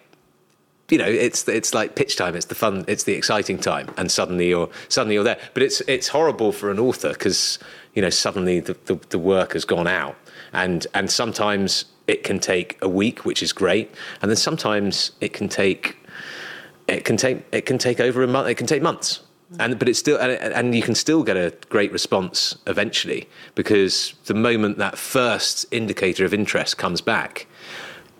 you 0.90 0.96
know, 0.96 1.06
it's 1.06 1.46
it's 1.48 1.74
like 1.74 1.96
pitch 1.96 2.16
time. 2.16 2.34
It's 2.34 2.46
the 2.46 2.54
fun. 2.54 2.84
It's 2.88 3.04
the 3.04 3.12
exciting 3.12 3.58
time, 3.58 3.92
and 3.98 4.10
suddenly 4.10 4.48
you're 4.48 4.70
suddenly 4.88 5.14
you're 5.14 5.24
there. 5.24 5.38
But 5.52 5.62
it's 5.62 5.80
it's 5.82 6.08
horrible 6.08 6.50
for 6.50 6.70
an 6.70 6.78
author 6.78 7.10
because 7.10 7.58
you 7.94 8.00
know 8.00 8.10
suddenly 8.10 8.60
the, 8.60 8.74
the, 8.86 8.94
the 9.10 9.18
work 9.18 9.52
has 9.52 9.64
gone 9.64 9.86
out, 9.86 10.16
and 10.52 10.86
and 10.94 11.10
sometimes 11.10 11.84
it 12.06 12.24
can 12.24 12.40
take 12.40 12.78
a 12.80 12.88
week, 12.88 13.26
which 13.26 13.42
is 13.42 13.52
great, 13.52 13.94
and 14.22 14.30
then 14.30 14.36
sometimes 14.36 15.12
it 15.20 15.34
can 15.34 15.48
take 15.48 15.98
it 16.88 17.04
can 17.04 17.18
take 17.18 17.44
it 17.52 17.66
can 17.66 17.76
take 17.76 18.00
over 18.00 18.22
a 18.22 18.26
month. 18.26 18.48
It 18.48 18.54
can 18.54 18.66
take 18.66 18.82
months, 18.82 19.20
and 19.58 19.78
but 19.78 19.88
it's 19.88 19.98
still 19.98 20.18
and, 20.18 20.32
and 20.32 20.74
you 20.74 20.82
can 20.82 20.94
still 20.94 21.22
get 21.22 21.36
a 21.36 21.54
great 21.70 21.90
response 21.92 22.56
eventually 22.66 23.28
because 23.54 24.14
the 24.26 24.34
moment 24.34 24.78
that 24.78 24.98
first 24.98 25.66
indicator 25.70 26.24
of 26.24 26.34
interest 26.34 26.76
comes 26.76 27.00
back, 27.00 27.46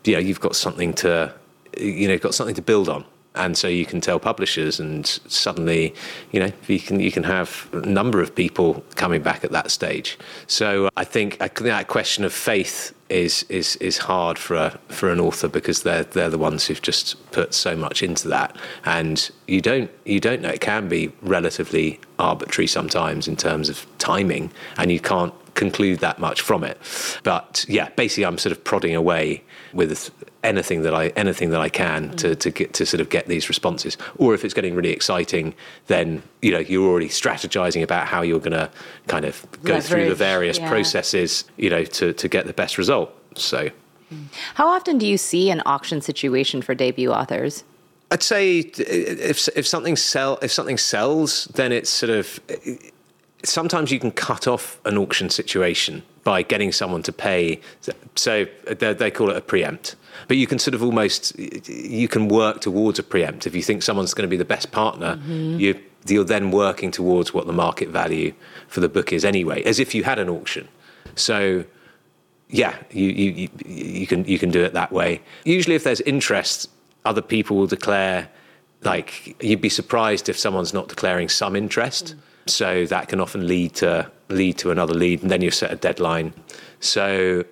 you 0.05 0.15
know 0.15 0.19
you've 0.19 0.41
got 0.41 0.57
something 0.57 0.95
to 0.95 1.33
you 1.79 2.09
know 2.09 2.19
got 2.19 2.35
something 2.35 2.55
to 2.55 2.63
build 2.63 2.89
on. 2.89 3.05
And 3.35 3.57
so 3.57 3.69
you 3.69 3.87
can 3.87 4.01
tell 4.01 4.19
publishers 4.19 4.81
and 4.81 5.07
suddenly 5.07 5.95
you 6.33 6.41
know 6.41 6.51
you 6.67 6.81
can 6.81 6.99
you 6.99 7.13
can 7.13 7.25
have 7.25 7.69
a 7.73 7.87
number 7.87 8.23
of 8.23 8.35
people 8.35 8.83
coming 8.97 9.23
back 9.23 9.45
at 9.45 9.53
that 9.53 9.71
stage. 9.71 10.19
So 10.47 10.89
i 10.97 11.05
think 11.05 11.39
that 11.39 11.89
question 11.89 12.25
of 12.25 12.33
faith 12.33 12.95
is 13.09 13.45
is 13.49 13.77
is 13.77 13.99
hard 13.99 14.39
for 14.39 14.57
a 14.57 14.79
for 14.89 15.11
an 15.11 15.21
author 15.21 15.49
because 15.49 15.83
they're 15.83 16.05
they're 16.05 16.31
the 16.31 16.39
ones 16.39 16.67
who've 16.67 16.83
just 16.83 17.31
put 17.33 17.55
so 17.55 17.77
much 17.77 18.03
into 18.03 18.29
that. 18.29 18.57
And 18.85 19.31
you 19.47 19.61
don't 19.61 19.91
you 20.05 20.21
don't 20.21 20.43
know 20.43 20.51
it 20.51 20.61
can 20.61 20.89
be 20.89 21.13
relatively 21.23 22.01
arbitrary 22.19 22.67
sometimes 22.67 23.29
in 23.29 23.37
terms 23.37 23.69
of 23.69 23.87
timing 23.99 24.51
and 24.77 24.93
you 24.93 25.01
can't 25.01 25.35
conclude 25.55 25.99
that 26.01 26.19
much 26.19 26.41
from 26.41 26.65
it. 26.65 26.79
But 27.23 27.65
yeah 27.69 27.89
basically 27.97 28.25
i'm 28.25 28.39
sort 28.39 28.53
of 28.53 28.63
prodding 28.65 28.95
away 28.95 29.43
with 29.73 30.11
anything 30.45 30.83
that 30.83 30.95
I 30.95 31.09
anything 31.09 31.51
that 31.51 31.61
I 31.61 31.69
can 31.69 32.11
mm. 32.11 32.17
to 32.19 32.35
to 32.37 32.51
get 32.51 32.73
to 32.75 32.87
sort 32.87 33.01
of 33.01 33.09
get 33.09 33.27
these 33.27 33.49
responses. 33.49 33.97
Or 34.17 34.35
if 34.35 34.45
it's 34.45 34.55
getting 34.55 34.75
really 34.75 34.91
exciting, 34.91 35.55
then 35.87 36.23
you 36.43 36.53
know 36.53 36.59
you're 36.59 36.89
already 36.89 37.09
strategizing 37.09 37.83
about 37.83 38.07
how 38.07 38.23
you're 38.23 38.39
going 38.39 38.53
to 38.53 38.71
kind 39.07 39.25
of 39.25 39.47
go 39.63 39.75
Leverage, 39.75 39.85
through 39.87 40.09
the 40.09 40.15
various 40.15 40.59
yeah. 40.59 40.69
processes, 40.69 41.45
you 41.57 41.71
know, 41.71 41.85
to 41.85 42.13
to 42.13 42.29
get 42.29 42.47
the 42.47 42.53
best 42.53 42.79
result. 42.79 43.13
So, 43.35 43.71
mm. 44.13 44.27
how 44.55 44.69
often 44.69 44.99
do 44.99 45.07
you 45.07 45.19
see 45.19 45.51
an 45.51 45.63
auction 45.67 46.01
situation 46.01 46.63
for 46.63 46.75
debut 46.75 47.11
authors? 47.11 47.65
I'd 48.11 48.23
say 48.23 48.61
uh, 48.61 48.85
if 48.87 49.49
if 49.57 49.67
something 49.67 49.97
sell 49.97 50.39
if 50.43 50.53
something 50.53 50.79
sells, 50.79 51.47
then 51.55 51.73
it's 51.73 51.91
sort 51.91 52.11
of 52.11 52.41
uh, 52.49 52.73
sometimes 53.45 53.91
you 53.91 53.99
can 53.99 54.13
cut 54.13 54.47
off 54.47 54.81
an 54.85 54.97
auction 54.97 55.31
situation 55.31 56.03
by 56.25 56.43
getting 56.43 56.73
someone 56.73 57.03
to 57.03 57.13
pay. 57.13 57.61
So 58.15 58.47
they 58.67 59.11
call 59.11 59.31
it 59.31 59.37
a 59.37 59.41
preempt 59.41 59.97
but 60.27 60.37
you 60.37 60.47
can 60.47 60.59
sort 60.59 60.75
of 60.75 60.83
almost 60.83 61.39
you 61.39 62.09
can 62.09 62.29
work 62.29 62.61
towards 62.61 62.99
a 62.99 63.03
preempt. 63.03 63.47
If 63.47 63.55
you 63.55 63.63
think 63.63 63.83
someone's 63.83 64.15
going 64.15 64.27
to 64.27 64.31
be 64.31 64.37
the 64.37 64.45
best 64.45 64.71
partner 64.73 65.17
mm-hmm. 65.17 65.59
you 65.59 65.81
you're 66.07 66.25
then 66.25 66.51
working 66.51 66.91
towards 66.91 67.35
what 67.35 67.47
the 67.47 67.53
market 67.53 67.89
value 67.89 68.33
for 68.69 68.81
the 68.81 68.89
book 68.89 69.13
is 69.13 69.25
anyway 69.25 69.63
as 69.65 69.79
if 69.79 69.95
you 69.95 70.05
had 70.05 70.19
an 70.19 70.29
auction. 70.29 70.69
So 71.15 71.65
yeah 72.49 72.75
you 72.91 73.07
you 73.07 73.49
you 73.67 74.07
can 74.07 74.25
you 74.25 74.39
can 74.39 74.51
do 74.51 74.63
it 74.65 74.73
that 74.73 74.93
way. 74.93 75.21
Usually 75.45 75.77
if 75.77 75.85
there's 75.85 76.01
interest 76.03 76.71
other 77.05 77.23
people 77.23 77.57
will 77.57 77.67
declare 77.67 78.29
like 78.83 79.37
you'd 79.43 79.61
be 79.61 79.69
surprised 79.69 80.29
if 80.29 80.39
someone's 80.39 80.73
not 80.73 80.89
declaring 80.89 81.29
some 81.29 81.57
interest. 81.57 82.15
Mm. 82.15 82.51
so 82.51 82.87
that 82.87 83.09
can 83.09 83.21
often 83.21 83.47
lead 83.47 83.75
to 83.75 84.11
lead 84.29 84.59
to 84.59 84.71
another 84.71 84.95
lead 84.95 85.23
and 85.23 85.31
then 85.31 85.43
you 85.43 85.51
set 85.51 85.71
a 85.71 85.77
deadline. 85.77 86.33
So 86.81 87.45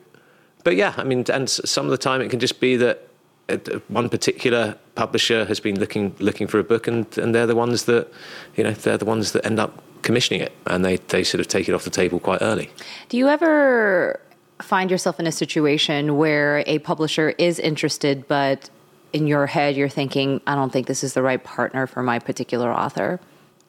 but 0.66 0.74
yeah, 0.74 0.94
I 0.96 1.04
mean, 1.04 1.24
and 1.32 1.48
some 1.48 1.84
of 1.84 1.92
the 1.92 1.96
time 1.96 2.20
it 2.20 2.28
can 2.28 2.40
just 2.40 2.58
be 2.58 2.74
that 2.74 3.06
uh, 3.48 3.56
one 3.86 4.08
particular 4.08 4.76
publisher 4.96 5.44
has 5.44 5.60
been 5.60 5.78
looking 5.78 6.12
looking 6.18 6.48
for 6.48 6.58
a 6.58 6.64
book, 6.64 6.88
and, 6.88 7.06
and 7.16 7.32
they're 7.32 7.46
the 7.46 7.54
ones 7.54 7.84
that 7.84 8.12
you 8.56 8.64
know 8.64 8.72
they're 8.72 8.98
the 8.98 9.04
ones 9.04 9.30
that 9.30 9.46
end 9.46 9.60
up 9.60 9.80
commissioning 10.02 10.40
it, 10.40 10.50
and 10.66 10.84
they 10.84 10.96
they 10.96 11.22
sort 11.22 11.40
of 11.40 11.46
take 11.46 11.68
it 11.68 11.72
off 11.72 11.84
the 11.84 11.90
table 11.90 12.18
quite 12.18 12.42
early. 12.42 12.68
Do 13.08 13.16
you 13.16 13.28
ever 13.28 14.18
find 14.60 14.90
yourself 14.90 15.20
in 15.20 15.28
a 15.28 15.30
situation 15.30 16.16
where 16.16 16.64
a 16.66 16.80
publisher 16.80 17.28
is 17.38 17.60
interested, 17.60 18.26
but 18.26 18.68
in 19.12 19.28
your 19.28 19.46
head 19.46 19.76
you're 19.76 19.88
thinking, 19.88 20.40
I 20.48 20.56
don't 20.56 20.72
think 20.72 20.88
this 20.88 21.04
is 21.04 21.14
the 21.14 21.22
right 21.22 21.44
partner 21.44 21.86
for 21.86 22.02
my 22.02 22.18
particular 22.18 22.72
author? 22.72 23.20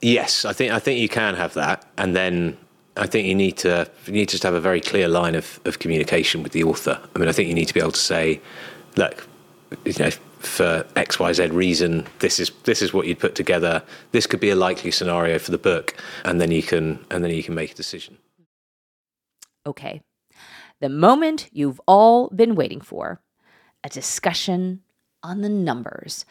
Yes, 0.02 0.46
I 0.46 0.54
think 0.54 0.74
I 0.74 0.80
think 0.80 1.00
you 1.00 1.10
can 1.10 1.36
have 1.36 1.54
that, 1.54 1.86
and 1.96 2.16
then 2.16 2.58
I 2.98 3.08
think 3.08 3.28
you 3.28 3.36
need 3.36 3.58
to 3.58 3.90
you 4.06 4.14
need 4.14 4.30
to 4.30 4.34
just 4.34 4.44
have 4.44 4.54
a 4.54 4.60
very 4.60 4.82
clear 4.82 5.08
line 5.08 5.36
of, 5.36 5.60
of 5.66 5.80
communication 5.80 6.44
with 6.44 6.52
the 6.52 6.64
author. 6.64 7.00
I 7.16 7.20
mean, 7.20 7.30
I 7.30 7.32
think 7.32 7.48
you 7.50 7.56
need 7.56 7.68
to 7.68 7.74
be 7.74 7.80
able 7.80 7.92
to 7.92 8.00
say, 8.00 8.42
look, 8.96 9.28
you 9.86 9.94
know, 10.00 10.12
for 10.40 10.86
X, 10.96 11.20
Y, 11.20 11.34
Z 11.34 11.48
reason, 11.48 12.08
this 12.20 12.40
is 12.40 12.52
this 12.64 12.82
is 12.82 12.94
what 12.94 13.08
you'd 13.08 13.20
put 13.20 13.36
together. 13.36 13.84
This 14.12 14.28
could 14.28 14.40
be 14.40 14.50
a 14.50 14.56
likely 14.56 14.92
scenario 14.92 15.40
for 15.40 15.52
the 15.52 15.58
book, 15.58 15.96
and 16.26 16.40
then 16.40 16.52
you 16.52 16.64
can 16.64 17.06
and 17.12 17.24
then 17.24 17.32
you 17.32 17.44
can 17.44 17.56
make 17.56 17.72
a 17.72 17.76
decision. 17.76 18.18
Okay, 19.66 20.02
the 20.80 20.90
moment 20.90 21.50
you've 21.52 21.82
all 21.88 22.30
been 22.30 22.56
waiting 22.56 22.82
for, 22.82 23.22
a 23.84 23.90
discussion 23.90 24.82
on 25.24 25.42
the 25.42 25.50
numbers. 25.50 26.26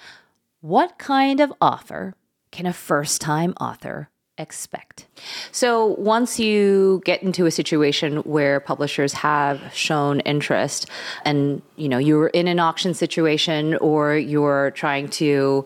What 0.61 0.99
kind 0.99 1.41
of 1.41 1.53
offer 1.61 2.15
can 2.51 2.67
a 2.67 2.73
first-time 2.73 3.55
author 3.61 4.09
expect. 4.39 5.07
So 5.53 5.87
once 5.99 6.39
you 6.39 7.03
get 7.05 7.23
into 7.23 7.47
a 7.47 7.51
situation 7.51 8.19
where 8.19 8.61
publishers 8.61 9.13
have 9.15 9.61
shown 9.73 10.21
interest 10.21 10.89
and 11.25 11.63
you 11.77 11.89
know 11.89 11.99
you're 11.99 12.29
in 12.29 12.49
an 12.49 12.59
auction 12.59 12.95
situation 12.95 13.77
or 13.77 14.17
you're 14.17 14.73
trying 14.73 15.09
to 15.09 15.65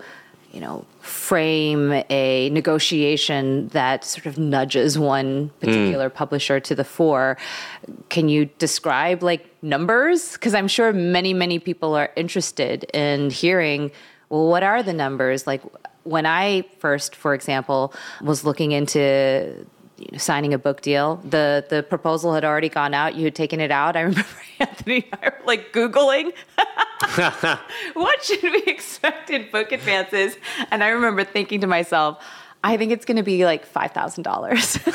you 0.52 0.60
know 0.60 0.84
frame 1.00 1.92
a 2.10 2.50
negotiation 2.50 3.68
that 3.68 4.04
sort 4.04 4.26
of 4.26 4.38
nudges 4.38 4.98
one 4.98 5.50
particular 5.60 6.10
mm. 6.10 6.14
publisher 6.14 6.60
to 6.60 6.74
the 6.74 6.84
fore 6.84 7.36
can 8.08 8.28
you 8.28 8.46
describe 8.58 9.22
like 9.22 9.46
numbers 9.62 10.32
because 10.32 10.54
i'm 10.54 10.68
sure 10.68 10.92
many 10.92 11.32
many 11.32 11.58
people 11.58 11.94
are 11.94 12.10
interested 12.16 12.84
in 12.92 13.30
hearing 13.30 13.90
well 14.28 14.48
what 14.48 14.62
are 14.62 14.82
the 14.82 14.92
numbers 14.92 15.46
like 15.46 15.62
when 16.04 16.26
I 16.26 16.62
first, 16.78 17.14
for 17.14 17.34
example, 17.34 17.92
was 18.22 18.44
looking 18.44 18.72
into 18.72 19.66
you 19.96 20.08
know, 20.12 20.18
signing 20.18 20.54
a 20.54 20.58
book 20.58 20.80
deal, 20.80 21.16
the 21.16 21.64
the 21.68 21.82
proposal 21.82 22.34
had 22.34 22.44
already 22.44 22.68
gone 22.68 22.94
out. 22.94 23.14
You 23.14 23.24
had 23.24 23.34
taken 23.34 23.60
it 23.60 23.70
out. 23.70 23.96
I 23.96 24.00
remember 24.10 24.28
Anthony 24.58 25.06
and 25.12 25.20
I 25.22 25.28
were 25.28 25.46
like 25.46 25.72
googling 25.72 26.32
what 27.94 28.22
should 28.24 28.42
we 28.42 28.62
expect 28.66 29.30
in 29.30 29.50
book 29.50 29.72
advances, 29.72 30.36
and 30.70 30.84
I 30.84 30.88
remember 30.88 31.24
thinking 31.24 31.60
to 31.62 31.66
myself, 31.66 32.22
I 32.62 32.76
think 32.76 32.92
it's 32.92 33.04
going 33.04 33.16
to 33.16 33.22
be 33.22 33.44
like 33.44 33.64
five 33.64 33.92
thousand 33.92 34.24
dollars. 34.24 34.78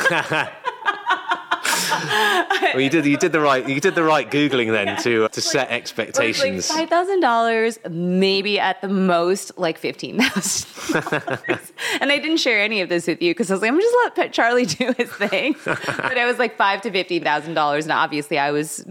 well, 2.73 2.79
you 2.79 2.89
did 2.89 3.05
you 3.05 3.17
did 3.17 3.31
the 3.31 3.39
right 3.39 3.67
you 3.67 3.79
did 3.79 3.95
the 3.95 4.03
right 4.03 4.29
googling 4.29 4.71
then 4.71 4.87
yeah. 4.87 4.95
to 4.97 5.27
to 5.29 5.41
set 5.41 5.69
expectations. 5.69 6.69
Like 6.69 6.79
five 6.79 6.89
thousand 6.89 7.19
dollars, 7.21 7.79
maybe 7.89 8.59
at 8.59 8.81
the 8.81 8.87
most 8.87 9.57
like 9.57 9.77
fifteen 9.77 10.19
thousand. 10.19 10.95
and 12.01 12.11
I 12.11 12.19
didn't 12.19 12.37
share 12.37 12.61
any 12.61 12.81
of 12.81 12.89
this 12.89 13.07
with 13.07 13.21
you 13.21 13.33
because 13.33 13.51
I 13.51 13.55
was 13.55 13.61
like, 13.61 13.71
I'm 13.71 13.79
just 13.79 13.95
let 14.17 14.33
Charlie 14.33 14.65
do 14.65 14.93
his 14.97 15.11
thing. 15.11 15.55
but 15.65 16.17
I 16.17 16.25
was 16.25 16.39
like 16.39 16.57
five 16.57 16.81
to 16.81 16.91
fifteen 16.91 17.23
thousand 17.23 17.53
dollars, 17.53 17.85
and 17.85 17.91
obviously 17.91 18.37
I 18.37 18.51
was 18.51 18.85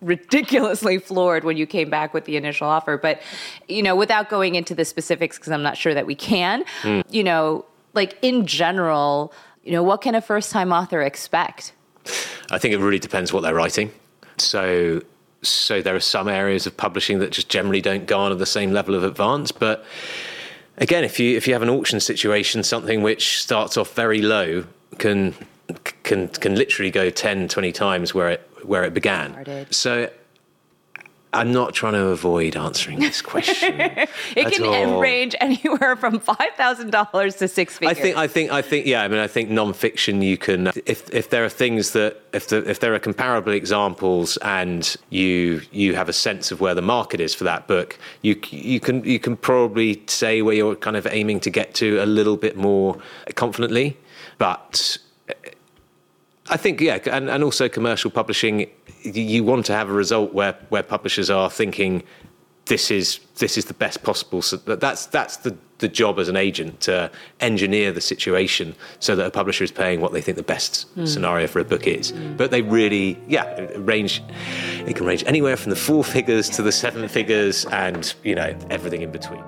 ridiculously 0.00 0.98
floored 0.98 1.44
when 1.44 1.56
you 1.56 1.66
came 1.66 1.90
back 1.90 2.14
with 2.14 2.24
the 2.24 2.36
initial 2.36 2.68
offer. 2.68 2.96
But 2.96 3.20
you 3.68 3.82
know, 3.82 3.96
without 3.96 4.28
going 4.28 4.54
into 4.54 4.74
the 4.74 4.84
specifics, 4.84 5.38
because 5.38 5.52
I'm 5.52 5.62
not 5.62 5.76
sure 5.76 5.94
that 5.94 6.06
we 6.06 6.14
can, 6.14 6.64
mm. 6.82 7.04
you 7.10 7.24
know, 7.24 7.64
like 7.94 8.18
in 8.22 8.46
general, 8.46 9.32
you 9.62 9.72
know, 9.72 9.82
what 9.82 10.00
can 10.00 10.14
a 10.14 10.20
first 10.20 10.50
time 10.50 10.72
author 10.72 11.02
expect? 11.02 11.72
I 12.50 12.58
think 12.58 12.74
it 12.74 12.78
really 12.78 12.98
depends 12.98 13.32
what 13.32 13.42
they're 13.42 13.54
writing. 13.54 13.92
So, 14.36 15.02
so 15.42 15.82
there 15.82 15.94
are 15.94 16.00
some 16.00 16.28
areas 16.28 16.66
of 16.66 16.76
publishing 16.76 17.18
that 17.20 17.30
just 17.30 17.48
generally 17.48 17.80
don't 17.80 18.06
garner 18.06 18.34
the 18.34 18.46
same 18.46 18.72
level 18.72 18.94
of 18.94 19.04
advance. 19.04 19.52
But 19.52 19.84
again, 20.78 21.04
if 21.04 21.18
you 21.20 21.36
if 21.36 21.46
you 21.46 21.52
have 21.52 21.62
an 21.62 21.70
auction 21.70 22.00
situation, 22.00 22.62
something 22.62 23.02
which 23.02 23.40
starts 23.40 23.76
off 23.76 23.94
very 23.94 24.22
low 24.22 24.64
can 24.98 25.34
can 26.02 26.28
can 26.28 26.56
literally 26.56 26.90
go 26.90 27.10
10, 27.10 27.48
20 27.48 27.72
times 27.72 28.14
where 28.14 28.30
it 28.30 28.48
where 28.64 28.84
it 28.84 28.94
began. 28.94 29.66
So 29.70 30.10
I'm 31.32 31.52
not 31.52 31.74
trying 31.74 31.92
to 31.92 32.06
avoid 32.06 32.56
answering 32.56 33.00
this 33.00 33.20
question. 33.20 33.80
it 33.80 34.08
can 34.34 34.62
all. 34.64 35.00
range 35.00 35.34
anywhere 35.40 35.94
from 35.94 36.20
five 36.20 36.54
thousand 36.56 36.90
dollars 36.90 37.36
to 37.36 37.48
six 37.48 37.76
figures. 37.76 37.98
I 37.98 38.00
think, 38.00 38.16
I 38.16 38.26
think, 38.26 38.50
I 38.50 38.62
think, 38.62 38.86
yeah. 38.86 39.02
I 39.02 39.08
mean, 39.08 39.18
I 39.18 39.26
think 39.26 39.50
nonfiction. 39.50 40.24
You 40.24 40.38
can, 40.38 40.68
if 40.86 41.12
if 41.12 41.28
there 41.28 41.44
are 41.44 41.50
things 41.50 41.92
that, 41.92 42.22
if 42.32 42.48
the, 42.48 42.68
if 42.68 42.80
there 42.80 42.94
are 42.94 42.98
comparable 42.98 43.52
examples, 43.52 44.38
and 44.38 44.96
you 45.10 45.60
you 45.70 45.94
have 45.94 46.08
a 46.08 46.14
sense 46.14 46.50
of 46.50 46.60
where 46.60 46.74
the 46.74 46.82
market 46.82 47.20
is 47.20 47.34
for 47.34 47.44
that 47.44 47.66
book, 47.66 47.98
you 48.22 48.40
you 48.50 48.80
can 48.80 49.04
you 49.04 49.18
can 49.18 49.36
probably 49.36 50.02
say 50.06 50.40
where 50.40 50.54
you're 50.54 50.76
kind 50.76 50.96
of 50.96 51.06
aiming 51.10 51.40
to 51.40 51.50
get 51.50 51.74
to 51.74 52.02
a 52.02 52.06
little 52.06 52.36
bit 52.36 52.56
more 52.56 52.96
confidently, 53.34 53.96
but. 54.38 54.98
I 56.50 56.56
think, 56.56 56.80
yeah, 56.80 56.98
and, 57.12 57.28
and 57.28 57.44
also 57.44 57.68
commercial 57.68 58.10
publishing 58.10 58.70
you 59.02 59.44
want 59.44 59.66
to 59.66 59.72
have 59.72 59.88
a 59.88 59.92
result 59.92 60.32
where 60.32 60.54
where 60.68 60.82
publishers 60.82 61.30
are 61.30 61.50
thinking 61.50 62.02
this 62.66 62.90
is 62.90 63.20
this 63.38 63.58
is 63.58 63.64
the 63.64 63.74
best 63.74 64.02
possible. 64.02 64.42
So 64.42 64.56
that's 64.56 65.06
that's 65.06 65.38
the 65.38 65.56
the 65.78 65.88
job 65.88 66.18
as 66.18 66.28
an 66.28 66.36
agent 66.36 66.80
to 66.80 67.10
engineer 67.40 67.92
the 67.92 68.00
situation 68.00 68.74
so 68.98 69.14
that 69.16 69.26
a 69.26 69.30
publisher 69.30 69.64
is 69.64 69.70
paying 69.70 70.00
what 70.00 70.12
they 70.12 70.20
think 70.20 70.36
the 70.36 70.42
best 70.42 70.94
mm. 70.96 71.06
scenario 71.06 71.46
for 71.46 71.60
a 71.60 71.64
book 71.64 71.86
is. 71.86 72.12
Mm. 72.12 72.36
But 72.36 72.50
they 72.50 72.62
really, 72.62 73.16
yeah, 73.28 73.68
range. 73.76 74.22
It 74.86 74.96
can 74.96 75.06
range 75.06 75.24
anywhere 75.26 75.56
from 75.56 75.70
the 75.70 75.76
four 75.76 76.04
figures 76.04 76.48
to 76.50 76.62
the 76.62 76.72
seven 76.72 77.08
figures, 77.08 77.64
and 77.66 78.14
you 78.22 78.34
know 78.34 78.56
everything 78.70 79.02
in 79.02 79.10
between. 79.10 79.42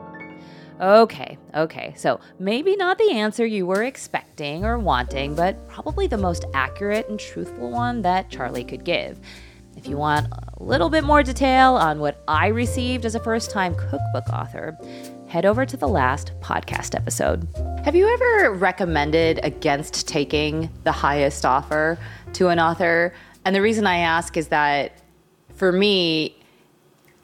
Okay, 0.80 1.36
okay. 1.54 1.92
So 1.98 2.20
maybe 2.38 2.74
not 2.74 2.96
the 2.96 3.12
answer 3.12 3.44
you 3.44 3.66
were 3.66 3.82
expecting 3.82 4.64
or 4.64 4.78
wanting, 4.78 5.34
but 5.34 5.68
probably 5.68 6.06
the 6.06 6.16
most 6.16 6.46
accurate 6.54 7.06
and 7.10 7.20
truthful 7.20 7.70
one 7.70 8.00
that 8.02 8.30
Charlie 8.30 8.64
could 8.64 8.82
give. 8.84 9.20
If 9.76 9.86
you 9.86 9.98
want 9.98 10.28
a 10.30 10.62
little 10.62 10.88
bit 10.88 11.04
more 11.04 11.22
detail 11.22 11.74
on 11.74 12.00
what 12.00 12.22
I 12.26 12.48
received 12.48 13.04
as 13.04 13.14
a 13.14 13.20
first 13.20 13.50
time 13.50 13.74
cookbook 13.74 14.28
author, 14.32 14.76
head 15.28 15.44
over 15.44 15.66
to 15.66 15.76
the 15.76 15.86
last 15.86 16.32
podcast 16.40 16.94
episode. 16.94 17.46
Have 17.84 17.94
you 17.94 18.08
ever 18.08 18.54
recommended 18.54 19.38
against 19.42 20.08
taking 20.08 20.70
the 20.84 20.92
highest 20.92 21.44
offer 21.44 21.98
to 22.32 22.48
an 22.48 22.58
author? 22.58 23.12
And 23.44 23.54
the 23.54 23.62
reason 23.62 23.86
I 23.86 23.98
ask 23.98 24.36
is 24.38 24.48
that 24.48 24.92
for 25.56 25.72
me, 25.72 26.39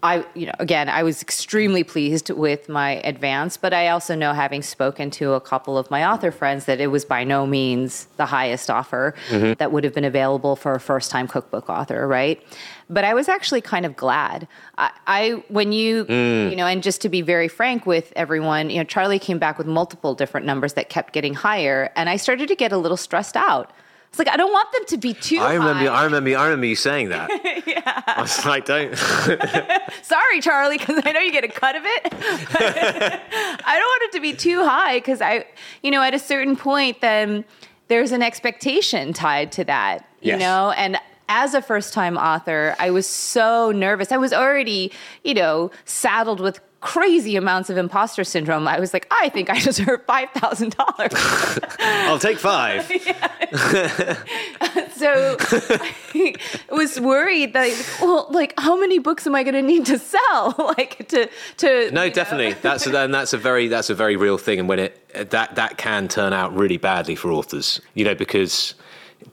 I, 0.03 0.27
you 0.35 0.47
know, 0.47 0.53
again, 0.59 0.89
I 0.89 1.03
was 1.03 1.23
extremely 1.23 1.83
pleased 1.83 2.31
with 2.31 2.69
my 2.69 3.01
advance, 3.03 3.57
but 3.57 3.73
I 3.73 3.89
also 3.89 4.15
know, 4.15 4.35
having 4.35 4.63
spoken 4.63 5.11
to 5.13 5.33
a 5.33 5.41
couple 5.41 5.79
of 5.79 5.91
my 5.91 6.05
author 6.05 6.31
friends, 6.31 6.67
that 6.67 6.81
it 6.81 6.89
was 6.89 7.05
by 7.05 7.25
no 7.25 7.47
means 7.47 8.07
the 8.17 8.27
highest 8.27 8.71
offer 8.71 9.15
mm-hmm. 9.29 9.55
that 9.55 9.73
would 9.73 9.85
have 9.85 9.95
been 9.95 10.05
available 10.05 10.55
for 10.55 10.75
a 10.75 10.81
first 10.81 11.11
time 11.11 11.27
cookbook 11.27 11.71
author, 11.71 12.07
right? 12.07 12.43
But 12.91 13.05
I 13.05 13.15
was 13.15 13.29
actually 13.29 13.63
kind 13.63 13.87
of 13.87 13.97
glad. 13.97 14.47
I, 14.77 14.91
I 15.07 15.31
when 15.49 15.73
you, 15.73 16.05
mm. 16.05 16.51
you 16.51 16.57
know, 16.57 16.67
and 16.67 16.83
just 16.83 17.01
to 17.01 17.09
be 17.09 17.23
very 17.23 17.49
frank 17.49 17.87
with 17.87 18.13
everyone, 18.17 18.71
you 18.71 18.77
know, 18.77 18.85
Charlie 18.85 19.19
came 19.19 19.39
back 19.39 19.57
with 19.59 19.67
multiple 19.67 20.15
different 20.15 20.47
numbers 20.47 20.75
that 20.75 20.89
kept 20.89 21.15
getting 21.15 21.35
higher, 21.35 21.91
and 21.97 22.09
I 22.09 22.17
started 22.17 22.49
to 22.49 22.55
get 22.55 22.71
a 22.71 22.79
little 22.79 22.99
stressed 22.99 23.37
out 23.37 23.73
it's 24.17 24.27
like 24.27 24.33
I 24.33 24.39
don't 24.39 24.53
want 24.53 24.73
them 24.73 24.85
to 24.87 24.97
be 24.97 25.13
too. 25.13 25.41
I 25.41 25.53
remember. 25.53 25.91
High. 25.91 26.01
I 26.01 26.05
remember. 26.05 26.31
I 26.39 26.45
remember 26.45 26.65
you 26.65 26.75
saying 26.75 27.11
that. 27.11 27.29
yeah. 27.67 28.03
I 28.07 28.23
was 28.23 28.47
like, 28.47 28.65
don't. 28.65 28.97
Sorry, 30.03 30.41
Charlie, 30.41 30.79
because 30.79 31.03
I 31.05 31.13
know 31.13 31.21
you 31.21 31.31
get 31.31 31.45
a 31.45 31.49
cut 31.49 31.77
of 31.77 31.83
it. 31.85 32.01
I 32.15 33.79
don't 33.79 33.85
want 33.85 34.03
it 34.05 34.13
to 34.13 34.21
be 34.21 34.33
too 34.33 34.65
high 34.65 35.01
because 35.01 35.21
I, 35.21 35.45
you 35.83 35.91
know, 35.91 36.01
at 36.01 36.15
a 36.15 36.19
certain 36.19 36.57
point, 36.57 37.03
then 37.03 37.45
there's 37.89 38.11
an 38.11 38.23
expectation 38.23 39.13
tied 39.13 39.53
to 39.53 39.65
that. 39.65 40.09
You 40.23 40.33
yes. 40.33 40.41
know, 40.41 40.71
and 40.71 40.97
as 41.29 41.53
a 41.53 41.61
first 41.61 41.93
time 41.93 42.17
author, 42.17 42.75
I 42.79 42.93
was 42.93 43.07
so 43.07 43.71
nervous. 43.71 44.13
I 44.13 44.17
was 44.17 44.33
already, 44.33 44.93
you 45.25 45.35
know, 45.35 45.71
saddled 45.85 46.41
with 46.41 46.59
crazy 46.87 47.35
amounts 47.35 47.69
of 47.69 47.77
imposter 47.77 48.23
syndrome. 48.23 48.69
I 48.69 48.79
was 48.79 48.93
like, 48.93 49.09
I 49.11 49.29
think 49.29 49.51
I 49.51 49.59
deserve 49.61 50.05
five 50.07 50.31
thousand 50.31 50.77
dollars. 50.77 51.13
I'll 51.81 52.19
take 52.19 52.39
five. 52.39 52.87
so 54.95 55.37
I 55.41 56.35
was 56.71 57.01
worried 57.01 57.55
that, 57.55 57.99
well, 58.01 58.29
like, 58.31 58.55
how 58.59 58.79
many 58.79 59.01
books 59.01 59.27
am 59.27 59.35
I 59.35 59.43
going 59.43 59.55
to 59.55 59.63
need 59.63 59.87
to 59.87 59.99
sell? 59.99 60.55
like 60.79 61.09
to 61.09 61.29
to. 61.59 61.91
No, 61.91 62.09
definitely. 62.09 62.53
That's 62.63 62.87
a, 62.87 62.97
and 62.97 63.13
that's 63.13 63.33
a 63.33 63.39
very 63.39 63.67
that's 63.67 63.91
a 63.91 63.95
very 63.95 64.17
real 64.17 64.39
thing. 64.39 64.61
And 64.61 64.69
when 64.69 64.79
it 64.79 65.31
that 65.31 65.57
that 65.57 65.79
can 65.79 66.07
turn 66.07 66.33
out 66.33 66.55
really 66.55 66.77
badly 66.77 67.17
for 67.17 67.33
authors, 67.33 67.81
you 67.95 68.05
know, 68.05 68.15
because 68.15 68.75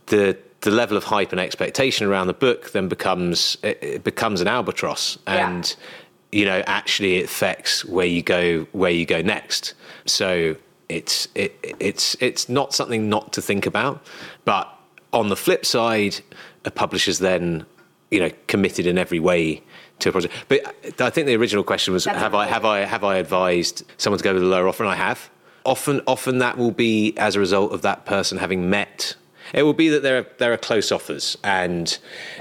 the 0.07 0.38
the 0.61 0.71
level 0.71 0.95
of 0.95 1.03
hype 1.03 1.31
and 1.31 1.41
expectation 1.41 2.07
around 2.07 2.27
the 2.27 2.34
book 2.34 2.71
then 2.71 2.88
becomes 2.88 3.57
it, 3.63 3.77
it 3.81 4.03
becomes 4.03 4.41
an 4.41 4.47
albatross 4.47 5.17
and 5.27 5.75
yeah 5.77 5.85
you 6.34 6.45
know, 6.45 6.64
actually 6.65 7.18
it 7.18 7.26
affects 7.26 7.85
where 7.85 8.05
you 8.05 8.22
go 8.22 8.68
where 8.72 8.91
you 8.91 9.05
go 9.05 9.22
next. 9.22 9.73
So 10.05 10.55
it's 10.89 11.27
it, 11.35 11.57
it's 11.80 12.15
it's 12.19 12.49
not 12.49 12.73
something 12.73 13.10
not 13.10 13.34
to 13.34 13.41
think 13.41 13.65
about. 13.65 14.03
But 14.45 14.73
on 15.11 15.30
the 15.30 15.35
flip 15.35 15.65
side, 15.65 16.19
a 16.65 16.72
publisher's 16.72 17.19
then 17.19 17.65
you 18.11 18.19
know 18.19 18.31
committed 18.47 18.88
in 18.88 18.97
every 18.97 19.19
way 19.19 19.61
to 19.99 20.10
a 20.10 20.11
project. 20.11 20.34
But 20.47 21.01
I 21.01 21.10
think 21.10 21.27
the 21.27 21.35
original 21.35 21.64
question 21.64 21.93
was: 21.93 22.05
That's 22.05 22.18
Have 22.18 22.35
I 22.35 22.47
have 22.47 22.65
I 22.65 22.80
have 22.80 23.03
I 23.03 23.18
advised 23.18 23.84
someone 23.97 24.18
to 24.18 24.23
go 24.23 24.34
with 24.34 24.43
a 24.43 24.47
lower 24.47 24.68
offer? 24.68 24.84
And 24.84 24.91
I 24.91 24.95
have. 24.95 25.30
Often, 25.65 26.01
often 26.07 26.39
that 26.39 26.57
will 26.57 26.72
be 26.72 27.14
as 27.15 27.38
a 27.38 27.39
result 27.39 27.72
of 27.72 27.84
that 27.84 28.05
person 28.05 28.38
having 28.38 28.69
met 28.69 29.15
it 29.53 29.64
will 29.64 29.73
be 29.73 29.89
that 29.89 30.01
there 30.01 30.18
are 30.19 30.27
there 30.38 30.53
are 30.53 30.57
close 30.57 30.91
offers, 30.91 31.38
and 31.43 31.97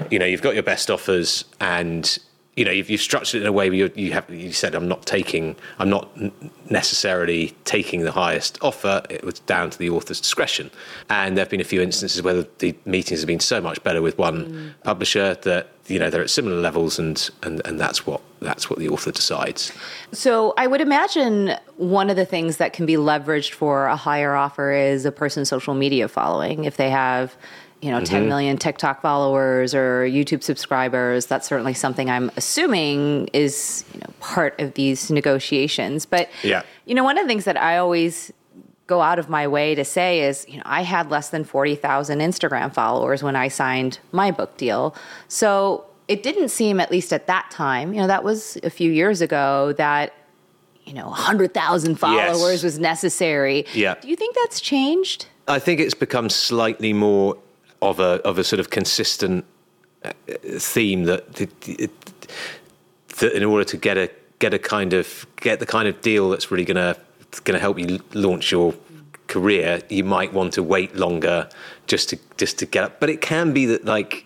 you 0.09 0.19
know 0.19 0.25
you've 0.25 0.41
got 0.41 0.53
your 0.53 0.63
best 0.63 0.89
offers, 0.89 1.45
and 1.59 2.17
you 2.55 2.65
know, 2.65 2.71
you've, 2.71 2.89
you've, 2.89 3.01
structured 3.01 3.41
it 3.41 3.43
in 3.43 3.47
a 3.47 3.51
way 3.51 3.69
where 3.69 3.77
you, 3.77 3.91
you 3.95 4.11
have 4.13 4.29
you 4.29 4.51
said 4.51 4.75
I'm 4.75 4.87
not 4.87 5.05
taking, 5.05 5.55
I'm 5.79 5.89
not 5.89 6.09
necessarily 6.69 7.55
taking 7.65 8.01
the 8.01 8.11
highest 8.11 8.59
offer. 8.61 9.01
It 9.09 9.23
was 9.23 9.39
down 9.39 9.71
to 9.71 9.77
the 9.77 9.89
author's 9.89 10.21
discretion, 10.21 10.69
and 11.09 11.35
there 11.35 11.43
have 11.43 11.49
been 11.49 11.61
a 11.61 11.65
few 11.65 11.81
instances 11.81 12.21
where 12.21 12.45
the 12.59 12.75
meetings 12.85 13.21
have 13.21 13.27
been 13.27 13.39
so 13.39 13.59
much 13.59 13.83
better 13.83 14.01
with 14.01 14.17
one 14.17 14.45
mm. 14.45 14.83
publisher 14.83 15.33
that 15.33 15.69
you 15.87 15.97
know 15.97 16.09
they're 16.09 16.21
at 16.21 16.29
similar 16.29 16.59
levels, 16.59 16.99
and, 16.99 17.29
and 17.41 17.61
and 17.65 17.79
that's 17.79 18.05
what 18.05 18.21
that's 18.39 18.69
what 18.69 18.77
the 18.77 18.87
author 18.87 19.11
decides. 19.11 19.71
So 20.11 20.53
I 20.57 20.67
would 20.67 20.81
imagine 20.81 21.55
one 21.77 22.11
of 22.11 22.15
the 22.15 22.25
things 22.25 22.57
that 22.57 22.73
can 22.73 22.85
be 22.85 22.95
leveraged 22.95 23.53
for 23.53 23.87
a 23.87 23.95
higher 23.95 24.35
offer 24.35 24.71
is 24.71 25.05
a 25.05 25.11
person's 25.11 25.49
social 25.49 25.73
media 25.73 26.07
following 26.07 26.65
if 26.65 26.77
they 26.77 26.91
have 26.91 27.35
you 27.83 27.91
know, 27.91 27.97
mm-hmm. 27.97 28.05
10 28.05 28.27
million 28.29 28.57
TikTok 28.57 29.01
followers 29.01 29.75
or 29.75 30.05
YouTube 30.05 30.41
subscribers. 30.41 31.25
That's 31.25 31.45
certainly 31.45 31.73
something 31.73 32.09
I'm 32.09 32.31
assuming 32.37 33.27
is, 33.33 33.83
you 33.93 33.99
know, 33.99 34.13
part 34.21 34.57
of 34.61 34.75
these 34.75 35.11
negotiations. 35.11 36.05
But, 36.05 36.29
yeah. 36.43 36.63
you 36.85 36.95
know, 36.95 37.03
one 37.03 37.17
of 37.17 37.25
the 37.25 37.27
things 37.27 37.43
that 37.43 37.57
I 37.57 37.77
always 37.77 38.31
go 38.87 39.01
out 39.01 39.19
of 39.19 39.27
my 39.27 39.49
way 39.49 39.75
to 39.75 39.83
say 39.83 40.21
is, 40.21 40.45
you 40.47 40.57
know, 40.57 40.63
I 40.65 40.83
had 40.83 41.11
less 41.11 41.29
than 41.29 41.43
40,000 41.43 42.19
Instagram 42.19 42.73
followers 42.73 43.21
when 43.21 43.35
I 43.35 43.49
signed 43.49 43.99
my 44.13 44.31
book 44.31 44.55
deal. 44.55 44.95
So 45.27 45.85
it 46.07 46.23
didn't 46.23 46.49
seem, 46.49 46.79
at 46.79 46.89
least 46.89 47.11
at 47.11 47.27
that 47.27 47.51
time, 47.51 47.93
you 47.93 47.99
know, 47.99 48.07
that 48.07 48.23
was 48.23 48.57
a 48.63 48.69
few 48.69 48.91
years 48.91 49.19
ago, 49.21 49.73
that 49.73 50.13
you 50.85 50.93
know, 50.93 51.07
100,000 51.07 51.95
followers 51.95 52.41
yes. 52.41 52.63
was 52.63 52.77
necessary. 52.77 53.65
Yeah. 53.73 53.95
Do 54.01 54.09
you 54.09 54.17
think 54.17 54.35
that's 54.35 54.59
changed? 54.59 55.27
I 55.47 55.57
think 55.59 55.79
it's 55.79 55.93
become 55.93 56.29
slightly 56.29 56.91
more 56.91 57.37
of 57.89 57.99
a 57.99 58.21
of 58.25 58.37
a 58.37 58.43
sort 58.43 58.59
of 58.59 58.69
consistent 58.69 59.45
uh, 60.03 60.11
theme 60.57 61.03
that, 61.03 61.33
that 61.33 63.33
in 63.33 63.43
order 63.43 63.63
to 63.63 63.77
get 63.77 63.97
a 63.97 64.09
get 64.39 64.53
a 64.53 64.59
kind 64.59 64.93
of 64.93 65.25
get 65.37 65.59
the 65.59 65.65
kind 65.65 65.87
of 65.87 66.01
deal 66.01 66.29
that's 66.29 66.51
really 66.51 66.65
going 66.65 66.75
to 66.75 67.59
help 67.59 67.79
you 67.79 67.99
launch 68.13 68.51
your 68.51 68.73
career, 69.27 69.81
you 69.89 70.03
might 70.03 70.33
want 70.33 70.53
to 70.53 70.61
wait 70.61 70.95
longer 70.95 71.49
just 71.87 72.09
to 72.09 72.19
just 72.37 72.59
to 72.59 72.65
get 72.65 72.83
up. 72.83 72.99
But 72.99 73.09
it 73.09 73.21
can 73.21 73.53
be 73.53 73.65
that 73.67 73.85
like 73.85 74.25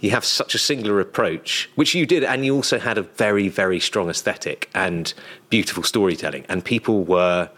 you 0.00 0.10
have 0.10 0.24
such 0.24 0.54
a 0.54 0.58
singular 0.58 1.00
approach, 1.00 1.68
which 1.74 1.94
you 1.94 2.06
did, 2.06 2.22
and 2.22 2.44
you 2.44 2.54
also 2.54 2.78
had 2.78 2.98
a 2.98 3.02
very 3.02 3.48
very 3.48 3.80
strong 3.80 4.08
aesthetic 4.08 4.70
and 4.74 5.12
beautiful 5.50 5.82
storytelling, 5.82 6.46
and 6.48 6.64
people 6.64 7.04
were 7.04 7.50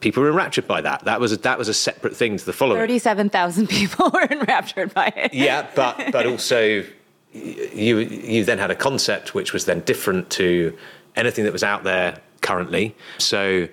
people 0.00 0.22
were 0.22 0.30
enraptured 0.30 0.66
by 0.66 0.80
that. 0.80 1.04
That 1.04 1.20
was 1.20 1.32
a, 1.32 1.36
that 1.38 1.58
was 1.58 1.68
a 1.68 1.74
separate 1.74 2.16
thing 2.16 2.36
to 2.36 2.44
the 2.44 2.52
following. 2.52 2.80
Thirty-seven 2.80 3.30
thousand 3.30 3.68
people 3.68 4.10
were 4.14 4.26
enraptured 4.30 4.94
by 4.94 5.12
it. 5.16 5.34
Yeah, 5.34 5.66
but 5.74 6.00
but 6.12 6.26
also 6.26 6.84
you 7.32 7.98
you 7.98 8.44
then 8.44 8.58
had 8.58 8.70
a 8.70 8.76
concept 8.76 9.34
which 9.34 9.52
was 9.52 9.64
then 9.64 9.80
different 9.80 10.30
to 10.30 10.76
anything 11.16 11.44
that 11.44 11.52
was 11.52 11.64
out 11.64 11.84
there 11.84 12.20
currently. 12.40 12.94
So 13.18 13.68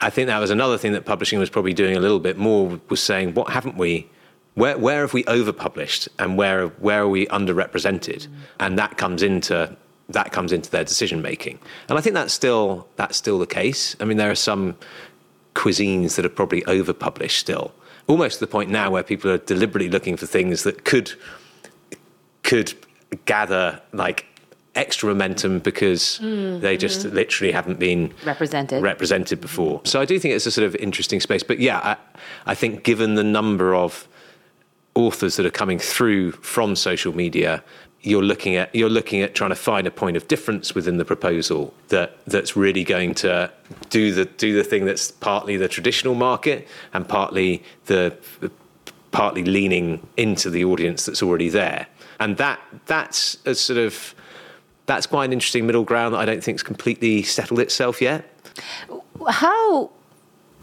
I 0.00 0.10
think 0.10 0.26
that 0.28 0.38
was 0.38 0.50
another 0.50 0.78
thing 0.78 0.92
that 0.92 1.04
publishing 1.04 1.38
was 1.38 1.50
probably 1.50 1.74
doing 1.74 1.96
a 1.96 2.00
little 2.00 2.20
bit 2.20 2.36
more 2.36 2.80
was 2.88 3.02
saying 3.02 3.34
what 3.34 3.50
haven't 3.50 3.76
we 3.76 4.08
where 4.54 4.76
where 4.78 5.02
have 5.02 5.12
we 5.12 5.24
overpublished 5.24 6.08
and 6.18 6.36
where 6.36 6.68
where 6.68 7.02
are 7.02 7.08
we 7.08 7.26
underrepresented? 7.26 8.26
Mm. 8.26 8.30
And 8.60 8.78
that 8.78 8.96
comes 8.96 9.22
into 9.22 9.76
that 10.08 10.32
comes 10.32 10.52
into 10.52 10.70
their 10.70 10.84
decision 10.84 11.20
making. 11.22 11.58
And 11.88 11.98
I 11.98 12.00
think 12.00 12.14
that's 12.14 12.32
still 12.32 12.88
that's 12.96 13.16
still 13.16 13.38
the 13.38 13.46
case. 13.46 13.96
I 14.00 14.04
mean, 14.04 14.16
there 14.16 14.30
are 14.30 14.36
some 14.36 14.76
cuisines 15.54 16.16
that 16.16 16.24
are 16.24 16.30
probably 16.30 16.62
overpublished 16.62 17.38
still, 17.38 17.72
almost 18.06 18.38
to 18.38 18.40
the 18.40 18.46
point 18.46 18.70
now 18.70 18.90
where 18.90 19.02
people 19.02 19.30
are 19.30 19.38
deliberately 19.38 19.88
looking 19.88 20.16
for 20.16 20.26
things 20.26 20.62
that 20.62 20.84
could 20.84 21.12
could 22.42 22.74
gather 23.24 23.80
like 23.92 24.26
extra 24.76 25.08
momentum 25.08 25.58
because 25.58 26.20
mm. 26.22 26.60
they 26.60 26.76
just 26.76 27.00
mm-hmm. 27.00 27.16
literally 27.16 27.50
haven't 27.50 27.78
been 27.78 28.12
Represented. 28.24 28.82
represented 28.82 29.40
before. 29.40 29.80
So 29.84 30.00
I 30.00 30.04
do 30.04 30.18
think 30.18 30.34
it's 30.34 30.46
a 30.46 30.50
sort 30.50 30.66
of 30.66 30.76
interesting 30.76 31.18
space. 31.20 31.42
But 31.42 31.58
yeah, 31.58 31.78
I, 31.78 31.96
I 32.44 32.54
think 32.54 32.84
given 32.84 33.14
the 33.14 33.24
number 33.24 33.74
of 33.74 34.06
authors 34.94 35.36
that 35.36 35.46
are 35.46 35.50
coming 35.50 35.78
through 35.78 36.32
from 36.32 36.76
social 36.76 37.14
media, 37.14 37.64
you're 38.06 38.22
looking 38.22 38.54
at 38.54 38.72
you're 38.74 38.88
looking 38.88 39.20
at 39.20 39.34
trying 39.34 39.50
to 39.50 39.56
find 39.56 39.86
a 39.86 39.90
point 39.90 40.16
of 40.16 40.28
difference 40.28 40.74
within 40.74 40.96
the 40.96 41.04
proposal 41.04 41.74
that 41.88 42.16
that's 42.26 42.56
really 42.56 42.84
going 42.84 43.12
to 43.14 43.50
do 43.90 44.12
the 44.12 44.24
do 44.24 44.54
the 44.54 44.62
thing 44.62 44.84
that's 44.84 45.10
partly 45.10 45.56
the 45.56 45.66
traditional 45.66 46.14
market 46.14 46.68
and 46.94 47.08
partly 47.08 47.64
the 47.86 48.16
partly 49.10 49.42
leaning 49.42 50.06
into 50.16 50.50
the 50.50 50.64
audience 50.64 51.06
that's 51.06 51.22
already 51.22 51.48
there. 51.48 51.86
And 52.20 52.36
that 52.36 52.60
that's 52.86 53.38
a 53.44 53.54
sort 53.54 53.78
of 53.78 54.14
that's 54.86 55.06
quite 55.06 55.24
an 55.24 55.32
interesting 55.32 55.66
middle 55.66 55.84
ground 55.84 56.14
that 56.14 56.18
I 56.18 56.24
don't 56.24 56.34
think 56.34 56.44
think's 56.44 56.62
completely 56.62 57.22
settled 57.22 57.58
itself 57.58 58.00
yet. 58.00 58.24
How 59.28 59.90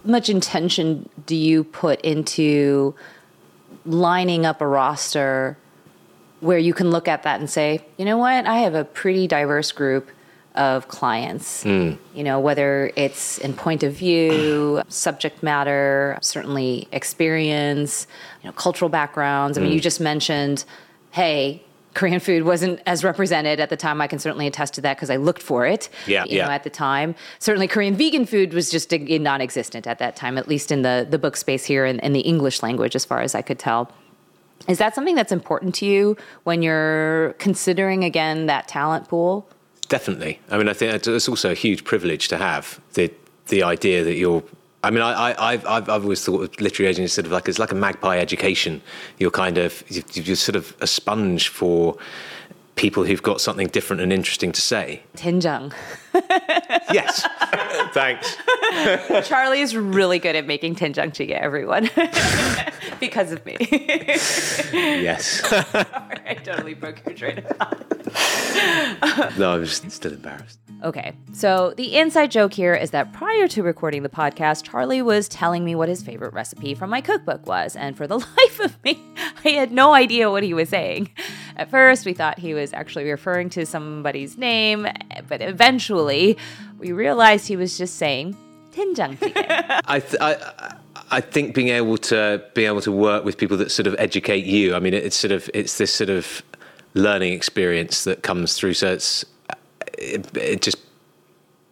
much 0.06 0.30
intention 0.30 1.10
do 1.26 1.36
you 1.36 1.65
put 1.65 1.99
into 2.02 2.95
lining 3.86 4.45
up 4.45 4.61
a 4.61 4.68
roster 4.68 5.57
where 6.44 6.57
you 6.57 6.74
can 6.74 6.91
look 6.91 7.07
at 7.07 7.24
that 7.24 7.40
and 7.40 7.49
say, 7.49 7.84
you 7.98 8.06
know 8.06 8.18
what, 8.18 8.45
I 8.45 8.60
have 8.60 8.76
a 8.76 8.84
pretty 8.84 9.28
diverse 9.28 9.72
group 9.72 10.10
of 10.56 10.88
clients. 10.88 11.64
Hmm. 11.64 11.94
You 12.14 12.24
know, 12.24 12.40
whether 12.40 12.91
it's 12.95 13.38
in 13.40 13.53
point 13.53 13.84
of 13.84 13.94
view, 13.94 14.82
subject 14.88 15.41
matter, 15.41 16.18
certainly 16.22 16.88
experience, 16.91 18.07
you 18.44 18.48
know, 18.49 18.53
cultural 18.53 18.90
backgrounds. 18.90 19.57
I 19.57 19.61
mean, 19.61 19.72
you 19.72 19.80
hmm. 19.80 19.84
just 19.84 19.99
mentioned, 19.99 20.65
hey, 21.11 21.64
Korean 21.94 22.20
food 22.20 22.44
wasn't 22.44 22.80
as 22.86 23.03
represented 23.03 23.60
at 23.60 23.70
the 23.70 23.78
time. 23.78 24.02
I 24.02 24.07
can 24.07 24.20
certainly 24.20 24.48
attest 24.48 24.74
to 24.76 24.82
that 24.82 24.98
because 24.98 25.10
I 25.10 25.18
looked 25.18 25.44
for 25.44 25.65
it. 25.65 25.90
Yeah, 26.07 26.24
you 26.26 26.38
yeah. 26.38 26.45
know, 26.45 26.52
at 26.52 26.64
the 26.64 26.70
time. 26.70 27.15
Certainly, 27.40 27.68
Korean 27.68 27.95
vegan 27.95 28.26
food 28.26 28.53
was 28.53 28.72
just 28.72 28.91
non-existent 28.91 29.86
at 29.86 29.99
that 29.99 30.15
time, 30.15 30.38
at 30.38 30.48
least 30.48 30.72
in 30.72 30.82
the 30.82 31.06
the 31.07 31.20
book 31.20 31.38
space 31.38 31.65
here 31.65 31.86
in, 31.86 31.99
in 31.99 32.14
the 32.14 32.22
English 32.22 32.64
language, 32.64 32.95
as 32.95 33.06
far 33.06 33.22
as 33.22 33.36
I 33.36 33.41
could 33.44 33.60
tell. 33.60 33.91
Is 34.68 34.77
that 34.77 34.95
something 34.95 35.15
that's 35.15 35.31
important 35.31 35.76
to 35.76 35.85
you 35.85 36.15
when 36.44 36.61
you're 36.61 37.34
considering 37.40 38.03
again 38.03 38.45
that 38.48 38.68
talent 38.68 39.10
pool? 39.10 39.48
Definitely. 39.90 40.40
I 40.49 40.57
mean, 40.57 40.69
I 40.69 40.73
think 40.73 40.94
it's- 40.94 41.27
also 41.30 41.52
a 41.52 41.53
huge 41.56 41.84
privilege 41.84 42.27
to 42.30 42.38
have 42.38 42.80
the 42.94 43.11
the 43.49 43.61
idea 43.64 44.03
that 44.03 44.15
you're. 44.15 44.41
I 44.85 44.90
mean, 44.91 45.02
I, 45.02 45.34
I've, 45.52 45.65
I've 45.65 45.90
I've 45.90 46.03
always 46.03 46.23
thought 46.26 46.41
of 46.44 46.61
literary 46.61 46.90
agents 46.90 47.14
sort 47.14 47.26
of 47.26 47.31
like 47.31 47.48
it's 47.49 47.60
like 47.60 47.72
a 47.72 47.76
magpie 47.76 48.18
education. 48.18 48.81
You're 49.18 49.31
kind 49.31 49.57
of 49.57 49.84
you're 50.15 50.35
sort 50.35 50.56
of 50.56 50.76
a 50.81 50.88
sponge 50.88 51.49
for 51.49 51.98
people 52.76 53.04
who've 53.04 53.22
got 53.24 53.40
something 53.41 53.68
different 53.68 54.02
and 54.02 54.12
interesting 54.12 54.52
to 54.52 54.62
say. 54.62 55.04
Tinjung. 55.16 55.74
Yes. 56.91 57.28
Thanks. 57.94 58.38
Charlie 59.28 59.62
is 59.62 59.76
really 59.76 60.20
good 60.20 60.36
at 60.36 60.48
making 60.48 60.76
tinjung 60.76 61.12
jjigae, 61.12 61.40
everyone, 61.40 61.90
because 63.00 63.32
of 63.32 63.45
me. 63.45 63.58
Yes. 64.72 65.48
Sorry, 65.50 65.66
I 66.26 66.34
totally 66.44 66.74
broke 66.74 67.06
your 67.06 67.16
train 67.16 67.40
of 67.40 67.45
thought. 67.45 69.38
No, 69.38 69.54
I'm 69.54 69.66
just 69.66 69.90
still 69.91 70.14
embarrassed. 70.14 70.60
Okay, 70.84 71.14
so 71.32 71.74
the 71.78 71.95
inside 71.95 72.30
joke 72.30 72.54
here 72.54 72.74
is 72.74 72.91
that 72.91 73.14
prior 73.14 73.48
to 73.48 73.64
recording 73.64 74.04
the 74.04 74.10
podcast, 74.10 74.64
Charlie 74.70 75.02
was 75.02 75.30
telling 75.30 75.64
me 75.64 75.76
what 75.76 75.88
his 75.88 76.04
favorite 76.04 76.34
recipe 76.34 76.74
from 76.76 76.90
my 76.90 77.00
cookbook 77.00 77.45
was, 77.45 77.76
and 77.76 77.95
for 77.95 78.06
the 78.06 78.18
life 78.38 78.60
of 78.60 78.84
me, 78.84 79.02
I 79.45 79.50
had 79.50 79.72
no 79.72 79.94
idea 79.94 80.30
what 80.30 80.44
he 80.44 80.54
was 80.54 80.70
saying. 80.70 81.10
At 81.56 81.70
first, 81.70 82.06
we 82.06 82.14
thought 82.14 82.40
he 82.40 82.54
was 82.54 82.74
actually 82.74 83.10
referring 83.10 83.50
to 83.52 83.66
somebody's 83.66 84.38
name, 84.38 84.88
but 85.28 85.41
eventually, 85.41 86.38
we 86.78 86.91
realized 86.91 87.48
he 87.48 87.56
was 87.56 87.78
just 87.78 87.95
saying 87.95 88.36
tinjang. 88.74 89.18
I, 89.88 90.00
th- 90.00 90.22
I, 90.22 90.76
I 91.12 91.22
think 91.22 91.56
being 91.56 91.70
able 91.70 91.98
to 92.00 92.44
be 92.56 92.66
able 92.66 92.82
to 92.82 92.91
work 92.91 93.24
with 93.24 93.38
people 93.38 93.56
that 93.58 93.72
sort 93.72 93.88
of 93.88 93.95
educate 94.00 94.45
you. 94.45 94.76
I 94.76 94.80
mean, 94.80 94.94
it's 94.94 95.16
sort 95.16 95.32
of 95.32 95.50
it's 95.54 95.78
this 95.78 95.94
sort 95.94 96.10
of 96.10 96.41
learning 96.94 97.34
experience 97.34 98.04
that 98.04 98.24
comes 98.24 98.56
through. 98.56 98.74
So 98.74 98.91
it's 98.91 99.26
it, 100.04 100.38
it 100.38 100.62
just 100.62 100.78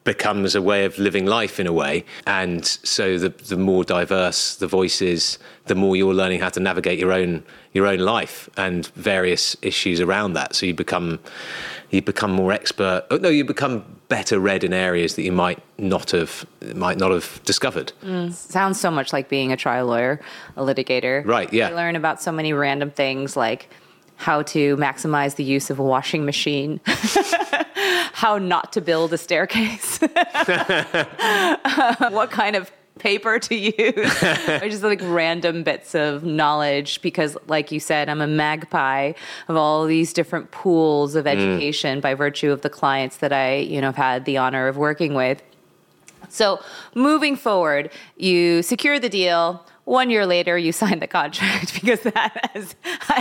becomes 0.03 0.55
a 0.55 0.61
way 0.61 0.85
of 0.85 0.97
living 0.97 1.25
life 1.25 1.59
in 1.59 1.67
a 1.67 1.73
way. 1.73 2.03
And 2.25 2.65
so 2.65 3.17
the 3.17 3.29
the 3.29 3.57
more 3.57 3.83
diverse 3.83 4.55
the 4.55 4.67
voices, 4.67 5.37
the 5.67 5.75
more 5.75 5.95
you're 5.95 6.13
learning 6.13 6.39
how 6.41 6.49
to 6.49 6.59
navigate 6.59 6.99
your 6.99 7.11
own 7.13 7.43
your 7.73 7.87
own 7.87 7.99
life 7.99 8.49
and 8.57 8.87
various 8.87 9.55
issues 9.61 10.01
around 10.01 10.33
that. 10.33 10.55
So 10.55 10.65
you 10.65 10.73
become 10.73 11.19
you 11.91 12.01
become 12.01 12.31
more 12.31 12.51
expert. 12.51 13.05
oh, 13.11 13.17
No, 13.17 13.29
you 13.29 13.43
become 13.43 13.83
better 14.07 14.39
read 14.39 14.63
in 14.63 14.73
areas 14.73 15.15
that 15.15 15.23
you 15.23 15.31
might 15.31 15.61
not 15.77 16.11
have 16.11 16.45
might 16.75 16.97
not 16.97 17.11
have 17.11 17.41
discovered. 17.45 17.93
Mm. 18.03 18.33
Sounds 18.33 18.79
so 18.79 18.89
much 18.89 19.13
like 19.13 19.29
being 19.29 19.51
a 19.51 19.57
trial 19.57 19.85
lawyer, 19.87 20.19
a 20.57 20.61
litigator. 20.63 21.25
Right, 21.25 21.51
yeah. 21.53 21.69
You 21.69 21.75
learn 21.75 21.95
about 21.95 22.21
so 22.21 22.31
many 22.31 22.53
random 22.53 22.91
things 22.91 23.37
like 23.37 23.69
how 24.21 24.43
to 24.43 24.77
maximize 24.77 25.35
the 25.35 25.43
use 25.43 25.71
of 25.71 25.79
a 25.79 25.83
washing 25.83 26.25
machine, 26.25 26.79
how 28.13 28.37
not 28.37 28.71
to 28.71 28.79
build 28.79 29.11
a 29.13 29.17
staircase, 29.17 29.97
what 32.11 32.29
kind 32.29 32.55
of 32.55 32.71
paper 32.99 33.39
to 33.39 33.55
use, 33.55 34.23
or 34.47 34.69
just 34.69 34.83
like 34.83 34.99
random 35.01 35.63
bits 35.63 35.95
of 35.95 36.23
knowledge. 36.23 37.01
Because, 37.01 37.35
like 37.47 37.71
you 37.71 37.79
said, 37.79 38.09
I'm 38.09 38.21
a 38.21 38.27
magpie 38.27 39.13
of 39.47 39.55
all 39.57 39.87
these 39.87 40.13
different 40.13 40.51
pools 40.51 41.15
of 41.15 41.25
mm. 41.25 41.29
education 41.29 41.99
by 41.99 42.13
virtue 42.13 42.51
of 42.51 42.61
the 42.61 42.69
clients 42.69 43.17
that 43.17 43.33
I, 43.33 43.55
you 43.55 43.81
know, 43.81 43.87
have 43.87 43.95
had 43.95 44.25
the 44.25 44.37
honor 44.37 44.67
of 44.67 44.77
working 44.77 45.15
with. 45.15 45.41
So 46.29 46.61
moving 46.93 47.35
forward, 47.35 47.89
you 48.17 48.61
secure 48.61 48.99
the 48.99 49.09
deal. 49.09 49.65
One 49.85 50.09
year 50.09 50.25
later, 50.25 50.57
you 50.57 50.71
sign 50.83 50.99
the 50.99 51.07
contract 51.07 51.73
because 51.81 52.01
that, 52.01 52.51
as, 52.55 52.75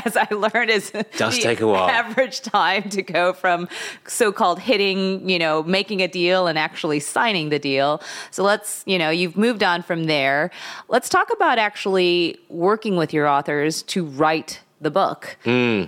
as 0.04 0.16
I 0.16 0.28
learned, 0.34 0.70
is 0.70 0.90
Does 1.16 1.36
the 1.36 1.42
take 1.42 1.60
a 1.60 1.66
while. 1.66 1.88
average 1.88 2.40
time 2.42 2.88
to 2.90 3.02
go 3.02 3.32
from 3.32 3.68
so-called 4.06 4.60
hitting, 4.60 5.28
you 5.28 5.38
know, 5.38 5.62
making 5.62 6.02
a 6.02 6.08
deal 6.08 6.46
and 6.46 6.58
actually 6.58 7.00
signing 7.00 7.48
the 7.48 7.58
deal. 7.58 8.02
So 8.30 8.42
let's, 8.42 8.82
you 8.86 8.98
know, 8.98 9.10
you've 9.10 9.36
moved 9.36 9.62
on 9.62 9.82
from 9.82 10.04
there. 10.04 10.50
Let's 10.88 11.08
talk 11.08 11.32
about 11.32 11.58
actually 11.58 12.38
working 12.48 12.96
with 12.96 13.12
your 13.12 13.26
authors 13.26 13.82
to 13.84 14.04
write 14.04 14.60
the 14.80 14.90
book. 14.90 15.36
Hmm. 15.44 15.84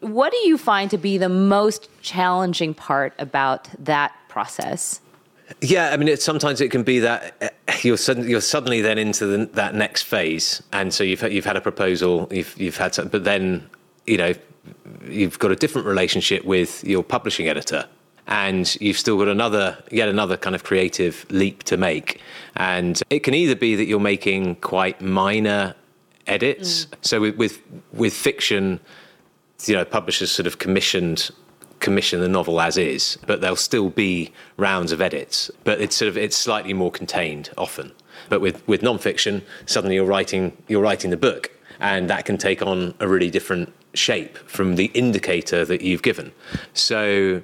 What 0.00 0.32
do 0.32 0.38
you 0.46 0.58
find 0.58 0.90
to 0.90 0.98
be 0.98 1.16
the 1.16 1.30
most 1.30 1.88
challenging 2.02 2.74
part 2.74 3.14
about 3.18 3.68
that 3.78 4.12
process? 4.28 5.00
Yeah, 5.60 5.90
I 5.90 5.96
mean, 5.96 6.08
it, 6.08 6.22
sometimes 6.22 6.60
it 6.60 6.70
can 6.70 6.82
be 6.82 7.00
that 7.00 7.34
uh, 7.68 7.72
you're 7.82 7.96
suddenly 7.96 8.30
you're 8.30 8.40
suddenly 8.40 8.80
then 8.80 8.98
into 8.98 9.26
the, 9.26 9.46
that 9.52 9.74
next 9.74 10.02
phase, 10.02 10.62
and 10.72 10.92
so 10.92 11.04
you've 11.04 11.22
you've 11.22 11.44
had 11.44 11.56
a 11.56 11.60
proposal, 11.60 12.28
you've 12.30 12.58
you've 12.58 12.76
had 12.76 12.96
but 13.10 13.24
then 13.24 13.68
you 14.06 14.16
know 14.16 14.32
you've 15.06 15.38
got 15.38 15.52
a 15.52 15.56
different 15.56 15.86
relationship 15.86 16.44
with 16.44 16.82
your 16.84 17.02
publishing 17.02 17.48
editor, 17.48 17.86
and 18.26 18.76
you've 18.80 18.98
still 18.98 19.18
got 19.18 19.28
another 19.28 19.82
yet 19.90 20.08
another 20.08 20.36
kind 20.36 20.56
of 20.56 20.64
creative 20.64 21.26
leap 21.30 21.62
to 21.64 21.76
make, 21.76 22.20
and 22.56 23.02
it 23.10 23.20
can 23.20 23.34
either 23.34 23.54
be 23.54 23.74
that 23.74 23.84
you're 23.84 24.00
making 24.00 24.56
quite 24.56 25.00
minor 25.00 25.74
edits. 26.26 26.86
So 27.02 27.20
with, 27.20 27.36
with 27.36 27.62
with 27.92 28.14
fiction, 28.14 28.80
you 29.66 29.74
know, 29.74 29.84
publishers 29.84 30.30
sort 30.30 30.46
of 30.46 30.58
commissioned 30.58 31.30
commission 31.84 32.20
the 32.20 32.28
novel 32.28 32.60
as 32.60 32.76
is, 32.78 33.18
but 33.26 33.40
there'll 33.40 33.64
still 33.70 33.90
be 33.90 34.32
rounds 34.56 34.90
of 34.90 35.00
edits. 35.00 35.50
But 35.64 35.80
it's 35.80 35.94
sort 35.94 36.08
of 36.08 36.16
it's 36.16 36.36
slightly 36.36 36.72
more 36.72 36.90
contained 36.90 37.50
often. 37.58 37.92
But 38.30 38.40
with 38.40 38.66
with 38.66 38.80
nonfiction, 38.80 39.42
suddenly 39.66 39.96
you're 39.96 40.12
writing 40.16 40.56
you're 40.66 40.82
writing 40.82 41.10
the 41.10 41.22
book, 41.28 41.50
and 41.78 42.08
that 42.10 42.24
can 42.24 42.38
take 42.38 42.62
on 42.62 42.94
a 43.00 43.06
really 43.06 43.30
different 43.30 43.72
shape 43.92 44.38
from 44.56 44.76
the 44.76 44.86
indicator 44.94 45.64
that 45.64 45.82
you've 45.82 46.02
given. 46.02 46.32
So. 46.72 47.42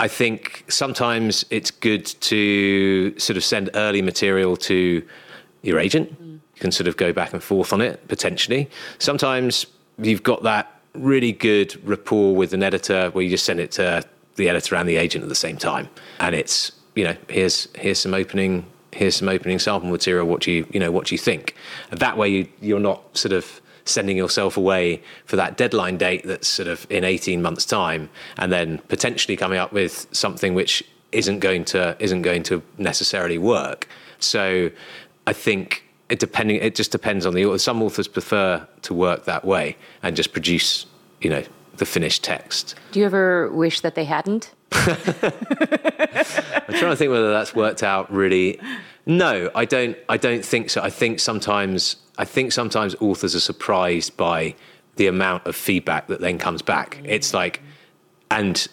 I 0.00 0.08
think 0.08 0.64
sometimes 0.68 1.44
it's 1.50 1.70
good 1.70 2.04
to 2.32 3.16
sort 3.16 3.36
of 3.36 3.44
send 3.44 3.70
early 3.74 4.02
material 4.02 4.56
to 4.68 4.78
your 5.62 5.78
agent. 5.78 6.08
You 6.20 6.60
can 6.64 6.72
sort 6.72 6.88
of 6.88 6.96
go 6.96 7.12
back 7.12 7.32
and 7.32 7.40
forth 7.40 7.72
on 7.72 7.80
it 7.80 7.96
potentially. 8.08 8.68
Sometimes 8.98 9.66
you've 9.98 10.24
got 10.24 10.42
that 10.42 10.66
really 10.94 11.32
good 11.32 11.80
rapport 11.86 12.34
with 12.34 12.52
an 12.52 12.62
editor 12.62 13.10
where 13.10 13.24
you 13.24 13.30
just 13.30 13.44
send 13.44 13.60
it 13.60 13.72
to 13.72 14.04
the 14.36 14.48
editor 14.48 14.74
and 14.76 14.88
the 14.88 14.96
agent 14.96 15.22
at 15.22 15.28
the 15.28 15.34
same 15.34 15.56
time, 15.56 15.88
and 16.20 16.34
it's 16.34 16.72
you 16.94 17.04
know 17.04 17.16
here's 17.28 17.68
here's 17.76 17.98
some 17.98 18.14
opening 18.14 18.66
here's 18.92 19.16
some 19.16 19.28
opening 19.28 19.58
sample 19.58 19.90
material. 19.90 20.26
What 20.26 20.40
do 20.40 20.52
you 20.52 20.66
you 20.72 20.80
know 20.80 20.90
what 20.90 21.06
do 21.06 21.14
you 21.14 21.18
think? 21.18 21.54
And 21.90 22.00
that 22.00 22.16
way 22.16 22.28
you 22.28 22.48
you're 22.60 22.80
not 22.80 23.16
sort 23.16 23.32
of 23.32 23.60
sending 23.84 24.16
yourself 24.16 24.56
away 24.56 25.02
for 25.26 25.36
that 25.36 25.56
deadline 25.56 25.96
date 25.96 26.24
that's 26.24 26.48
sort 26.48 26.68
of 26.68 26.86
in 26.90 27.04
18 27.04 27.42
months 27.42 27.66
time 27.66 28.08
and 28.38 28.50
then 28.50 28.78
potentially 28.88 29.36
coming 29.36 29.58
up 29.58 29.72
with 29.72 30.06
something 30.10 30.54
which 30.54 30.82
isn't 31.12 31.40
going 31.40 31.64
to 31.64 31.96
isn't 32.00 32.22
going 32.22 32.42
to 32.42 32.62
necessarily 32.78 33.38
work 33.38 33.86
so 34.18 34.70
i 35.26 35.32
think 35.32 35.83
it 36.08 36.18
depending 36.18 36.56
it 36.56 36.74
just 36.74 36.92
depends 36.92 37.24
on 37.26 37.34
the 37.34 37.44
author 37.44 37.58
some 37.58 37.82
authors 37.82 38.08
prefer 38.08 38.66
to 38.82 38.94
work 38.94 39.24
that 39.24 39.44
way 39.44 39.76
and 40.02 40.16
just 40.16 40.32
produce 40.32 40.86
you 41.20 41.30
know 41.30 41.42
the 41.76 41.86
finished 41.86 42.22
text. 42.22 42.74
Do 42.92 43.00
you 43.00 43.06
ever 43.06 43.50
wish 43.50 43.80
that 43.80 43.94
they 43.94 44.04
hadn't? 44.04 44.52
I'm 44.72 44.86
trying 44.92 46.90
to 46.90 46.96
think 46.96 47.10
whether 47.10 47.32
that's 47.32 47.54
worked 47.54 47.82
out 47.82 48.12
really. 48.12 48.60
No, 49.06 49.50
I 49.54 49.64
don't. 49.64 49.96
I 50.08 50.16
don't 50.16 50.44
think 50.44 50.70
so. 50.70 50.82
I 50.82 50.90
think 50.90 51.20
sometimes 51.20 51.96
I 52.18 52.24
think 52.24 52.52
sometimes 52.52 52.94
authors 53.00 53.34
are 53.34 53.40
surprised 53.40 54.16
by 54.16 54.54
the 54.96 55.06
amount 55.06 55.46
of 55.46 55.56
feedback 55.56 56.06
that 56.08 56.20
then 56.20 56.38
comes 56.38 56.62
back. 56.62 57.00
It's 57.04 57.34
like, 57.34 57.60
and 58.30 58.66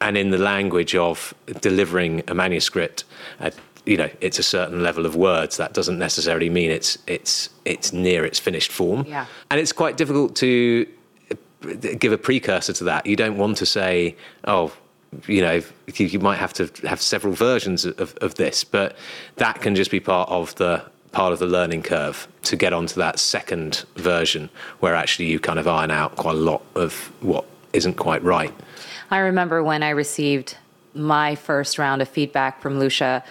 and 0.00 0.16
in 0.16 0.30
the 0.30 0.38
language 0.38 0.94
of 0.94 1.34
delivering 1.60 2.22
a 2.28 2.34
manuscript, 2.34 3.04
uh, 3.40 3.50
you 3.86 3.96
know, 3.96 4.08
it's 4.20 4.38
a 4.38 4.42
certain 4.42 4.82
level 4.82 5.06
of 5.06 5.14
words. 5.16 5.56
That 5.56 5.74
doesn't 5.74 5.98
necessarily 5.98 6.48
mean 6.48 6.70
it's 6.70 6.98
it's 7.06 7.50
it's 7.64 7.92
near 7.92 8.24
its 8.24 8.38
finished 8.38 8.72
form. 8.72 9.04
Yeah. 9.06 9.26
And 9.50 9.60
it's 9.60 9.72
quite 9.72 9.96
difficult 9.96 10.36
to 10.36 10.86
uh, 11.30 11.94
give 11.98 12.12
a 12.12 12.18
precursor 12.18 12.72
to 12.74 12.84
that. 12.84 13.06
You 13.06 13.16
don't 13.16 13.36
want 13.36 13.56
to 13.58 13.66
say, 13.66 14.16
oh, 14.46 14.72
you 15.26 15.40
know, 15.42 15.62
you, 15.94 16.06
you 16.06 16.18
might 16.18 16.38
have 16.38 16.52
to 16.54 16.70
have 16.86 17.00
several 17.00 17.34
versions 17.34 17.84
of, 17.84 18.16
of 18.16 18.34
this, 18.34 18.64
but 18.64 18.96
that 19.36 19.60
can 19.60 19.74
just 19.74 19.90
be 19.90 20.00
part 20.00 20.28
of 20.28 20.54
the 20.56 20.82
part 21.12 21.32
of 21.32 21.38
the 21.38 21.46
learning 21.46 21.82
curve 21.82 22.26
to 22.42 22.56
get 22.56 22.72
onto 22.72 22.96
that 22.96 23.20
second 23.20 23.84
version 23.94 24.50
where 24.80 24.96
actually 24.96 25.26
you 25.26 25.38
kind 25.38 25.60
of 25.60 25.68
iron 25.68 25.90
out 25.90 26.16
quite 26.16 26.34
a 26.34 26.38
lot 26.38 26.62
of 26.74 27.12
what 27.20 27.44
isn't 27.72 27.94
quite 27.94 28.22
right. 28.24 28.52
I 29.12 29.18
remember 29.18 29.62
when 29.62 29.84
I 29.84 29.90
received 29.90 30.56
my 30.92 31.36
first 31.36 31.78
round 31.78 32.02
of 32.02 32.08
feedback 32.08 32.60
from 32.60 32.78
Lucia, 32.78 33.22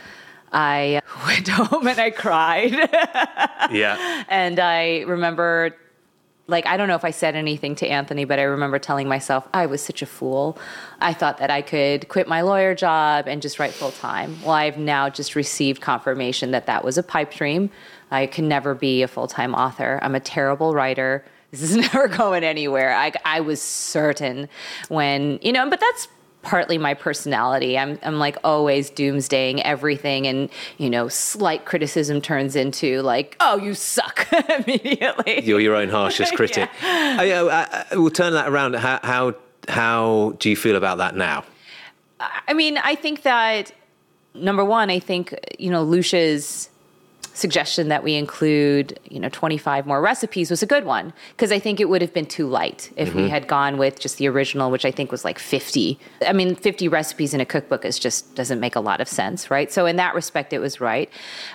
I 0.53 1.01
went 1.27 1.47
home 1.47 1.87
and 1.87 1.99
I 1.99 2.11
cried. 2.11 2.73
Yeah. 3.71 4.23
and 4.27 4.59
I 4.59 5.01
remember 5.01 5.75
like 6.47 6.67
I 6.67 6.75
don't 6.75 6.87
know 6.89 6.95
if 6.95 7.05
I 7.05 7.11
said 7.11 7.35
anything 7.35 7.75
to 7.75 7.87
Anthony, 7.87 8.25
but 8.25 8.39
I 8.39 8.43
remember 8.43 8.77
telling 8.77 9.07
myself 9.07 9.47
I 9.53 9.65
was 9.65 9.81
such 9.81 10.01
a 10.01 10.05
fool. 10.05 10.57
I 10.99 11.13
thought 11.13 11.37
that 11.37 11.49
I 11.49 11.61
could 11.61 12.09
quit 12.09 12.27
my 12.27 12.41
lawyer 12.41 12.75
job 12.75 13.27
and 13.27 13.41
just 13.41 13.59
write 13.59 13.71
full 13.71 13.91
time. 13.91 14.37
Well, 14.43 14.51
I've 14.51 14.77
now 14.77 15.09
just 15.09 15.35
received 15.35 15.81
confirmation 15.81 16.51
that 16.51 16.65
that 16.65 16.83
was 16.83 16.97
a 16.97 17.03
pipe 17.03 17.31
dream. 17.33 17.69
I 18.11 18.27
can 18.27 18.47
never 18.47 18.75
be 18.75 19.01
a 19.01 19.07
full 19.07 19.27
time 19.27 19.55
author. 19.55 19.99
I'm 20.01 20.15
a 20.15 20.19
terrible 20.19 20.73
writer. 20.73 21.23
This 21.51 21.61
is 21.61 21.75
never 21.93 22.07
going 22.07 22.43
anywhere. 22.43 22.93
I, 22.93 23.13
I 23.23 23.39
was 23.39 23.61
certain 23.61 24.49
when, 24.89 25.39
you 25.41 25.51
know, 25.53 25.69
but 25.69 25.79
that's 25.79 26.07
partly 26.43 26.77
my 26.77 26.93
personality. 26.93 27.77
I'm 27.77 27.97
I'm 28.03 28.19
like 28.19 28.37
always 28.43 28.91
doomsdaying 28.91 29.61
everything, 29.63 30.27
and 30.27 30.49
you 30.77 30.89
know, 30.89 31.07
slight 31.07 31.65
criticism 31.65 32.21
turns 32.21 32.55
into 32.55 33.01
like, 33.01 33.35
oh, 33.39 33.57
you 33.57 33.73
suck 33.73 34.27
immediately. 34.59 35.41
You're 35.43 35.59
your 35.59 35.75
own 35.75 35.89
harshest 35.89 36.33
critic. 36.35 36.69
I, 36.83 37.31
I, 37.31 37.85
I, 37.91 37.97
we'll 37.97 38.11
turn 38.11 38.33
that 38.33 38.47
around. 38.47 38.75
How, 38.75 38.99
how 39.01 39.35
how 39.67 40.35
do 40.39 40.49
you 40.49 40.55
feel 40.55 40.75
about 40.75 40.99
that 40.99 41.15
now? 41.15 41.45
I 42.47 42.53
mean, 42.53 42.77
I 42.77 42.95
think 42.95 43.23
that 43.23 43.71
number 44.33 44.63
one, 44.63 44.89
I 44.89 44.99
think 44.99 45.33
you 45.57 45.71
know 45.71 45.83
Lucia's 45.83 46.69
suggestion 47.33 47.89
that 47.89 48.03
we 48.03 48.15
include, 48.15 48.99
you 49.09 49.19
know, 49.19 49.29
25 49.29 49.87
more 49.87 50.01
recipes 50.01 50.51
was 50.51 50.61
a 50.61 50.65
good 50.65 50.85
one 50.85 51.13
because 51.31 51.51
I 51.51 51.59
think 51.59 51.79
it 51.79 51.89
would 51.89 52.01
have 52.01 52.13
been 52.13 52.27
too 52.27 52.47
light 52.47 52.91
if 52.95 53.09
mm-hmm. 53.09 53.17
we 53.17 53.29
had 53.29 53.47
gone 53.47 53.77
with 53.77 53.99
just 53.99 54.19
the 54.19 54.27
original, 54.27 54.69
which 54.69 54.85
I 54.85 54.91
think 54.91 55.11
was 55.11 55.25
like 55.25 55.39
50. 55.39 55.99
I 56.25 56.33
mean, 56.33 56.55
50 56.55 56.87
recipes 56.87 57.33
in 57.33 57.41
a 57.41 57.45
cookbook 57.45 57.85
is 57.85 57.97
just 57.97 58.35
doesn't 58.35 58.59
make 58.59 58.75
a 58.75 58.79
lot 58.79 59.01
of 59.01 59.07
sense, 59.07 59.49
right? 59.49 59.71
So 59.71 59.85
in 59.87 59.95
that 59.95 60.13
respect, 60.13 60.53
it 60.53 60.59
was 60.59 60.79
right. 60.79 61.09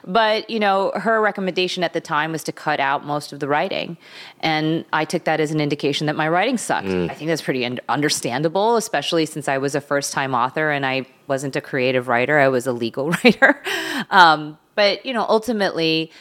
But 0.05 0.51
you 0.51 0.59
know, 0.59 0.91
her 0.97 1.21
recommendation 1.21 1.85
at 1.85 1.93
the 1.93 2.01
time 2.01 2.33
was 2.33 2.43
to 2.45 2.53
cut 2.53 2.81
out 2.81 3.07
most 3.07 3.33
of 3.33 3.41
the 3.41 3.47
writing, 3.47 3.97
and 4.41 4.85
I 4.93 5.05
took 5.05 5.25
that 5.25 5.41
as 5.41 5.53
an 5.53 5.61
indication 5.61 6.07
that 6.07 6.17
my 6.17 6.29
writing 6.29 6.59
sucked. 6.59 6.89
Mm. 6.89 7.11
I 7.11 7.15
think 7.15 7.29
that's 7.29 7.43
pretty 7.43 7.65
un- 7.65 7.81
understandable, 7.89 8.77
especially 8.77 9.27
since 9.27 9.49
I 9.49 9.59
was 9.59 9.75
a 9.75 9.81
first-time 9.81 10.35
author 10.35 10.71
and 10.71 10.85
I 10.85 11.07
wasn't 11.29 11.55
a 11.57 11.61
creative 11.61 12.09
writer; 12.09 12.39
I 12.39 12.49
was 12.49 12.67
a 12.67 12.73
legal 12.73 13.11
writer. 13.25 13.63
Um, 14.11 14.59
but, 14.79 15.05
you 15.05 15.13
know, 15.13 15.27
ultimately, 15.29 16.13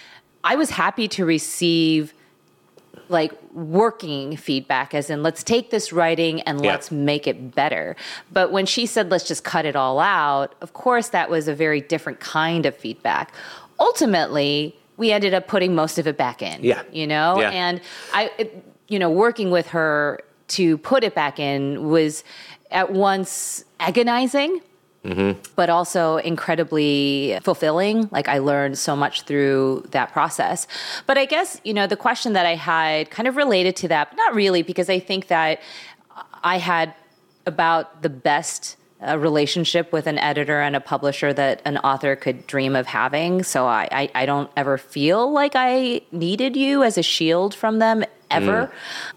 I 0.43 0.55
was 0.55 0.71
happy 0.71 1.07
to 1.09 1.25
receive 1.25 2.11
like 3.07 3.31
working 3.53 4.35
feedback 4.35 4.95
as 4.95 5.11
in 5.11 5.21
let's 5.21 5.43
take 5.43 5.69
this 5.69 5.93
writing 5.93 6.41
and 6.41 6.65
yeah. 6.65 6.71
let's 6.71 6.91
make 6.91 7.25
it 7.25 7.53
better 7.55 7.95
but 8.33 8.51
when 8.51 8.65
she 8.65 8.85
said 8.85 9.09
let's 9.09 9.25
just 9.25 9.45
cut 9.45 9.65
it 9.65 9.77
all 9.77 9.99
out 9.99 10.55
of 10.59 10.73
course 10.73 11.09
that 11.09 11.29
was 11.29 11.47
a 11.47 11.55
very 11.55 11.79
different 11.79 12.19
kind 12.19 12.65
of 12.65 12.75
feedback 12.75 13.33
ultimately 13.79 14.75
we 14.97 15.11
ended 15.11 15.33
up 15.33 15.47
putting 15.47 15.73
most 15.73 15.97
of 15.97 16.05
it 16.05 16.17
back 16.17 16.41
in 16.41 16.61
yeah 16.61 16.81
you 16.91 17.07
know 17.07 17.39
yeah. 17.39 17.49
and 17.51 17.79
i 18.13 18.29
it, 18.37 18.61
you 18.89 18.99
know 18.99 19.09
working 19.09 19.51
with 19.51 19.67
her 19.67 20.19
to 20.49 20.77
put 20.79 21.01
it 21.03 21.15
back 21.15 21.39
in 21.39 21.87
was 21.87 22.25
at 22.71 22.91
once 22.91 23.63
agonizing 23.79 24.59
Mm-hmm. 25.07 25.39
but 25.55 25.69
also 25.69 26.17
incredibly 26.17 27.39
fulfilling. 27.41 28.09
Like 28.11 28.27
I 28.27 28.39
learned 28.39 28.77
so 28.77 28.93
much 28.93 29.21
through 29.21 29.85
that 29.91 30.11
process. 30.11 30.67
But 31.05 31.17
I 31.17 31.23
guess, 31.23 31.61
you 31.63 31.73
know, 31.73 31.87
the 31.87 31.95
question 31.95 32.33
that 32.33 32.45
I 32.45 32.55
had 32.55 33.09
kind 33.09 33.25
of 33.25 33.37
related 33.37 33.77
to 33.77 33.87
that, 33.87 34.09
but 34.09 34.17
not 34.17 34.35
really, 34.35 34.63
because 34.63 34.89
I 34.89 34.99
think 34.99 35.27
that 35.27 35.61
I 36.43 36.57
had 36.57 36.93
about 37.45 38.01
the 38.01 38.09
best 38.09 38.75
uh, 39.05 39.17
relationship 39.17 39.93
with 39.93 40.07
an 40.07 40.17
editor 40.17 40.59
and 40.59 40.75
a 40.75 40.81
publisher 40.81 41.31
that 41.31 41.61
an 41.65 41.77
author 41.77 42.15
could 42.15 42.45
dream 42.47 42.75
of 42.75 42.87
having. 42.87 43.43
So 43.43 43.65
I, 43.65 43.87
I, 43.91 44.11
I 44.13 44.25
don't 44.25 44.49
ever 44.57 44.77
feel 44.77 45.31
like 45.31 45.53
I 45.55 46.01
needed 46.11 46.55
you 46.57 46.83
as 46.83 46.97
a 46.97 47.03
shield 47.03 47.53
from 47.55 47.79
them 47.79 48.03
ever. 48.29 48.67
Mm. 48.67 48.71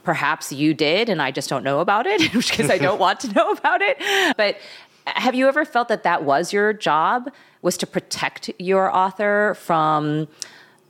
Perhaps 0.05 0.53
you 0.53 0.75
did, 0.75 1.09
and 1.09 1.21
I 1.21 1.31
just 1.31 1.49
don't 1.49 1.65
know 1.65 1.81
about 1.81 2.07
it 2.07 2.21
because 2.33 2.71
I 2.71 2.79
don't 2.79 3.01
want 3.01 3.21
to 3.21 3.33
know 3.33 3.51
about 3.53 3.81
it. 3.83 3.99
But 4.37 4.59
have 5.07 5.35
you 5.35 5.49
ever 5.49 5.65
felt 5.65 5.89
that 5.89 6.03
that 6.03 6.25
was 6.25 6.53
your 6.53 6.73
job 6.73 7.31
was 7.63 7.77
to 7.79 7.87
protect 7.87 8.51
your 8.59 8.95
author 8.95 9.55
from 9.59 10.29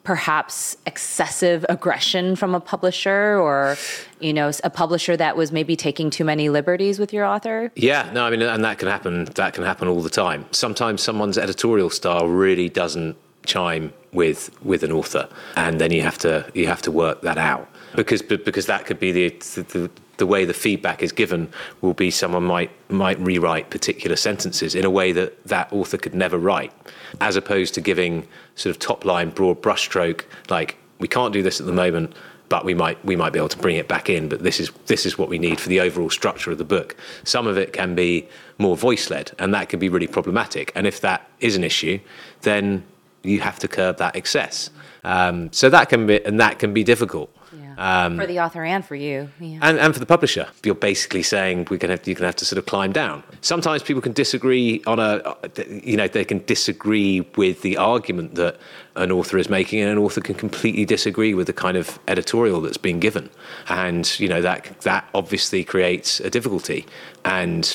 perhaps 0.02 0.76
excessive 0.86 1.64
aggression 1.68 2.34
from 2.34 2.54
a 2.54 2.60
publisher 2.60 3.38
or 3.38 3.76
you 4.18 4.32
know 4.32 4.50
a 4.64 4.70
publisher 4.70 5.16
that 5.16 5.36
was 5.36 5.52
maybe 5.52 5.76
taking 5.76 6.08
too 6.08 6.24
many 6.24 6.48
liberties 6.48 6.98
with 6.98 7.12
your 7.12 7.24
author? 7.24 7.70
Yeah 7.74 8.10
no 8.12 8.24
i 8.24 8.30
mean 8.30 8.42
and 8.42 8.64
that 8.64 8.78
can 8.78 8.88
happen 8.88 9.24
that 9.34 9.52
can 9.54 9.64
happen 9.64 9.88
all 9.88 10.00
the 10.00 10.10
time. 10.10 10.46
Sometimes 10.52 11.02
someone's 11.02 11.36
editorial 11.36 11.90
style 11.90 12.28
really 12.28 12.68
doesn't 12.68 13.16
chime 13.44 13.92
with 14.12 14.50
with 14.64 14.82
an 14.82 14.92
author 14.92 15.28
and 15.56 15.80
then 15.80 15.90
you 15.92 16.02
have 16.02 16.18
to 16.18 16.50
you 16.54 16.66
have 16.66 16.82
to 16.82 16.90
work 16.90 17.20
that 17.22 17.38
out. 17.38 17.68
Because 17.94 18.22
because 18.22 18.66
that 18.66 18.86
could 18.86 18.98
be 18.98 19.12
the, 19.12 19.28
the 19.54 19.90
the 20.20 20.26
way 20.26 20.44
the 20.44 20.54
feedback 20.54 21.02
is 21.02 21.10
given 21.10 21.52
will 21.80 21.94
be 21.94 22.10
someone 22.12 22.44
might 22.44 22.70
might 22.88 23.18
rewrite 23.18 23.70
particular 23.70 24.14
sentences 24.14 24.76
in 24.76 24.84
a 24.84 24.90
way 24.90 25.10
that 25.10 25.42
that 25.46 25.72
author 25.72 25.96
could 25.96 26.14
never 26.14 26.38
write, 26.38 26.72
as 27.20 27.34
opposed 27.34 27.74
to 27.74 27.80
giving 27.80 28.28
sort 28.54 28.70
of 28.70 28.78
top 28.78 29.04
line 29.04 29.30
broad 29.30 29.60
brushstroke 29.60 30.22
like 30.48 30.76
we 31.00 31.08
can't 31.08 31.32
do 31.32 31.42
this 31.42 31.58
at 31.58 31.66
the 31.66 31.72
moment, 31.72 32.14
but 32.50 32.64
we 32.64 32.74
might 32.74 33.02
we 33.04 33.16
might 33.16 33.32
be 33.32 33.38
able 33.38 33.48
to 33.48 33.58
bring 33.58 33.76
it 33.76 33.88
back 33.88 34.10
in. 34.10 34.28
But 34.28 34.42
this 34.42 34.60
is 34.60 34.70
this 34.86 35.06
is 35.06 35.18
what 35.18 35.28
we 35.28 35.38
need 35.38 35.58
for 35.58 35.68
the 35.70 35.80
overall 35.80 36.10
structure 36.10 36.52
of 36.52 36.58
the 36.58 36.64
book. 36.64 36.94
Some 37.24 37.46
of 37.46 37.56
it 37.56 37.72
can 37.72 37.94
be 37.94 38.28
more 38.58 38.76
voice 38.76 39.10
led, 39.10 39.32
and 39.38 39.52
that 39.54 39.68
can 39.70 39.80
be 39.80 39.88
really 39.88 40.06
problematic. 40.06 40.70
And 40.76 40.86
if 40.86 41.00
that 41.00 41.28
is 41.40 41.56
an 41.56 41.64
issue, 41.64 41.98
then 42.42 42.84
you 43.22 43.40
have 43.40 43.58
to 43.60 43.68
curb 43.68 43.96
that 43.96 44.14
excess. 44.14 44.70
Um, 45.02 45.50
so 45.52 45.70
that 45.70 45.88
can 45.88 46.06
be 46.06 46.24
and 46.24 46.38
that 46.38 46.58
can 46.58 46.74
be 46.74 46.84
difficult. 46.84 47.34
Um, 47.80 48.18
for 48.18 48.26
the 48.26 48.38
author 48.40 48.62
and 48.62 48.84
for 48.84 48.94
you. 48.94 49.30
Yeah. 49.40 49.58
And, 49.62 49.78
and 49.78 49.94
for 49.94 50.00
the 50.00 50.06
publisher. 50.06 50.46
You're 50.62 50.74
basically 50.74 51.22
saying 51.22 51.68
we're 51.70 51.78
gonna 51.78 51.94
have, 51.94 52.06
you're 52.06 52.14
going 52.14 52.24
to 52.24 52.26
have 52.26 52.36
to 52.36 52.44
sort 52.44 52.58
of 52.58 52.66
climb 52.66 52.92
down. 52.92 53.22
Sometimes 53.40 53.82
people 53.82 54.02
can 54.02 54.12
disagree 54.12 54.82
on 54.86 54.98
a, 54.98 55.34
you 55.66 55.96
know, 55.96 56.06
they 56.06 56.26
can 56.26 56.44
disagree 56.44 57.22
with 57.36 57.62
the 57.62 57.78
argument 57.78 58.34
that 58.34 58.58
an 58.96 59.10
author 59.10 59.38
is 59.38 59.48
making, 59.48 59.80
and 59.80 59.90
an 59.90 59.96
author 59.96 60.20
can 60.20 60.34
completely 60.34 60.84
disagree 60.84 61.32
with 61.32 61.46
the 61.46 61.54
kind 61.54 61.78
of 61.78 61.98
editorial 62.06 62.60
that's 62.60 62.76
being 62.76 63.00
given. 63.00 63.30
And, 63.70 64.20
you 64.20 64.28
know, 64.28 64.42
that, 64.42 64.78
that 64.82 65.08
obviously 65.14 65.64
creates 65.64 66.20
a 66.20 66.28
difficulty. 66.28 66.84
And 67.24 67.74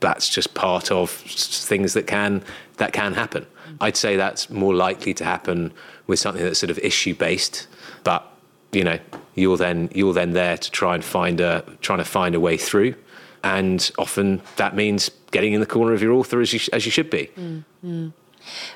that's 0.00 0.30
just 0.30 0.54
part 0.54 0.90
of 0.90 1.10
things 1.10 1.92
that 1.92 2.06
can 2.06 2.42
that 2.78 2.94
can 2.94 3.12
happen. 3.12 3.46
I'd 3.82 3.96
say 3.96 4.16
that's 4.16 4.48
more 4.48 4.74
likely 4.74 5.12
to 5.14 5.24
happen 5.24 5.74
with 6.06 6.18
something 6.18 6.42
that's 6.42 6.58
sort 6.58 6.70
of 6.70 6.78
issue 6.78 7.14
based, 7.14 7.66
but 8.02 8.30
you 8.72 8.84
know 8.84 8.98
you're 9.36 9.56
then 9.56 9.88
you're 9.94 10.12
then 10.12 10.32
there 10.32 10.58
to 10.58 10.70
try 10.70 10.94
and 10.94 11.04
find 11.04 11.40
a 11.40 11.64
trying 11.80 11.98
to 11.98 12.04
find 12.04 12.34
a 12.34 12.40
way 12.40 12.56
through. 12.56 12.94
And 13.44 13.88
often 13.98 14.42
that 14.56 14.74
means 14.74 15.10
getting 15.30 15.52
in 15.52 15.60
the 15.60 15.66
corner 15.66 15.92
of 15.92 16.02
your 16.02 16.12
author 16.12 16.40
as 16.40 16.52
you 16.52 16.60
as 16.72 16.84
you 16.84 16.90
should 16.90 17.10
be. 17.10 17.30
Mm-hmm. 17.38 18.08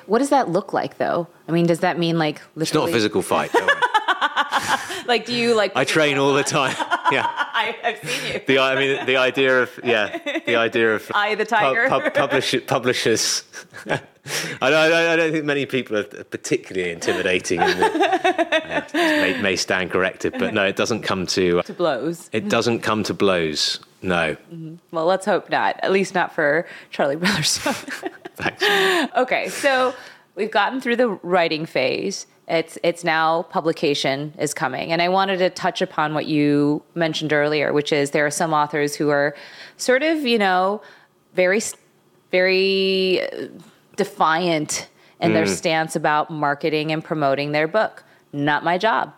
what 0.05 0.19
does 0.19 0.29
that 0.29 0.47
look 0.47 0.71
like 0.71 0.97
though? 0.97 1.27
I 1.47 1.51
mean 1.51 1.65
does 1.65 1.81
that 1.81 1.99
mean 1.99 2.17
like 2.17 2.41
literally... 2.55 2.61
it's 2.63 2.73
not 2.73 2.89
a 2.89 2.91
physical 2.93 3.21
fight 3.21 3.51
like 5.07 5.25
do 5.25 5.33
you 5.33 5.55
like 5.55 5.75
i 5.75 5.83
train 5.83 6.17
all 6.17 6.33
the 6.33 6.43
time 6.59 6.75
yeah 7.15 7.27
I, 7.27 7.75
have 7.83 8.09
seen 8.09 8.33
you 8.33 8.41
the 8.45 8.59
i 8.59 8.75
mean 8.75 9.05
the 9.05 9.17
idea 9.17 9.63
of 9.63 9.79
yeah 9.83 10.17
the 10.45 10.55
idea 10.55 10.95
of 10.95 11.11
eye 11.15 11.35
the 11.35 11.45
tiger 11.45 11.87
pub, 11.89 12.03
pub, 12.03 12.13
publish, 12.13 12.55
publishers 12.67 13.43
I, 14.61 14.69
don't, 14.69 14.93
I 14.93 15.15
don't 15.15 15.31
think 15.31 15.45
many 15.45 15.65
people 15.65 15.97
are 15.97 16.03
particularly 16.03 16.91
intimidating. 16.91 17.59
The, 17.59 18.85
uh, 18.85 18.85
may, 18.93 19.41
may, 19.41 19.55
stand 19.55 19.89
corrected, 19.89 20.35
but 20.37 20.53
no, 20.53 20.63
it 20.63 20.75
doesn't 20.75 21.01
come 21.01 21.25
to 21.27 21.63
to 21.63 21.73
blows. 21.73 22.29
It 22.31 22.47
doesn't 22.47 22.81
come 22.81 23.01
to 23.03 23.15
blows 23.15 23.79
No. 24.03 24.37
Well, 24.91 25.05
let's 25.05 25.25
hope 25.25 25.49
not. 25.49 25.79
At 25.81 25.91
least 25.91 26.13
not 26.13 26.35
for 26.35 26.67
Charlie 26.91 27.15
Brothers. 27.15 27.57
Thanks. 27.57 28.63
okay, 29.17 29.49
so 29.49 29.95
we've 30.35 30.51
gotten 30.51 30.81
through 30.81 30.97
the 30.97 31.09
writing 31.09 31.65
phase. 31.65 32.27
It's 32.47 32.77
it's 32.83 33.03
now 33.03 33.43
publication 33.43 34.33
is 34.39 34.53
coming, 34.53 34.91
and 34.91 35.01
I 35.01 35.09
wanted 35.09 35.37
to 35.37 35.49
touch 35.49 35.81
upon 35.81 36.13
what 36.13 36.25
you 36.25 36.83
mentioned 36.95 37.31
earlier, 37.31 37.71
which 37.71 37.93
is 37.93 38.11
there 38.11 38.25
are 38.25 38.31
some 38.31 38.53
authors 38.53 38.95
who 38.95 39.09
are 39.09 39.35
sort 39.77 40.03
of 40.03 40.19
you 40.25 40.37
know 40.37 40.81
very 41.33 41.61
very 42.31 43.21
uh, 43.21 43.47
defiant 43.95 44.89
in 45.19 45.33
their 45.33 45.45
stance 45.45 45.95
about 45.95 46.31
marketing 46.31 46.91
and 46.91 47.03
promoting 47.03 47.51
their 47.51 47.67
book. 47.67 48.03
Not 48.33 48.63
my 48.63 48.77
job. 48.77 49.13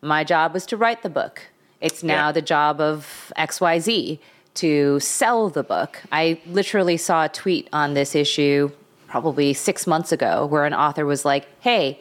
My 0.00 0.22
job 0.22 0.54
was 0.54 0.64
to 0.66 0.76
write 0.76 1.02
the 1.02 1.10
book. 1.10 1.42
It's 1.80 2.02
now 2.04 2.26
Yeah. 2.26 2.32
the 2.32 2.42
job 2.42 2.80
of 2.80 3.32
XYZ 3.36 4.20
to 4.54 5.00
sell 5.00 5.48
the 5.48 5.64
book. 5.64 6.00
I 6.12 6.40
literally 6.46 6.96
saw 6.96 7.24
a 7.24 7.28
tweet 7.28 7.68
on 7.72 7.94
this 7.94 8.14
issue 8.14 8.70
probably 9.08 9.52
six 9.52 9.86
months 9.86 10.12
ago 10.12 10.46
where 10.46 10.64
an 10.64 10.74
author 10.74 11.04
was 11.06 11.24
like, 11.24 11.46
Hey, 11.60 12.00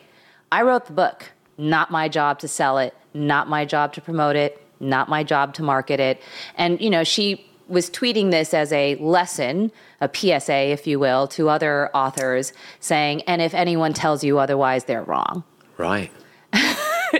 I 0.52 0.62
wrote 0.62 0.86
the 0.86 0.94
book. 0.94 1.32
Not 1.58 1.90
my 1.90 2.08
job 2.08 2.40
to 2.40 2.48
sell 2.48 2.78
it, 2.78 2.94
not 3.16 3.50
my 3.50 3.66
job 3.66 3.94
to 3.94 4.02
promote 4.02 4.36
it, 4.36 4.62
not 4.80 5.10
my 5.10 5.24
job 5.24 5.56
to 5.56 5.64
market 5.64 6.00
it. 6.00 6.22
And, 6.56 6.80
you 6.80 6.90
know, 6.90 7.04
she 7.04 7.50
was 7.68 7.90
tweeting 7.90 8.32
this 8.32 8.54
as 8.54 8.72
a 8.72 8.96
lesson, 8.96 9.72
a 10.00 10.10
PSA, 10.14 10.70
if 10.72 10.86
you 10.86 11.00
will, 11.00 11.28
to 11.30 11.50
other 11.50 11.90
authors 11.96 12.54
saying, 12.80 13.24
and 13.24 13.42
if 13.42 13.54
anyone 13.54 13.94
tells 13.94 14.24
you 14.24 14.38
otherwise, 14.38 14.86
they're 14.86 15.04
wrong. 15.04 15.44
Right. 15.78 16.12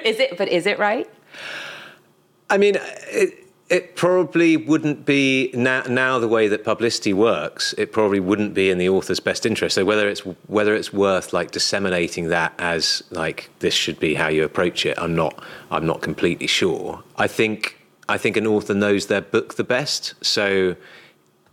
is 0.04 0.20
it, 0.20 0.38
but 0.38 0.48
is 0.48 0.66
it 0.66 0.80
right? 0.80 1.10
I 2.50 2.58
mean, 2.58 2.76
it, 2.78 3.47
it 3.70 3.96
probably 3.96 4.56
wouldn't 4.56 5.06
be 5.06 5.52
now, 5.54 5.84
now 5.90 6.20
the 6.20 6.28
way 6.28 6.48
that 6.48 6.64
publicity 6.64 7.12
works. 7.14 7.74
It 7.78 7.92
probably 7.92 8.20
wouldn't 8.20 8.54
be 8.54 8.70
in 8.70 8.78
the 8.78 8.88
author's 8.88 9.20
best 9.20 9.46
interest. 9.46 9.76
So 9.76 9.84
whether 9.84 10.08
it's 10.08 10.22
whether 10.48 10.74
it's 10.74 10.94
worth 10.94 11.34
like 11.34 11.52
disseminating 11.52 12.30
that 12.30 12.54
as 12.60 13.04
like 13.12 13.50
this 13.60 13.74
should 13.74 14.00
be 14.00 14.14
how 14.16 14.30
you 14.30 14.44
approach 14.44 14.86
it, 14.86 14.98
I'm 14.98 15.16
not 15.16 15.44
I'm 15.70 15.86
not 15.86 16.02
completely 16.02 16.48
sure. 16.48 17.04
I 17.18 17.28
think 17.28 17.78
I 18.08 18.18
think 18.18 18.38
an 18.38 18.48
author 18.48 18.74
knows 18.74 19.08
their 19.08 19.22
book 19.22 19.56
the 19.56 19.66
best. 19.66 20.14
So 20.22 20.76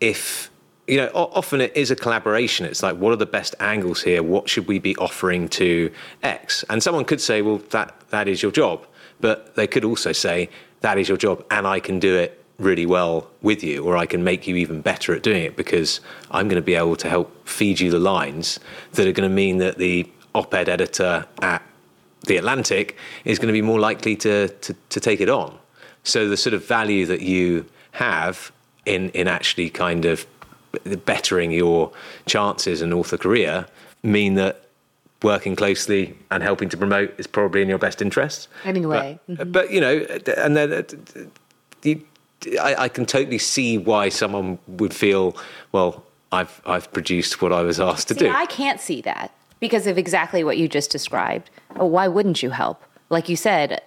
if 0.01 0.51
you 0.87 0.99
know, 0.99 1.09
often 1.15 1.63
it 1.63 1.75
is 1.75 1.91
a 1.91 1.97
collaboration. 1.97 2.67
It's 2.67 2.83
like, 2.83 2.97
what 2.97 3.11
are 3.11 3.17
the 3.17 3.27
best 3.27 3.55
angles 3.59 4.03
here? 4.03 4.23
What 4.23 4.51
should 4.51 4.69
we 4.69 4.79
be 4.79 4.95
offering 4.97 5.49
to 5.49 5.91
X? 6.23 6.63
And 6.69 6.83
someone 6.83 7.07
could 7.07 7.23
say, 7.23 7.41
well, 7.41 7.59
that 7.71 8.09
that 8.11 8.29
is 8.29 8.43
your 8.43 8.53
job, 8.53 8.87
but 9.19 9.57
they 9.57 9.67
could 9.67 9.85
also 9.85 10.13
say 10.13 10.51
that 10.85 10.99
is 10.99 11.09
your 11.09 11.17
job, 11.17 11.43
and 11.51 11.67
I 11.67 11.81
can 11.81 11.99
do 11.99 12.15
it 12.15 12.45
really 12.59 12.85
well 12.85 13.27
with 13.41 13.65
you, 13.65 13.83
or 13.85 13.97
I 13.97 14.05
can 14.05 14.23
make 14.23 14.47
you 14.47 14.55
even 14.57 14.83
better 14.83 15.15
at 15.15 15.23
doing 15.23 15.43
it 15.43 15.57
because 15.57 16.01
I'm 16.31 16.47
going 16.47 16.61
to 16.61 16.69
be 16.73 16.75
able 16.75 16.97
to 16.97 17.09
help 17.09 17.49
feed 17.49 17.81
you 17.81 17.91
the 17.91 17.99
lines 17.99 18.61
that 18.93 19.07
are 19.07 19.13
going 19.13 19.29
to 19.29 19.35
mean 19.35 19.57
that 19.59 19.79
the 19.79 20.07
op-ed 20.35 20.69
editor 20.69 21.27
at 21.41 21.63
the 22.27 22.37
Atlantic 22.37 22.97
is 23.25 23.39
going 23.39 23.49
to 23.49 23.53
be 23.55 23.63
more 23.63 23.81
likely 23.81 24.15
to, 24.17 24.49
to, 24.49 24.77
to 24.91 25.01
take 25.01 25.23
it 25.23 25.31
on. 25.31 25.59
So 26.03 26.29
the 26.29 26.37
sort 26.37 26.53
of 26.53 26.67
value 26.67 27.07
that 27.07 27.23
you 27.23 27.65
have 27.93 28.53
in, 28.85 29.09
in 29.11 29.27
actually 29.27 29.71
kind 29.71 30.05
of 30.05 30.27
bettering 31.07 31.51
your 31.51 31.93
chances 32.27 32.83
in 32.83 32.93
author 32.93 33.17
career 33.17 33.67
mean 34.03 34.35
that 34.35 34.64
working 35.25 35.57
closely 35.57 36.17
and 36.31 36.43
helping 36.43 36.69
to 36.69 36.77
promote 36.77 37.19
is 37.19 37.27
probably 37.27 37.63
in 37.63 37.69
your 37.69 37.79
best 37.79 38.01
interest. 38.01 38.49
Anyway. 38.65 39.19
But, 39.27 39.51
but 39.51 39.71
you 39.73 39.81
know, 39.81 40.07
and 40.37 40.57
then 40.57 40.73
uh, 40.73 40.83
you, 41.83 42.05
I, 42.61 42.75
I 42.85 42.89
can 42.89 43.07
totally 43.07 43.39
see 43.39 43.79
why 43.79 44.11
someone 44.11 44.59
would 44.69 44.95
feel, 44.95 45.37
well, 45.73 46.05
I've 46.31 46.61
I've 46.67 46.93
produced 46.93 47.41
what 47.41 47.53
I 47.53 47.63
was 47.63 47.81
asked 47.81 48.09
to 48.09 48.15
See, 48.15 48.21
do. 48.21 48.31
I 48.31 48.47
can't 48.47 48.81
see 48.81 49.01
that 49.03 49.33
because 49.61 49.87
of 49.87 49.97
exactly 49.97 50.45
what 50.45 50.59
you 50.59 50.69
just 50.69 50.91
described. 50.91 51.51
Oh, 51.77 51.87
why 51.87 52.09
wouldn't 52.09 52.43
you 52.43 52.51
help? 52.51 52.83
Like 53.09 53.29
you 53.29 53.37
said, 53.37 53.73
uh, 53.73 53.79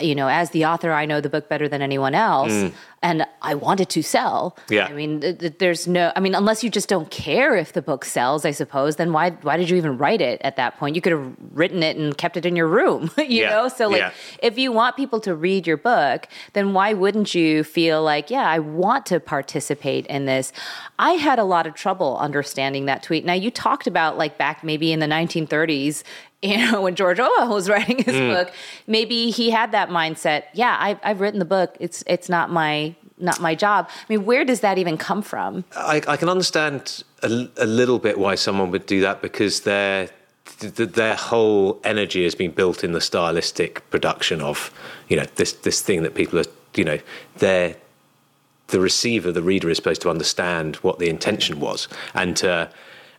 you 0.00 0.14
know, 0.14 0.28
as 0.28 0.50
the 0.50 0.64
author, 0.66 0.92
I 0.92 1.06
know 1.06 1.20
the 1.20 1.28
book 1.28 1.48
better 1.48 1.68
than 1.68 1.82
anyone 1.82 2.14
else, 2.14 2.72
and 3.02 3.26
I 3.42 3.54
want 3.54 3.80
it 3.80 3.88
to 3.90 4.02
sell. 4.02 4.56
Mm. 4.68 4.70
Yeah. 4.74 4.86
I 4.86 4.92
mean, 4.92 5.20
th- 5.20 5.38
th- 5.38 5.54
there's 5.58 5.86
no. 5.86 6.12
I 6.16 6.20
mean, 6.20 6.34
unless 6.34 6.64
you 6.64 6.70
just 6.70 6.88
don't 6.88 7.10
care 7.10 7.56
if 7.56 7.72
the 7.72 7.82
book 7.82 8.04
sells, 8.04 8.44
I 8.44 8.50
suppose. 8.52 8.96
Then 8.96 9.12
why 9.12 9.30
why 9.42 9.56
did 9.56 9.68
you 9.70 9.76
even 9.76 9.98
write 9.98 10.20
it 10.20 10.40
at 10.42 10.56
that 10.56 10.78
point? 10.78 10.96
You 10.96 11.02
could 11.02 11.12
have 11.12 11.32
written 11.52 11.82
it 11.82 11.96
and 11.96 12.16
kept 12.16 12.36
it 12.36 12.46
in 12.46 12.56
your 12.56 12.66
room. 12.68 13.10
You 13.18 13.42
Yeah. 13.42 13.50
know, 13.50 13.68
so 13.68 13.88
like, 13.88 13.98
Yeah. 14.00 14.10
if 14.42 14.56
you 14.58 14.72
want 14.72 14.96
people 14.96 15.20
to 15.20 15.34
read 15.34 15.66
your 15.66 15.76
book, 15.76 16.26
then 16.54 16.72
why 16.74 16.92
wouldn't 16.94 17.34
you 17.34 17.64
feel 17.64 18.02
like, 18.02 18.30
yeah, 18.30 18.48
I 18.48 18.60
want 18.60 19.04
to 19.06 19.20
participate 19.20 20.06
in 20.06 20.26
this? 20.26 20.52
I 20.98 21.12
had 21.12 21.38
a 21.38 21.44
lot 21.44 21.66
of 21.66 21.74
trouble 21.74 22.16
understanding 22.18 22.86
that 22.86 23.02
tweet. 23.02 23.24
Now, 23.24 23.34
you 23.34 23.50
talked 23.50 23.86
about 23.86 24.16
like 24.16 24.38
back 24.38 24.64
maybe 24.64 24.92
in 24.92 25.00
the 25.00 25.06
1930s, 25.06 26.02
you 26.42 26.58
know, 26.70 26.82
when 26.82 26.94
George 26.94 27.18
Orwell 27.18 27.54
was 27.54 27.68
writing 27.68 27.98
his 27.98 28.14
mm. 28.14 28.34
book, 28.34 28.52
maybe 28.86 29.30
he 29.30 29.50
had 29.50 29.72
that 29.72 29.88
mindset. 29.88 30.44
Yeah, 30.52 30.76
I've, 30.78 30.98
I've 31.02 31.20
written 31.20 31.38
the 31.38 31.46
book. 31.46 31.76
It's 31.80 32.04
it's 32.06 32.28
not 32.28 32.50
my 32.50 32.94
not 33.18 33.40
my 33.40 33.54
job. 33.54 33.88
I 33.88 34.04
mean, 34.08 34.26
where 34.26 34.44
does 34.44 34.60
that 34.60 34.76
even 34.76 34.98
come 34.98 35.22
from? 35.22 35.64
I, 35.74 36.02
I 36.06 36.16
can 36.18 36.28
understand 36.28 37.02
a, 37.22 37.48
a 37.56 37.66
little 37.66 37.98
bit 37.98 38.18
why 38.18 38.34
someone 38.34 38.70
would 38.70 38.84
do 38.84 39.00
that 39.00 39.22
because 39.22 39.60
their 39.60 40.10
th- 40.58 40.74
th- 40.74 40.90
their 40.90 41.14
whole 41.14 41.80
energy 41.84 42.24
has 42.24 42.34
been 42.34 42.50
built 42.50 42.84
in 42.84 42.92
the 42.92 43.00
stylistic 43.00 43.88
production 43.90 44.42
of 44.42 44.70
you 45.08 45.16
know 45.16 45.24
this 45.36 45.52
this 45.52 45.80
thing 45.80 46.02
that 46.02 46.14
people 46.14 46.38
are 46.38 46.50
you 46.74 46.84
know 46.84 46.98
they're 47.38 47.76
the 48.68 48.80
receiver, 48.80 49.30
the 49.30 49.42
reader, 49.42 49.70
is 49.70 49.76
supposed 49.76 50.02
to 50.02 50.10
understand 50.10 50.76
what 50.76 50.98
the 50.98 51.08
intention 51.08 51.60
was, 51.60 51.88
and 52.14 52.36
to 52.38 52.70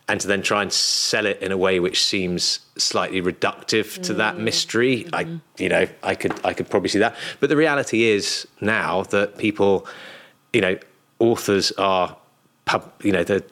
and 0.08 0.20
to 0.20 0.26
then 0.26 0.42
try 0.42 0.62
and 0.62 0.72
sell 0.72 1.26
it 1.26 1.40
in 1.42 1.52
a 1.52 1.56
way 1.56 1.80
which 1.80 2.02
seems 2.02 2.60
slightly 2.78 3.20
reductive 3.20 4.00
to 4.02 4.14
that 4.14 4.36
mm. 4.36 4.40
mystery. 4.40 5.06
I, 5.12 5.24
mm. 5.24 5.40
you 5.58 5.68
know, 5.68 5.86
I 6.02 6.14
could 6.14 6.34
I 6.44 6.54
could 6.54 6.70
probably 6.70 6.88
see 6.88 7.00
that, 7.00 7.14
but 7.40 7.48
the 7.48 7.56
reality 7.56 8.04
is 8.04 8.46
now 8.60 9.02
that 9.04 9.38
people, 9.38 9.86
you 10.52 10.60
know, 10.60 10.78
authors 11.18 11.72
are, 11.72 12.16
pub, 12.64 12.90
you 13.02 13.12
know, 13.12 13.24
the 13.24 13.42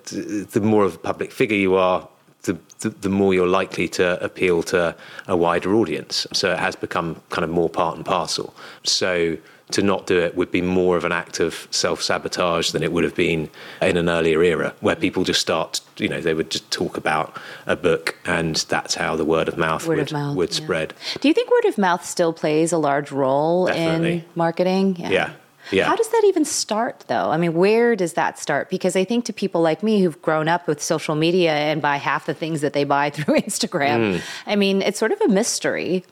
the 0.53 0.61
more 0.61 0.85
of 0.85 0.95
a 0.95 0.99
public 0.99 1.33
figure 1.33 1.57
you 1.57 1.75
are. 1.77 2.09
The, 2.43 2.57
the, 2.79 2.91
the 2.91 3.09
more 3.09 3.35
you're 3.35 3.49
likely 3.49 3.89
to 3.89 4.23
appeal 4.23 4.63
to 4.65 4.95
a 5.27 5.37
wider 5.37 5.75
audience. 5.75 6.29
So 6.33 6.53
it 6.53 6.61
has 6.61 6.77
become 6.77 7.21
kind 7.31 7.43
of 7.43 7.51
more 7.51 7.69
part 7.69 7.97
and 7.97 8.07
parcel. 8.07 8.55
So 8.85 9.37
to 9.73 9.83
not 9.83 10.07
do 10.07 10.19
it 10.19 10.37
would 10.37 10.51
be 10.51 10.63
more 10.63 10.97
of 10.97 11.05
an 11.05 11.13
act 11.13 11.41
of 11.41 11.67
self 11.71 12.01
sabotage 12.01 12.71
than 12.71 12.83
it 12.83 12.93
would 12.93 13.05
have 13.05 13.15
been 13.15 13.51
in 13.83 13.97
an 13.97 14.09
earlier 14.09 14.43
era 14.43 14.75
where 14.81 14.95
people 14.95 15.25
just 15.25 15.41
start, 15.41 15.81
you 15.97 16.09
know, 16.09 16.21
they 16.21 16.35
would 16.35 16.51
just 16.51 16.71
talk 16.71 16.97
about 16.97 17.37
a 17.67 17.75
book 17.77 18.17
and 18.25 18.57
that's 18.69 18.95
how 18.95 19.17
the 19.17 19.25
word 19.25 19.49
of 19.49 19.59
mouth 19.59 19.87
Word 19.87 19.99
would, 19.99 20.07
of 20.09 20.13
mouth, 20.13 20.37
would 20.37 20.51
yeah. 20.51 20.65
spread. 20.65 20.95
Do 21.21 21.29
you 21.29 21.35
think 21.35 21.51
word 21.51 21.65
of 21.65 21.79
mouth 21.79 22.05
still 22.05 22.33
plays 22.33 22.73
a 22.73 22.79
large 22.79 23.11
role 23.11 23.67
in 23.67 24.25
marketing? 24.35 24.97
Yeah. 24.99 25.33
Yeah. 25.73 25.87
How 25.87 25.97
does 25.97 26.09
that 26.11 26.23
even 26.27 26.45
start, 26.45 27.05
though? 27.09 27.31
I 27.31 27.37
mean, 27.37 27.53
where 27.53 27.97
does 27.97 28.13
that 28.13 28.39
start? 28.39 28.71
Because 28.71 28.95
I 28.95 29.05
think 29.05 29.25
to 29.25 29.33
people 29.33 29.63
like 29.63 29.83
me 29.83 30.01
who've 30.01 30.21
grown 30.23 30.47
up 30.47 30.69
with 30.69 30.81
social 30.81 31.17
media 31.17 31.53
and 31.55 31.83
buy 31.83 31.97
half 31.97 32.27
the 32.27 32.35
things 32.35 32.61
that 32.61 32.73
they 32.73 32.85
buy 32.85 33.11
through 33.17 33.41
Instagram, 33.41 33.97
Hmm. 34.21 34.51
I 34.51 34.57
mean, 34.57 34.83
it's 34.83 34.99
sort 34.99 35.11
of 35.13 35.21
a 35.23 35.29
mystery. 35.29 36.05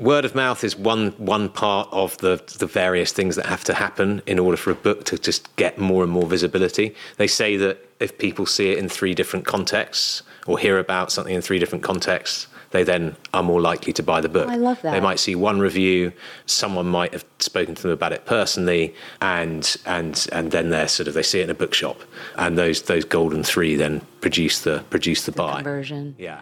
Word 0.00 0.24
of 0.24 0.34
mouth 0.34 0.64
is 0.64 0.76
one 0.76 1.10
one 1.18 1.48
part 1.48 1.88
of 1.92 2.18
the 2.18 2.42
the 2.58 2.66
various 2.66 3.12
things 3.12 3.36
that 3.36 3.46
have 3.46 3.62
to 3.64 3.74
happen 3.74 4.22
in 4.26 4.38
order 4.40 4.56
for 4.56 4.72
a 4.72 4.74
book 4.74 5.04
to 5.04 5.18
just 5.18 5.54
get 5.56 5.78
more 5.78 6.02
and 6.02 6.10
more 6.10 6.26
visibility. 6.26 6.94
They 7.16 7.28
say 7.28 7.56
that 7.58 7.78
if 8.00 8.18
people 8.18 8.44
see 8.44 8.72
it 8.72 8.78
in 8.78 8.88
three 8.88 9.14
different 9.14 9.46
contexts 9.46 10.22
or 10.46 10.58
hear 10.58 10.78
about 10.78 11.12
something 11.12 11.34
in 11.34 11.42
three 11.42 11.60
different 11.60 11.84
contexts, 11.84 12.48
they 12.72 12.82
then 12.82 13.14
are 13.32 13.44
more 13.44 13.60
likely 13.60 13.92
to 13.92 14.02
buy 14.02 14.20
the 14.20 14.28
book. 14.28 14.48
I 14.48 14.56
love 14.56 14.82
that. 14.82 14.90
They 14.90 15.00
might 15.00 15.20
see 15.20 15.36
one 15.36 15.60
review, 15.60 16.12
someone 16.46 16.86
might 16.86 17.12
have 17.12 17.24
spoken 17.38 17.76
to 17.76 17.82
them 17.82 17.92
about 17.92 18.12
it 18.12 18.26
personally, 18.26 18.96
and 19.20 19.76
and 19.86 20.26
and 20.32 20.50
then 20.50 20.70
they're 20.70 20.88
sort 20.88 21.06
of 21.06 21.14
they 21.14 21.22
see 21.22 21.38
it 21.38 21.44
in 21.44 21.50
a 21.50 21.54
bookshop, 21.54 22.02
and 22.36 22.58
those 22.58 22.82
those 22.82 23.04
golden 23.04 23.44
three 23.44 23.76
then 23.76 24.00
produce 24.20 24.58
the 24.62 24.82
produce 24.90 25.24
the, 25.24 25.30
buy. 25.30 25.54
Conversion. 25.54 26.16
Yeah. 26.18 26.40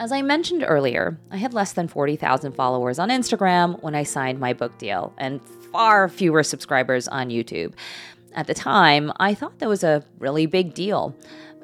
As 0.00 0.12
I 0.12 0.22
mentioned 0.22 0.64
earlier, 0.64 1.18
I 1.32 1.38
had 1.38 1.52
less 1.52 1.72
than 1.72 1.88
40,000 1.88 2.52
followers 2.52 3.00
on 3.00 3.08
Instagram 3.08 3.82
when 3.82 3.96
I 3.96 4.04
signed 4.04 4.38
my 4.38 4.52
book 4.52 4.78
deal, 4.78 5.12
and 5.18 5.40
far 5.72 6.08
fewer 6.08 6.44
subscribers 6.44 7.08
on 7.08 7.30
YouTube. 7.30 7.72
At 8.32 8.46
the 8.46 8.54
time, 8.54 9.10
I 9.16 9.34
thought 9.34 9.58
that 9.58 9.68
was 9.68 9.82
a 9.82 10.04
really 10.20 10.46
big 10.46 10.72
deal. 10.72 11.16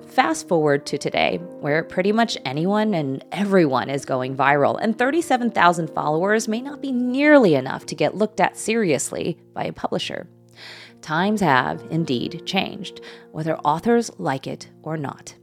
Fast 0.08 0.48
forward 0.48 0.84
to 0.86 0.98
today, 0.98 1.36
where 1.60 1.84
pretty 1.84 2.10
much 2.10 2.36
anyone 2.44 2.92
and 2.92 3.24
everyone 3.30 3.88
is 3.88 4.04
going 4.04 4.36
viral, 4.36 4.80
and 4.82 4.98
37,000 4.98 5.88
followers 5.90 6.48
may 6.48 6.60
not 6.60 6.82
be 6.82 6.90
nearly 6.90 7.54
enough 7.54 7.86
to 7.86 7.94
get 7.94 8.16
looked 8.16 8.40
at 8.40 8.56
seriously 8.56 9.38
by 9.52 9.62
a 9.64 9.72
publisher. 9.72 10.26
Times 11.02 11.40
have 11.40 11.86
indeed 11.88 12.42
changed, 12.46 13.00
whether 13.30 13.56
authors 13.58 14.10
like 14.18 14.48
it 14.48 14.70
or 14.82 14.96
not. 14.96 15.36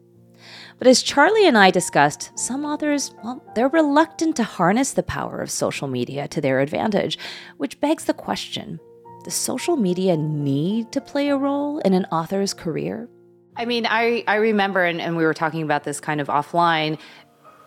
But 0.81 0.87
as 0.87 1.03
Charlie 1.03 1.45
and 1.45 1.59
I 1.59 1.69
discussed, 1.69 2.31
some 2.33 2.65
authors, 2.65 3.13
well, 3.23 3.43
they're 3.53 3.67
reluctant 3.67 4.35
to 4.37 4.43
harness 4.43 4.93
the 4.93 5.03
power 5.03 5.39
of 5.39 5.51
social 5.51 5.87
media 5.87 6.27
to 6.29 6.41
their 6.41 6.59
advantage, 6.59 7.19
which 7.57 7.79
begs 7.79 8.05
the 8.05 8.15
question 8.15 8.79
does 9.23 9.35
social 9.35 9.75
media 9.75 10.17
need 10.17 10.91
to 10.91 10.99
play 10.99 11.29
a 11.29 11.37
role 11.37 11.77
in 11.77 11.93
an 11.93 12.05
author's 12.05 12.55
career? 12.55 13.07
I 13.55 13.65
mean, 13.65 13.85
I, 13.87 14.23
I 14.25 14.37
remember, 14.37 14.83
and, 14.83 14.99
and 14.99 15.15
we 15.15 15.23
were 15.23 15.35
talking 15.35 15.61
about 15.61 15.83
this 15.83 15.99
kind 15.99 16.19
of 16.19 16.29
offline, 16.29 16.97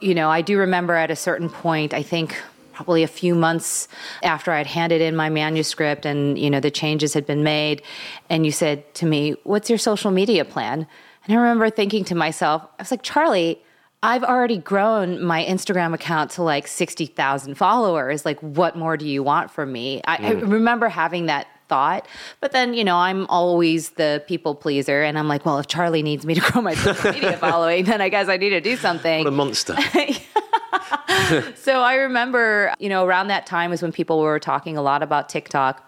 you 0.00 0.16
know, 0.16 0.28
I 0.28 0.42
do 0.42 0.58
remember 0.58 0.94
at 0.94 1.12
a 1.12 1.16
certain 1.16 1.48
point, 1.48 1.94
I 1.94 2.02
think 2.02 2.42
probably 2.72 3.04
a 3.04 3.08
few 3.08 3.36
months 3.36 3.86
after 4.24 4.50
I'd 4.50 4.66
handed 4.66 5.00
in 5.00 5.14
my 5.14 5.28
manuscript 5.28 6.04
and, 6.04 6.36
you 6.36 6.50
know, 6.50 6.58
the 6.58 6.72
changes 6.72 7.14
had 7.14 7.26
been 7.26 7.44
made, 7.44 7.82
and 8.28 8.44
you 8.44 8.50
said 8.50 8.92
to 8.94 9.06
me, 9.06 9.36
What's 9.44 9.70
your 9.70 9.78
social 9.78 10.10
media 10.10 10.44
plan? 10.44 10.88
And 11.26 11.36
I 11.36 11.40
remember 11.40 11.70
thinking 11.70 12.04
to 12.04 12.14
myself, 12.14 12.62
I 12.78 12.82
was 12.82 12.90
like, 12.90 13.02
Charlie, 13.02 13.62
I've 14.02 14.22
already 14.22 14.58
grown 14.58 15.22
my 15.22 15.44
Instagram 15.44 15.94
account 15.94 16.32
to 16.32 16.42
like 16.42 16.66
60,000 16.66 17.54
followers. 17.54 18.26
Like, 18.26 18.38
what 18.40 18.76
more 18.76 18.96
do 18.98 19.06
you 19.06 19.22
want 19.22 19.50
from 19.50 19.72
me? 19.72 20.02
I, 20.06 20.16
mm. 20.18 20.24
I 20.24 20.30
remember 20.32 20.88
having 20.88 21.26
that 21.26 21.46
thought. 21.68 22.06
But 22.40 22.52
then, 22.52 22.74
you 22.74 22.84
know, 22.84 22.96
I'm 22.96 23.26
always 23.28 23.90
the 23.90 24.22
people 24.28 24.54
pleaser. 24.54 25.02
And 25.02 25.18
I'm 25.18 25.28
like, 25.28 25.46
well, 25.46 25.58
if 25.58 25.66
Charlie 25.66 26.02
needs 26.02 26.26
me 26.26 26.34
to 26.34 26.40
grow 26.40 26.60
my 26.60 26.74
social 26.74 27.12
media 27.12 27.36
following, 27.38 27.86
then 27.86 28.02
I 28.02 28.10
guess 28.10 28.28
I 28.28 28.36
need 28.36 28.50
to 28.50 28.60
do 28.60 28.76
something. 28.76 29.24
What 29.24 29.28
a 29.28 29.30
monster. 29.30 29.74
so 31.56 31.80
I 31.80 31.94
remember, 31.94 32.74
you 32.78 32.90
know, 32.90 33.06
around 33.06 33.28
that 33.28 33.46
time 33.46 33.70
was 33.70 33.80
when 33.80 33.92
people 33.92 34.20
were 34.20 34.38
talking 34.38 34.76
a 34.76 34.82
lot 34.82 35.02
about 35.02 35.30
TikTok. 35.30 35.82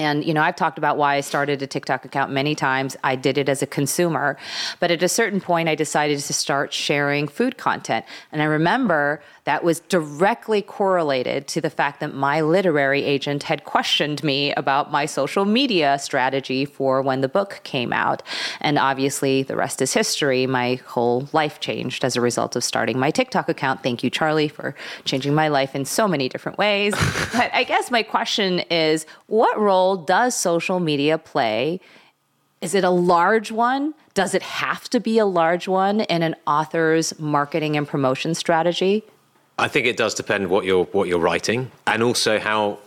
And, 0.00 0.24
you 0.24 0.32
know, 0.32 0.40
I've 0.40 0.56
talked 0.56 0.78
about 0.78 0.96
why 0.96 1.16
I 1.16 1.20
started 1.20 1.60
a 1.60 1.66
TikTok 1.66 2.06
account 2.06 2.32
many 2.32 2.54
times. 2.54 2.96
I 3.04 3.16
did 3.16 3.36
it 3.36 3.50
as 3.50 3.60
a 3.60 3.66
consumer. 3.66 4.38
But 4.78 4.90
at 4.90 5.02
a 5.02 5.08
certain 5.08 5.42
point, 5.42 5.68
I 5.68 5.74
decided 5.74 6.18
to 6.20 6.32
start 6.32 6.72
sharing 6.72 7.28
food 7.28 7.58
content. 7.58 8.06
And 8.32 8.40
I 8.40 8.46
remember 8.46 9.22
that 9.44 9.64
was 9.64 9.80
directly 9.80 10.62
correlated 10.62 11.46
to 11.48 11.60
the 11.60 11.70
fact 11.70 12.00
that 12.00 12.14
my 12.14 12.40
literary 12.40 13.04
agent 13.04 13.44
had 13.44 13.64
questioned 13.64 14.22
me 14.22 14.52
about 14.54 14.90
my 14.90 15.06
social 15.06 15.44
media 15.44 15.98
strategy 15.98 16.64
for 16.64 17.02
when 17.02 17.20
the 17.20 17.28
book 17.28 17.60
came 17.64 17.92
out. 17.92 18.22
And 18.60 18.78
obviously, 18.78 19.42
the 19.42 19.56
rest 19.56 19.80
is 19.80 19.92
history. 19.92 20.46
My 20.46 20.74
whole 20.86 21.28
life 21.32 21.60
changed 21.60 22.04
as 22.04 22.16
a 22.16 22.20
result 22.20 22.56
of 22.56 22.64
starting 22.64 22.98
my 22.98 23.10
TikTok 23.10 23.48
account. 23.48 23.82
Thank 23.82 24.04
you, 24.04 24.10
Charlie, 24.10 24.48
for 24.48 24.74
changing 25.04 25.34
my 25.34 25.48
life 25.48 25.74
in 25.74 25.84
so 25.84 26.06
many 26.06 26.28
different 26.28 26.58
ways. 26.58 26.92
but 27.32 27.50
I 27.52 27.64
guess 27.64 27.90
my 27.90 28.02
question 28.02 28.60
is 28.70 29.06
what 29.26 29.58
role 29.58 29.96
does 29.96 30.34
social 30.34 30.80
media 30.80 31.18
play? 31.18 31.80
Is 32.60 32.74
it 32.74 32.84
a 32.84 32.90
large 32.90 33.50
one? 33.50 33.94
Does 34.12 34.34
it 34.34 34.42
have 34.42 34.88
to 34.90 35.00
be 35.00 35.18
a 35.18 35.24
large 35.24 35.66
one 35.66 36.02
in 36.02 36.22
an 36.22 36.36
author's 36.46 37.18
marketing 37.18 37.76
and 37.76 37.88
promotion 37.88 38.34
strategy? 38.34 39.02
I 39.60 39.68
think 39.68 39.86
it 39.86 39.96
does 39.96 40.14
depend 40.14 40.48
what 40.48 40.64
you're 40.64 40.84
what 40.84 41.06
you're 41.08 41.20
writing, 41.30 41.70
and 41.86 42.02
also 42.02 42.38
how. 42.38 42.78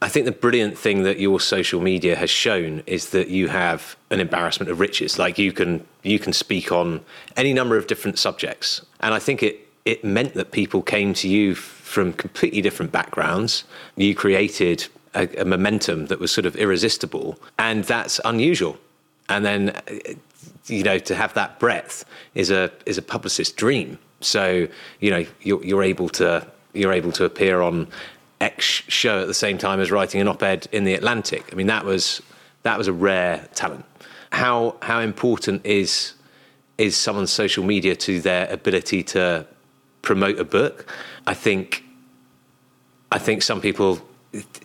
I 0.00 0.08
think 0.08 0.26
the 0.26 0.32
brilliant 0.46 0.78
thing 0.78 1.02
that 1.02 1.18
your 1.18 1.40
social 1.40 1.80
media 1.80 2.14
has 2.14 2.30
shown 2.30 2.84
is 2.86 3.10
that 3.10 3.30
you 3.30 3.48
have 3.48 3.96
an 4.10 4.20
embarrassment 4.20 4.70
of 4.70 4.78
riches. 4.78 5.18
Like 5.18 5.38
you 5.38 5.52
can 5.52 5.84
you 6.04 6.20
can 6.20 6.32
speak 6.32 6.70
on 6.70 7.00
any 7.36 7.52
number 7.52 7.76
of 7.76 7.88
different 7.88 8.16
subjects, 8.18 8.80
and 9.00 9.12
I 9.12 9.18
think 9.18 9.42
it 9.42 9.68
it 9.84 10.04
meant 10.04 10.34
that 10.34 10.52
people 10.52 10.82
came 10.82 11.14
to 11.14 11.28
you 11.28 11.56
from 11.56 12.12
completely 12.12 12.60
different 12.60 12.92
backgrounds. 12.92 13.64
You 13.96 14.14
created 14.14 14.86
a, 15.14 15.26
a 15.40 15.44
momentum 15.44 16.06
that 16.06 16.20
was 16.20 16.30
sort 16.30 16.46
of 16.46 16.54
irresistible, 16.56 17.38
and 17.58 17.84
that's 17.84 18.20
unusual. 18.24 18.76
And 19.28 19.44
then, 19.44 19.80
you 20.66 20.82
know, 20.84 20.98
to 20.98 21.14
have 21.14 21.34
that 21.34 21.58
breadth 21.58 22.04
is 22.34 22.50
a 22.50 22.70
is 22.86 22.98
a 22.98 23.02
publicist's 23.02 23.54
dream. 23.54 23.98
So 24.20 24.68
you 25.00 25.10
know 25.10 25.24
you're, 25.42 25.64
you're 25.64 25.82
able 25.82 26.08
to 26.10 26.46
you're 26.72 26.92
able 26.92 27.12
to 27.12 27.24
appear 27.24 27.60
on 27.60 27.88
X 28.40 28.64
show 28.64 29.20
at 29.20 29.26
the 29.26 29.34
same 29.34 29.58
time 29.58 29.80
as 29.80 29.90
writing 29.90 30.20
an 30.20 30.28
op-ed 30.28 30.68
in 30.72 30.84
the 30.84 30.94
Atlantic. 30.94 31.48
I 31.52 31.56
mean 31.56 31.66
that 31.68 31.84
was 31.84 32.22
that 32.62 32.78
was 32.78 32.88
a 32.88 32.92
rare 32.92 33.48
talent. 33.54 33.84
How 34.30 34.76
how 34.82 35.00
important 35.00 35.64
is 35.64 36.14
is 36.76 36.96
someone's 36.96 37.32
social 37.32 37.64
media 37.64 37.96
to 37.96 38.20
their 38.20 38.50
ability 38.52 39.02
to 39.02 39.46
promote 40.02 40.38
a 40.38 40.44
book? 40.44 40.86
I 41.26 41.34
think 41.34 41.84
I 43.10 43.18
think 43.18 43.42
some 43.42 43.60
people 43.60 44.00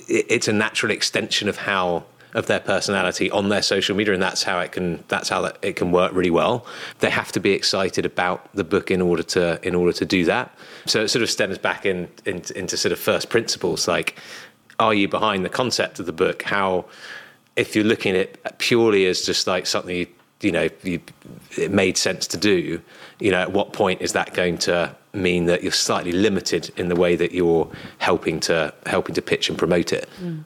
it's 0.07 0.47
a 0.47 0.53
natural 0.53 0.91
extension 0.91 1.47
of 1.47 1.57
how 1.57 2.03
of 2.33 2.47
their 2.47 2.59
personality 2.59 3.29
on 3.31 3.49
their 3.49 3.61
social 3.61 3.95
media, 3.95 4.13
and 4.13 4.23
that's 4.23 4.43
how 4.43 4.59
it 4.59 4.71
can 4.71 5.03
that's 5.07 5.29
how 5.29 5.45
it 5.45 5.75
can 5.75 5.91
work 5.91 6.11
really 6.13 6.31
well. 6.31 6.65
They 6.99 7.09
have 7.09 7.31
to 7.33 7.39
be 7.39 7.51
excited 7.51 8.05
about 8.05 8.49
the 8.53 8.63
book 8.63 8.91
in 8.91 9.01
order 9.01 9.23
to 9.23 9.59
in 9.67 9.75
order 9.75 9.93
to 9.93 10.05
do 10.05 10.25
that. 10.25 10.53
So 10.85 11.03
it 11.03 11.09
sort 11.09 11.23
of 11.23 11.29
stems 11.29 11.57
back 11.57 11.85
in, 11.85 12.09
in 12.25 12.43
into 12.55 12.77
sort 12.77 12.91
of 12.91 12.99
first 12.99 13.29
principles, 13.29 13.87
like 13.87 14.19
are 14.79 14.93
you 14.93 15.07
behind 15.07 15.45
the 15.45 15.49
concept 15.49 15.99
of 15.99 16.05
the 16.05 16.13
book? 16.13 16.43
How 16.43 16.85
if 17.55 17.75
you're 17.75 17.85
looking 17.85 18.15
at 18.15 18.21
it 18.21 18.57
purely 18.57 19.05
as 19.05 19.21
just 19.21 19.45
like 19.45 19.67
something 19.67 19.95
you, 19.95 20.07
you 20.41 20.51
know 20.51 20.69
you, 20.83 20.99
it 21.57 21.71
made 21.71 21.97
sense 21.97 22.27
to 22.27 22.37
do, 22.37 22.81
you 23.19 23.31
know, 23.31 23.39
at 23.39 23.51
what 23.51 23.73
point 23.73 24.01
is 24.01 24.13
that 24.13 24.33
going 24.33 24.57
to 24.59 24.95
mean 25.13 25.45
that 25.45 25.61
you're 25.61 25.71
slightly 25.71 26.11
limited 26.11 26.71
in 26.75 26.89
the 26.89 26.95
way 26.95 27.15
that 27.15 27.31
you're 27.31 27.71
helping 27.99 28.39
to 28.39 28.73
helping 28.87 29.13
to 29.15 29.21
pitch 29.21 29.49
and 29.49 29.57
promote 29.57 29.93
it? 29.93 30.09
Mm. 30.21 30.45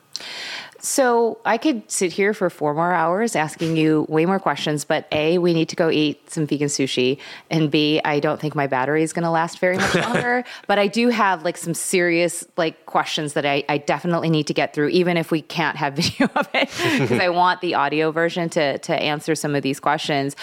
So 0.79 1.39
I 1.43 1.57
could 1.57 1.89
sit 1.89 2.11
here 2.11 2.33
for 2.33 2.49
four 2.49 2.73
more 2.73 2.93
hours 2.93 3.35
asking 3.35 3.77
you 3.77 4.05
way 4.09 4.25
more 4.25 4.39
questions, 4.39 4.85
but 4.85 5.07
A, 5.11 5.37
we 5.39 5.53
need 5.53 5.69
to 5.69 5.75
go 5.75 5.89
eat 5.89 6.29
some 6.29 6.45
vegan 6.45 6.67
sushi. 6.67 7.19
And 7.49 7.71
B, 7.71 7.99
I 8.05 8.19
don't 8.19 8.39
think 8.39 8.53
my 8.53 8.67
battery 8.67 9.01
is 9.01 9.11
going 9.11 9.23
to 9.23 9.29
last 9.29 9.59
very 9.59 9.77
much 9.77 9.95
longer. 9.95 10.43
but 10.67 10.77
I 10.77 10.87
do 10.87 11.09
have 11.09 11.43
like 11.43 11.57
some 11.57 11.73
serious 11.73 12.45
like 12.57 12.85
questions 12.85 13.33
that 13.33 13.45
I, 13.45 13.63
I 13.67 13.79
definitely 13.79 14.29
need 14.29 14.47
to 14.47 14.53
get 14.53 14.73
through, 14.73 14.89
even 14.89 15.17
if 15.17 15.31
we 15.31 15.41
can't 15.41 15.77
have 15.77 15.93
video 15.95 16.27
of 16.35 16.47
it, 16.53 16.69
because 16.99 17.19
I 17.19 17.29
want 17.29 17.61
the 17.61 17.73
audio 17.73 18.11
version 18.11 18.49
to, 18.49 18.77
to 18.77 18.93
answer 18.95 19.33
some 19.33 19.55
of 19.55 19.63
these 19.63 19.79
questions. 19.79 20.35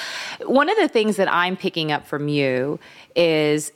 One 0.45 0.69
of 0.69 0.77
the 0.77 0.89
things 0.89 1.17
that 1.17 1.33
I'm 1.33 1.57
picking 1.57 1.93
up 1.93 2.07
from 2.07 2.29
you 2.29 2.81
is 3.15 3.73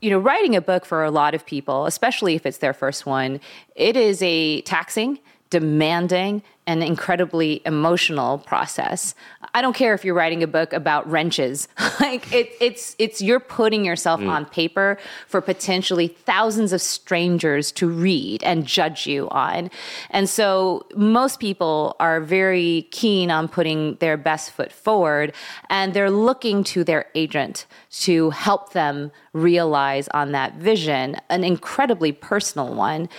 you 0.00 0.10
know, 0.10 0.18
writing 0.18 0.56
a 0.56 0.60
book 0.60 0.84
for 0.84 1.04
a 1.04 1.12
lot 1.12 1.32
of 1.32 1.46
people, 1.46 1.86
especially 1.86 2.34
if 2.34 2.44
it's 2.44 2.58
their 2.58 2.72
first 2.72 3.06
one, 3.06 3.40
it 3.76 3.96
is 3.96 4.20
a 4.20 4.60
taxing 4.62 5.20
demanding 5.52 6.42
and 6.66 6.82
incredibly 6.82 7.60
emotional 7.66 8.38
process. 8.38 9.14
I 9.52 9.60
don't 9.60 9.74
care 9.74 9.92
if 9.92 10.02
you're 10.02 10.14
writing 10.14 10.42
a 10.42 10.46
book 10.46 10.72
about 10.72 11.06
wrenches. 11.10 11.68
like 12.00 12.32
it, 12.32 12.52
it's 12.58 12.96
it's 12.98 13.20
you're 13.20 13.38
putting 13.38 13.84
yourself 13.84 14.20
mm. 14.20 14.30
on 14.30 14.46
paper 14.46 14.96
for 15.26 15.42
potentially 15.42 16.08
thousands 16.08 16.72
of 16.72 16.80
strangers 16.80 17.70
to 17.72 17.86
read 17.86 18.42
and 18.44 18.64
judge 18.64 19.06
you 19.06 19.28
on. 19.28 19.70
And 20.08 20.26
so 20.26 20.86
most 20.96 21.38
people 21.38 21.96
are 22.00 22.20
very 22.22 22.88
keen 22.92 23.30
on 23.30 23.46
putting 23.46 23.96
their 23.96 24.16
best 24.16 24.52
foot 24.52 24.72
forward 24.72 25.34
and 25.68 25.92
they're 25.92 26.10
looking 26.10 26.64
to 26.64 26.82
their 26.82 27.04
agent 27.14 27.66
to 27.90 28.30
help 28.30 28.72
them 28.72 29.12
realize 29.34 30.08
on 30.08 30.32
that 30.32 30.54
vision, 30.54 31.16
an 31.28 31.44
incredibly 31.44 32.12
personal 32.12 32.72
one. 32.74 33.10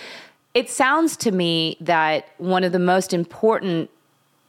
It 0.54 0.70
sounds 0.70 1.16
to 1.18 1.32
me 1.32 1.76
that 1.80 2.28
one 2.38 2.62
of 2.62 2.72
the 2.72 2.78
most 2.78 3.12
important 3.12 3.90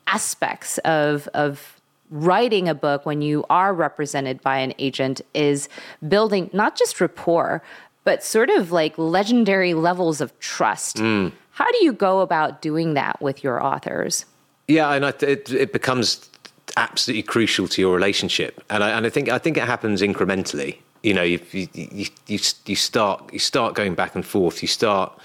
aspects 0.07 0.77
of, 0.79 1.27
of 1.33 1.81
writing 2.11 2.69
a 2.69 2.75
book 2.75 3.05
when 3.05 3.23
you 3.23 3.43
are 3.49 3.73
represented 3.73 4.41
by 4.41 4.59
an 4.59 4.73
agent 4.77 5.21
is 5.33 5.67
building 6.07 6.49
not 6.53 6.77
just 6.77 7.01
rapport, 7.01 7.63
but 8.03 8.23
sort 8.23 8.51
of 8.51 8.71
like 8.71 8.97
legendary 8.97 9.73
levels 9.73 10.21
of 10.21 10.37
trust. 10.39 10.97
Mm. 10.97 11.31
How 11.51 11.69
do 11.71 11.83
you 11.83 11.91
go 11.91 12.19
about 12.19 12.61
doing 12.61 12.93
that 12.93 13.19
with 13.21 13.43
your 13.43 13.63
authors? 13.63 14.25
Yeah, 14.67 14.91
and 14.91 15.05
it, 15.05 15.51
it 15.51 15.73
becomes 15.73 16.29
absolutely 16.77 17.23
crucial 17.23 17.67
to 17.69 17.81
your 17.81 17.93
relationship, 17.93 18.63
and 18.69 18.83
I, 18.83 18.91
and 18.91 19.05
I 19.05 19.09
think 19.09 19.29
I 19.29 19.37
think 19.37 19.57
it 19.57 19.63
happens 19.63 20.01
incrementally. 20.01 20.77
You 21.03 21.13
know, 21.13 21.21
you, 21.21 21.39
you 21.51 21.67
you 22.27 22.39
you 22.65 22.75
start 22.75 23.31
you 23.31 23.39
start 23.39 23.75
going 23.75 23.93
back 23.93 24.15
and 24.15 24.25
forth. 24.25 24.61
You 24.61 24.67
start 24.67 25.17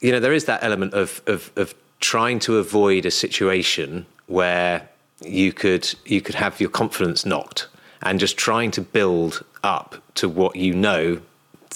you 0.00 0.12
know, 0.12 0.20
there 0.20 0.32
is 0.32 0.46
that 0.46 0.62
element 0.62 0.94
of, 0.94 1.22
of, 1.26 1.50
of 1.56 1.74
trying 2.00 2.38
to 2.40 2.58
avoid 2.58 3.04
a 3.06 3.10
situation 3.10 4.06
where 4.26 4.88
you 5.22 5.52
could 5.52 5.92
you 6.06 6.22
could 6.22 6.34
have 6.34 6.60
your 6.60 6.70
confidence 6.70 7.26
knocked 7.26 7.68
and 8.02 8.18
just 8.18 8.38
trying 8.38 8.70
to 8.70 8.80
build 8.80 9.44
up 9.62 10.02
to 10.14 10.28
what 10.28 10.56
you 10.56 10.72
know 10.74 11.20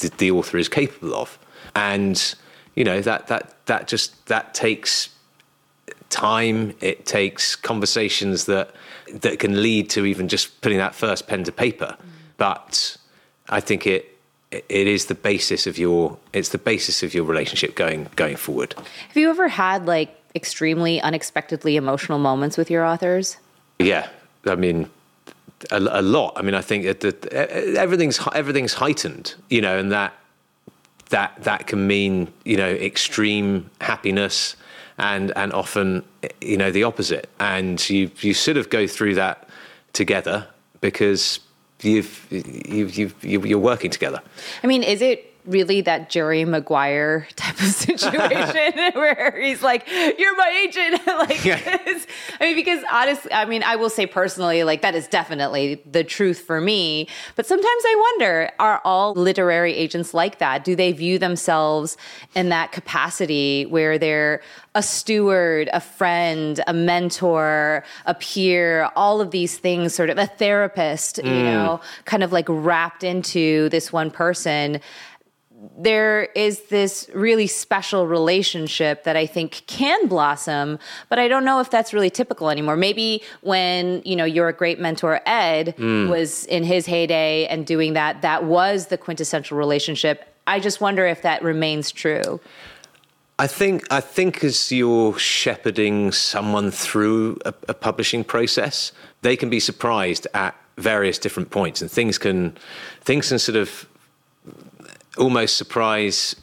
the, 0.01 0.09
the 0.17 0.31
author 0.31 0.57
is 0.57 0.69
capable 0.69 1.15
of. 1.15 1.39
And 1.75 2.35
you 2.75 2.85
know 2.85 3.01
that 3.03 3.27
that 3.27 3.55
that 3.67 3.89
just 3.89 4.27
that 4.27 4.55
takes 4.55 5.11
time. 6.09 6.75
It 6.81 7.05
takes 7.05 7.55
conversations 7.55 8.47
that 8.47 8.75
that 9.13 9.39
can 9.39 9.63
lead 9.63 9.91
to 9.91 10.07
even 10.07 10.29
just 10.29 10.61
putting 10.61 10.79
that 10.79 10.95
first 10.95 11.27
pen 11.27 11.45
to 11.45 11.53
paper. 11.53 11.97
Mm. 11.99 12.07
but 12.37 12.97
i 13.49 13.61
think 13.61 13.87
it 13.87 14.14
it 14.69 14.87
is 14.87 15.07
the 15.07 15.15
basis 15.15 15.67
of 15.67 15.79
your 15.79 16.19
it's 16.33 16.51
the 16.51 16.59
basis 16.59 17.03
of 17.03 17.15
your 17.15 17.25
relationship 17.25 17.75
going 17.75 18.09
going 18.17 18.37
forward. 18.37 18.75
Have 19.09 19.17
you 19.17 19.31
ever 19.31 19.49
had 19.49 19.87
like 19.87 20.17
extremely 20.35 21.01
unexpectedly 21.01 21.77
emotional 21.77 22.19
moments 22.19 22.57
with 22.57 22.71
your 22.71 22.85
authors? 22.85 23.37
Yeah, 23.79 24.09
I 24.47 24.55
mean 24.55 24.91
a, 25.71 25.79
a 25.79 26.03
lot. 26.03 26.35
I 26.37 26.43
mean, 26.43 26.55
I 26.55 26.61
think 26.61 26.85
that 27.01 27.27
everything's 27.27 28.21
everything's 28.35 28.75
heightened, 28.75 29.35
you 29.49 29.61
know, 29.61 29.79
and 29.79 29.93
that 29.93 30.15
that 31.11 31.37
that 31.43 31.67
can 31.67 31.87
mean 31.87 32.33
you 32.45 32.57
know 32.57 32.71
extreme 32.71 33.71
happiness 33.81 34.57
and 34.99 35.33
and 35.37 35.53
often 35.53 36.03
you 36.41 36.57
know 36.57 36.71
the 36.71 36.85
opposite 36.85 37.29
and 37.41 37.89
you 37.91 38.11
you 38.21 38.33
sort 38.33 38.57
of 38.57 38.71
go 38.71 38.87
through 38.87 39.15
that 39.15 39.49
together 39.93 40.47
because 40.81 41.41
you've 41.85 42.27
you've, 42.31 43.25
you've 43.25 43.47
you're 43.47 43.59
working 43.59 43.91
together. 43.91 44.21
I 44.63 44.67
mean 44.67 44.83
is 44.83 45.03
it 45.03 45.34
really 45.47 45.81
that 45.83 46.11
Jerry 46.11 46.45
Maguire 46.45 47.27
type 47.37 47.59
of 47.61 47.67
situation 47.67 48.75
where 48.95 49.41
he's 49.41 49.63
like, 49.63 49.89
"You're 49.89 50.37
my 50.37 50.65
agent," 50.67 51.07
like. 51.07 51.45
Yeah. 51.45 51.61
I 52.41 52.47
mean, 52.47 52.57
because 52.57 52.83
honestly, 52.91 53.33
I 53.33 53.45
mean, 53.45 53.63
I 53.63 53.77
will 53.77 53.91
say 53.91 54.07
personally, 54.07 54.65
like 54.65 54.83
that 54.83 54.95
is 54.95 55.07
definitely 55.07 55.83
the 55.91 56.05
truth 56.05 56.41
for 56.41 56.61
me. 56.61 57.09
But 57.37 57.47
sometimes 57.47 57.67
I 57.85 58.13
wonder: 58.13 58.51
Are 58.59 58.81
all 58.85 59.15
literary 59.15 59.75
agents 59.75 60.15
like 60.15 60.39
that? 60.39 60.65
Do 60.65 60.77
they 60.77 60.93
view 60.93 61.19
themselves 61.19 61.97
in 62.35 62.49
that 62.49 62.73
capacity 62.73 63.67
where 63.67 63.99
they're 63.99 64.41
a 64.75 64.83
steward, 64.83 65.71
a 65.73 65.81
friend, 65.81 66.61
a 66.67 66.73
mentor, 66.73 67.85
a 68.07 68.15
peer, 68.15 68.91
all 68.97 69.21
of 69.21 69.31
these 69.31 69.57
things, 69.57 69.95
sort 69.95 70.11
of 70.11 70.19
a 70.19 70.27
therapist, 70.27 71.17
mm. 71.17 71.25
you 71.27 71.43
know, 71.45 71.81
kind 72.07 72.25
of 72.25 72.33
like 72.33 72.47
wrapped 72.49 73.05
into 73.05 73.69
this 73.69 73.93
one 73.93 74.11
person? 74.11 74.81
There 75.79 76.25
is 76.35 76.63
this 76.65 77.09
really 77.15 77.47
special 77.47 78.07
relationship 78.07 79.05
that 79.05 79.17
I 79.17 79.27
think 79.27 79.63
can 79.67 80.09
blossom, 80.09 80.79
but 81.09 81.19
I 81.19 81.29
don't 81.29 81.45
know 81.45 81.61
if 81.61 81.71
that's 81.71 81.93
really 81.93 82.11
typical 82.11 82.51
anymore. 82.51 82.77
Maybe 82.77 83.23
when, 83.43 84.03
you 84.05 84.17
know, 84.17 84.25
your 84.25 84.53
great 84.53 84.79
mentor 84.79 85.21
Ed 85.27 85.75
mm. 85.79 86.09
was 86.09 86.45
in 86.47 86.65
his 86.65 86.87
heyday 86.87 87.47
and 87.47 87.67
doing 87.67 87.95
that, 87.95 88.23
that 88.23 88.45
was 88.45 88.87
the 88.87 88.99
quintessential 88.99 89.57
relationship. 89.57 90.29
I 90.47 90.61
just 90.61 90.81
wonder 90.81 91.07
if 91.07 91.23
that 91.23 91.43
remains 91.43 91.91
true. 91.91 92.41
I 93.39 93.49
think 93.49 93.83
I 93.91 94.01
think 94.01 94.45
as 94.45 94.71
you're 94.71 95.19
shepherding 95.19 96.13
someone 96.13 96.71
through 96.71 97.39
a, 97.45 97.53
a 97.69 97.75
publishing 97.75 98.23
process, 98.23 98.93
they 99.23 99.37
can 99.37 99.51
be 99.51 99.59
surprised 99.59 100.29
at 100.35 100.55
various 100.77 101.19
different 101.19 101.51
points, 101.51 101.83
and 101.83 101.91
things 101.91 102.17
can 102.17 102.57
things 103.01 103.31
can 103.31 103.39
sort 103.41 103.57
of 103.57 103.89
almost 105.17 105.57
surprise 105.57 106.37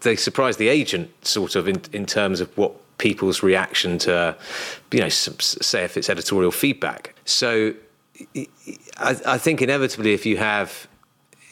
they 0.00 0.16
surprise 0.16 0.56
the 0.56 0.68
agent 0.68 1.10
sort 1.24 1.54
of 1.54 1.68
in, 1.68 1.80
in 1.92 2.04
terms 2.04 2.40
of 2.40 2.56
what 2.56 2.72
people's 2.98 3.42
reaction 3.42 3.98
to 3.98 4.36
you 4.90 5.00
know 5.00 5.08
say 5.08 5.84
if 5.84 5.96
it's 5.96 6.10
editorial 6.10 6.50
feedback. 6.50 7.14
So 7.24 7.74
I, 8.98 9.16
I 9.26 9.38
think 9.38 9.62
inevitably 9.62 10.12
if 10.12 10.26
you 10.26 10.36
have 10.36 10.86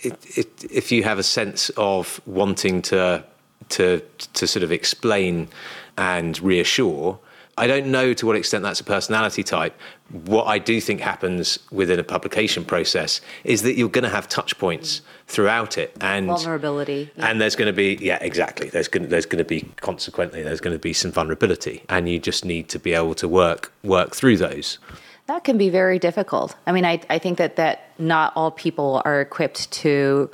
it, 0.03 0.19
it, 0.36 0.65
if 0.70 0.93
you 0.93 1.03
have 1.05 1.19
a 1.19 1.23
sense 1.23 1.70
of 1.77 2.20
wanting 2.27 2.82
to 2.82 3.24
to 3.70 4.03
to 4.35 4.47
sort 4.47 4.62
of 4.62 4.73
explain 4.73 5.49
and 5.97 6.40
reassure 6.40 7.19
I 7.59 7.66
don't 7.66 7.90
know 7.90 8.14
to 8.14 8.26
what 8.26 8.36
extent 8.36 8.62
that's 8.62 8.80
a 8.80 8.85
personality 8.85 9.43
type. 9.43 9.78
What 10.10 10.44
I 10.44 10.59
do 10.59 10.80
think 10.80 11.01
happens 11.01 11.59
within 11.70 11.98
a 11.98 12.05
publication 12.05 12.64
process 12.64 13.20
is 13.44 13.62
that 13.62 13.76
you're 13.76 13.89
going 13.89 14.05
to 14.05 14.10
have 14.10 14.28
touch 14.28 14.59
points 14.59 15.02
throughout 15.26 15.76
it 15.76 15.94
and 16.01 16.26
vulnerability. 16.26 17.10
Yeah. 17.16 17.26
And 17.26 17.40
there's 17.40 17.56
going 17.56 17.66
to 17.66 17.72
be 17.72 17.98
yeah, 18.01 18.18
exactly. 18.20 18.68
There's 18.68 18.89
going 18.89 19.02
to, 19.02 19.09
there's 19.09 19.26
going 19.26 19.44
to 19.44 19.48
be 19.48 19.62
consequently 19.80 20.43
there's 20.43 20.60
going 20.60 20.74
to 20.74 20.80
be 20.80 20.93
some 20.93 21.12
vulnerability, 21.12 21.82
and 21.89 22.09
you 22.09 22.18
just 22.18 22.44
need 22.44 22.68
to 22.70 22.78
be 22.78 22.94
able 22.94 23.14
to 23.16 23.28
work 23.28 23.72
work 23.82 24.14
through 24.14 24.39
those. 24.39 24.78
That 25.26 25.44
can 25.44 25.59
be 25.59 25.68
very 25.68 25.98
difficult. 25.98 26.56
I 26.66 26.72
mean, 26.72 26.85
I 26.85 27.01
I 27.10 27.18
think 27.18 27.39
that 27.39 27.56
that 27.56 27.90
not 27.98 28.32
all 28.36 28.51
people 28.51 29.02
are 29.05 29.20
equipped 29.20 29.70
to 29.72 30.30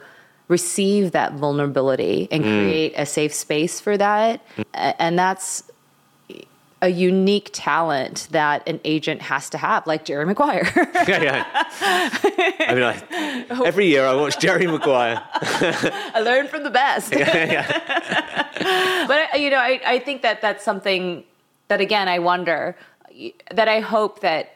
receive 0.48 1.12
that 1.12 1.32
vulnerability 1.32 2.28
and 2.30 2.44
mm. 2.44 2.62
create 2.62 2.92
a 2.96 3.06
safe 3.06 3.34
space 3.34 3.80
for 3.80 3.96
that, 3.96 4.40
mm. 4.56 4.94
and 4.98 5.18
that's 5.18 5.64
a 6.82 6.88
unique 6.88 7.50
talent 7.52 8.28
that 8.30 8.66
an 8.68 8.80
agent 8.84 9.22
has 9.22 9.48
to 9.50 9.58
have, 9.58 9.86
like 9.86 10.04
Jerry 10.04 10.26
Maguire. 10.26 10.70
yeah, 11.08 11.22
yeah. 11.22 11.68
I 11.80 12.74
mean, 12.74 12.82
I, 12.82 13.66
every 13.66 13.86
year 13.86 14.04
I 14.04 14.14
watch 14.14 14.38
Jerry 14.38 14.66
Maguire. 14.66 15.22
I 15.32 16.20
learn 16.20 16.46
from 16.48 16.62
the 16.62 16.70
best. 16.70 17.12
yeah, 17.12 17.52
yeah. 17.52 19.06
but 19.08 19.34
uh, 19.34 19.38
you 19.38 19.50
know, 19.50 19.58
I, 19.58 19.80
I 19.86 19.98
think 19.98 20.22
that 20.22 20.42
that's 20.42 20.64
something 20.64 21.24
that 21.68 21.80
again 21.80 22.08
I 22.08 22.18
wonder 22.18 22.76
that 23.52 23.68
I 23.68 23.80
hope 23.80 24.20
that 24.20 24.50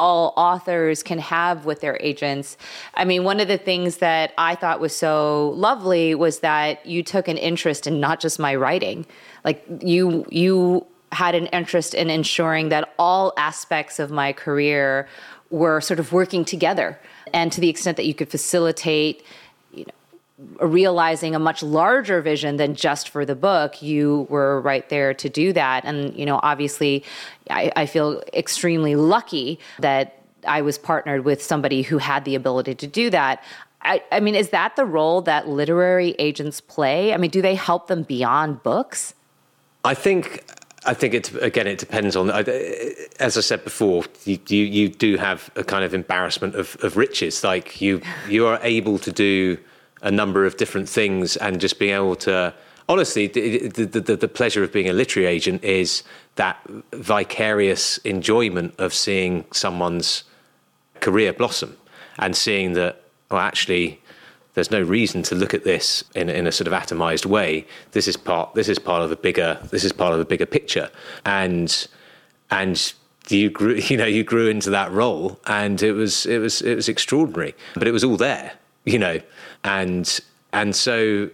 all 0.00 0.32
authors 0.36 1.02
can 1.02 1.18
have 1.18 1.66
with 1.66 1.82
their 1.82 1.98
agents. 2.00 2.56
I 2.94 3.04
mean, 3.04 3.22
one 3.22 3.38
of 3.38 3.48
the 3.48 3.58
things 3.58 3.98
that 3.98 4.32
I 4.38 4.54
thought 4.54 4.80
was 4.80 4.96
so 4.96 5.50
lovely 5.50 6.14
was 6.14 6.40
that 6.40 6.84
you 6.86 7.02
took 7.02 7.28
an 7.28 7.36
interest 7.36 7.86
in 7.86 8.00
not 8.00 8.18
just 8.18 8.38
my 8.38 8.54
writing. 8.54 9.06
Like 9.44 9.64
you 9.82 10.26
you 10.30 10.86
had 11.12 11.34
an 11.34 11.46
interest 11.46 11.94
in 11.94 12.10
ensuring 12.10 12.68
that 12.68 12.92
all 12.98 13.32
aspects 13.36 13.98
of 13.98 14.10
my 14.10 14.32
career 14.32 15.08
were 15.50 15.80
sort 15.80 15.98
of 15.98 16.12
working 16.12 16.44
together. 16.44 16.98
And 17.32 17.50
to 17.52 17.60
the 17.60 17.68
extent 17.68 17.96
that 17.96 18.06
you 18.06 18.14
could 18.14 18.30
facilitate, 18.30 19.24
you 19.72 19.84
know, 19.84 20.66
realizing 20.66 21.34
a 21.34 21.38
much 21.38 21.62
larger 21.62 22.22
vision 22.22 22.56
than 22.56 22.74
just 22.74 23.08
for 23.08 23.26
the 23.26 23.34
book, 23.34 23.82
you 23.82 24.26
were 24.30 24.60
right 24.60 24.88
there 24.88 25.12
to 25.14 25.28
do 25.28 25.52
that. 25.52 25.84
And, 25.84 26.14
you 26.14 26.24
know, 26.24 26.40
obviously, 26.42 27.04
I, 27.50 27.72
I 27.76 27.86
feel 27.86 28.22
extremely 28.32 28.94
lucky 28.94 29.58
that 29.80 30.22
I 30.46 30.62
was 30.62 30.78
partnered 30.78 31.24
with 31.24 31.42
somebody 31.42 31.82
who 31.82 31.98
had 31.98 32.24
the 32.24 32.34
ability 32.34 32.74
to 32.76 32.86
do 32.86 33.10
that. 33.10 33.42
I, 33.82 34.02
I, 34.12 34.20
mean, 34.20 34.34
is 34.34 34.50
that 34.50 34.76
the 34.76 34.84
role 34.84 35.22
that 35.22 35.48
literary 35.48 36.14
agents 36.18 36.60
play? 36.60 37.12
I 37.12 37.16
mean, 37.16 37.30
do 37.30 37.42
they 37.42 37.54
help 37.54 37.88
them 37.88 38.02
beyond 38.02 38.62
books? 38.62 39.14
I 39.84 39.94
think 39.94 40.44
I 40.86 40.94
think 40.94 41.14
it 41.14 41.34
again. 41.42 41.66
It 41.66 41.78
depends 41.78 42.16
on. 42.16 42.30
As 42.30 43.36
I 43.36 43.40
said 43.40 43.64
before, 43.64 44.04
you, 44.24 44.38
you, 44.48 44.64
you 44.64 44.88
do 44.88 45.16
have 45.18 45.50
a 45.56 45.62
kind 45.62 45.84
of 45.84 45.92
embarrassment 45.92 46.54
of, 46.54 46.76
of 46.82 46.96
riches. 46.96 47.44
Like 47.44 47.80
you 47.80 48.00
you 48.28 48.46
are 48.46 48.58
able 48.62 48.98
to 49.00 49.12
do 49.12 49.58
a 50.02 50.10
number 50.10 50.46
of 50.46 50.56
different 50.56 50.88
things, 50.88 51.36
and 51.36 51.60
just 51.60 51.78
being 51.78 51.94
able 51.94 52.16
to. 52.16 52.54
Honestly, 52.88 53.28
the, 53.28 53.68
the, 53.68 54.00
the, 54.00 54.16
the 54.16 54.26
pleasure 54.26 54.64
of 54.64 54.72
being 54.72 54.88
a 54.88 54.92
literary 54.92 55.28
agent 55.28 55.62
is 55.62 56.02
that 56.34 56.58
vicarious 56.92 57.98
enjoyment 57.98 58.74
of 58.78 58.92
seeing 58.92 59.44
someone's 59.52 60.24
career 60.98 61.32
blossom 61.32 61.76
and 62.18 62.34
seeing 62.36 62.72
that, 62.72 63.04
well, 63.30 63.38
actually, 63.38 64.00
there's 64.54 64.70
no 64.70 64.82
reason 64.82 65.22
to 65.24 65.34
look 65.34 65.54
at 65.54 65.64
this 65.64 66.02
in, 66.14 66.28
in 66.28 66.46
a 66.46 66.52
sort 66.52 66.66
of 66.66 66.72
atomized 66.72 67.26
way. 67.26 67.66
This 67.92 68.08
is 68.08 68.16
part. 68.16 68.54
This 68.54 68.68
is 68.68 68.78
part 68.78 69.02
of 69.02 69.12
a 69.12 69.16
bigger. 69.16 69.58
This 69.70 69.84
is 69.84 69.92
part 69.92 70.12
of 70.12 70.20
a 70.20 70.24
bigger 70.24 70.46
picture, 70.46 70.90
and 71.24 71.86
and 72.50 72.92
you 73.28 73.50
grew. 73.50 73.74
You 73.88 73.96
know, 73.96 74.06
you 74.06 74.24
grew 74.24 74.48
into 74.48 74.70
that 74.70 74.90
role, 74.92 75.40
and 75.46 75.82
it 75.82 75.92
was 75.92 76.26
it 76.26 76.38
was 76.38 76.62
it 76.62 76.74
was 76.74 76.88
extraordinary. 76.88 77.54
But 77.74 77.86
it 77.86 77.92
was 77.92 78.04
all 78.04 78.16
there, 78.16 78.52
you 78.84 78.98
know, 78.98 79.20
and 79.64 80.20
and 80.52 80.74
so 80.74 81.30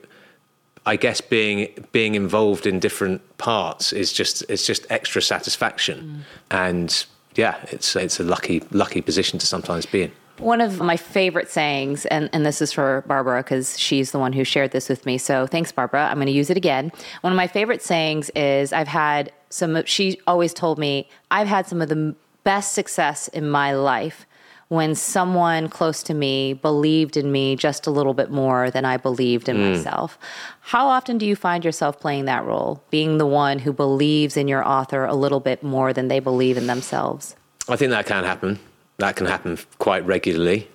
I 0.85 0.97
guess 0.97 1.21
being 1.21 1.69
being 1.93 2.15
involved 2.15 2.67
in 2.67 2.79
different 2.79 3.39
parts 3.39 3.93
is 3.93 4.13
just 4.13 4.45
it's 4.49 4.67
just 4.67 4.87
extra 4.91 5.23
satisfaction, 5.23 6.25
mm. 6.25 6.57
and 6.57 7.07
yeah, 7.35 7.57
it's 7.71 7.97
it's 7.97 8.21
a 8.21 8.25
lucky 8.25 8.63
lucky 8.71 9.01
position 9.01 9.39
to 9.39 9.47
sometimes 9.47 9.87
be 9.87 10.03
in. 10.03 10.13
One 10.39 10.61
of 10.61 10.81
my 10.81 10.97
favorite 10.97 11.49
sayings, 11.49 12.05
and, 12.07 12.29
and 12.33 12.45
this 12.45 12.61
is 12.61 12.73
for 12.73 13.05
Barbara 13.07 13.43
because 13.43 13.79
she's 13.79 14.13
the 14.13 14.19
one 14.19 14.33
who 14.33 14.45
shared 14.45 14.71
this 14.71 14.89
with 14.89 15.07
me. 15.07 15.17
So 15.19 15.47
thanks, 15.47 15.73
Barbara. 15.73 16.09
I'm 16.09 16.17
going 16.17 16.27
to 16.27 16.33
use 16.33 16.51
it 16.51 16.57
again. 16.57 16.93
One 17.23 17.33
of 17.33 17.37
my 17.37 17.47
favorite 17.47 17.83
sayings 17.83 18.31
is 18.31 18.73
I've 18.73 18.89
had 18.89 19.33
some, 19.49 19.83
she 19.87 20.21
always 20.27 20.53
told 20.53 20.79
me, 20.79 21.09
I've 21.31 21.49
had 21.49 21.67
some 21.67 21.81
of 21.81 21.89
the 21.89 22.15
best 22.45 22.75
success 22.75 23.29
in 23.29 23.49
my 23.49 23.75
life 23.75 24.27
when 24.69 24.95
someone 24.95 25.69
close 25.69 26.03
to 26.03 26.13
me 26.13 26.53
believed 26.53 27.17
in 27.17 27.31
me 27.31 27.57
just 27.57 27.87
a 27.87 27.91
little 27.91 28.15
bit 28.15 28.31
more 28.31 28.71
than 28.71 28.85
I 28.85 28.97
believed 28.97 29.49
in 29.49 29.57
mm. 29.57 29.77
myself. 29.77 30.19
How 30.61 30.89
often 30.89 31.19
do 31.19 31.27
you 31.27 31.37
find 31.37 31.65
yourself 31.65 32.01
playing 32.01 32.25
that 32.25 32.45
role, 32.45 32.83
being 32.91 33.19
the 33.19 33.27
one 33.27 33.61
who 33.61 33.73
believes 33.73 34.37
in 34.37 34.49
your 34.49 34.67
author 34.67 35.05
a 35.05 35.15
little 35.15 35.41
bit 35.41 35.63
more 35.63 35.93
than 35.93 36.09
they 36.09 36.19
believe 36.19 36.57
in 36.57 36.67
themselves? 36.67 37.37
I 37.69 37.77
think 37.77 37.91
that 37.91 38.07
can 38.07 38.25
happen 38.25 38.59
that 38.99 39.17
can 39.17 39.27
happen 39.27 39.59
quite 39.79 40.05
regularly 40.07 40.69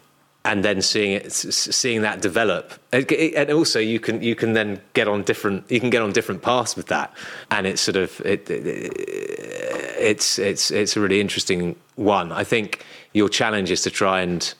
and 0.44 0.66
then 0.66 0.82
seeing 0.82 1.12
it 1.12 1.32
seeing 1.32 2.02
that 2.02 2.20
develop 2.22 2.74
and 2.92 3.52
also 3.52 3.80
you 3.80 4.00
can 4.00 4.24
you 4.24 4.36
can 4.36 4.54
then 4.54 4.82
get 4.94 5.08
on 5.08 5.22
different 5.22 5.70
you 5.70 5.80
can 5.80 5.92
get 5.92 6.02
on 6.02 6.12
different 6.12 6.42
paths 6.42 6.76
with 6.76 6.88
that 6.88 7.14
and 7.52 7.68
it's 7.68 7.82
sort 7.82 7.96
of 7.96 8.20
it, 8.26 8.50
it, 8.50 9.82
it's 10.02 10.40
it's 10.40 10.72
it's 10.72 10.98
a 10.98 11.00
really 11.00 11.22
interesting 11.22 11.76
one. 11.96 12.32
I 12.32 12.44
think 12.44 12.84
your 13.14 13.30
challenge 13.30 13.72
is 13.72 13.82
to 13.84 13.92
try 13.92 14.22
and 14.22 14.54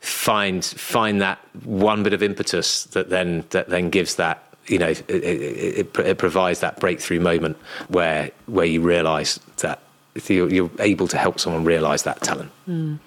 find 0.00 0.64
find 0.64 1.20
that 1.20 1.38
one 1.64 2.02
bit 2.02 2.12
of 2.12 2.22
impetus 2.22 2.84
that 2.84 3.08
then 3.08 3.44
that 3.50 3.68
then 3.68 3.90
gives 3.90 4.16
that 4.16 4.42
you 4.66 4.78
know 4.78 4.88
it, 4.88 5.08
it, 5.08 5.98
it 5.98 6.18
provides 6.18 6.60
that 6.60 6.78
breakthrough 6.78 7.20
moment 7.20 7.56
where 7.88 8.30
where 8.46 8.66
you 8.66 8.80
realize 8.80 9.40
that 9.58 9.80
you're, 10.14 10.52
you're 10.52 10.70
able 10.78 11.08
to 11.08 11.18
help 11.18 11.40
someone 11.40 11.64
realize 11.64 12.02
that 12.04 12.20
talent. 12.22 12.50
Mm. 12.68 12.98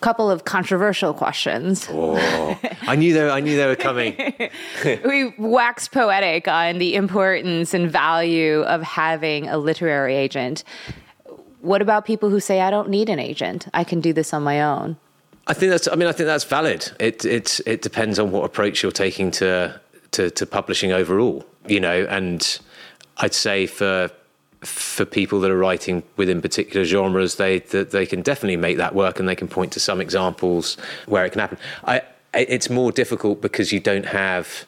couple 0.00 0.30
of 0.30 0.44
controversial 0.44 1.12
questions. 1.14 1.86
Oh, 1.90 2.58
I 2.82 2.96
knew 2.96 3.12
they, 3.12 3.28
I 3.28 3.40
knew 3.40 3.56
they 3.56 3.66
were 3.66 3.76
coming. 3.76 4.16
we 5.04 5.34
wax 5.38 5.88
poetic 5.88 6.46
on 6.48 6.78
the 6.78 6.94
importance 6.94 7.74
and 7.74 7.90
value 7.90 8.62
of 8.62 8.82
having 8.82 9.48
a 9.48 9.58
literary 9.58 10.14
agent. 10.14 10.64
What 11.60 11.82
about 11.82 12.04
people 12.04 12.30
who 12.30 12.38
say, 12.38 12.60
I 12.60 12.70
don't 12.70 12.88
need 12.88 13.08
an 13.08 13.18
agent? 13.18 13.66
I 13.74 13.82
can 13.82 14.00
do 14.00 14.12
this 14.12 14.32
on 14.32 14.42
my 14.42 14.62
own? 14.62 14.96
I 15.48 15.54
think 15.54 15.70
that's. 15.70 15.88
I 15.88 15.94
mean, 15.94 16.06
I 16.06 16.12
think 16.12 16.26
that's 16.26 16.44
valid. 16.44 16.92
It 17.00 17.24
it 17.24 17.60
it 17.66 17.80
depends 17.80 18.18
on 18.18 18.30
what 18.30 18.44
approach 18.44 18.82
you're 18.82 18.92
taking 18.92 19.30
to 19.32 19.80
to, 20.12 20.30
to 20.30 20.46
publishing 20.46 20.92
overall. 20.92 21.44
You 21.66 21.80
know, 21.80 22.06
and 22.08 22.60
I'd 23.16 23.34
say 23.34 23.66
for 23.66 24.10
for 24.62 25.04
people 25.04 25.40
that 25.40 25.50
are 25.50 25.56
writing 25.58 26.02
within 26.16 26.42
particular 26.42 26.84
genres, 26.84 27.36
they 27.36 27.60
that 27.60 27.90
they 27.90 28.06
can 28.06 28.22
definitely 28.22 28.56
make 28.56 28.76
that 28.76 28.94
work, 28.94 29.20
and 29.20 29.28
they 29.28 29.36
can 29.36 29.48
point 29.48 29.72
to 29.72 29.80
some 29.80 30.00
examples 30.00 30.76
where 31.06 31.24
it 31.24 31.30
can 31.30 31.40
happen. 31.40 31.58
I, 31.84 32.02
it's 32.34 32.68
more 32.68 32.92
difficult 32.92 33.40
because 33.40 33.72
you 33.72 33.80
don't 33.80 34.06
have 34.06 34.66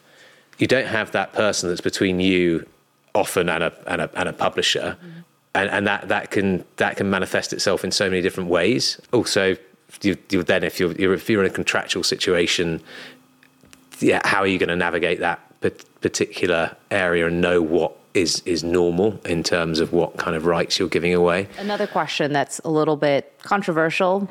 you 0.57 0.67
don't 0.67 0.87
have 0.87 1.11
that 1.11 1.33
person 1.33 1.69
that's 1.69 1.81
between 1.81 2.19
you 2.19 2.65
often 3.13 3.49
and 3.49 3.63
a 3.63 3.73
and 3.87 4.01
a, 4.01 4.09
and 4.19 4.29
a 4.29 4.33
publisher, 4.33 4.97
mm-hmm. 4.97 5.19
and, 5.55 5.69
and 5.69 5.87
that 5.87 6.07
that 6.07 6.31
can 6.31 6.63
that 6.77 6.97
can 6.97 7.09
manifest 7.09 7.51
itself 7.51 7.83
in 7.83 7.91
so 7.91 8.09
many 8.09 8.21
different 8.21 8.49
ways. 8.49 8.99
Also, 9.11 9.57
you, 10.01 10.17
you 10.29 10.43
then 10.43 10.63
if 10.63 10.79
you're, 10.79 10.93
you're 10.93 11.13
if 11.13 11.29
you're 11.29 11.43
in 11.43 11.51
a 11.51 11.53
contractual 11.53 12.03
situation, 12.03 12.81
yeah, 13.99 14.21
how 14.23 14.39
are 14.39 14.47
you 14.47 14.57
going 14.57 14.69
to 14.69 14.75
navigate 14.75 15.19
that 15.19 15.39
particular 16.01 16.75
area 16.89 17.27
and 17.27 17.41
know 17.41 17.61
what 17.61 17.95
is 18.13 18.41
is 18.45 18.63
normal 18.63 19.19
in 19.25 19.43
terms 19.43 19.79
of 19.79 19.93
what 19.93 20.17
kind 20.17 20.35
of 20.35 20.45
rights 20.45 20.79
you're 20.79 20.89
giving 20.89 21.13
away. 21.13 21.47
Another 21.57 21.87
question 21.87 22.33
that's 22.33 22.59
a 22.65 22.69
little 22.69 22.97
bit 22.97 23.39
controversial 23.43 24.29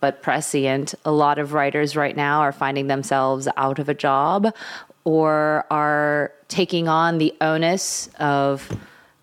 but 0.00 0.22
prescient. 0.22 0.94
A 1.04 1.12
lot 1.12 1.38
of 1.38 1.52
writers 1.52 1.94
right 1.94 2.16
now 2.16 2.40
are 2.40 2.52
finding 2.52 2.86
themselves 2.86 3.46
out 3.56 3.78
of 3.78 3.88
a 3.88 3.94
job 3.94 4.52
or 5.04 5.66
are 5.70 6.32
taking 6.48 6.88
on 6.88 7.18
the 7.18 7.34
onus 7.40 8.08
of 8.18 8.76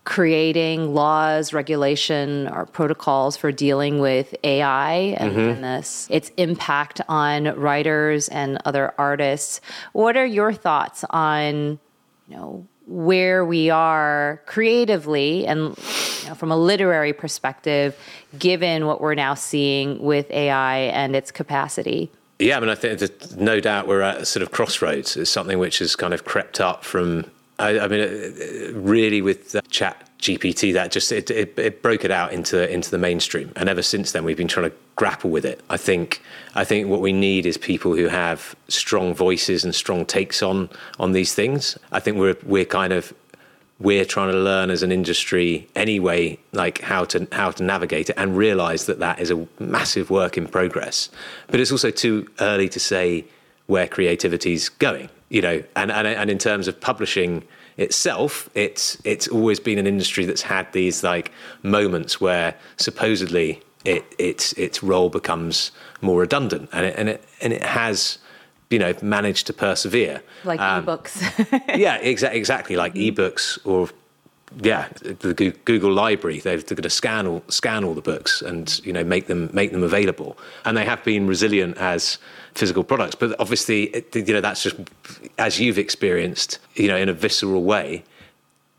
creating 0.04 0.94
laws, 0.94 1.52
regulation, 1.52 2.48
or 2.48 2.64
protocols 2.64 3.36
for 3.36 3.52
dealing 3.52 3.98
with 3.98 4.34
AI 4.42 4.92
and, 5.18 5.32
mm-hmm. 5.32 5.40
and, 5.40 5.64
this 5.64 6.06
its 6.10 6.30
impact 6.38 7.02
on 7.10 7.44
writers 7.60 8.28
and 8.28 8.58
other 8.64 8.94
artists. 8.96 9.60
What 9.92 10.16
are 10.16 10.24
your 10.24 10.54
thoughts 10.54 11.04
on, 11.10 11.78
you 12.26 12.36
know, 12.36 12.66
where 12.88 13.44
we 13.44 13.68
are 13.68 14.42
creatively 14.46 15.46
and 15.46 15.76
you 16.22 16.28
know, 16.28 16.34
from 16.34 16.50
a 16.50 16.56
literary 16.56 17.12
perspective, 17.12 17.96
given 18.38 18.86
what 18.86 19.00
we're 19.00 19.14
now 19.14 19.34
seeing 19.34 20.02
with 20.02 20.30
AI 20.30 20.78
and 20.78 21.14
its 21.14 21.30
capacity. 21.30 22.10
Yeah, 22.38 22.56
I 22.56 22.60
mean, 22.60 22.70
I 22.70 22.74
think 22.74 23.00
that 23.00 23.36
no 23.36 23.60
doubt 23.60 23.88
we're 23.88 24.00
at 24.00 24.18
a 24.18 24.26
sort 24.26 24.42
of 24.42 24.52
crossroads. 24.52 25.16
It's 25.16 25.30
something 25.30 25.58
which 25.58 25.80
has 25.80 25.96
kind 25.96 26.14
of 26.14 26.24
crept 26.24 26.60
up 26.60 26.84
from, 26.84 27.30
I, 27.58 27.78
I 27.80 27.88
mean, 27.88 28.72
really 28.74 29.20
with 29.20 29.56
chat 29.70 30.08
GPT 30.18 30.72
that 30.72 30.90
just 30.90 31.12
it, 31.12 31.30
it, 31.30 31.58
it, 31.58 31.82
broke 31.82 32.04
it 32.04 32.10
out 32.10 32.32
into 32.32 32.68
into 32.72 32.90
the 32.90 32.98
mainstream, 32.98 33.52
and 33.56 33.68
ever 33.68 33.82
since 33.82 34.12
then 34.12 34.24
we've 34.24 34.36
been 34.36 34.48
trying 34.48 34.70
to 34.70 34.76
grapple 34.98 35.30
with 35.30 35.44
it. 35.44 35.60
I 35.70 35.76
think 35.76 36.20
I 36.56 36.64
think 36.64 36.88
what 36.88 37.00
we 37.00 37.12
need 37.12 37.46
is 37.46 37.56
people 37.56 37.94
who 37.94 38.08
have 38.08 38.56
strong 38.66 39.14
voices 39.14 39.64
and 39.64 39.74
strong 39.74 40.04
takes 40.04 40.42
on 40.42 40.68
on 40.98 41.12
these 41.12 41.34
things. 41.34 41.78
I 41.92 42.00
think 42.00 42.18
we're 42.18 42.36
we're 42.44 42.66
kind 42.80 42.92
of 42.92 43.14
we're 43.78 44.04
trying 44.04 44.32
to 44.32 44.38
learn 44.38 44.70
as 44.70 44.82
an 44.82 44.90
industry 44.90 45.68
anyway, 45.76 46.36
like 46.52 46.80
how 46.80 47.04
to 47.04 47.28
how 47.30 47.52
to 47.52 47.62
navigate 47.62 48.10
it, 48.10 48.16
and 48.18 48.36
realize 48.36 48.86
that 48.86 48.98
that 48.98 49.20
is 49.20 49.30
a 49.30 49.46
massive 49.60 50.10
work 50.10 50.36
in 50.36 50.48
progress. 50.48 51.10
But 51.46 51.60
it's 51.60 51.72
also 51.72 51.90
too 51.90 52.28
early 52.40 52.68
to 52.70 52.80
say 52.80 53.24
where 53.66 53.86
creativity's 53.86 54.68
going, 54.68 55.08
you 55.28 55.40
know. 55.40 55.62
And 55.76 55.92
and 55.92 56.08
and 56.08 56.28
in 56.28 56.38
terms 56.38 56.66
of 56.66 56.80
publishing 56.80 57.44
itself, 57.76 58.50
it's 58.54 58.98
it's 59.04 59.28
always 59.28 59.60
been 59.60 59.78
an 59.78 59.86
industry 59.86 60.24
that's 60.24 60.42
had 60.42 60.72
these 60.72 61.04
like 61.04 61.30
moments 61.62 62.20
where 62.20 62.56
supposedly 62.78 63.62
it 63.84 64.04
its 64.18 64.52
its 64.54 64.82
role 64.82 65.10
becomes 65.10 65.70
more 66.00 66.20
redundant, 66.20 66.68
and 66.72 66.86
it 66.86 66.94
and 66.98 67.08
it 67.08 67.24
and 67.40 67.52
it 67.52 67.62
has 67.62 68.18
you 68.70 68.78
know 68.78 68.94
managed 69.02 69.46
to 69.46 69.52
persevere. 69.52 70.22
Like 70.44 70.60
um, 70.60 70.86
ebooks. 70.86 71.20
yeah 71.78 72.00
exa- 72.00 72.32
exactly. 72.32 72.76
Like 72.76 72.94
ebooks 72.94 73.58
or 73.64 73.88
yeah 74.62 74.88
the 75.02 75.54
google 75.64 75.92
library. 75.92 76.40
They're, 76.40 76.56
they're 76.56 76.76
going 76.76 76.82
to 76.82 76.90
scan 76.90 77.26
all 77.26 77.44
scan 77.48 77.84
all 77.84 77.94
the 77.94 78.00
books 78.00 78.42
and 78.42 78.80
you 78.84 78.92
know 78.92 79.04
make 79.04 79.26
them 79.26 79.50
make 79.52 79.72
them 79.72 79.82
available. 79.82 80.38
And 80.64 80.76
they 80.76 80.84
have 80.84 81.02
been 81.04 81.26
resilient 81.26 81.76
as 81.78 82.18
physical 82.54 82.84
products. 82.84 83.14
But 83.14 83.38
obviously, 83.38 84.04
you 84.14 84.34
know, 84.34 84.40
that's 84.40 84.62
just 84.62 84.76
as 85.38 85.60
you've 85.60 85.78
experienced, 85.78 86.58
you 86.74 86.88
know, 86.88 86.96
in 86.96 87.08
a 87.08 87.14
visceral 87.14 87.64
way. 87.64 88.04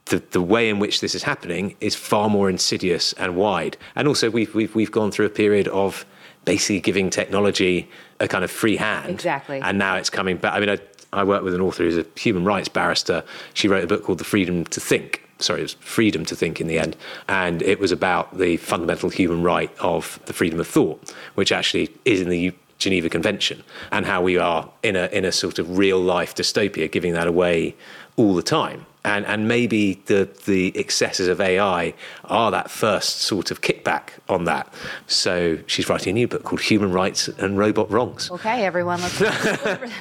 The, 0.10 0.24
the 0.32 0.42
way 0.42 0.70
in 0.70 0.80
which 0.80 1.02
this 1.02 1.16
is 1.16 1.24
happening 1.24 1.76
is 1.80 1.96
far 1.96 2.30
more 2.30 2.50
insidious 2.50 3.14
and 3.14 3.36
wide. 3.36 3.78
And 3.96 4.08
also, 4.08 4.30
we've, 4.30 4.54
we've, 4.56 4.74
we've 4.74 4.92
gone 4.92 5.12
through 5.12 5.28
a 5.28 5.30
period 5.30 5.68
of 5.68 6.06
basically 6.46 6.80
giving 6.80 7.10
technology 7.10 7.88
a 8.20 8.28
kind 8.28 8.44
of 8.44 8.50
free 8.50 8.76
hand. 8.76 9.10
Exactly. 9.10 9.60
And 9.62 9.78
now 9.78 9.96
it's 9.96 10.10
coming 10.10 10.38
back. 10.38 10.54
I 10.54 10.60
mean, 10.60 10.70
I, 10.70 10.80
I 11.14 11.24
work 11.24 11.44
with 11.44 11.54
an 11.54 11.62
author 11.62 11.84
who's 11.84 11.98
a 11.98 12.06
human 12.16 12.44
rights 12.44 12.70
barrister. 12.70 13.24
She 13.54 13.68
wrote 13.68 13.84
a 13.84 13.88
book 13.88 14.04
called 14.04 14.18
The 14.18 14.24
Freedom 14.24 14.66
to 14.66 14.80
Think. 14.80 15.24
Sorry, 15.38 15.60
it 15.60 15.64
was 15.64 15.74
Freedom 15.76 16.26
to 16.26 16.36
Think 16.36 16.60
in 16.60 16.68
the 16.68 16.80
end. 16.80 16.98
And 17.28 17.62
it 17.62 17.80
was 17.80 17.92
about 17.92 18.38
the 18.38 18.58
fundamental 18.58 19.10
human 19.10 19.44
right 19.44 19.72
of 19.80 20.20
the 20.26 20.34
freedom 20.34 20.60
of 20.60 20.68
thought, 20.68 21.14
which 21.36 21.52
actually 21.52 21.90
is 22.06 22.20
in 22.20 22.30
the 22.30 22.54
Geneva 22.80 23.10
Convention 23.10 23.64
and 23.92 24.06
how 24.06 24.22
we 24.22 24.38
are 24.38 24.70
in 24.84 24.96
a 24.96 25.08
in 25.08 25.26
a 25.26 25.32
sort 25.32 25.60
of 25.60 25.78
real 25.78 26.00
life 26.00 26.34
dystopia, 26.34 26.90
giving 26.90 27.14
that 27.14 27.28
away 27.28 27.76
all 28.16 28.34
the 28.34 28.42
time. 28.42 28.86
And 29.06 29.26
and 29.26 29.48
maybe 29.48 30.02
the 30.06 30.30
the 30.46 30.78
excesses 30.78 31.28
of 31.28 31.40
AI 31.40 31.94
are 32.26 32.52
that 32.52 32.70
first 32.70 33.22
sort 33.22 33.50
of 33.50 33.62
kickback 33.62 34.10
on 34.28 34.44
that. 34.44 34.74
So 35.08 35.60
she's 35.68 35.88
writing 35.88 36.12
a 36.12 36.14
new 36.14 36.28
book 36.28 36.44
called 36.44 36.62
Human 36.62 36.92
Rights 36.92 37.28
and 37.28 37.58
Robot 37.58 37.90
Wrongs. 37.90 38.30
Okay, 38.30 38.66
everyone, 38.66 39.02
let's 39.02 39.22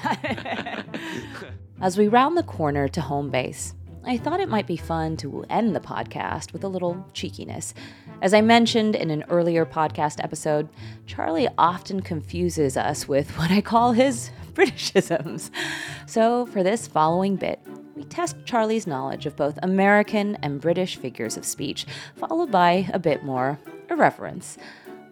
As 1.80 1.96
we 1.96 2.08
round 2.08 2.36
the 2.36 2.42
corner 2.42 2.88
to 2.88 3.00
home 3.00 3.30
base, 3.30 3.72
I 4.04 4.16
thought 4.16 4.40
it 4.40 4.48
might 4.48 4.66
be 4.66 4.76
fun 4.76 5.16
to 5.18 5.44
end 5.50 5.76
the 5.76 5.80
podcast 5.80 6.52
with 6.52 6.64
a 6.64 6.68
little 6.68 7.06
cheekiness. 7.12 7.74
As 8.22 8.34
I 8.34 8.40
mentioned 8.40 8.96
in 8.96 9.10
an 9.10 9.22
earlier 9.28 9.64
podcast 9.66 10.24
episode, 10.24 10.68
Charlie 11.06 11.46
often 11.58 12.00
confuses 12.00 12.76
us 12.76 13.06
with 13.06 13.36
what 13.38 13.50
I 13.50 13.60
call 13.60 13.92
his 13.92 14.30
Britishisms. 14.58 15.50
So, 16.06 16.46
for 16.46 16.64
this 16.64 16.88
following 16.88 17.36
bit, 17.36 17.60
we 17.94 18.02
test 18.02 18.36
Charlie's 18.44 18.88
knowledge 18.88 19.24
of 19.24 19.36
both 19.36 19.56
American 19.62 20.36
and 20.42 20.60
British 20.60 20.96
figures 20.96 21.36
of 21.36 21.44
speech, 21.44 21.86
followed 22.16 22.50
by 22.50 22.90
a 22.92 22.98
bit 22.98 23.22
more 23.22 23.60
irreverence. 23.88 24.58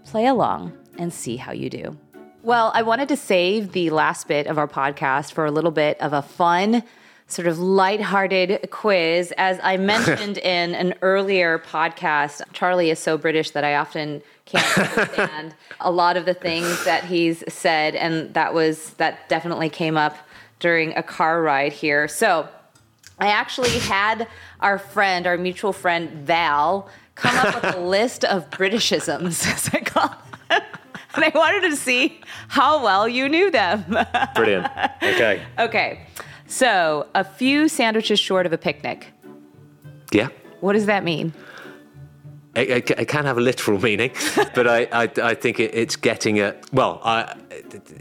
Play 0.04 0.26
along 0.26 0.72
and 0.98 1.12
see 1.12 1.36
how 1.36 1.52
you 1.52 1.70
do. 1.70 1.96
Well, 2.42 2.72
I 2.74 2.82
wanted 2.82 3.08
to 3.08 3.16
save 3.16 3.70
the 3.72 3.90
last 3.90 4.26
bit 4.26 4.48
of 4.48 4.58
our 4.58 4.68
podcast 4.68 5.32
for 5.32 5.44
a 5.46 5.50
little 5.50 5.70
bit 5.70 6.00
of 6.00 6.12
a 6.12 6.22
fun, 6.22 6.82
sort 7.28 7.48
of 7.48 7.58
lighthearted 7.58 8.68
quiz. 8.70 9.32
As 9.36 9.58
I 9.62 9.76
mentioned 9.94 10.38
in 10.38 10.74
an 10.74 10.94
earlier 11.02 11.58
podcast, 11.58 12.42
Charlie 12.52 12.90
is 12.90 12.98
so 12.98 13.18
British 13.18 13.50
that 13.50 13.64
I 13.64 13.76
often 13.76 14.22
can't 14.44 14.78
understand 14.78 15.54
a 15.80 15.90
lot 15.90 16.16
of 16.16 16.24
the 16.24 16.34
things 16.34 16.84
that 16.84 17.04
he's 17.04 17.42
said, 17.52 17.96
and 17.96 18.32
that 18.34 18.54
was 18.54 18.90
that 18.94 19.28
definitely 19.28 19.68
came 19.68 19.96
up 19.96 20.16
during 20.60 20.96
a 20.96 21.02
car 21.02 21.42
ride 21.42 21.72
here. 21.72 22.06
So 22.08 22.48
I 23.18 23.28
actually 23.28 23.78
had 23.78 24.28
our 24.60 24.78
friend, 24.78 25.26
our 25.26 25.36
mutual 25.36 25.72
friend 25.72 26.10
Val, 26.26 26.88
come 27.14 27.36
up 27.36 27.54
with 27.54 27.74
a 27.74 27.80
list 27.96 28.24
of 28.24 28.48
Britishisms, 28.50 29.46
as 29.52 29.70
I 29.72 29.80
call 29.80 30.08
them. 30.08 30.62
And 31.14 31.24
I 31.24 31.32
wanted 31.34 31.70
to 31.70 31.76
see 31.76 32.20
how 32.48 32.84
well 32.84 33.08
you 33.08 33.26
knew 33.28 33.50
them. 33.50 33.84
Brilliant. 34.34 34.66
Okay. 35.02 35.42
Okay. 35.58 36.06
So, 36.46 37.06
a 37.14 37.24
few 37.24 37.68
sandwiches 37.68 38.18
short 38.18 38.46
of 38.46 38.52
a 38.52 38.58
picnic. 38.58 39.08
Yeah. 40.12 40.28
What 40.60 40.74
does 40.74 40.86
that 40.86 41.04
mean? 41.04 41.32
It, 42.54 42.70
it, 42.70 42.90
it 42.90 43.08
can 43.08 43.26
have 43.26 43.36
a 43.36 43.40
literal 43.40 43.78
meaning, 43.80 44.12
but 44.54 44.66
I, 44.66 44.88
I, 44.90 45.10
I 45.22 45.34
think 45.34 45.60
it, 45.60 45.74
it's 45.74 45.94
getting 45.96 46.38
at 46.38 46.72
well, 46.72 47.00
I, 47.04 47.34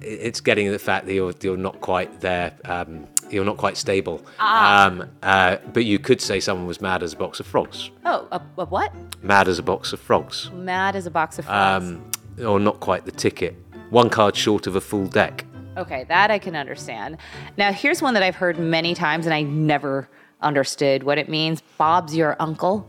it's 0.02 0.40
getting 0.40 0.68
at 0.68 0.72
the 0.72 0.80
fact 0.80 1.08
that 1.08 1.14
you're, 1.14 1.34
you're 1.42 1.58
not 1.58 1.82
quite 1.82 2.22
there. 2.22 2.54
Um, 2.64 3.08
you're 3.30 3.44
not 3.44 3.58
quite 3.58 3.76
stable. 3.76 4.24
Ah. 4.40 4.86
Um, 4.86 5.10
uh, 5.24 5.58
but 5.74 5.84
you 5.84 6.00
could 6.00 6.22
say 6.22 6.40
someone 6.40 6.68
was 6.68 6.80
mad 6.80 7.04
as 7.04 7.14
a 7.14 7.18
box 7.18 7.40
of 7.40 7.48
frogs. 7.48 7.90
Oh, 8.06 8.28
a, 8.32 8.42
a 8.58 8.66
what? 8.66 8.94
Mad 9.24 9.48
as 9.48 9.60
a 9.60 9.64
box 9.64 9.92
of 9.94 10.00
frogs. 10.00 10.52
Mad 10.52 10.96
as 10.96 11.06
a 11.06 11.12
box 11.12 11.40
of 11.40 11.46
frogs. 11.46 11.86
Um, 11.86 12.12
or 12.46 12.60
not 12.60 12.80
quite 12.80 13.06
the 13.06 13.12
ticket. 13.12 13.56
One 13.90 14.10
card 14.10 14.36
short 14.36 14.68
of 14.68 14.76
a 14.76 14.82
full 14.82 15.08
deck. 15.08 15.46
Okay, 15.78 16.06
that 16.08 16.32
I 16.32 16.40
can 16.40 16.56
understand. 16.56 17.18
Now, 17.58 17.72
here's 17.74 18.02
one 18.02 18.14
that 18.14 18.24
I've 18.24 18.36
heard 18.36 18.58
many 18.58 18.94
times 18.96 19.26
and 19.26 19.34
I 19.34 19.42
never 19.42 20.08
understood 20.42 21.04
what 21.04 21.18
it 21.18 21.28
means. 21.30 21.62
Bob's 21.78 22.16
your 22.16 22.36
uncle. 22.40 22.88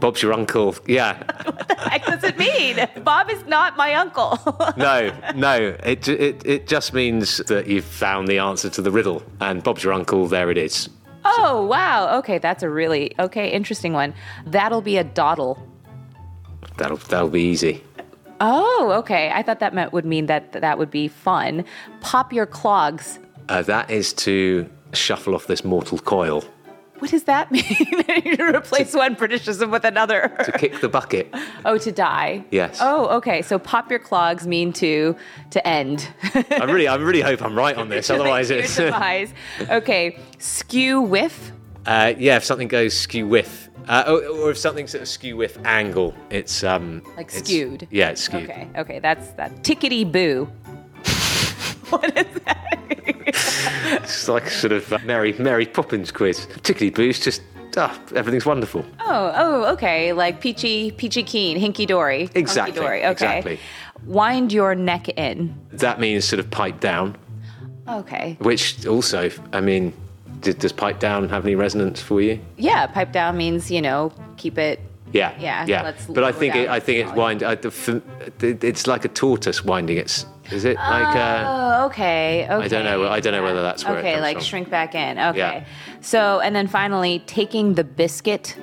Bob's 0.00 0.22
your 0.22 0.32
uncle. 0.32 0.76
Yeah. 0.86 1.16
What 1.44 1.68
the 1.68 1.74
heck 1.74 2.06
does 2.06 2.22
it 2.24 2.38
mean? 2.38 2.76
Bob 3.02 3.30
is 3.30 3.44
not 3.46 3.76
my 3.76 3.94
uncle. 3.94 4.38
No, 4.76 5.12
no. 5.34 5.76
It, 5.84 6.06
it, 6.08 6.46
it 6.46 6.66
just 6.68 6.92
means 6.92 7.38
that 7.48 7.66
you've 7.66 7.84
found 7.84 8.28
the 8.28 8.38
answer 8.38 8.68
to 8.70 8.82
the 8.82 8.90
riddle. 8.92 9.22
And 9.40 9.62
Bob's 9.62 9.82
your 9.82 9.92
uncle, 9.92 10.28
there 10.28 10.50
it 10.50 10.58
is. 10.58 10.88
oh, 11.24 11.66
wow. 11.66 12.18
Okay, 12.18 12.38
that's 12.38 12.62
a 12.62 12.68
really, 12.70 13.12
okay, 13.18 13.50
interesting 13.50 13.92
one. 13.92 14.14
That'll 14.46 14.82
be 14.82 14.98
a 14.98 15.04
doddle. 15.04 15.58
That'll, 16.76 16.98
that'll 16.98 17.28
be 17.30 17.42
easy. 17.42 17.82
Oh, 18.40 18.92
okay. 18.98 19.30
I 19.34 19.42
thought 19.42 19.60
that 19.60 19.74
meant 19.74 19.92
would 19.92 20.04
mean 20.04 20.26
that 20.26 20.52
that 20.52 20.78
would 20.78 20.90
be 20.90 21.08
fun. 21.08 21.64
Pop 22.00 22.32
your 22.32 22.46
clogs. 22.46 23.18
Uh, 23.48 23.62
that 23.62 23.90
is 23.90 24.12
to 24.12 24.68
shuffle 24.92 25.34
off 25.34 25.46
this 25.46 25.64
mortal 25.64 25.98
coil, 25.98 26.44
What 26.98 27.10
does 27.10 27.24
that 27.24 27.50
mean? 27.56 27.64
you 28.24 28.36
replace 28.54 28.94
one 28.94 29.16
Britishism 29.16 29.70
with 29.70 29.84
another. 29.84 30.28
to 30.44 30.52
kick 30.52 30.80
the 30.80 30.88
bucket. 30.88 31.32
oh, 31.64 31.78
to 31.78 31.92
die. 31.92 32.44
Yes. 32.50 32.78
Oh, 32.80 33.06
okay. 33.18 33.42
So 33.42 33.58
pop 33.58 33.90
your 33.90 34.00
clogs 34.00 34.46
mean 34.46 34.72
to 34.74 35.14
to 35.50 35.66
end. 35.66 36.08
I 36.34 36.64
really, 36.64 36.88
I 36.88 36.96
really 36.96 37.20
hope 37.22 37.42
I'm 37.42 37.56
right 37.56 37.76
on 37.76 37.88
this. 37.88 38.10
Otherwise, 38.10 38.50
it's. 38.50 38.78
Okay. 39.70 40.18
Skew 40.38 41.00
whiff. 41.02 41.52
uh, 41.86 42.14
yeah. 42.18 42.36
If 42.36 42.44
something 42.44 42.68
goes 42.68 42.94
skew 42.96 43.26
whiff, 43.26 43.67
uh, 43.88 44.04
or, 44.06 44.24
or 44.26 44.50
if 44.50 44.58
something's 44.58 44.94
at 44.94 45.02
a 45.02 45.06
skew 45.06 45.36
whiff 45.36 45.58
angle, 45.64 46.14
it's 46.30 46.62
um 46.64 47.02
Like 47.16 47.28
it's- 47.28 47.44
skewed. 47.44 47.86
Yeah, 47.90 48.10
it's 48.10 48.20
skewed. 48.22 48.44
Okay. 48.50 48.68
Okay. 48.76 48.98
That's 48.98 49.28
that. 49.32 49.62
Tickety 49.62 50.10
boo. 50.10 50.44
what 51.90 52.16
is 52.16 52.26
that? 52.44 52.64
It's 54.02 54.28
like 54.28 54.46
a 54.46 54.50
sort 54.50 54.72
of 54.72 54.92
uh, 54.92 54.98
Mary 55.04 55.32
Mary 55.38 55.66
Poppins 55.66 56.10
quiz. 56.12 56.46
Particularly 56.46 56.90
boost, 56.90 57.22
just 57.22 57.42
ah, 57.76 57.98
everything's 58.14 58.46
wonderful. 58.46 58.84
Oh, 59.00 59.32
oh, 59.34 59.72
okay. 59.72 60.12
Like 60.12 60.40
peachy, 60.40 60.90
peachy 60.90 61.22
keen, 61.22 61.58
hinky 61.58 61.86
dory. 61.86 62.28
Exactly, 62.34 62.80
Dory. 62.80 62.98
Okay. 63.00 63.10
exactly. 63.12 63.58
Wind 64.04 64.52
your 64.52 64.74
neck 64.74 65.08
in. 65.10 65.54
That 65.72 66.00
means 66.00 66.24
sort 66.24 66.40
of 66.40 66.50
pipe 66.50 66.80
down, 66.80 67.16
Okay. 67.88 68.36
which 68.40 68.86
also, 68.86 69.30
I 69.52 69.60
mean, 69.60 69.92
does 70.40 70.72
pipe 70.72 70.98
down 71.00 71.28
have 71.28 71.44
any 71.44 71.54
resonance 71.54 72.00
for 72.00 72.20
you? 72.20 72.40
Yeah, 72.56 72.86
pipe 72.86 73.12
down 73.12 73.36
means 73.36 73.70
you 73.70 73.80
know 73.82 74.12
keep 74.36 74.58
it. 74.58 74.80
Yeah, 75.10 75.32
Yeah, 75.40 75.64
yeah. 75.66 75.94
But 76.10 76.24
I 76.24 76.32
think 76.32 76.54
it, 76.54 76.68
I 76.68 76.80
think 76.80 77.06
it's 77.06 77.16
wind. 77.16 77.42
I, 77.42 77.54
the, 77.54 78.02
it's 78.60 78.86
like 78.86 79.06
a 79.06 79.08
tortoise 79.08 79.64
winding 79.64 79.96
its. 79.96 80.26
Is 80.50 80.64
it 80.66 80.76
like 80.76 81.16
uh, 81.16 81.44
Oh, 81.46 81.86
okay. 81.86 82.44
Okay. 82.50 82.64
I 82.64 82.68
don't 82.68 82.84
know- 82.84 83.08
I 83.08 83.20
don't 83.20 83.32
know 83.32 83.42
whether 83.42 83.62
that's 83.62 83.84
where 83.86 83.96
it 83.96 84.00
Okay, 84.00 84.20
like 84.20 84.36
from. 84.36 84.44
shrink 84.44 84.68
back 84.70 84.94
in. 84.94 85.18
Okay. 85.18 85.38
Yeah. 85.38 85.64
So, 86.02 86.40
and 86.40 86.54
then 86.54 86.66
finally, 86.66 87.20
taking 87.20 87.74
the 87.74 87.84
biscuit. 87.84 88.54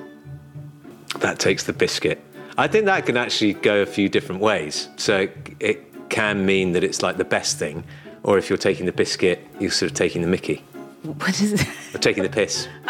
that 1.18 1.38
takes 1.40 1.64
the 1.64 1.72
biscuit? 1.72 2.22
I 2.58 2.68
think 2.68 2.84
that 2.86 3.06
can 3.06 3.16
actually 3.16 3.54
go 3.54 3.82
a 3.82 3.86
few 3.86 4.08
different 4.08 4.40
ways. 4.40 4.88
So 4.96 5.22
it, 5.22 5.36
it 5.58 6.08
can 6.10 6.46
mean 6.46 6.72
that 6.72 6.84
it's 6.84 7.02
like 7.02 7.16
the 7.16 7.24
best 7.24 7.58
thing, 7.58 7.82
or 8.22 8.38
if 8.38 8.48
you're 8.48 8.56
taking 8.56 8.86
the 8.86 8.92
biscuit, 8.92 9.44
you're 9.58 9.70
sort 9.72 9.90
of 9.90 9.96
taking 9.96 10.22
the 10.22 10.28
Mickey 10.28 10.62
What 11.06 11.40
is 11.40 11.52
it? 11.54 11.68
or 11.94 11.98
taking 11.98 12.22
the 12.22 12.28
piss. 12.28 12.68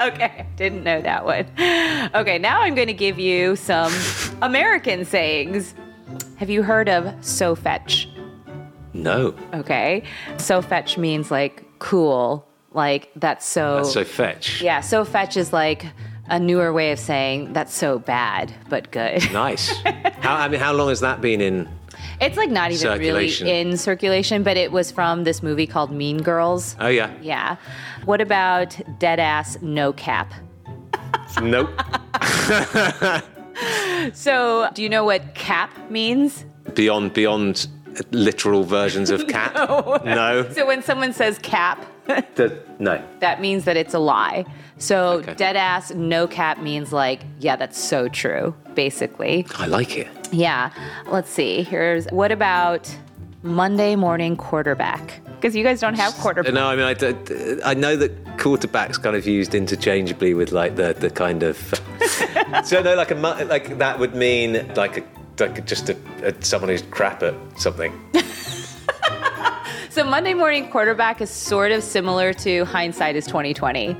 okay, 0.00 0.46
didn't 0.56 0.84
know 0.84 1.00
that 1.02 1.24
one. 1.24 1.46
Okay, 2.14 2.38
now 2.38 2.60
I'm 2.62 2.74
going 2.74 2.88
to 2.88 2.94
give 2.94 3.18
you 3.18 3.56
some 3.56 3.92
American 4.42 5.04
sayings. 5.04 5.74
Have 6.36 6.50
you 6.50 6.62
heard 6.62 6.88
of 6.88 7.12
so 7.24 7.54
fetch? 7.54 8.08
No, 8.94 9.34
Okay. 9.54 10.02
So 10.38 10.62
fetch 10.62 10.98
means 10.98 11.30
like 11.30 11.64
cool, 11.78 12.46
like 12.72 13.10
that's 13.16 13.46
so. 13.46 13.76
that's 13.76 13.92
so 13.92 14.04
fetch. 14.04 14.62
yeah, 14.62 14.80
so 14.80 15.04
fetch 15.04 15.36
is 15.36 15.52
like 15.52 15.84
a 16.28 16.38
newer 16.38 16.72
way 16.72 16.92
of 16.92 16.98
saying 16.98 17.52
that's 17.52 17.74
so 17.74 17.98
bad, 17.98 18.52
but 18.68 18.90
good. 18.90 19.30
Nice. 19.32 19.70
how, 20.20 20.34
I 20.36 20.48
mean, 20.48 20.60
how 20.60 20.72
long 20.72 20.88
has 20.88 21.00
that 21.00 21.20
been 21.20 21.40
in? 21.40 21.68
It's 22.20 22.36
like 22.36 22.50
not 22.50 22.72
even 22.72 22.98
really 22.98 23.30
in 23.42 23.76
circulation, 23.76 24.42
but 24.42 24.56
it 24.56 24.72
was 24.72 24.90
from 24.90 25.24
this 25.24 25.42
movie 25.42 25.66
called 25.66 25.92
Mean 25.92 26.22
Girls. 26.22 26.74
Oh 26.80 26.88
yeah. 26.88 27.10
Yeah. 27.22 27.56
What 28.04 28.20
about 28.20 28.76
dead 28.98 29.20
ass 29.20 29.58
no 29.62 29.92
cap? 29.92 30.32
Nope. 31.42 31.70
So, 34.14 34.68
do 34.74 34.84
you 34.84 34.88
know 34.88 35.02
what 35.04 35.34
cap 35.34 35.70
means? 35.90 36.44
beyond 36.74 37.12
beyond 37.12 37.66
literal 38.12 38.62
versions 38.62 39.10
of 39.10 39.26
cat. 39.34 39.52
No. 40.04 40.48
So, 40.52 40.64
when 40.64 40.80
someone 40.82 41.12
says 41.12 41.38
cap, 41.40 41.84
The- 42.36 42.62
no. 42.78 43.02
that 43.18 43.40
means 43.40 43.64
that 43.64 43.76
it's 43.76 43.94
a 43.94 43.98
lie. 43.98 44.44
So, 44.78 45.14
Okay. 45.14 45.34
dead 45.34 45.56
ass 45.56 45.92
no 45.92 46.28
cap 46.28 46.60
means 46.60 46.92
like, 46.92 47.22
yeah, 47.40 47.56
that's 47.56 47.76
so 47.82 48.06
true, 48.08 48.54
basically. 48.74 49.44
I 49.56 49.66
like 49.66 49.98
it. 49.98 50.06
Yeah. 50.30 50.70
Let's 51.06 51.30
see. 51.30 51.62
Here's 51.62 52.06
what 52.06 52.32
about 52.32 52.94
Monday 53.42 53.96
morning 53.96 54.36
quarterback? 54.36 55.20
Because 55.26 55.54
you 55.54 55.62
guys 55.62 55.80
don't 55.80 55.94
have 55.94 56.14
quarterback. 56.14 56.52
No, 56.52 56.66
I 56.66 56.74
mean, 56.74 57.60
I 57.64 57.74
know 57.74 57.96
that 57.96 58.38
quarterback's 58.38 58.98
kind 58.98 59.14
of 59.14 59.26
used 59.26 59.54
interchangeably 59.54 60.34
with 60.34 60.52
like 60.52 60.76
the, 60.76 60.94
the 60.94 61.10
kind 61.10 61.42
of. 61.42 61.56
so 62.64 62.82
no, 62.82 62.94
like 62.94 63.10
a 63.10 63.14
like 63.14 63.78
that 63.78 63.98
would 63.98 64.14
mean 64.14 64.66
like 64.74 64.98
a 64.98 65.04
like 65.38 65.64
just 65.64 65.88
a, 65.88 65.96
a 66.22 66.34
someone 66.44 66.70
who's 66.70 66.82
crap 66.82 67.22
at 67.22 67.34
something. 67.56 67.92
So 69.98 70.04
Monday 70.04 70.32
morning 70.32 70.70
quarterback 70.70 71.20
is 71.20 71.28
sort 71.28 71.72
of 71.72 71.82
similar 71.82 72.32
to 72.34 72.64
hindsight 72.66 73.16
is 73.16 73.26
2020. 73.26 73.96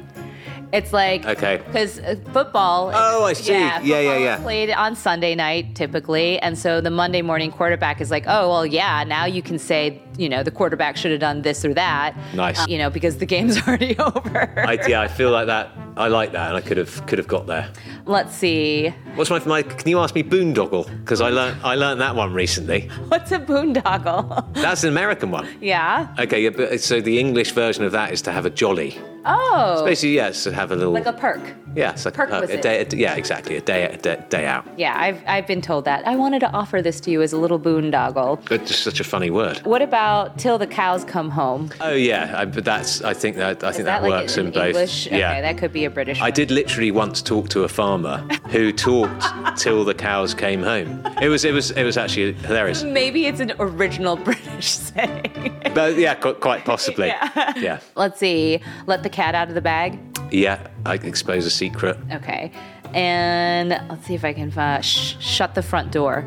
It's 0.73 0.93
like 0.93 1.25
Okay. 1.25 1.63
because 1.67 1.99
uh, 1.99 2.17
football. 2.33 2.91
Oh, 2.95 3.25
I 3.25 3.33
see. 3.33 3.53
Yeah, 3.53 3.81
Yeah, 3.81 4.01
yeah, 4.01 4.19
yeah. 4.19 4.37
Played 4.39 4.71
on 4.71 4.95
Sunday 4.97 5.35
night 5.35 5.75
typically, 5.75 6.39
and 6.41 6.59
so 6.59 6.81
the 6.81 6.91
Monday 6.91 7.23
morning 7.23 7.51
quarterback 7.51 8.01
is 8.01 8.11
like, 8.11 8.25
oh 8.27 8.49
well, 8.51 8.67
yeah. 8.67 9.03
Now 9.05 9.25
you 9.25 9.41
can 9.43 9.59
say, 9.59 10.03
you 10.19 10.29
know, 10.29 10.43
the 10.43 10.51
quarterback 10.51 10.97
should 10.97 11.11
have 11.13 11.21
done 11.21 11.43
this 11.43 11.65
or 11.65 11.73
that. 11.75 12.15
Nice. 12.35 12.67
you 12.69 12.77
know, 12.77 12.91
because 12.91 13.19
the 13.19 13.27
game's 13.27 13.57
already 13.67 13.97
over. 13.99 14.53
I, 14.59 14.79
yeah, 14.87 15.01
I 15.01 15.09
feel 15.09 15.31
like 15.31 15.47
that. 15.47 15.71
I 15.97 16.07
like 16.09 16.31
that, 16.33 16.49
and 16.49 16.57
I 16.57 16.61
could 16.61 16.77
have 16.77 17.07
could 17.07 17.19
have 17.19 17.27
got 17.27 17.47
there. 17.49 17.69
Let's 18.07 18.33
see. 18.35 18.91
What's 19.17 19.31
my, 19.31 19.41
my 19.47 19.63
Can 19.63 19.89
you 19.89 19.99
ask 19.99 20.15
me 20.15 20.23
boondoggle? 20.23 20.87
Because 21.01 21.21
I 21.21 21.31
learned 21.31 21.57
I 21.65 21.75
learned 21.75 22.01
that 22.01 22.15
one 22.15 22.33
recently. 22.33 22.89
What's 23.09 23.33
a 23.33 23.41
boondoggle? 23.41 24.53
That's 24.63 24.85
an 24.85 24.91
American 24.91 25.31
one. 25.33 25.49
yeah. 25.61 26.15
Okay, 26.19 26.45
yeah, 26.45 26.51
but 26.51 26.81
so 26.81 27.01
the 27.01 27.19
English 27.19 27.51
version 27.53 27.83
of 27.85 27.93
that 27.93 28.13
is 28.13 28.23
to 28.23 28.33
have 28.33 28.47
a 28.47 28.51
jolly. 28.51 28.97
Oh. 29.31 29.73
It's 29.75 29.83
Basically, 29.83 30.15
yes, 30.15 30.45
to 30.45 30.53
have 30.53 30.71
a 30.71 30.77
little. 30.77 30.93
like 30.95 31.05
a 31.07 31.13
perk. 31.13 31.41
yeah, 31.75 31.91
it's 31.93 32.05
like 32.05 32.15
a, 32.15 32.17
perquisite. 32.17 32.59
a 32.61 32.63
day. 32.63 32.87
A, 32.91 32.97
yeah, 32.97 33.15
exactly. 33.17 33.57
A 33.57 33.61
day, 33.61 33.85
a 33.85 33.97
day, 33.97 34.25
day 34.31 34.47
out. 34.47 34.65
Yeah, 34.79 34.95
I've 34.97 35.21
I've 35.27 35.47
been 35.49 35.61
told 35.61 35.85
that. 35.87 36.07
I 36.07 36.15
wanted 36.17 36.41
to 36.41 36.51
offer 36.53 36.81
this 36.81 37.01
to 37.01 37.11
you 37.11 37.23
as 37.23 37.33
a 37.33 37.39
little 37.39 37.59
boondoggle. 37.59 38.51
It's 38.53 38.69
just 38.71 38.85
such 38.85 39.01
a 39.01 39.05
funny 39.05 39.31
word. 39.31 39.59
What 39.67 39.83
about 39.83 40.08
till 40.37 40.59
the 40.59 40.67
cows 40.67 41.05
come 41.05 41.31
home? 41.31 41.71
Oh 41.81 41.93
yeah, 41.93 42.35
I, 42.37 42.45
but 42.45 42.65
that's. 42.65 43.03
I 43.03 43.15
think 43.15 43.37
that. 43.37 43.65
I 43.65 43.73
think 43.73 43.85
that, 43.85 44.03
that, 44.03 44.03
like 44.03 44.23
works 44.23 44.37
in 44.37 44.47
in 44.47 44.53
both. 44.53 44.67
English? 44.67 45.07
Yeah. 45.07 45.31
Okay, 45.33 45.41
that 45.43 45.59
could 45.59 45.73
be 45.73 45.85
a 45.85 45.91
British. 45.91 46.21
I 46.21 46.25
one. 46.25 46.33
did 46.33 46.51
literally 46.51 46.91
once 46.91 47.23
talk 47.23 47.49
to 47.51 47.65
a 47.65 47.69
farmer 47.69 48.19
who 48.51 48.73
talked 48.73 49.25
till 49.59 49.85
the 49.85 49.95
cows 49.95 50.35
came 50.35 50.63
home. 50.63 51.05
It 51.21 51.29
was. 51.29 51.45
It 51.45 51.53
was. 51.53 51.71
It 51.73 51.85
was 51.85 51.97
actually 51.97 52.33
hilarious. 52.35 52.83
Maybe 52.83 53.27
it's 53.27 53.41
an 53.41 53.53
original 53.59 54.17
British 54.29 54.71
saying. 54.71 55.61
But 55.75 55.97
yeah, 55.97 56.15
qu- 56.15 56.35
quite 56.35 56.65
possibly. 56.65 57.09
Yeah. 57.09 57.53
Yeah. 57.57 57.81
Let's 57.97 58.19
see. 58.19 58.61
Let 58.87 59.03
the 59.03 59.11
cat 59.11 59.35
out 59.35 59.49
of 59.49 59.55
the 59.55 59.61
bag. 59.61 59.99
Yeah. 60.31 60.67
I 60.87 60.95
expose 60.95 61.47
a 61.47 61.51
secret. 61.51 61.97
Okay. 62.13 62.53
And 62.95 63.71
let's 63.71 64.07
see 64.07 64.15
if 64.15 64.25
I 64.25 64.33
can 64.33 64.51
find. 64.51 64.85
Sh- 64.85 65.17
shut 65.21 65.55
the 65.55 65.63
front 65.63 65.93
door. 65.93 66.25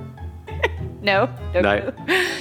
no. 1.02 1.30
No. 1.54 1.62
go. 1.62 1.94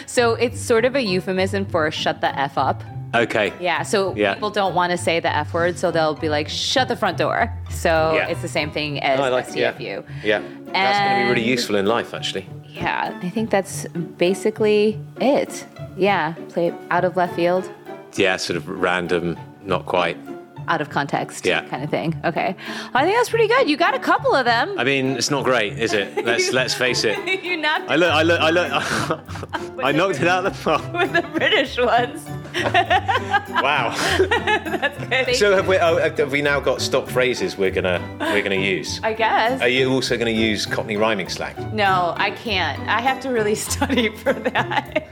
So 0.06 0.34
it's 0.34 0.60
sort 0.60 0.84
of 0.84 0.94
a 0.96 1.02
euphemism 1.02 1.66
for 1.66 1.90
shut 1.90 2.20
the 2.20 2.36
f 2.38 2.58
up. 2.58 2.82
Okay. 3.14 3.52
Yeah. 3.60 3.82
So 3.82 4.14
Yeah. 4.14 4.34
people 4.34 4.50
don't 4.50 4.74
want 4.74 4.92
to 4.92 4.98
say 4.98 5.18
the 5.20 5.34
f 5.34 5.52
word, 5.52 5.76
so 5.78 5.90
they'll 5.90 6.14
be 6.14 6.28
like, 6.28 6.48
shut 6.48 6.86
the 6.88 6.96
front 6.96 7.16
door. 7.18 7.52
So 7.70 8.14
Yeah. 8.14 8.28
it's 8.28 8.42
the 8.42 8.48
same 8.48 8.70
thing 8.70 9.00
as 9.02 9.18
I 9.18 9.28
like. 9.28 9.46
Yeah. 9.54 9.74
Yeah. 10.22 10.42
That's 10.72 10.98
going 10.98 11.18
to 11.18 11.24
be 11.24 11.28
really 11.30 11.48
useful 11.52 11.76
in 11.76 11.86
life, 11.86 12.14
actually. 12.14 12.46
Yeah, 12.68 13.18
I 13.20 13.28
think 13.30 13.50
that's 13.50 13.86
basically 14.16 14.96
it. 15.20 15.66
Yeah, 15.96 16.34
play 16.50 16.72
out 16.90 17.04
of 17.04 17.16
left 17.16 17.34
field, 17.34 17.68
Yeah. 18.16 18.36
Sort 18.36 18.56
of 18.56 18.68
random. 18.68 19.36
Not 19.64 19.86
quite. 19.86 20.16
Out 20.68 20.80
of 20.80 20.90
context, 20.90 21.46
Yeah. 21.46 21.64
kind 21.68 21.82
of 21.84 21.90
thing. 21.90 22.20
Okay, 22.24 22.54
I 22.94 23.04
think 23.04 23.16
that's 23.16 23.28
pretty 23.30 23.48
good. 23.48 23.68
You 23.68 23.76
got 23.76 23.94
a 23.94 23.98
couple 23.98 24.34
of 24.34 24.44
them. 24.44 24.78
I 24.78 24.84
mean, 24.84 25.16
it's 25.16 25.30
not 25.30 25.44
great, 25.44 25.78
is 25.78 25.92
it? 25.92 26.24
Let's 26.30 26.52
let's 26.52 26.74
face 26.74 27.04
it. 27.04 27.16
you 27.44 27.56
not 27.56 27.82
I 27.90 27.96
look. 27.96 28.10
I 28.12 28.22
look. 28.22 28.40
I 28.40 28.50
look. 28.50 29.84
I 29.84 29.92
knocked 29.92 30.20
it 30.20 30.28
out 30.28 30.44
of 30.46 30.52
the 30.56 30.62
park. 30.64 30.92
with 30.92 31.12
the 31.12 31.22
British 31.38 31.78
ones. 31.78 32.24
Wow. 33.62 33.94
That's 34.18 35.04
good. 35.26 35.36
So 35.36 35.54
have 35.54 35.68
we? 35.68 35.76
Oh, 35.78 35.98
have 35.98 36.32
we 36.32 36.42
now 36.42 36.60
got 36.60 36.80
stock 36.80 37.08
phrases 37.08 37.56
we're 37.56 37.70
gonna 37.70 38.00
we're 38.20 38.42
gonna 38.42 38.56
use? 38.56 39.00
I 39.02 39.12
guess. 39.12 39.60
Are 39.60 39.68
you 39.68 39.90
also 39.92 40.16
gonna 40.16 40.30
use 40.30 40.66
Cockney 40.66 40.96
rhyming 40.96 41.28
slang? 41.28 41.54
no, 41.74 42.14
I 42.16 42.30
can't. 42.32 42.80
I 42.88 43.00
have 43.00 43.20
to 43.20 43.30
really 43.30 43.54
study 43.54 44.08
for 44.16 44.32
that. 44.32 45.06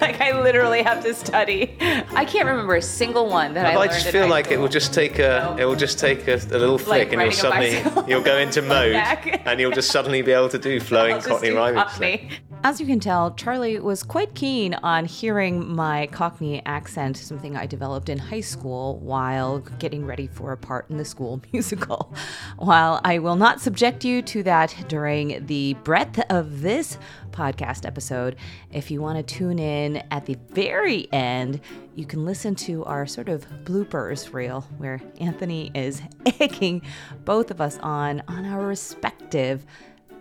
like 0.00 0.20
I 0.20 0.40
literally 0.40 0.82
have 0.82 1.02
to 1.04 1.14
study. 1.14 1.76
I 1.80 2.24
can't 2.24 2.46
remember 2.46 2.76
a 2.76 2.82
single 2.82 3.28
one 3.28 3.54
that 3.54 3.66
I 3.66 3.80
I 3.80 3.86
just 3.86 4.08
feel 4.08 4.28
like 4.28 4.46
it 4.46 4.54
school. 4.54 4.64
Will 4.74 4.80
just 4.80 4.92
take 4.92 5.18
a 5.20 5.56
it 5.56 5.64
will 5.64 5.76
just 5.76 5.98
take 6.00 6.26
a, 6.26 6.34
a 6.34 6.58
little 6.58 6.78
flick, 6.78 7.12
and 7.12 7.22
you'll 7.22 7.30
suddenly 7.30 7.80
you'll 8.08 8.22
go 8.22 8.38
into 8.38 8.60
mode, 8.74 8.96
and 8.96 9.60
you'll 9.60 9.70
just 9.70 9.92
suddenly 9.92 10.20
be 10.20 10.32
able 10.32 10.48
to 10.48 10.58
do 10.58 10.80
flowing 10.80 11.14
I'll 11.14 11.22
Cockney 11.22 11.50
do 11.50 11.56
rhyming. 11.56 11.82
Cockney. 11.82 12.30
As 12.64 12.80
you 12.80 12.86
can 12.86 12.98
tell, 12.98 13.34
Charlie 13.34 13.78
was 13.78 14.02
quite 14.02 14.34
keen 14.34 14.72
on 14.74 15.04
hearing 15.04 15.68
my 15.68 16.06
Cockney 16.08 16.62
accent, 16.64 17.18
something 17.18 17.56
I 17.56 17.66
developed 17.66 18.08
in 18.08 18.18
high 18.18 18.40
school 18.40 18.98
while 19.00 19.58
getting 19.78 20.06
ready 20.06 20.26
for 20.26 20.50
a 20.50 20.56
part 20.56 20.88
in 20.88 20.96
the 20.96 21.04
school 21.04 21.42
musical. 21.52 22.12
While 22.56 23.00
I 23.04 23.18
will 23.18 23.36
not 23.36 23.60
subject 23.60 24.04
you 24.04 24.22
to 24.22 24.42
that 24.44 24.74
during 24.88 25.46
the 25.46 25.74
breadth 25.84 26.20
of 26.30 26.62
this 26.62 26.98
podcast 27.34 27.84
episode, 27.84 28.36
if 28.72 28.90
you 28.90 29.02
want 29.02 29.16
to 29.18 29.34
tune 29.34 29.58
in 29.58 30.02
at 30.10 30.24
the 30.26 30.36
very 30.50 31.12
end, 31.12 31.60
you 31.94 32.06
can 32.06 32.24
listen 32.24 32.54
to 32.54 32.84
our 32.84 33.06
sort 33.06 33.28
of 33.28 33.46
bloopers 33.64 34.32
reel 34.32 34.62
where 34.78 35.00
Anthony 35.20 35.70
is 35.74 36.00
egging 36.40 36.82
both 37.24 37.50
of 37.50 37.60
us 37.60 37.78
on 37.78 38.22
on 38.28 38.44
our 38.44 38.66
respective 38.66 39.66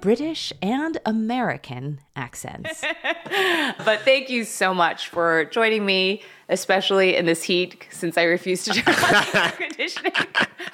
British 0.04 0.52
and 0.62 0.98
American 1.06 2.02
accents. 2.14 2.82
but 3.86 4.02
thank 4.02 4.30
you 4.30 4.44
so 4.44 4.74
much 4.74 5.08
for 5.08 5.46
joining 5.46 5.86
me, 5.86 6.22
especially 6.50 7.16
in 7.16 7.26
this 7.26 7.42
heat, 7.42 7.88
since 7.90 8.18
I 8.18 8.24
refused 8.24 8.66
to 8.66 8.74
turn 8.74 8.96
on 8.96 9.02
the 9.02 9.42
air 9.42 9.52
conditioning. 9.58 10.12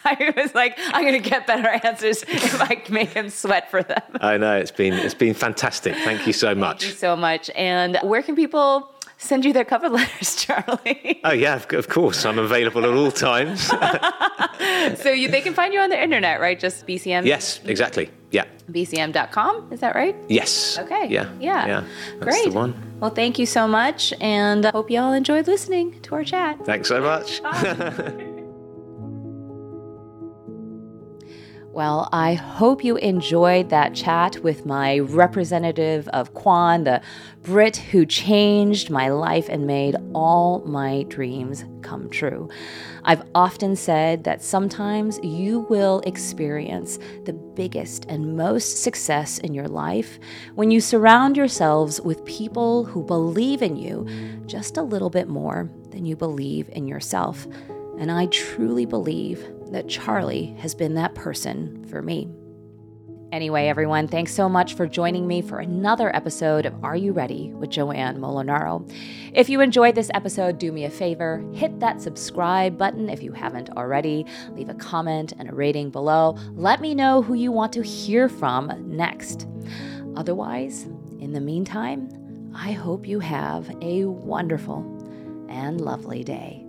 I 0.04 0.34
was 0.36 0.56
like, 0.56 0.80
I'm 0.80 1.04
going 1.04 1.22
to 1.22 1.30
get 1.30 1.46
better 1.46 1.68
answers 1.86 2.24
if 2.24 2.60
I 2.60 2.74
can 2.74 2.92
make 2.92 3.10
him 3.10 3.30
sweat 3.30 3.70
for 3.70 3.84
them. 3.84 4.02
I 4.20 4.38
know 4.38 4.58
it's 4.58 4.72
been 4.72 4.94
it's 4.94 5.14
been 5.14 5.36
fantastic. 5.36 5.94
Thank 5.98 6.26
you 6.26 6.34
so 6.34 6.56
much. 6.56 6.82
Thank 6.82 6.94
you 6.94 6.98
so 6.98 7.16
much. 7.16 7.52
And 7.52 8.00
where 8.02 8.24
can 8.24 8.36
people 8.36 8.92
send 9.20 9.46
you 9.46 9.54
their 9.54 9.66
cover 9.66 9.90
letters, 9.98 10.36
Charlie? 10.36 11.22
Oh 11.24 11.32
yeah, 11.32 11.56
of, 11.56 11.88
course. 11.88 12.26
I'm 12.26 12.40
available 12.40 12.84
at 12.86 12.94
all 12.94 13.12
times. 13.12 13.62
so 15.02 15.12
you, 15.12 15.30
they 15.30 15.42
can 15.42 15.54
find 15.54 15.74
you 15.74 15.80
on 15.80 15.90
the 15.90 16.02
internet, 16.02 16.42
right? 16.42 16.60
Just 16.60 16.88
BCM? 16.88 17.26
yes, 17.26 17.60
exactly. 17.66 18.10
Yeah. 18.32 18.46
BCM.com, 18.72 19.72
is 19.72 19.80
that 19.80 19.96
right? 19.96 20.16
Yes. 20.28 20.78
Okay. 20.80 21.08
Yeah. 21.08 21.30
Yeah. 21.40 21.66
Yeah. 21.66 21.84
That's 22.20 22.26
Great. 22.26 22.46
the 22.50 22.56
one. 22.56 22.98
Well, 23.00 23.10
thank 23.10 23.40
you 23.40 23.46
so 23.46 23.68
much, 23.68 24.14
and 24.22 24.66
I 24.66 24.72
hope 24.72 24.92
you 24.92 25.00
all 25.00 25.14
enjoyed 25.14 25.48
listening 25.48 26.00
to 26.02 26.16
our 26.16 26.24
chat. 26.24 26.66
Thanks 26.66 26.90
so 26.90 27.02
much. 27.02 27.42
Well, 31.80 32.10
I 32.12 32.34
hope 32.34 32.84
you 32.84 32.98
enjoyed 32.98 33.70
that 33.70 33.96
chat 33.96 34.44
with 34.44 34.66
my 34.66 35.00
representative 35.00 36.10
of 36.10 36.34
Kwan, 36.34 36.84
the 36.84 37.02
Brit 37.44 37.78
who 37.78 38.06
changed 38.06 38.90
my 38.90 39.08
life 39.08 39.48
and 39.48 39.66
made 39.66 39.96
all 40.14 40.60
my 40.66 41.04
dreams 41.04 41.64
come 41.82 42.10
true. 42.10 42.50
I've 43.06 43.24
often 43.34 43.78
said 43.78 44.26
that 44.26 44.42
sometimes 44.42 45.22
you 45.24 45.62
will 45.70 46.02
experience 46.02 47.00
the 47.24 47.32
biggest 47.32 48.04
and 48.10 48.36
most 48.36 48.84
success 48.84 49.38
in 49.38 49.54
your 49.54 49.70
life 49.70 50.20
when 50.56 50.72
you 50.72 50.82
surround 50.82 51.38
yourselves 51.38 52.02
with 52.02 52.26
people 52.26 52.84
who 52.84 53.06
believe 53.06 53.62
in 53.62 53.78
you 53.78 54.06
just 54.48 54.76
a 54.76 54.84
little 54.84 55.10
bit 55.10 55.30
more 55.30 55.70
than 55.92 56.04
you 56.04 56.18
believe 56.18 56.68
in 56.74 56.90
yourself. 56.90 57.48
And 57.98 58.12
I 58.12 58.26
truly 58.26 58.86
believe 58.86 59.48
that 59.72 59.88
Charlie 59.88 60.56
has 60.60 60.76
been 60.76 60.96
that 60.96 61.16
person 61.16 61.86
for 61.86 62.02
me. 62.02 62.30
Anyway, 63.32 63.68
everyone, 63.68 64.08
thanks 64.08 64.34
so 64.34 64.50
much 64.50 64.74
for 64.74 64.88
joining 64.88 65.28
me 65.28 65.40
for 65.40 65.60
another 65.60 66.14
episode 66.16 66.66
of 66.66 66.84
Are 66.84 66.96
You 66.96 67.14
Ready 67.14 67.52
with 67.54 67.70
Joanne 67.70 68.18
Molinaro. 68.18 68.92
If 69.36 69.50
you 69.50 69.62
enjoyed 69.62 69.94
this 69.94 70.10
episode, 70.16 70.58
do 70.58 70.72
me 70.72 70.86
a 70.86 70.90
favor 70.90 71.46
hit 71.54 71.80
that 71.80 72.02
subscribe 72.02 72.76
button 72.76 73.08
if 73.08 73.22
you 73.22 73.32
haven't 73.32 73.70
already. 73.72 74.26
Leave 74.54 74.70
a 74.70 74.74
comment 74.74 75.34
and 75.38 75.48
a 75.48 75.54
rating 75.54 75.92
below. 75.92 76.38
Let 76.54 76.82
me 76.82 76.96
know 76.96 77.22
who 77.22 77.36
you 77.36 77.52
want 77.52 77.72
to 77.74 77.84
hear 77.84 78.30
from 78.30 78.72
next. 78.88 79.46
Otherwise, 80.16 80.86
in 81.20 81.32
the 81.34 81.42
meantime, 81.42 82.10
I 82.56 82.72
hope 82.72 83.08
you 83.08 83.20
have 83.20 83.70
a 83.84 84.06
wonderful 84.06 84.80
and 85.50 85.80
lovely 85.80 86.24
day. 86.24 86.69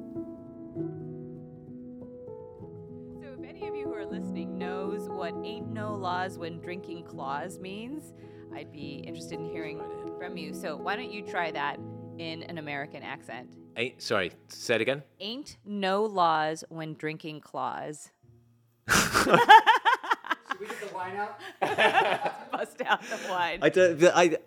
What 5.21 5.35
ain't 5.45 5.71
no 5.71 5.95
laws 5.95 6.39
when 6.39 6.59
drinking 6.61 7.05
claws 7.05 7.59
means, 7.59 8.15
I'd 8.55 8.73
be 8.73 9.05
interested 9.07 9.39
in 9.39 9.51
hearing 9.51 9.79
from 10.19 10.39
you. 10.39 10.55
So, 10.55 10.79
why 10.79 10.97
don't 10.97 11.13
you 11.13 11.21
try 11.21 11.51
that 11.51 11.79
in 12.17 12.43
an 12.45 12.57
American 12.57 13.03
accent? 13.03 13.51
Ain't, 13.77 14.01
sorry, 14.01 14.33
say 14.49 14.77
it 14.77 14.81
again. 14.81 15.03
Ain't 15.21 15.59
no 15.67 16.05
laws 16.05 16.65
when 16.71 16.95
drinking 16.95 17.43
claws. 17.43 18.13
we 18.89 18.95
get 18.95 20.81
the 20.89 20.95
wine 20.95 21.17
out? 21.17 21.39
Bust 22.51 22.81
out 22.87 23.03
the 23.03 23.19
wine. 23.29 23.59
I 23.61 23.69
don't. 23.69 23.99
the- 23.99 24.17
I, 24.17 24.39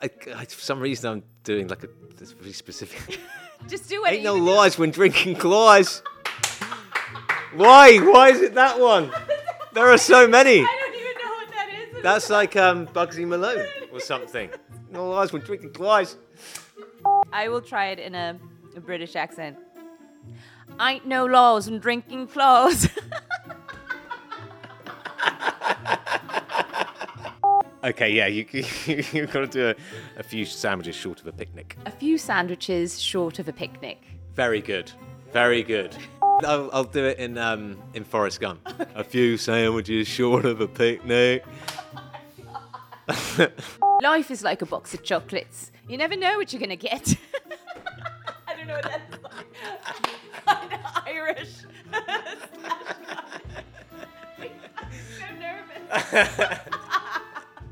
I, 0.00 0.10
I, 0.36 0.44
for 0.44 0.60
some 0.60 0.78
reason, 0.78 1.10
I'm 1.10 1.22
doing 1.42 1.66
like 1.66 1.82
a 1.82 1.88
this 2.16 2.30
very 2.30 2.52
specific. 2.52 3.18
Just 3.66 3.88
do 3.88 4.04
it. 4.04 4.12
Ain't 4.12 4.22
no 4.22 4.36
lies 4.36 4.78
when 4.78 4.92
drinking 4.92 5.34
claws. 5.34 6.04
Why? 7.56 7.98
Why 7.98 8.28
is 8.28 8.42
it 8.42 8.54
that 8.54 8.78
one? 8.78 9.10
There 9.72 9.88
are 9.88 9.98
so 9.98 10.26
many. 10.26 10.60
I 10.60 10.64
don't 10.64 10.94
even 10.94 11.12
know 11.22 11.30
what 11.36 11.48
that 11.50 11.68
is. 11.96 12.02
That's 12.02 12.30
like 12.30 12.56
um, 12.56 12.86
Bugsy 12.88 13.26
Malone 13.26 13.66
or 13.92 14.00
something. 14.00 14.50
No 14.90 15.08
lies 15.10 15.32
when 15.32 15.42
drinking 15.42 15.72
claws. 15.72 16.16
I 17.32 17.48
will 17.48 17.60
try 17.62 17.88
it 17.88 17.98
in 17.98 18.14
a, 18.14 18.38
a 18.76 18.80
British 18.80 19.14
accent. 19.14 19.56
Ain't 20.80 21.06
no 21.06 21.26
laws 21.26 21.70
when 21.70 21.78
drinking 21.80 22.28
claws. 22.28 22.88
Okay, 27.82 28.10
yeah, 28.12 28.26
you 28.26 28.44
you've 28.52 29.32
got 29.32 29.40
to 29.40 29.46
do 29.46 29.68
a, 29.70 29.74
a 30.18 30.22
few 30.22 30.44
sandwiches 30.44 30.94
short 30.94 31.18
of 31.20 31.26
a 31.26 31.32
picnic. 31.32 31.78
a 31.86 31.90
few 31.90 32.18
sandwiches 32.18 33.00
short 33.00 33.38
of 33.38 33.48
a 33.48 33.54
picnic. 33.54 34.02
Very 34.34 34.60
good, 34.60 34.92
very 35.32 35.62
good. 35.62 35.96
I'll, 36.44 36.70
I'll 36.72 36.84
do 36.84 37.04
it 37.04 37.18
in 37.18 37.38
um, 37.38 37.76
in 37.94 38.04
Forrest 38.04 38.40
Gump. 38.40 38.68
A 38.94 39.04
few 39.04 39.36
sandwiches 39.36 40.08
short 40.08 40.44
of 40.44 40.60
a 40.60 40.68
picnic. 40.68 41.44
Life 44.02 44.30
is 44.30 44.42
like 44.42 44.62
a 44.62 44.66
box 44.66 44.94
of 44.94 45.02
chocolates. 45.02 45.72
You 45.88 45.96
never 45.96 46.16
know 46.16 46.36
what 46.36 46.52
you're 46.52 46.60
gonna 46.60 46.76
get. 46.76 47.16
I 48.48 48.54
don't 48.56 48.66
know 48.66 48.74
what 48.74 48.84
that's 48.84 49.22
like. 49.22 49.46
kind 50.46 50.72
of 50.72 50.80
Irish. 51.06 51.54
I'm 51.92 52.38
so 55.18 55.24
nervous. 55.38 56.76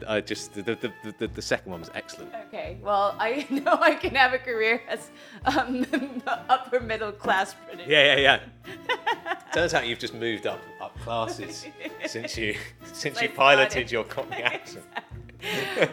I 0.09 0.23
just 0.23 0.55
the, 0.55 0.63
the, 0.63 0.91
the, 1.19 1.27
the, 1.29 1.43
second 1.43 1.71
one 1.71 1.81
was 1.81 1.91
excellent. 1.95 2.33
Okay, 2.47 2.79
well, 2.83 3.15
I 3.19 3.47
know 3.51 3.77
I 3.81 3.95
can 3.95 4.15
have 4.15 4.33
a 4.33 4.39
career 4.39 4.81
as 4.89 5.11
um, 5.45 5.87
upper 6.27 6.81
middle 6.81 7.13
class 7.13 7.55
British. 7.67 7.87
Yeah, 7.87 8.17
yeah, 8.17 8.41
yeah. 8.67 9.35
Turns 9.53 9.75
out 9.75 9.87
you've 9.87 9.99
just 9.99 10.15
moved 10.15 10.47
up 10.47 10.61
up 10.81 10.99
classes 11.01 11.67
since 12.07 12.39
you 12.39 12.57
since 12.93 13.21
you 13.21 13.29
piloted 13.29 13.93
your 13.93 14.05
Cockney 14.05 14.43
accent. 14.43 14.85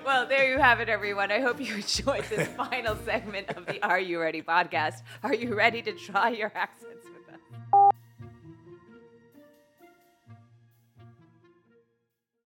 Well, 0.03 0.25
there 0.27 0.51
you 0.51 0.59
have 0.59 0.79
it, 0.79 0.89
everyone. 0.89 1.31
I 1.31 1.39
hope 1.39 1.59
you 1.59 1.75
enjoyed 1.75 2.23
this 2.25 2.47
final 2.47 2.95
segment 3.05 3.49
of 3.49 3.65
the 3.65 3.83
Are 3.85 3.99
You 3.99 4.19
Ready 4.19 4.41
podcast. 4.41 5.03
Are 5.23 5.35
you 5.35 5.55
ready 5.55 5.81
to 5.83 5.91
try 5.91 6.29
your 6.29 6.51
accent 6.55 7.04